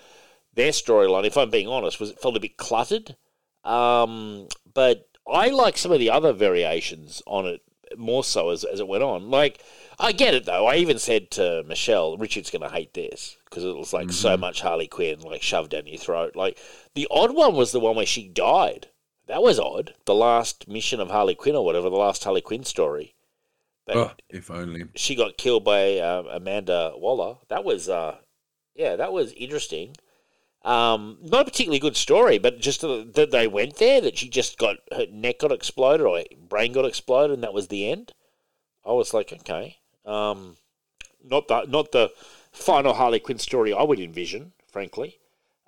[0.53, 3.15] their storyline, if I'm being honest, was felt a bit cluttered.
[3.63, 7.61] Um, but I like some of the other variations on it
[7.97, 9.29] more so as, as it went on.
[9.29, 9.61] Like,
[9.99, 10.65] I get it though.
[10.65, 14.35] I even said to Michelle, Richard's going to hate this because it was like so
[14.37, 16.35] much Harley Quinn like shoved down your throat.
[16.35, 16.57] Like,
[16.95, 18.87] the odd one was the one where she died.
[19.27, 19.93] That was odd.
[20.05, 23.15] The last mission of Harley Quinn or whatever, the last Harley Quinn story.
[23.93, 24.85] But Oh, if only.
[24.95, 27.37] she got killed by uh, Amanda Waller.
[27.49, 28.17] That was, uh,
[28.75, 29.95] yeah, that was interesting.
[30.63, 34.29] Um, not a particularly good story, but just that that they went there, that she
[34.29, 37.89] just got her neck got exploded or her brain got exploded, and that was the
[37.89, 38.13] end.
[38.85, 40.57] I was like, okay, um,
[41.23, 42.11] not the not the
[42.51, 45.17] final Harley Quinn story I would envision, frankly.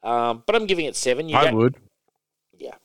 [0.04, 1.28] Um, but I'm giving it seven.
[1.28, 1.76] You I ga- would.
[2.60, 2.76] yeah,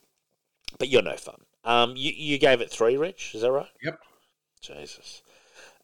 [0.79, 1.41] but you're no fun.
[1.63, 3.35] Um, you you gave it three, Rich.
[3.35, 3.69] Is that right?
[3.83, 3.99] Yep.
[4.61, 5.21] Jesus.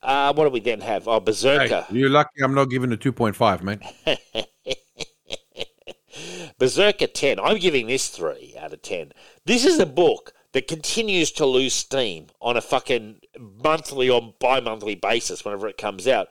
[0.06, 1.08] Uh, what do we then have?
[1.08, 1.86] Oh, Berserker.
[1.90, 3.80] Hey, you're lucky I'm not giving a 2.5, mate.
[6.60, 7.40] Berserker 10.
[7.40, 9.14] I'm giving this 3 out of 10.
[9.46, 13.20] This is a book that continues to lose steam on a fucking
[13.64, 16.28] monthly or bi monthly basis whenever it comes out.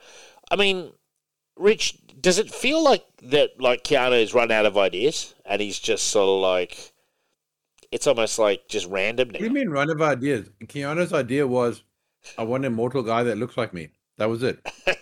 [0.49, 0.93] I mean,
[1.57, 6.07] Rich, does it feel like that, like Keanu's run out of ideas and he's just
[6.07, 6.93] sort of like,
[7.91, 10.49] it's almost like just random What do you mean run of ideas?
[10.63, 11.83] Keanu's idea was,
[12.37, 13.89] I want an immortal guy that looks like me.
[14.17, 14.59] That was it.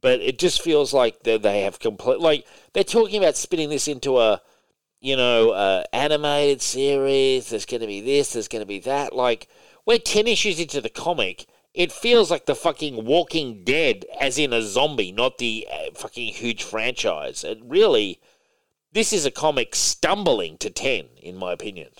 [0.00, 3.88] but it just feels like they they have complete like they're talking about spinning this
[3.88, 4.40] into a
[5.00, 7.50] you know uh, animated series.
[7.50, 9.14] There's going to be this there's going to be that.
[9.14, 9.48] Like
[9.84, 11.46] we're 10 issues into the comic.
[11.74, 16.32] It feels like the fucking walking dead as in a zombie not the uh, fucking
[16.34, 17.44] huge franchise.
[17.44, 18.20] It really
[18.92, 21.90] this is a comic stumbling to 10 in my opinion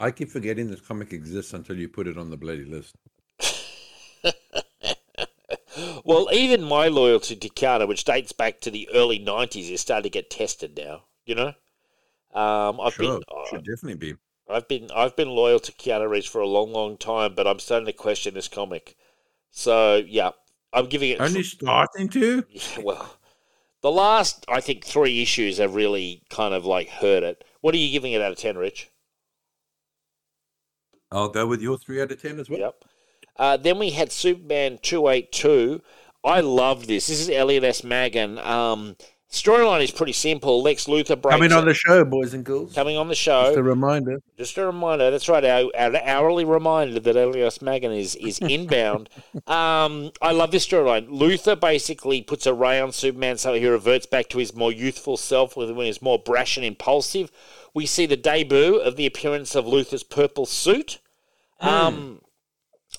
[0.00, 2.96] I keep forgetting this comic exists until you put it on the bloody list.
[6.04, 10.04] well even my loyalty to Keanu, which dates back to the early 90s is starting
[10.04, 11.54] to get tested now you know
[12.34, 14.14] um, I've Sure, been, uh, should definitely be.
[14.48, 17.58] I've been I've been loyal to Keanu Reeves for a long, long time, but I'm
[17.58, 18.96] starting to question this comic.
[19.50, 20.30] So yeah,
[20.72, 21.20] I'm giving it.
[21.20, 22.44] Only starting to?
[22.48, 23.16] Yeah, well,
[23.80, 27.44] the last I think three issues have really kind of like hurt it.
[27.60, 28.90] What are you giving it out of ten, Rich?
[31.12, 32.58] I'll go with your three out of ten as well.
[32.58, 32.84] Yep.
[33.36, 35.82] Uh, then we had Superman two eight two.
[36.22, 37.06] I love this.
[37.06, 37.82] This is Elliot S.
[37.82, 38.38] Maggin.
[38.38, 38.96] Um,
[39.30, 40.62] storyline is pretty simple.
[40.62, 42.74] Lex Luthor breaks Coming on the show, boys and girls.
[42.74, 43.44] coming on the show.
[43.44, 44.18] Just a reminder.
[44.36, 45.10] Just a reminder.
[45.10, 45.44] That's right.
[45.44, 47.62] Our, our hourly reminder that Elliot S.
[47.62, 49.08] Maggin is is inbound.
[49.46, 51.08] um, I love this storyline.
[51.08, 55.16] Luthor basically puts a ray on Superman, so he reverts back to his more youthful
[55.16, 57.30] self, when he's more brash and impulsive.
[57.72, 60.98] We see the debut of the appearance of Luthor's purple suit.
[61.60, 62.20] Um,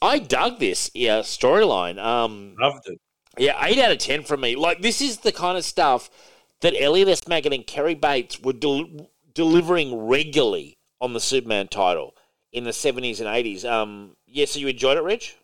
[0.02, 1.98] I dug this yeah, storyline.
[2.00, 3.00] Um, Loved it.
[3.38, 4.56] Yeah, eight out of ten from me.
[4.56, 6.10] Like this is the kind of stuff
[6.62, 7.28] that Elliot S.
[7.28, 12.16] Maggin and Cary Bates were del- delivering regularly on the Superman title
[12.52, 13.64] in the seventies and eighties.
[13.66, 15.38] Um, yeah, so you enjoyed it, Rich?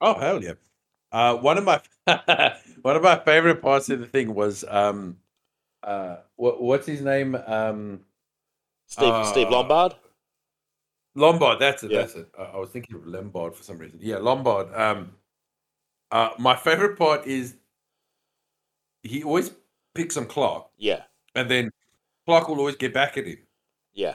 [0.00, 0.54] Oh hell yeah!
[1.12, 1.80] Uh, one of my
[2.82, 5.16] one of my favorite parts of the thing was um,
[5.82, 7.36] uh, what, what's his name?
[7.46, 8.00] Um,
[8.88, 9.94] Steve Uh, Steve Lombard.
[11.14, 11.60] Lombard.
[11.60, 11.92] That's it.
[11.92, 12.00] Yeah.
[12.00, 12.28] That's it.
[12.36, 14.00] Uh, I was thinking of Lombard for some reason.
[14.02, 14.74] Yeah, Lombard.
[14.74, 15.12] Um,
[16.14, 17.56] uh, my favorite part is
[19.02, 19.50] he always
[19.94, 21.02] picks on Clark, Yeah,
[21.34, 21.70] and then
[22.26, 23.38] Clark will always get back at him
[23.92, 24.14] yeah,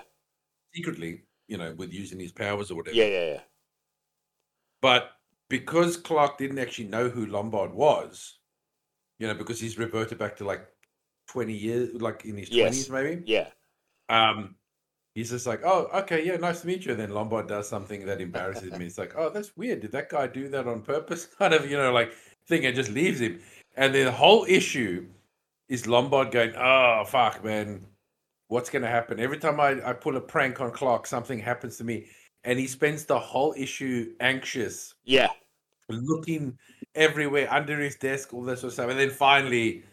[0.74, 2.96] secretly, you know, with using his powers or whatever.
[2.96, 3.42] yeah, yeah, yeah.
[4.82, 5.12] But
[5.50, 8.40] because Clark didn't actually know who Lombard was,
[9.20, 10.66] you know, because he's reverted back to like
[11.28, 12.88] 20 years, like in his Yes.
[12.88, 13.48] 20s maybe, yeah.
[14.08, 14.56] um,
[15.20, 16.92] he's just like, oh, okay, yeah, nice to meet you.
[16.92, 18.86] And then Lombard does something that embarrasses me.
[18.86, 19.82] It's like, oh, that's weird.
[19.82, 21.26] Did that guy do that on purpose?
[21.40, 22.14] Kind of, you know, like
[22.48, 23.40] thing and just leaves him.
[23.76, 25.08] And the whole issue
[25.68, 27.86] is Lombard going, oh, fuck, man.
[28.48, 29.20] what's going to happen.
[29.20, 32.08] Every time I, I pull a prank on Clark, something happens to me.
[32.46, 35.28] And he spends the whole issue anxious, Yeah,
[35.90, 36.58] looking
[36.96, 38.90] everywhere under his desk, all that sort of stuff.
[38.90, 39.84] And then finally,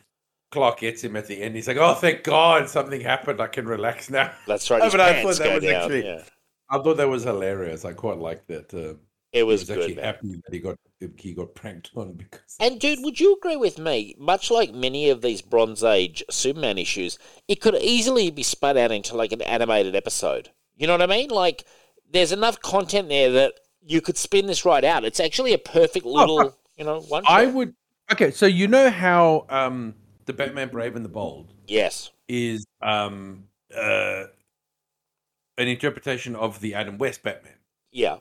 [0.50, 1.55] Clark gets him at the end.
[1.57, 3.41] He's like, oh, thank God something happened.
[3.41, 4.33] I can relax now.
[4.47, 4.81] that's right.
[4.83, 5.75] Oh, but I thought that was down.
[5.83, 6.23] actually- yeah.
[6.68, 7.84] I thought that was hilarious.
[7.84, 8.75] I quite liked that.
[8.75, 8.99] Uh,
[9.33, 9.78] It was, was good.
[9.78, 10.05] actually man.
[10.05, 10.76] happy that he got
[11.16, 14.16] he got pranked on because And dude, would you agree with me?
[14.18, 18.91] Much like many of these Bronze Age Superman issues, it could easily be spun out
[18.91, 20.50] into like an animated episode.
[20.76, 21.31] You know what I mean?
[21.31, 21.65] Like,
[22.10, 25.05] there's enough content there that you could spin this right out.
[25.05, 27.23] It's actually a perfect little, you know, one.
[27.28, 27.75] I would.
[28.10, 29.94] Okay, so you know how um,
[30.26, 32.10] the Batman Brave and the Bold Yes.
[32.28, 33.44] is um,
[33.76, 34.24] uh,
[35.58, 37.55] an interpretation of the Adam West Batman,
[37.92, 38.18] Yeah.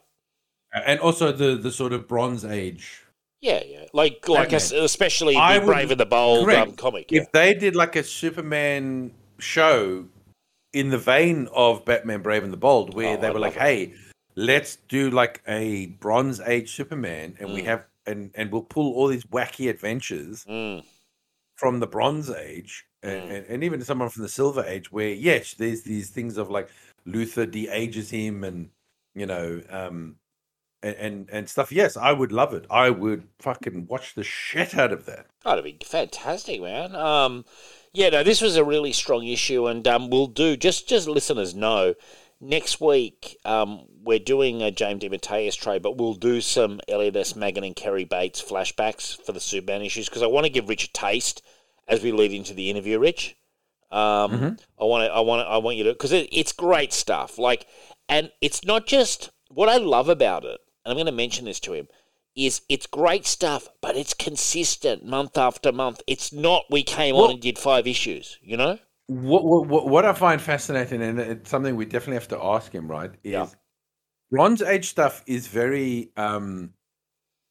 [0.73, 3.01] and also the the sort of Bronze Age.
[3.41, 3.85] Yeah, yeah.
[3.93, 7.11] Like, like es- especially I the would- Brave and the Bold um, comic.
[7.11, 7.21] Yeah.
[7.21, 10.07] If they did like a Superman show
[10.73, 13.55] in the vein of Batman Brave and the Bold, where Oh, they I'd were like,
[13.55, 13.61] it.
[13.61, 13.93] "Hey,
[14.35, 17.65] let's do like a Bronze Age Superman, and we Mm.
[17.65, 20.83] have and and we'll pull all these wacky adventures." Mm,
[21.55, 23.45] from the Bronze Age and, Mm.
[23.49, 26.69] and, even someone from the Silver Age, where yes, there's these things of like
[27.07, 28.69] Luthor de-ages him and
[29.13, 30.17] you know um
[30.83, 31.71] and, and and stuff.
[31.71, 32.65] Yes, I would love it.
[32.69, 35.27] I would fucking watch the shit out of that.
[35.43, 36.95] that'd be fantastic, man.
[36.95, 37.45] Um,
[37.93, 41.55] yeah, no, this was a really strong issue, and um, we'll do just just listeners
[41.55, 41.95] know.
[42.41, 47.35] Next week, um, we're doing a James DeMatteis trade, but we'll do some Elliot S.
[47.35, 50.85] Maggin and Cary Bates flashbacks for the Superman issues because I want to give Rich
[50.85, 51.41] a taste
[51.87, 53.35] as we lead into the interview, Rich.
[53.91, 54.59] Um, Mhm.
[54.79, 57.37] I want to, I want to, I want you to, because it, it's great stuff.
[57.37, 57.67] Like,
[58.09, 61.59] and it's not just what I love about it, and I'm going to mention this
[61.61, 61.87] to him,
[62.35, 66.01] is it's great stuff, but it's consistent month after month.
[66.05, 68.77] It's not we came Well- on and did five issues, you know?
[69.07, 72.87] What, what what I find fascinating, and it's something we definitely have to ask him,
[72.89, 73.11] right?
[73.23, 73.47] Is Yeah.
[74.31, 76.73] Bronze Age stuff is very um,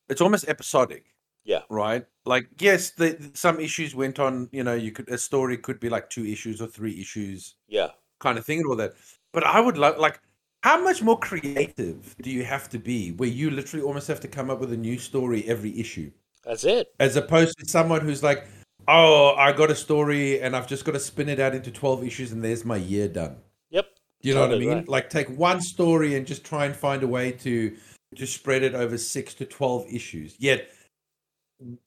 [0.08, 1.04] it's almost episodic.
[1.44, 1.60] Yeah.
[1.70, 2.04] Right.
[2.26, 4.48] Like yes, the, some issues went on.
[4.50, 7.54] You know, you could a story could be like two issues or three issues.
[7.68, 7.90] Yeah.
[8.20, 8.94] kind of thing and all that.
[9.32, 10.20] But I would love like
[10.62, 14.28] how much more creative do you have to be where you literally almost have to
[14.28, 16.10] come up with a new story every issue
[16.42, 16.88] That's it.
[16.98, 18.46] as opposed to someone who's like
[18.88, 22.04] oh I got a story and I've just got to spin it out into 12
[22.04, 23.36] issues and there's my year done.
[23.70, 23.86] Yep.
[24.22, 24.78] Do you know Totally what I mean?
[24.84, 24.88] right.
[24.88, 27.76] Like take one story and just try and find a way to
[28.16, 30.36] to spread it over 6 to 12 issues.
[30.38, 30.70] Yet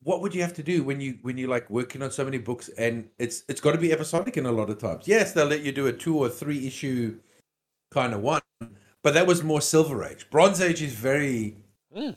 [0.04, 2.38] what would you have to do when you when you like working on so many
[2.38, 5.46] books and it's it's got to be episodic in a lot of times yes they'll
[5.46, 7.20] let you do a two or three issue
[7.92, 8.42] kind of one
[9.04, 11.58] but that was more silver age bronze age is very
[11.96, 12.16] Mm.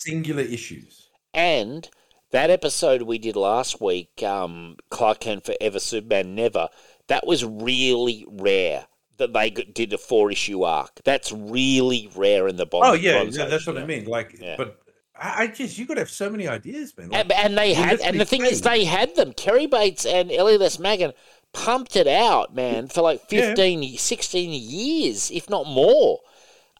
[0.00, 1.88] singular issues And
[2.30, 6.68] that episode we did last week, um, Clark Kent Forever, Superman Never,
[7.08, 11.00] that was really rare that they did a four issue arc.
[11.04, 12.84] That's really rare in the Bond.
[12.86, 14.54] oh yeah, yeah that's what i mean like Yeah.
[14.56, 14.78] but
[15.20, 17.98] I, I just you gotta have so many ideas man Like, And, and they had,
[18.00, 19.32] and the thing is, they had them.
[19.32, 20.78] Cary Bates and Elliot S.
[20.78, 21.12] Maggin
[21.52, 23.54] pumped it out, man, for like Yeah.
[23.56, 26.20] 15, 16 years, if not more.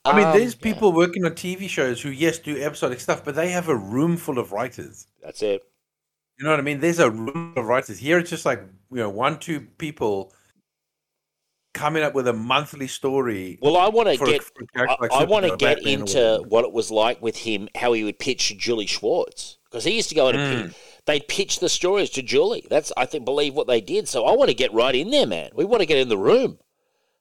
[0.04, 3.24] I mean, Um, there's yeah, people working on TV shows who, yes, do episodic stuff,
[3.24, 5.07] but they have a room full of writers.
[5.22, 5.62] That's it.
[6.38, 6.80] You know what I mean?
[6.80, 7.98] There's a room of writers.
[7.98, 10.32] Here it's just like, you know, one, two people
[11.74, 13.58] coming up with a monthly story.
[13.60, 14.42] Well, I want to get.
[14.76, 17.92] I, like I want to get Batman into what it was like with him, how
[17.92, 21.68] he would pitch Julie Schwartz, because he used to go and pitch, they'd pitch the
[21.68, 22.66] stories to Julie.
[22.70, 24.08] That's I think believe what they did.
[24.08, 25.50] So I want to get right in there, man.
[25.54, 26.58] We want to get in the room.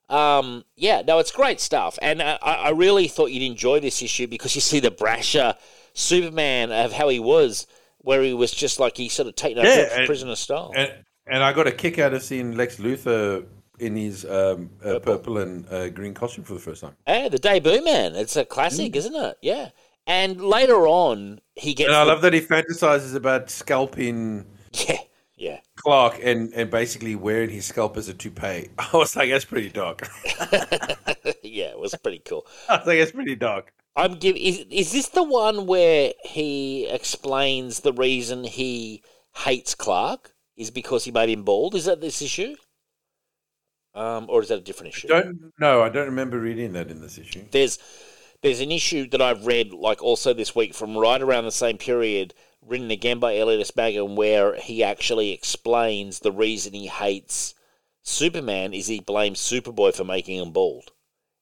[0.09, 4.27] Um, yeah, no, it's great stuff, and I I really thought you'd enjoy this issue
[4.27, 5.55] because you see the brasher
[5.93, 7.67] Superman of how he was,
[8.07, 10.71] where he was just like he sort of taken Yeah, over and- prisoner style.
[10.73, 10.89] And,
[11.29, 13.45] and I got a kick out of seeing Lex Luthor
[13.79, 15.39] in his um, uh, Purple.
[15.39, 16.95] and uh, green costume for the first time.
[17.05, 18.15] Yeah, the debut man.
[18.15, 19.37] It's a classic, isn't it?
[19.41, 19.69] Yeah.
[20.07, 21.89] And later on, he gets.
[21.89, 21.93] Mm.
[21.93, 24.45] And I the- love that he fantasizes about scalping
[24.87, 24.99] Yeah,
[25.35, 25.59] yeah.
[25.75, 28.69] Clark and, and basically wearing his scalp as a toupee.
[28.77, 30.07] I was like, that's pretty dark.
[31.43, 32.45] yeah, it was pretty cool.
[32.69, 33.73] I was like, that's pretty dark.
[33.97, 34.37] I'm give.
[34.37, 39.03] Is is this the one where he explains the reason he
[39.37, 41.75] hates Clark is because he made him bald?
[41.75, 42.55] Is that this issue?
[43.95, 45.07] Um, or is that a different issue?
[45.11, 47.45] I Don't no, I don't remember reading that in this issue.
[47.51, 47.79] there's
[48.43, 51.79] there's an issue that I've read like also this week from right around the same
[51.79, 53.75] period, written again by Elliot S.
[53.75, 57.55] Maggin, where he actually explains the reason he hates
[58.03, 60.91] Superman is he blames Superboy for making him bald,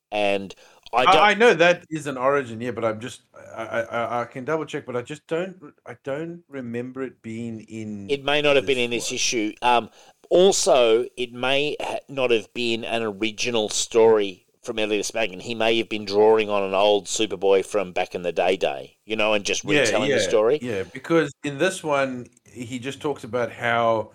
[0.10, 0.56] and
[0.96, 1.04] I.
[1.04, 3.22] I, I know that is an origin, yeah, but I'm just
[3.56, 7.62] I, I I- can double check, but I just don't I don't remember it being
[7.62, 8.10] in.
[8.10, 9.16] It may not have been in this one.
[9.16, 9.54] issue.
[9.62, 9.90] Um,
[10.30, 15.14] Also, it may ha- not have been an original story from Elliot S.
[15.14, 15.40] Maggin.
[15.40, 18.98] He may have been drawing on an old Superboy from back in the day, day,
[19.06, 20.58] you know, and just retelling the story.
[20.64, 24.12] Yeah, because in this one, he just talks about how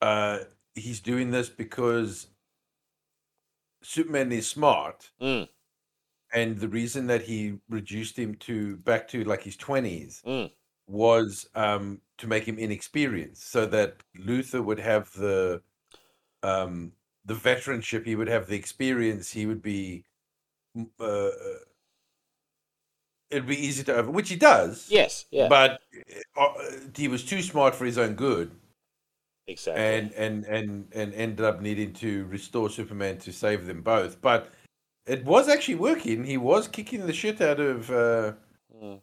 [0.00, 0.38] uh,
[0.76, 2.28] he's doing this because
[3.86, 5.48] Superman is smart, Mm,
[6.32, 10.50] and the reason that he reduced him to back to like his twenties mm,
[10.86, 15.62] was um, to make him inexperienced, so that Luthor would have the
[16.42, 16.92] um,
[17.24, 20.04] the veteranship, he would have the experience, he would be.
[21.00, 21.30] Uh, uh,
[23.30, 24.88] it'd be easy to over, which he does.
[24.90, 25.80] yes, yeah, But
[26.36, 26.48] uh,
[26.94, 28.50] he was too smart for his own good,
[29.46, 29.82] exactly.
[29.82, 34.20] and and and and ended up needing to restore Superman to save them both.
[34.20, 34.50] But
[35.06, 36.24] it was actually working.
[36.24, 38.32] He was kicking the shit out of uh,
[38.74, 39.00] Mm.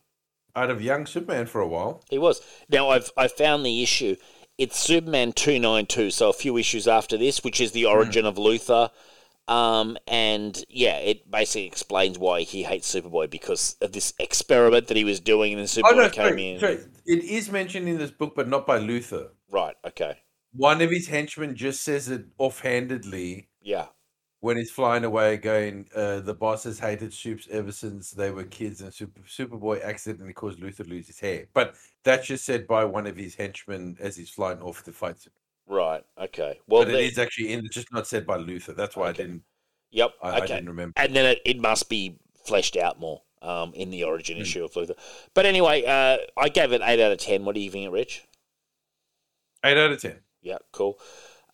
[0.56, 2.04] out of young Superman for a while.
[2.10, 2.42] He was.
[2.70, 4.16] Now I've I found the issue.
[4.58, 8.26] It's Superman two nine two, so a few issues after this, which is the origin
[8.26, 8.90] of Luthor.
[9.48, 14.96] Um, and yeah, it basically explains why he hates Superboy because of this experiment that
[14.98, 16.60] he was doing, and then Superboy Oh no, came sorry, in.
[16.60, 16.80] sorry.
[17.06, 19.30] It is mentioned in this book, but not by Luthor.
[19.50, 19.76] Right.
[19.86, 20.18] Okay.
[20.56, 23.88] One of his henchmen just says it offhandedly Yeah.
[24.40, 28.44] when he's flying away, going, uh, "The boss has hated Supes ever since they were
[28.44, 32.68] kids, and Super Superboy accidentally caused Luthor to lose his hair." But that's just said
[32.68, 35.26] by one of his henchmen as he's flying off to fight.
[35.66, 36.04] Right.
[36.18, 36.60] Okay.
[36.68, 38.76] Well, but it the- is actually in, just not said by Luthor.
[38.76, 39.24] That's why Okay.
[39.24, 39.44] I didn't.
[39.92, 40.14] Yep.
[40.22, 40.48] I, I okay.
[40.48, 40.94] didn't remember.
[40.98, 44.42] and then it, it must be fleshed out more um, in the origin Hmm.
[44.44, 44.98] issue of Luthor.
[45.34, 47.46] But anyway, uh, I gave it eight out of ten.
[47.46, 48.24] What do you think, Rich?
[49.66, 50.20] Eight out of ten.
[50.44, 51.00] Yeah, cool.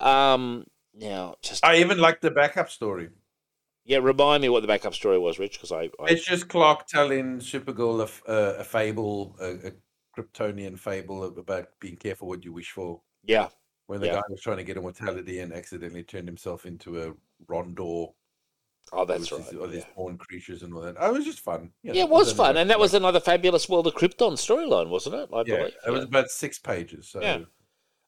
[0.00, 3.10] Um, now, just I even like the backup story.
[3.84, 6.86] yeah, remind me what the backup story was, Rich, because I, I It's just Clark
[6.86, 9.72] telling Supergirl a, uh, a fable, a, a
[10.16, 13.00] Kryptonian fable about being careful what you wish for.
[13.24, 13.48] yeah,
[13.86, 14.14] When the Yeah.
[14.14, 17.14] guy was trying to get immortality and accidentally turned himself into a
[17.50, 18.12] Rondor.
[18.92, 19.40] oh, that's right.
[19.40, 19.94] is all these yeah.
[19.96, 20.96] born creatures and all that.
[20.98, 21.70] Oh, it was just fun.
[21.82, 25.16] you Yeah, it was fun, and that was another fabulous World of Krypton storyline, wasn't
[25.16, 25.28] it?
[25.32, 25.74] I yeah, believe.
[25.86, 27.08] it was about six pages.
[27.08, 27.38] So Yeah.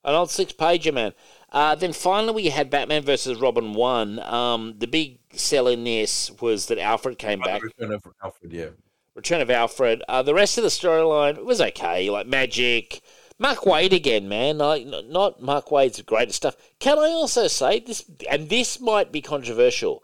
[0.04, 1.12] An old six pager, man.
[1.50, 4.18] Uh, then finally, we had Batman versus Robin 1.
[4.20, 7.62] Um, the big sell in this was that Alfred came the back.
[7.62, 8.68] Return of Alfred, yeah.
[9.14, 10.02] Return of Alfred.
[10.08, 13.02] Uh, the rest of the storyline was okay, like magic.
[13.38, 14.58] Mark Waid again, man.
[14.58, 16.56] Like not Mark Waid's greatest stuff.
[16.78, 18.04] Can I also say this?
[18.30, 20.02] And this might be controversial.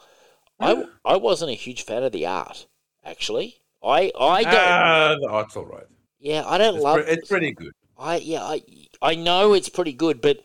[0.61, 2.67] I I wasn't a huge fan of the art.
[3.05, 4.55] Actually, I I don't.
[4.55, 5.85] Ah, the art's all right.
[6.19, 6.97] yeah, I don't It's, love.
[7.05, 7.73] pre- it's pretty good.
[7.97, 8.61] I yeah, I
[9.01, 10.43] I know it's pretty good, but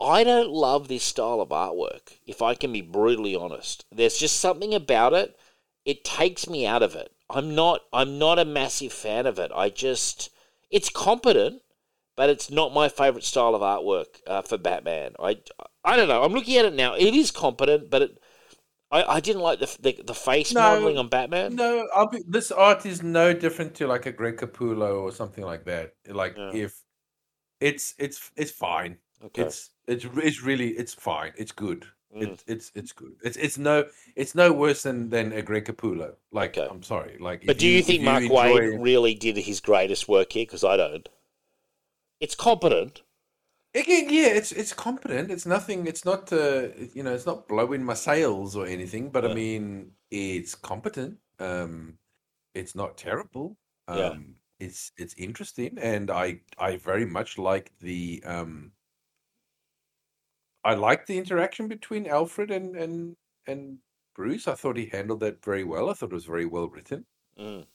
[0.00, 2.18] I don't love this style of artwork.
[2.26, 5.36] If I can be brutally honest, there's just something about it.
[5.84, 7.12] It takes me out of it.
[7.30, 7.80] I'm not.
[7.92, 9.50] I'm not a massive fan of it.
[9.54, 10.30] I just.
[10.70, 11.62] It's competent,
[12.16, 15.12] but it's not my favorite style of artwork uh, for Batman.
[15.18, 15.38] I.
[15.84, 16.22] I don't know.
[16.22, 16.94] I'm looking at it now.
[16.94, 18.22] It is competent, but it.
[18.90, 21.56] I, I didn't like the the, the face No, modeling on Batman.
[21.56, 25.44] No, I'll be, this art is no different to like a Greg Capullo or something
[25.44, 25.92] like that.
[26.06, 26.52] Like Yeah.
[26.54, 26.74] if
[27.60, 28.98] it's it's it's fine.
[29.24, 29.42] Okay.
[29.42, 31.32] It's it's it's really it's fine.
[31.36, 31.86] It's good.
[32.14, 32.22] Mm.
[32.22, 33.16] It's it's it's good.
[33.22, 33.84] It's it's no
[34.16, 36.14] it's no worse than than a Greg Capullo.
[36.32, 36.68] Like Okay.
[36.70, 37.18] I'm sorry.
[37.20, 40.46] Like, But do you if think Mark enjoy- Waid really did his greatest work here?
[40.46, 41.08] Because I don't.
[42.20, 43.02] It's competent.
[43.74, 45.30] Again, yeah, it's it's competent.
[45.30, 45.86] It's nothing.
[45.86, 49.10] It's not uh, you know, it's not blowing my sails or anything.
[49.10, 51.18] But I mean, it's competent.
[51.38, 51.98] Um,
[52.54, 53.56] it's not terrible.
[53.86, 54.14] Um, Yeah.
[54.60, 58.72] It's it's interesting, and I I very much like the um.
[60.64, 63.78] I like the interaction between Alfred and and and
[64.14, 64.46] Bruce.
[64.48, 65.90] I thought he handled that very well.
[65.90, 67.06] I thought it was very well written.
[67.38, 67.66] Mm,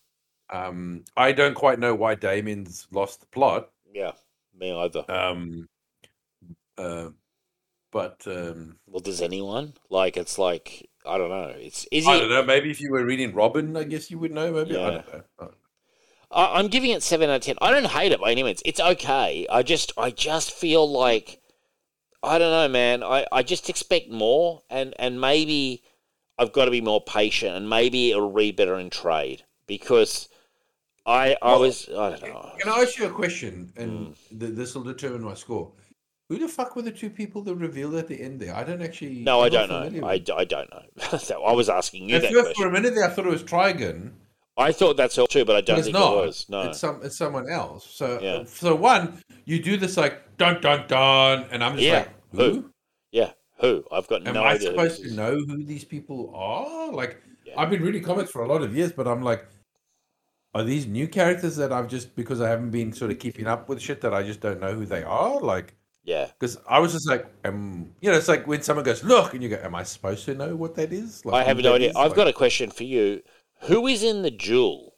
[0.49, 3.71] Um, I don't quite know why Damian's lost the plot.
[3.93, 4.11] yeah,
[4.53, 5.05] me either.
[5.09, 5.67] Um,
[6.77, 7.09] uh,
[7.91, 10.17] but um, Well, does anyone like?
[10.17, 11.53] It's like I don't know.
[11.57, 12.43] It's is I don't know.
[12.43, 14.51] Maybe if you were reading Robin, I guess you would know.
[14.51, 14.89] Maybe I Yeah.
[14.91, 15.07] don't
[15.39, 15.51] know.
[16.33, 17.55] I, I'm giving it seven out of ten.
[17.61, 18.61] I don't hate it by any means.
[18.65, 19.45] It's okay.
[19.49, 21.41] I just I just feel like
[22.21, 23.03] I don't know, man.
[23.03, 25.83] I, I just expect more, and and maybe
[26.37, 30.29] I've got to be more patient, and maybe it'll read better in trade because
[31.05, 32.51] I I Well, was I don't know.
[32.59, 33.71] Can I ask you a question?
[33.75, 33.83] Mm.
[33.83, 35.73] And th- this will determine my score.
[36.29, 38.55] Who the fuck were the two people that revealed at the end there?
[38.55, 39.19] I don't actually.
[39.23, 40.07] No, I don't know.
[40.07, 40.13] I.
[40.13, 41.17] I don't know.
[41.17, 43.43] so I was asking you At that for a minute there, I thought it was
[43.43, 44.13] Trigon.
[44.55, 46.13] I thought that's all too, but I don't it's think not.
[46.13, 46.45] it was.
[46.49, 46.61] No.
[46.69, 46.99] It's some.
[47.03, 47.89] It's someone else.
[47.91, 48.43] So, Yeah.
[48.45, 51.97] so one, you do this like dun dun dun, and I'm just Yeah.
[51.99, 52.37] like, who?
[52.37, 52.69] Who?
[53.11, 53.31] Yeah.
[53.59, 53.83] Who?
[53.91, 54.69] I've got Am no I idea.
[54.69, 56.91] who supposed to know who these people are?
[56.91, 57.53] Like, Yeah.
[57.59, 59.45] I've been reading comics for a lot of years, but I'm like,
[60.53, 63.67] are these new characters that I've just because I haven't been sort of keeping up
[63.69, 65.39] with shit that I just don't know who they are?
[65.41, 65.75] Like,
[66.05, 66.27] Yeah.
[66.37, 69.41] Because I was just like, um, you know, it's like when someone goes, "Look," and
[69.41, 71.91] you go, "Am I supposed to know what that is?" Like, I have no idea.
[71.91, 71.95] is?
[71.95, 73.21] I've Like, got a question for you.
[73.65, 74.95] Who is in the duel?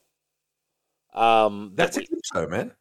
[1.13, 2.71] Um, that That's Eclipso, man.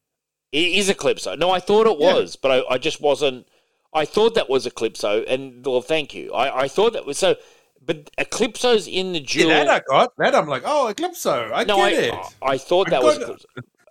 [0.53, 1.37] It is Eclipso.
[1.39, 2.15] No, I thought it Yeah.
[2.15, 3.47] was, but I, I just wasn't.
[3.93, 6.33] I thought that was Eclipso, and well, thank you.
[6.33, 7.37] I, I thought that was so,
[7.85, 9.49] but Eclipso's in the Yeah, duel.
[9.51, 10.13] that I got.
[10.19, 11.53] That I'm like, oh, Eclipso.
[11.53, 12.35] I no, get I, it.
[12.43, 13.19] I thought that was.
[13.19, 13.45] Eclipso.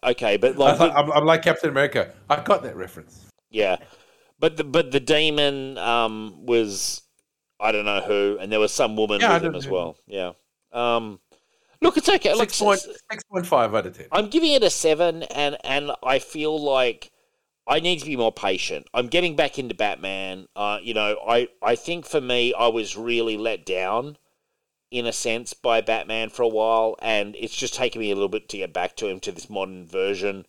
[0.03, 2.13] Okay, but like, I'm, I'm like Captain America.
[2.30, 3.25] I got that reference.
[3.49, 3.77] yeah,
[4.39, 7.01] but the but the demon um was
[7.59, 9.95] I don't know who, and there was some woman Yeah, with him as well.
[10.07, 10.31] Yeah.
[10.73, 11.19] Um,
[11.83, 12.31] look, it's okay.
[12.33, 12.79] Look, Six point
[13.11, 14.07] six point five out of ten.
[14.11, 17.11] I'm giving it a seven, and and I feel like
[17.67, 18.87] I need to be more patient.
[18.93, 20.47] I'm getting back into Batman.
[20.55, 24.17] Uh, you know, I I think for me, I was really let down
[24.91, 28.29] in a sense by Batman for a while, and it's just taken me a little
[28.29, 30.45] bit to get back to him to this modern version.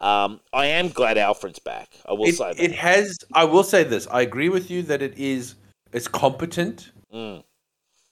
[0.00, 1.90] Um, I am glad Alfred's back.
[2.06, 2.60] I will It, say that.
[2.62, 3.18] it has.
[3.32, 4.06] I will say this.
[4.10, 5.54] I agree with you that it is.
[5.92, 7.44] It's competent, Mm.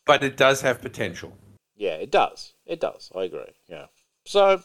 [0.06, 1.32] but it does have potential.
[1.82, 2.52] Yeah, it does.
[2.64, 3.10] It does.
[3.12, 3.56] I agree.
[3.66, 3.86] Yeah.
[4.24, 4.62] So,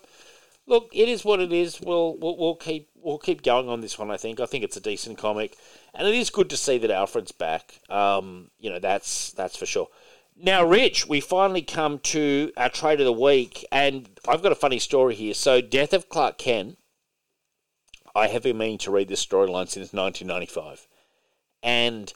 [0.68, 1.82] look, it is what it is.
[1.82, 4.12] We'll we'll, we'll keep we'll keep going on this one.
[4.12, 4.40] I think.
[4.40, 5.58] I think it's a decent comic,
[5.96, 7.80] and it is good to see that Alfred's back.
[7.90, 9.88] Um, you know, that's that's for sure.
[10.40, 14.56] Now, Rich, we finally come to our trade of the week, and I've got a
[14.64, 15.34] funny story here.
[15.34, 16.78] So, Death of Clark Kent.
[18.16, 20.88] I have been meaning to read this storyline since 1995,
[21.64, 22.14] and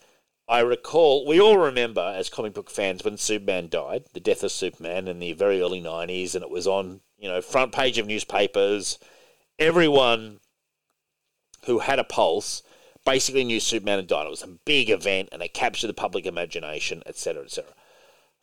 [0.52, 4.52] I recall, we all remember as comic book fans when Superman died, the death of
[4.52, 8.06] Superman in the very early 90s, and it was on, you know, front page of
[8.06, 9.00] newspapers.
[9.58, 10.42] Everyone
[11.68, 12.64] who had a pulse
[13.06, 14.28] basically knew Superman had died.
[14.28, 17.72] It was a big event and it captured the public imagination, etc., etc.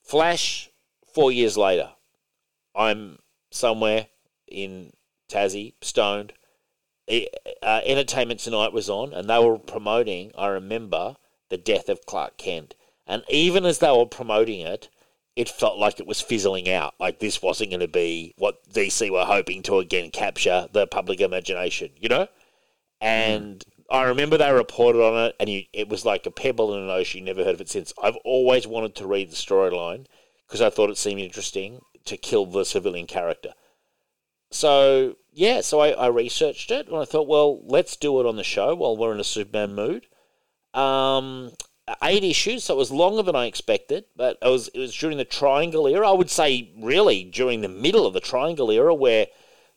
[0.02, 0.70] Flash,
[1.12, 1.90] four years later,
[2.74, 3.18] I'm
[3.50, 4.06] somewhere
[4.46, 4.94] in
[5.30, 6.32] Tassie, stoned.
[7.06, 11.16] Uh, Entertainment Tonight was on, and they were promoting, I remember,
[11.48, 12.74] the death of Clark Kent.
[13.06, 14.88] And even as they were promoting it,
[15.36, 16.94] it felt like it was fizzling out.
[16.98, 21.20] Like this wasn't going to be what DC were hoping to again capture the public
[21.20, 22.28] imagination, you know?
[23.00, 26.82] And I remember they reported on it, and you, it was like a pebble in
[26.82, 27.20] an ocean.
[27.20, 27.92] You never heard of it since.
[28.02, 30.06] I've always wanted to read the storyline
[30.46, 33.54] because I thought it seemed interesting to kill the civilian character.
[34.50, 38.36] So yeah, so I, I researched it and I thought, well, let's do it on
[38.36, 40.06] the show while we're in a Superman mood.
[40.74, 41.52] Um,
[42.02, 45.16] eight issues, so it was longer than I expected, but it was it was during
[45.18, 46.08] the Triangle era.
[46.08, 49.26] I would say really during the middle of the Triangle era, where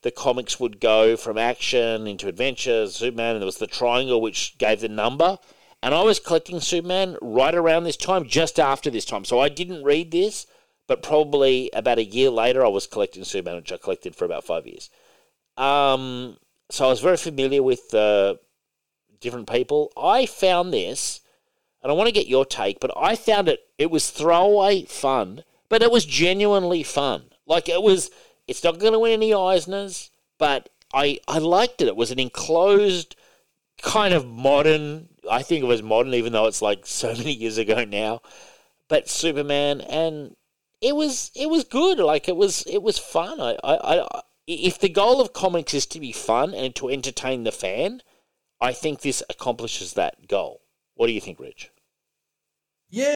[0.01, 4.57] the comics would go from action into adventure, Superman, and there was the Triangle which
[4.57, 5.37] gave the number.
[5.83, 9.25] And I was collecting Superman right around this time, just after this time.
[9.25, 10.45] So I didn't read this,
[10.87, 14.43] but probably about a year later, I was collecting Superman, which I collected for about
[14.43, 14.89] five years.
[15.57, 16.37] Um,
[16.69, 18.35] so I was very familiar with uh,
[19.21, 19.91] different people.
[19.95, 21.21] I found this,
[21.81, 25.43] and I want to get your take, but I found it, it was throwaway fun,
[25.69, 27.25] but it was genuinely fun.
[27.45, 28.11] Like it was,
[28.47, 31.87] it's not going to win any Eisners, but I, I liked it.
[31.87, 33.15] It was an enclosed,
[33.81, 37.57] kind of modern, I think it was modern, even though it's like so many years
[37.57, 38.21] ago now,
[38.89, 40.35] but Superman, and
[40.81, 41.99] it was, it was good.
[41.99, 43.39] Like it was, it was fun.
[43.39, 47.43] I, I, I if the goal of comics is to be fun and to entertain
[47.43, 48.01] the fan,
[48.61, 50.61] I think this accomplishes that goal.
[50.95, 51.71] What do you think, Rich?
[52.89, 53.13] Yeah.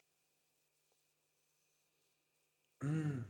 [2.84, 3.24] Mm.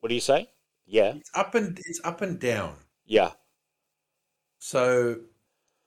[0.00, 0.50] What do you say?
[0.86, 2.74] Yeah, It's up and it's up and down.
[3.06, 3.30] yeah,
[4.58, 5.16] So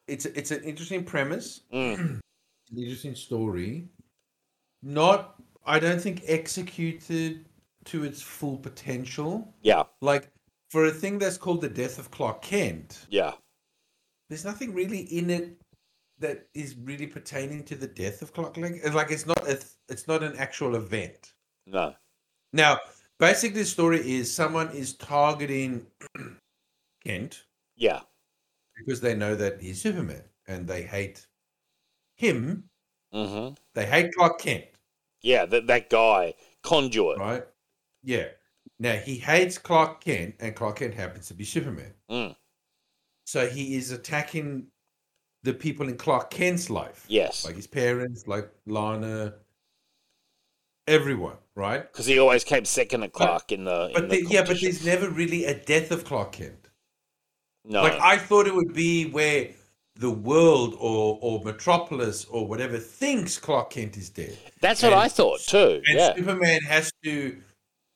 [0.07, 1.97] it's it's an interesting premise, mm,
[2.71, 3.89] An interesting story.
[4.81, 7.45] Not, I don't think executed
[7.85, 9.53] to its full potential.
[9.61, 10.31] yeah, like
[10.71, 13.05] for a thing that's called the death of Clark Kent.
[13.09, 13.33] yeah,
[14.29, 15.61] There's nothing really in it
[16.19, 18.81] that is really pertaining to the death of Kent.
[18.83, 21.33] It's like it's not a, it's not an actual event.
[21.65, 21.93] no,
[22.53, 22.79] Now,
[23.19, 25.85] basically, the story is someone is targeting
[27.05, 27.43] Kent
[27.75, 28.01] yeah,
[28.75, 31.27] because they know that he's Superman and they hate
[32.15, 32.69] him.
[33.13, 33.53] mm-hmm.
[33.75, 34.65] They hate Clark Kent,
[35.21, 35.45] yeah.
[35.45, 36.33] That that guy
[36.63, 37.19] conduit.
[37.19, 37.43] right?
[38.03, 38.27] Yeah.
[38.79, 41.93] Now he hates Clark Kent, and Clark Kent happens to be Superman.
[42.11, 42.35] Mm,
[43.27, 44.67] So he is attacking
[45.43, 49.33] the people in Clark Kent's life, yes, like his parents, like Lana,
[50.87, 51.91] everyone, right?
[51.91, 53.87] because he always came second to Clark in the.
[53.87, 56.69] in But the the, yeah, but there's never really a death of Clark Kent.
[57.65, 57.83] no.
[57.83, 59.49] Like I thought it would be where
[59.95, 65.09] the world or or Metropolis or whatever thinks Clark Kent is dead, That's what I
[65.09, 65.81] thought too.
[65.85, 67.41] and Yeah, Superman has to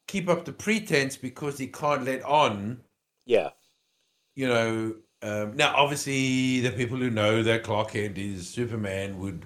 [0.09, 2.81] keep up the pretense because he can't let on,
[3.25, 3.51] yeah,
[4.35, 9.45] you know, Um, now, obviously, the people who know that Clark Kent is Superman would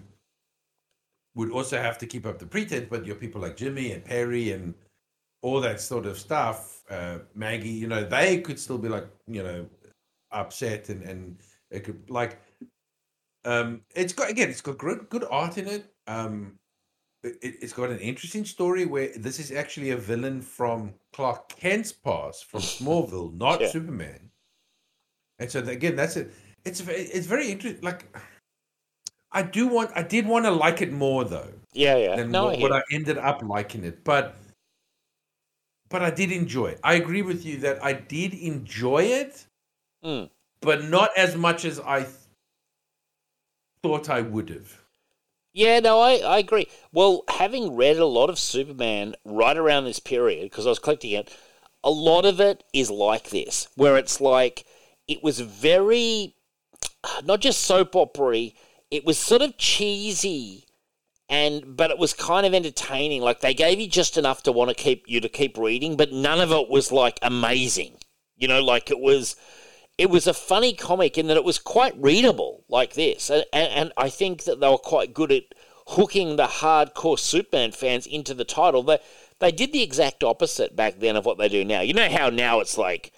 [1.35, 4.53] would also have to keep up the pretense, but your people like Jimmy and Perry
[4.53, 4.73] and
[5.41, 9.43] all that sort of stuff, uh, Maggie, you know, they could still be like, you
[9.43, 9.67] know,
[10.31, 11.37] upset and and
[11.69, 12.39] it could like,
[13.43, 15.93] um, it's got again, it's got good good art in it.
[16.07, 16.57] Um,
[17.21, 21.91] it, it's got an interesting story where this is actually a villain from Clark Kent's
[21.91, 23.67] past, from Smallville, not Yeah.
[23.67, 24.31] Superman.
[25.39, 26.31] And so again, that's it.
[26.63, 27.83] It's it's very interesting.
[27.83, 28.05] Like,
[29.31, 32.15] I do want, I did want to like it more though Yeah, yeah.
[32.15, 34.03] than no, I what, hear what I ended up liking it.
[34.03, 34.35] But
[35.89, 36.79] but I did enjoy it.
[36.83, 39.45] I agree with you that I did enjoy it,
[40.03, 40.29] Mm.
[40.61, 42.13] but not as much as I th-
[43.83, 44.81] thought I would have.
[45.53, 46.67] Yeah, no, I, I agree.
[46.91, 51.11] Well, having read a lot of Superman right around this period, because I was collecting
[51.11, 51.33] it,
[51.83, 54.65] a lot of it is like this, where it's like
[55.07, 56.35] it was very
[57.23, 58.51] not just soap opera
[58.91, 60.65] it was sort of cheesy
[61.29, 63.21] and but it was kind of entertaining.
[63.21, 66.11] Like they gave you just enough to want to keep you to keep reading but
[66.11, 67.97] none of it was like amazing.
[68.35, 69.35] You know like it was
[69.97, 73.29] it was a funny comic in that it was quite readable like this.
[73.29, 75.43] And, and, and i think that they were quite good at
[75.87, 78.81] hooking the hardcore superman fans into the title.
[78.83, 78.97] They,
[79.39, 81.81] they did the exact opposite back then of what they do now.
[81.81, 83.13] You know how now it's like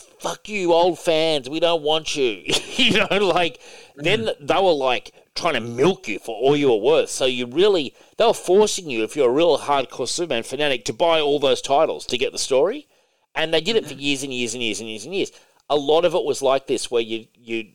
[0.00, 2.42] fuck you, old fans, we don't want you.
[2.76, 3.60] you know, like,
[3.96, 7.10] then they were like trying to milk you for all you were worth.
[7.10, 10.92] So you really, they were forcing you, if you're a real hardcore Superman fanatic, to
[10.92, 12.88] buy all those titles to get the story.
[13.34, 15.32] And they did it for years and years and years and years and years.
[15.68, 17.72] A lot of it was like this, where you, you,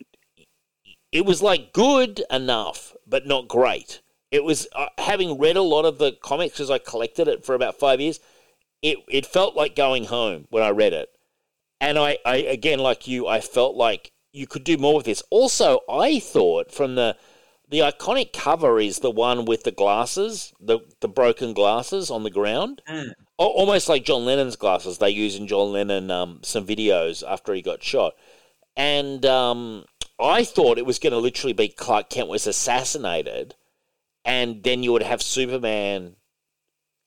[1.12, 4.02] it was like good enough, but not great.
[4.32, 7.56] It was, uh, having read a lot of the comics as I collected it for
[7.56, 8.20] about five years,
[8.82, 11.15] it, it felt like going home when I read it
[11.80, 15.24] and I, I again like you i felt like you could do more with this.
[15.30, 17.18] Also i thought from the
[17.68, 22.30] the iconic cover is the one with the glasses the the broken glasses on the
[22.30, 22.82] ground.
[22.90, 23.14] Mm.
[23.40, 24.98] Al- almost like john lennon's glasses.
[24.98, 28.14] They use in john lennon um, some videos after he got shot.
[28.76, 29.86] And um,
[30.20, 33.56] i thought it was going to literally be clark kent was assassinated
[34.24, 36.16] and then you would have superman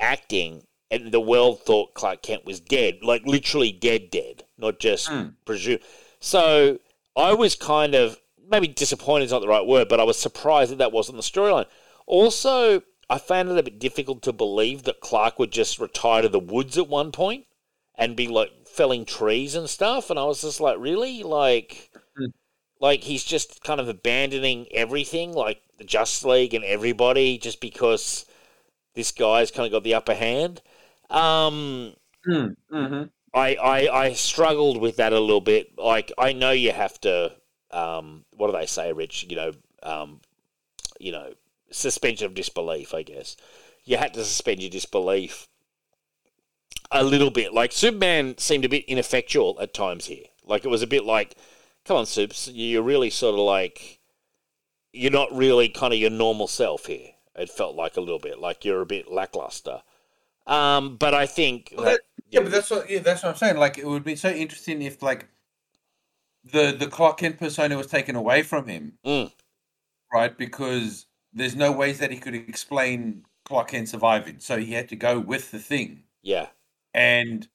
[0.00, 5.08] acting and the world thought Clark Kent was dead, like literally dead, dead, not just
[5.08, 5.34] Mm.
[5.44, 5.78] presume.
[6.20, 6.78] So
[7.16, 8.20] I was kind of
[8.50, 11.22] maybe disappointed is not the right word, but I was surprised that that wasn't the
[11.22, 11.66] storyline.
[12.06, 16.28] Also, I found it a bit difficult to believe that Clark would just retire to
[16.28, 17.46] the woods at one point
[17.94, 21.90] and be like felling trees and stuff, and I was just like, really, like.
[22.18, 22.32] Mm.
[22.80, 28.24] Like he's just kind of abandoning everything, like the Justice League and everybody, just because
[28.94, 30.62] this guy's kind of got the upper hand.
[31.10, 33.04] Um, Mm-hmm.
[33.38, 35.78] I, I I struggled with that a little bit.
[35.78, 37.32] Like I know you have to,
[37.70, 39.26] um, what do they say, Rich?
[39.28, 39.52] You know,
[39.82, 40.20] um,
[40.98, 41.34] you know,
[41.70, 42.94] suspension of disbelief.
[42.94, 43.36] I guess
[43.84, 45.48] you had to suspend your disbelief
[46.90, 47.52] a little bit.
[47.52, 50.24] Like Superman seemed a bit ineffectual at times here.
[50.44, 51.34] Like it was a bit like,
[51.84, 53.98] come on, Supes, you're really sort of like,
[54.92, 57.10] you're not really kind of your normal self here.
[57.36, 59.82] It felt like a little bit like you're a bit lackluster.
[60.46, 63.36] Um, but I think Well, that- that- yeah, but that's what yeah, that's what I'm
[63.36, 63.56] saying.
[63.56, 65.28] Like, it would be so interesting if like
[66.42, 69.32] the the Clark Kent persona was taken away from him, Mm.
[70.12, 70.36] right?
[70.36, 74.96] Because there's no ways that he could explain Clark Kent surviving, so he had to
[74.96, 76.48] go with the thing, yeah,
[76.94, 77.48] and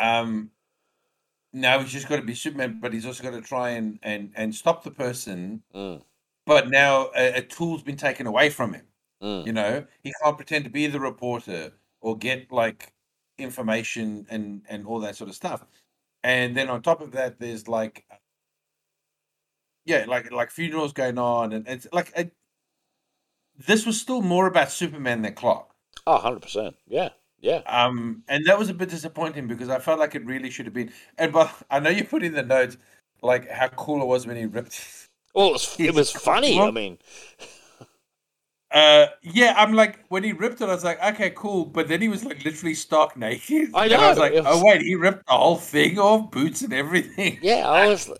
[0.00, 0.52] um,
[1.52, 4.32] now he's just got to be Superman, but he's also got to try and and
[4.36, 5.62] and stop the person.
[5.74, 6.02] mm,
[6.46, 8.88] But now a, a tool's been taken away from him.
[9.20, 9.46] mm.
[9.46, 12.93] You know, he can't pretend to be the reporter or get like
[13.38, 15.64] information and and all that sort of stuff.
[16.22, 18.06] And then on top of that, there's like,
[19.84, 22.32] yeah, like like funerals going on, and it's like it,
[23.66, 25.68] this was still more about Superman than Clark.
[26.06, 26.74] Oh, 100%.
[26.86, 27.60] Yeah, yeah.
[27.66, 30.74] Um, and that was a bit disappointing because I felt like it really should have
[30.74, 30.92] been.
[31.18, 32.76] And but I know you put in the notes
[33.22, 35.08] like how cool it was when he ripped.
[35.34, 36.60] Well, it was, it was funny.
[36.60, 36.98] I mean,
[38.74, 41.64] Uh, yeah, I'm like when he ripped it, I was like, okay, cool.
[41.64, 43.70] But then he was like literally stark naked.
[43.72, 46.62] I And I was like, was- oh wait, he ripped the whole thing off, boots
[46.62, 47.38] and everything.
[47.40, 48.10] yeah, I was.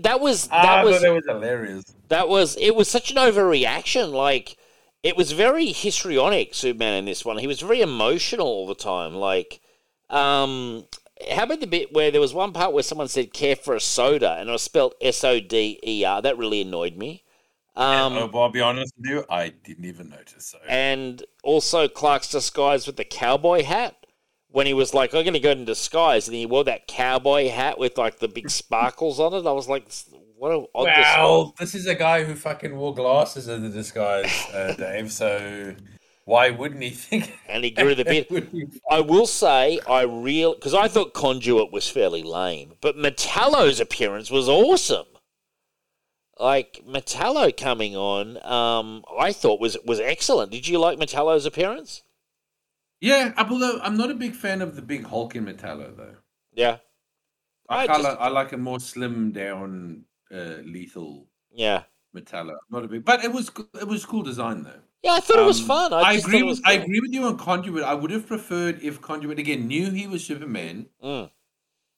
[0.00, 0.48] That was.
[0.52, 0.94] Ah, That I was.
[0.96, 1.84] thought that was hilarious.
[2.08, 4.58] that was it was such an overreaction like
[5.02, 9.14] it was very histrionic superman in this one he was very emotional all the time
[9.14, 9.60] like
[10.10, 10.84] um
[11.30, 13.80] how about the bit where there was one part where someone said care for a
[13.80, 17.24] soda and it was spelled s-o-d-e-r that really annoyed me
[17.74, 20.46] um oh, but I'll be honest with you, I didn't even notice.
[20.46, 24.06] So and also Clark's disguise with the cowboy hat
[24.48, 27.48] when he was like, "I'm going to go in disguise," and he wore that cowboy
[27.48, 29.46] hat with like the big sparkles on it.
[29.46, 29.88] I was like,
[30.36, 34.46] What a odd Well, this is a guy who fucking wore glasses as a disguise,
[34.52, 35.10] uh, Dave.
[35.10, 35.74] So
[36.24, 37.38] why wouldn't he think?
[37.48, 38.70] and he grew the beard.
[38.90, 44.30] I will say, I real because I thought Conduit was fairly lame, but Metallo's appearance
[44.30, 45.06] was awesome.
[46.42, 50.50] Like Metallo coming on, um, I thought was was excellent.
[50.50, 52.02] Did you like Metallo's appearance?
[53.00, 56.16] yeah, although I'm not a big fan of the big Hulk in Metallo, though.
[56.52, 56.78] Yeah,
[57.68, 60.04] I, I just- I like a more slim down,
[60.34, 62.56] uh, lethal yeah, Metallo.
[62.70, 64.80] Not a big, but it was it was cool design though.
[65.02, 65.12] yeah.
[65.12, 65.92] I thought it was Um, fun.
[65.92, 66.42] I, I, agree.
[66.42, 67.84] With, was I agree with you on Conduit.
[67.84, 71.30] I would have preferred if Conduit again knew he was Superman, Mm,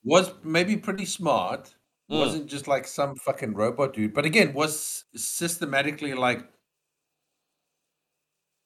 [0.03, 1.75] was maybe pretty smart,
[2.11, 2.19] Mm.
[2.19, 6.51] wasn't just like some fucking robot dude, but again was systematically like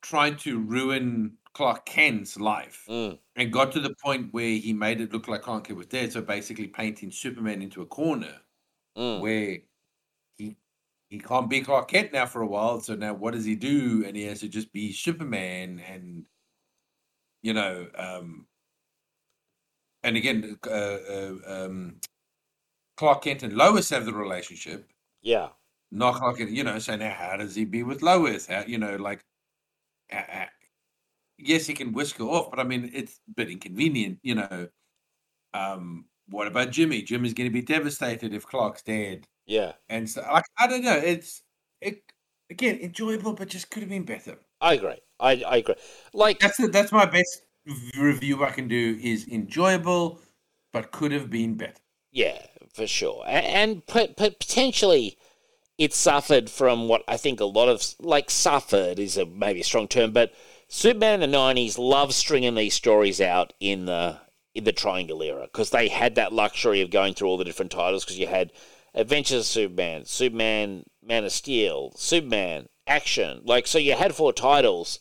[0.02, 2.84] trying to ruin Clark Kent's life.
[2.89, 5.86] mm, And got to the point where he made it look like Clark Kent was
[5.86, 8.41] dead, so basically painting Superman into a corner
[8.97, 9.20] mm.
[9.20, 9.58] where
[10.36, 10.57] he
[11.10, 12.81] he can't be Clark Kent now for a while.
[12.81, 14.05] So now what does he do?
[14.07, 16.26] And he has to just be Superman, and
[17.42, 18.47] you know, um,
[20.02, 22.00] and again, uh, uh, um,
[22.99, 24.91] Clark Kent and Lois have the relationship,
[25.23, 25.49] Yeah,
[25.91, 26.51] not Clark Kent.
[26.51, 28.47] You know, so now how does he be with Lois?
[28.47, 29.20] How, you know, like.
[30.12, 30.47] Uh, uh,
[31.39, 34.68] yes, he can whisk her off, but I mean, it's a bit inconvenient, you know.
[35.55, 37.02] Um, what about Jimmy?
[37.02, 39.73] Jimmy's going to be devastated if Clark's dead yeah.
[39.89, 41.43] and so like I don't know, it's
[41.81, 42.02] it
[42.51, 44.39] again enjoyable, but just could have been better.
[44.60, 45.01] I agree.
[45.18, 45.75] I I agree.
[46.12, 47.43] Like That's the, that's my best
[47.99, 50.20] review I can do is enjoyable,
[50.73, 51.81] but could have been better.
[52.12, 52.39] Yeah,
[52.72, 53.24] for sure.
[53.26, 55.16] And pot- potentially
[55.78, 59.64] it suffered from what I think a lot of, like, suffered is a maybe a
[59.64, 60.32] strong term, but
[60.68, 64.18] Superman in the 90s loved stringing these stories out in the
[64.55, 67.70] in the Triangle era because they had that luxury of going through all the different
[67.70, 68.52] titles because you had
[68.94, 73.42] Adventures of Superman, Superman, Man of Steel, Superman, Action.
[73.44, 74.98] Like, so you had four titles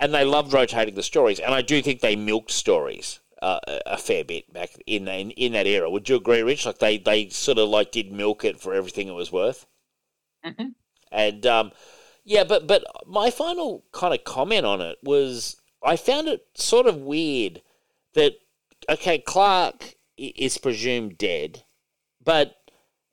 [0.00, 1.38] and they loved rotating the stories.
[1.38, 5.30] And I do think they milked stories uh, a- a fair bit back in, in
[5.32, 5.88] in that era.
[5.90, 6.66] Would you agree, Rich?
[6.66, 9.66] Like they they sort of like did milk it for everything it was worth.
[11.10, 11.72] And um,
[12.24, 16.86] yeah, but but my final kind of comment on it was I found it sort
[16.86, 17.62] of weird
[18.14, 18.32] that
[18.90, 21.64] okay, Clark is presumed dead,
[22.24, 22.54] but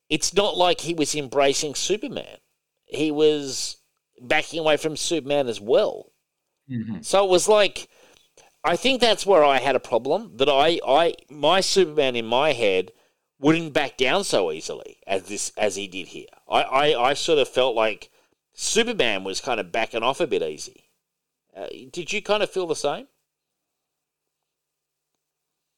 [0.10, 2.38] it's not like he was embracing Superman.
[2.86, 3.78] He was
[4.22, 6.12] backing away from Superman as well.
[7.02, 7.88] So it was like,
[8.66, 10.32] I think that's where I had a problem.
[10.38, 12.92] That I, I, my Superman in my head
[13.40, 16.28] wouldn't back down so easily as this as he did here.
[16.50, 18.10] I, I, I sort of felt like
[18.54, 20.90] Superman was kind of backing off a bit easy.
[21.56, 23.08] Uh, did you kind of feel the same?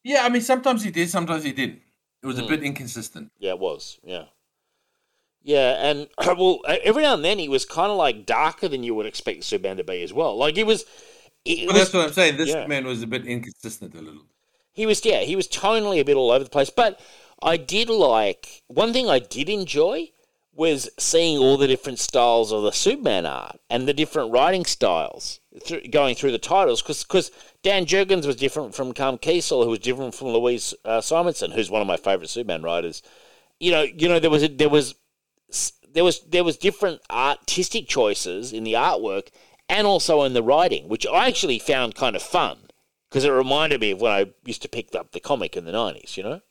[0.03, 1.82] Yeah, I mean sometimes he did, sometimes he didn't.
[2.24, 2.48] It was a Hmm.
[2.48, 3.32] bit inconsistent.
[3.38, 3.99] Yeah, it was.
[4.03, 4.25] Yeah.
[5.43, 6.07] Yeah, and
[6.38, 9.43] well, every now and then he was kind of like darker than you would expect
[9.43, 10.38] Superman to be as well.
[10.38, 10.85] Like he was,
[11.48, 12.38] Well, was that's what I'm saying.
[12.38, 12.67] This yeah.
[12.67, 14.24] man was a bit inconsistent a little.
[14.74, 16.69] He was, yeah, he was tonally a bit all over the place.
[16.69, 17.00] But
[17.42, 20.11] I did like one thing I did enjoy
[20.53, 25.40] was seeing all the different styles of the Superman art and the different writing styles
[25.64, 26.82] through, going through the titles.
[26.82, 31.51] Because Dan Jurgens was different from Karl Kesel, who was different from Louise uh, Simonson,
[31.51, 33.03] who's one of my favorite Superman writers.
[33.59, 34.95] You know, you know, there was a, there was
[35.93, 39.30] there was there was different artistic choices in the artwork
[39.69, 42.57] and also in the writing, which I actually found kind of fun
[43.09, 45.71] because it reminded me of when I used to pick up the comic in the
[45.71, 46.41] nineties, you know.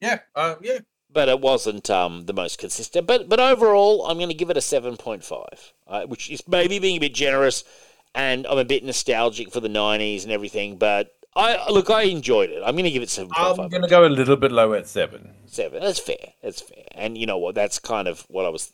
[0.00, 0.80] Yeah, uh, yeah.
[1.10, 3.06] But it wasn't um, the most consistent.
[3.06, 6.46] But but overall, I'm going to give it a seven point five, uh, which is
[6.48, 7.64] maybe being a bit generous,
[8.14, 10.76] and I'm a bit nostalgic for the '90s and everything.
[10.76, 12.62] But I look, I enjoyed it.
[12.64, 15.30] I'm going to give it seven I'm gonna go a little bit lower at seven.
[15.46, 15.82] Seven.
[15.82, 16.34] That's fair.
[16.42, 16.84] That's fair.
[16.92, 17.54] And you know what?
[17.54, 18.72] That's kind of what I was,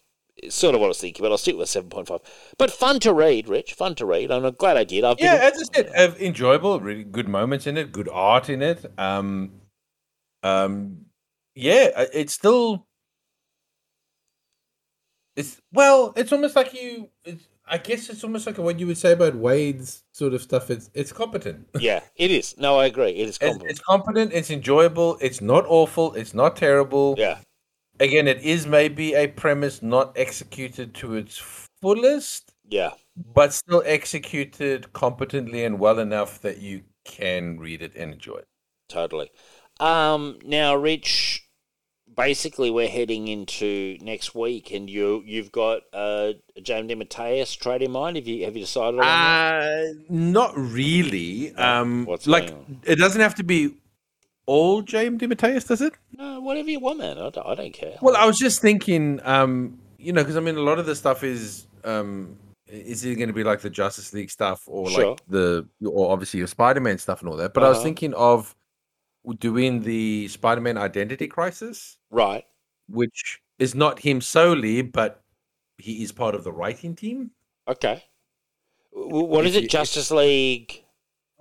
[0.48, 1.22] sort of what I was thinking.
[1.22, 2.20] But I'll stick with seven point five.
[2.58, 3.74] But fun to read, Rich.
[3.74, 4.30] Fun to read.
[4.30, 5.04] I'm glad I did.
[5.04, 8.48] I've Yeah, been, as I said, uh, enjoyable, really good moments in it, good art
[8.48, 8.84] in it.
[8.98, 9.52] Um,
[10.42, 11.06] um,
[11.54, 12.86] yeah, uh, it's still,
[15.36, 17.10] it's well, it's almost like you.
[17.24, 20.70] It's, I guess it's almost like what you would say about Waid's sort of stuff.
[20.70, 21.68] It's it's competent.
[21.78, 22.56] yeah, it is.
[22.58, 23.10] No, I agree.
[23.10, 23.70] It is It's, competent.
[23.70, 24.32] it's competent.
[24.32, 25.18] It's enjoyable.
[25.20, 26.14] It's not awful.
[26.14, 27.14] It's not terrible.
[27.18, 27.38] yeah,
[28.00, 31.36] Again, it is maybe a premise not executed to its
[31.80, 32.90] fullest, yeah.
[33.34, 38.48] but still executed competently and well enough that you can read it and enjoy it.
[38.88, 39.30] Totally.
[39.80, 41.48] Um, now, Rich,
[42.16, 47.82] basically, we're heading into next week, and you you've got uh, a James DeMatteis trade
[47.82, 48.16] in mind.
[48.16, 49.96] Have you have you decided on that?
[49.96, 51.54] Uh, not really.
[51.56, 52.80] Oh, Um, what's like going on?
[52.84, 53.74] it doesn't have to be
[54.48, 55.92] all James DeMatteis, does it?
[56.16, 57.18] No, whatever you want, man.
[57.18, 57.96] I don't, I don't care.
[58.00, 60.94] Well, I was just thinking, um, you know, because I mean, a lot of the
[60.96, 62.36] stuff is, um,
[62.66, 65.10] is it going to be like the Justice League stuff, or Sure.
[65.10, 67.54] like the, or obviously your Spider Man stuff and all that.
[67.54, 67.84] But I was Uh-huh.
[67.84, 68.54] thinking of
[69.38, 72.44] doing the Spider Man Identity Crisis, right.
[72.88, 75.22] which is not him solely, but
[75.78, 77.30] he is part of the writing team.
[77.68, 78.04] Okay.
[78.94, 79.70] W- What If is it?
[79.70, 80.84] Justice League.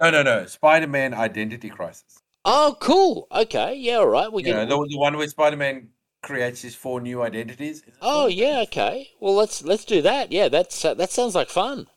[0.02, 2.19] No, no, no, Spider Man Identity Crisis.
[2.50, 3.27] Oh, cool.
[3.30, 3.76] Okay.
[3.76, 3.98] Yeah.
[3.98, 4.32] All right.
[4.32, 4.69] We know, can.
[4.69, 5.90] the, the one where Spider Man
[6.24, 7.84] creates his four new identities.
[8.01, 8.61] Oh yeah.
[8.61, 9.09] Okay.
[9.19, 10.32] Well, let's let's do that.
[10.32, 10.48] Yeah.
[10.48, 11.88] That's uh, that sounds like fun.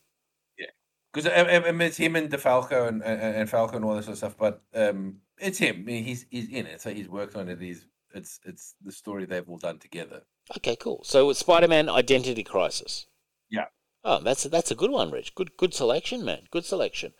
[0.58, 0.66] Yeah.
[1.12, 4.06] Because um, um, um, it's him and DeFalco and, and and Falco and all this
[4.06, 4.36] sort of stuff.
[4.36, 5.76] But um, it's him.
[5.76, 7.60] I mean, he's he's in it, so he's worked on it.
[7.60, 10.22] He's it's it's the story they've all done together.
[10.56, 10.74] Okay.
[10.74, 11.00] Cool.
[11.04, 13.06] So it's Spider-Man Identity Crisis.
[13.48, 13.66] Yeah.
[14.02, 15.36] Oh, that's that's a good one, Rich.
[15.36, 16.48] Good good selection, man.
[16.50, 17.12] Good selection.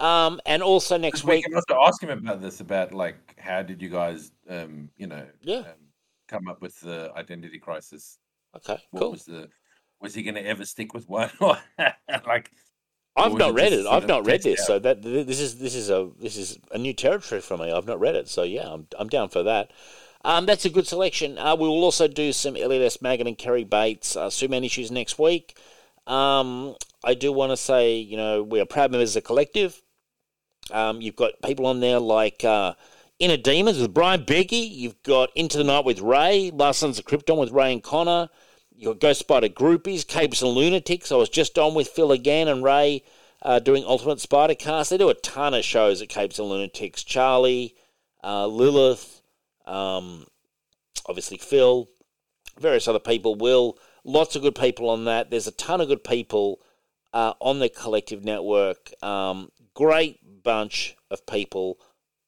[0.00, 1.44] Um, and also next we week.
[1.44, 2.60] can also ask him about this.
[2.60, 5.58] About like, how did you guys, um, you know, Yeah.
[5.58, 5.64] um,
[6.28, 8.18] come up with the identity crisis?
[8.56, 8.78] Okay.
[8.90, 9.10] What Cool.
[9.12, 9.48] was the
[10.00, 11.30] was he going to ever stick with one?
[12.26, 12.50] Like,
[13.16, 13.86] I've not read it.
[13.86, 14.66] I've not read this, out?
[14.66, 17.70] so that this is this is a this is a new territory for me.
[17.70, 19.72] I've not read it, so yeah, I'm I'm down for that.
[20.24, 21.38] Um, that's a good selection.
[21.38, 23.00] Uh, we will also do some Elliot S.
[23.02, 25.56] Maggin and Cary Bates uh, Superman issues next week.
[26.06, 29.82] Um, I do want to say, you know, we are proud members of the collective.
[30.72, 32.74] Um, you've got people on there like uh,
[33.18, 34.68] Inner Demons with Brian Beggy.
[34.70, 38.28] You've got Into the Night with Ray, Last Sons of Krypton with Ray and Connor.
[38.74, 41.12] You've got Ghost Spider Groupies, Capes and Lunatics.
[41.12, 43.02] I was just on with Phil again and Ray
[43.42, 44.90] uh, doing Ultimate Spider Cast.
[44.90, 47.04] They do a ton of shows at Capes and Lunatics.
[47.04, 47.74] Charlie,
[48.24, 49.22] uh, Lilith,
[49.66, 50.26] um,
[51.06, 51.88] obviously Phil,
[52.58, 53.34] various other people.
[53.34, 55.30] Will lots of good people on that.
[55.30, 56.60] There's a ton of good people
[57.12, 58.92] uh, on the collective network.
[59.02, 61.78] Um, great bunch of people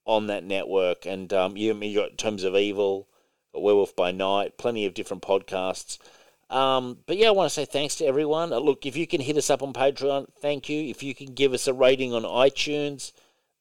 [0.04, 3.08] on that network, and um, you, you got Terms of Evil,
[3.54, 5.98] Werewolf by Night, plenty of different podcasts.
[6.50, 8.52] Um, but yeah, I want to say thanks to everyone.
[8.52, 10.90] Uh, look, if you can hit us up on Patreon, thank you.
[10.90, 13.12] If you can give us a rating on iTunes,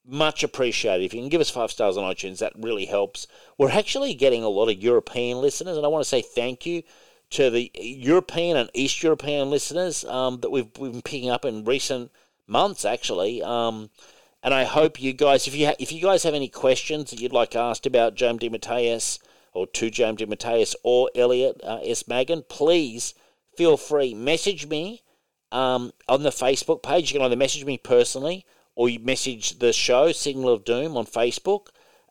[0.06, 1.06] much appreciated.
[1.06, 3.28] If you can give us five stars on iTunes, that really helps.
[3.58, 6.84] We're actually getting a lot of European listeners, and I want to say thank you
[7.32, 11.64] to the European and East European listeners um, that we've, we've been picking up in
[11.64, 12.12] recent
[12.46, 13.42] months, actually.
[13.42, 13.90] Um,
[14.44, 17.20] and I hope you guys, if you ha- if you guys have any questions that
[17.20, 19.20] you'd like asked about James DeMatteis
[19.54, 22.08] or to James DeMatteis or Elliot uh, S.
[22.08, 23.14] Maggin, please
[23.56, 25.04] feel free message me
[25.52, 27.12] um, on the Facebook page.
[27.12, 28.46] You can either message me personally
[28.76, 31.68] or you message the show Signal of Doom on Facebook,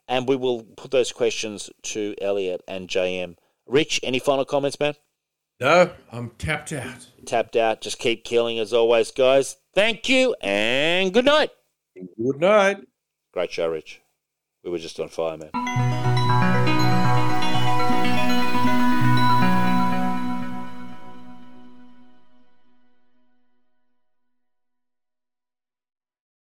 [0.07, 3.35] and we will put those questions to Elliot and JM.
[3.65, 4.95] Rich, any final comments, man?
[5.59, 7.07] No, I'm tapped out.
[7.25, 7.81] Tapped out.
[7.81, 9.57] Just keep killing as always, guys.
[9.73, 11.51] Thank you and good night.
[12.17, 12.77] Good night.
[13.33, 14.01] Great show, Rich.
[14.63, 15.90] We were just on fire, man.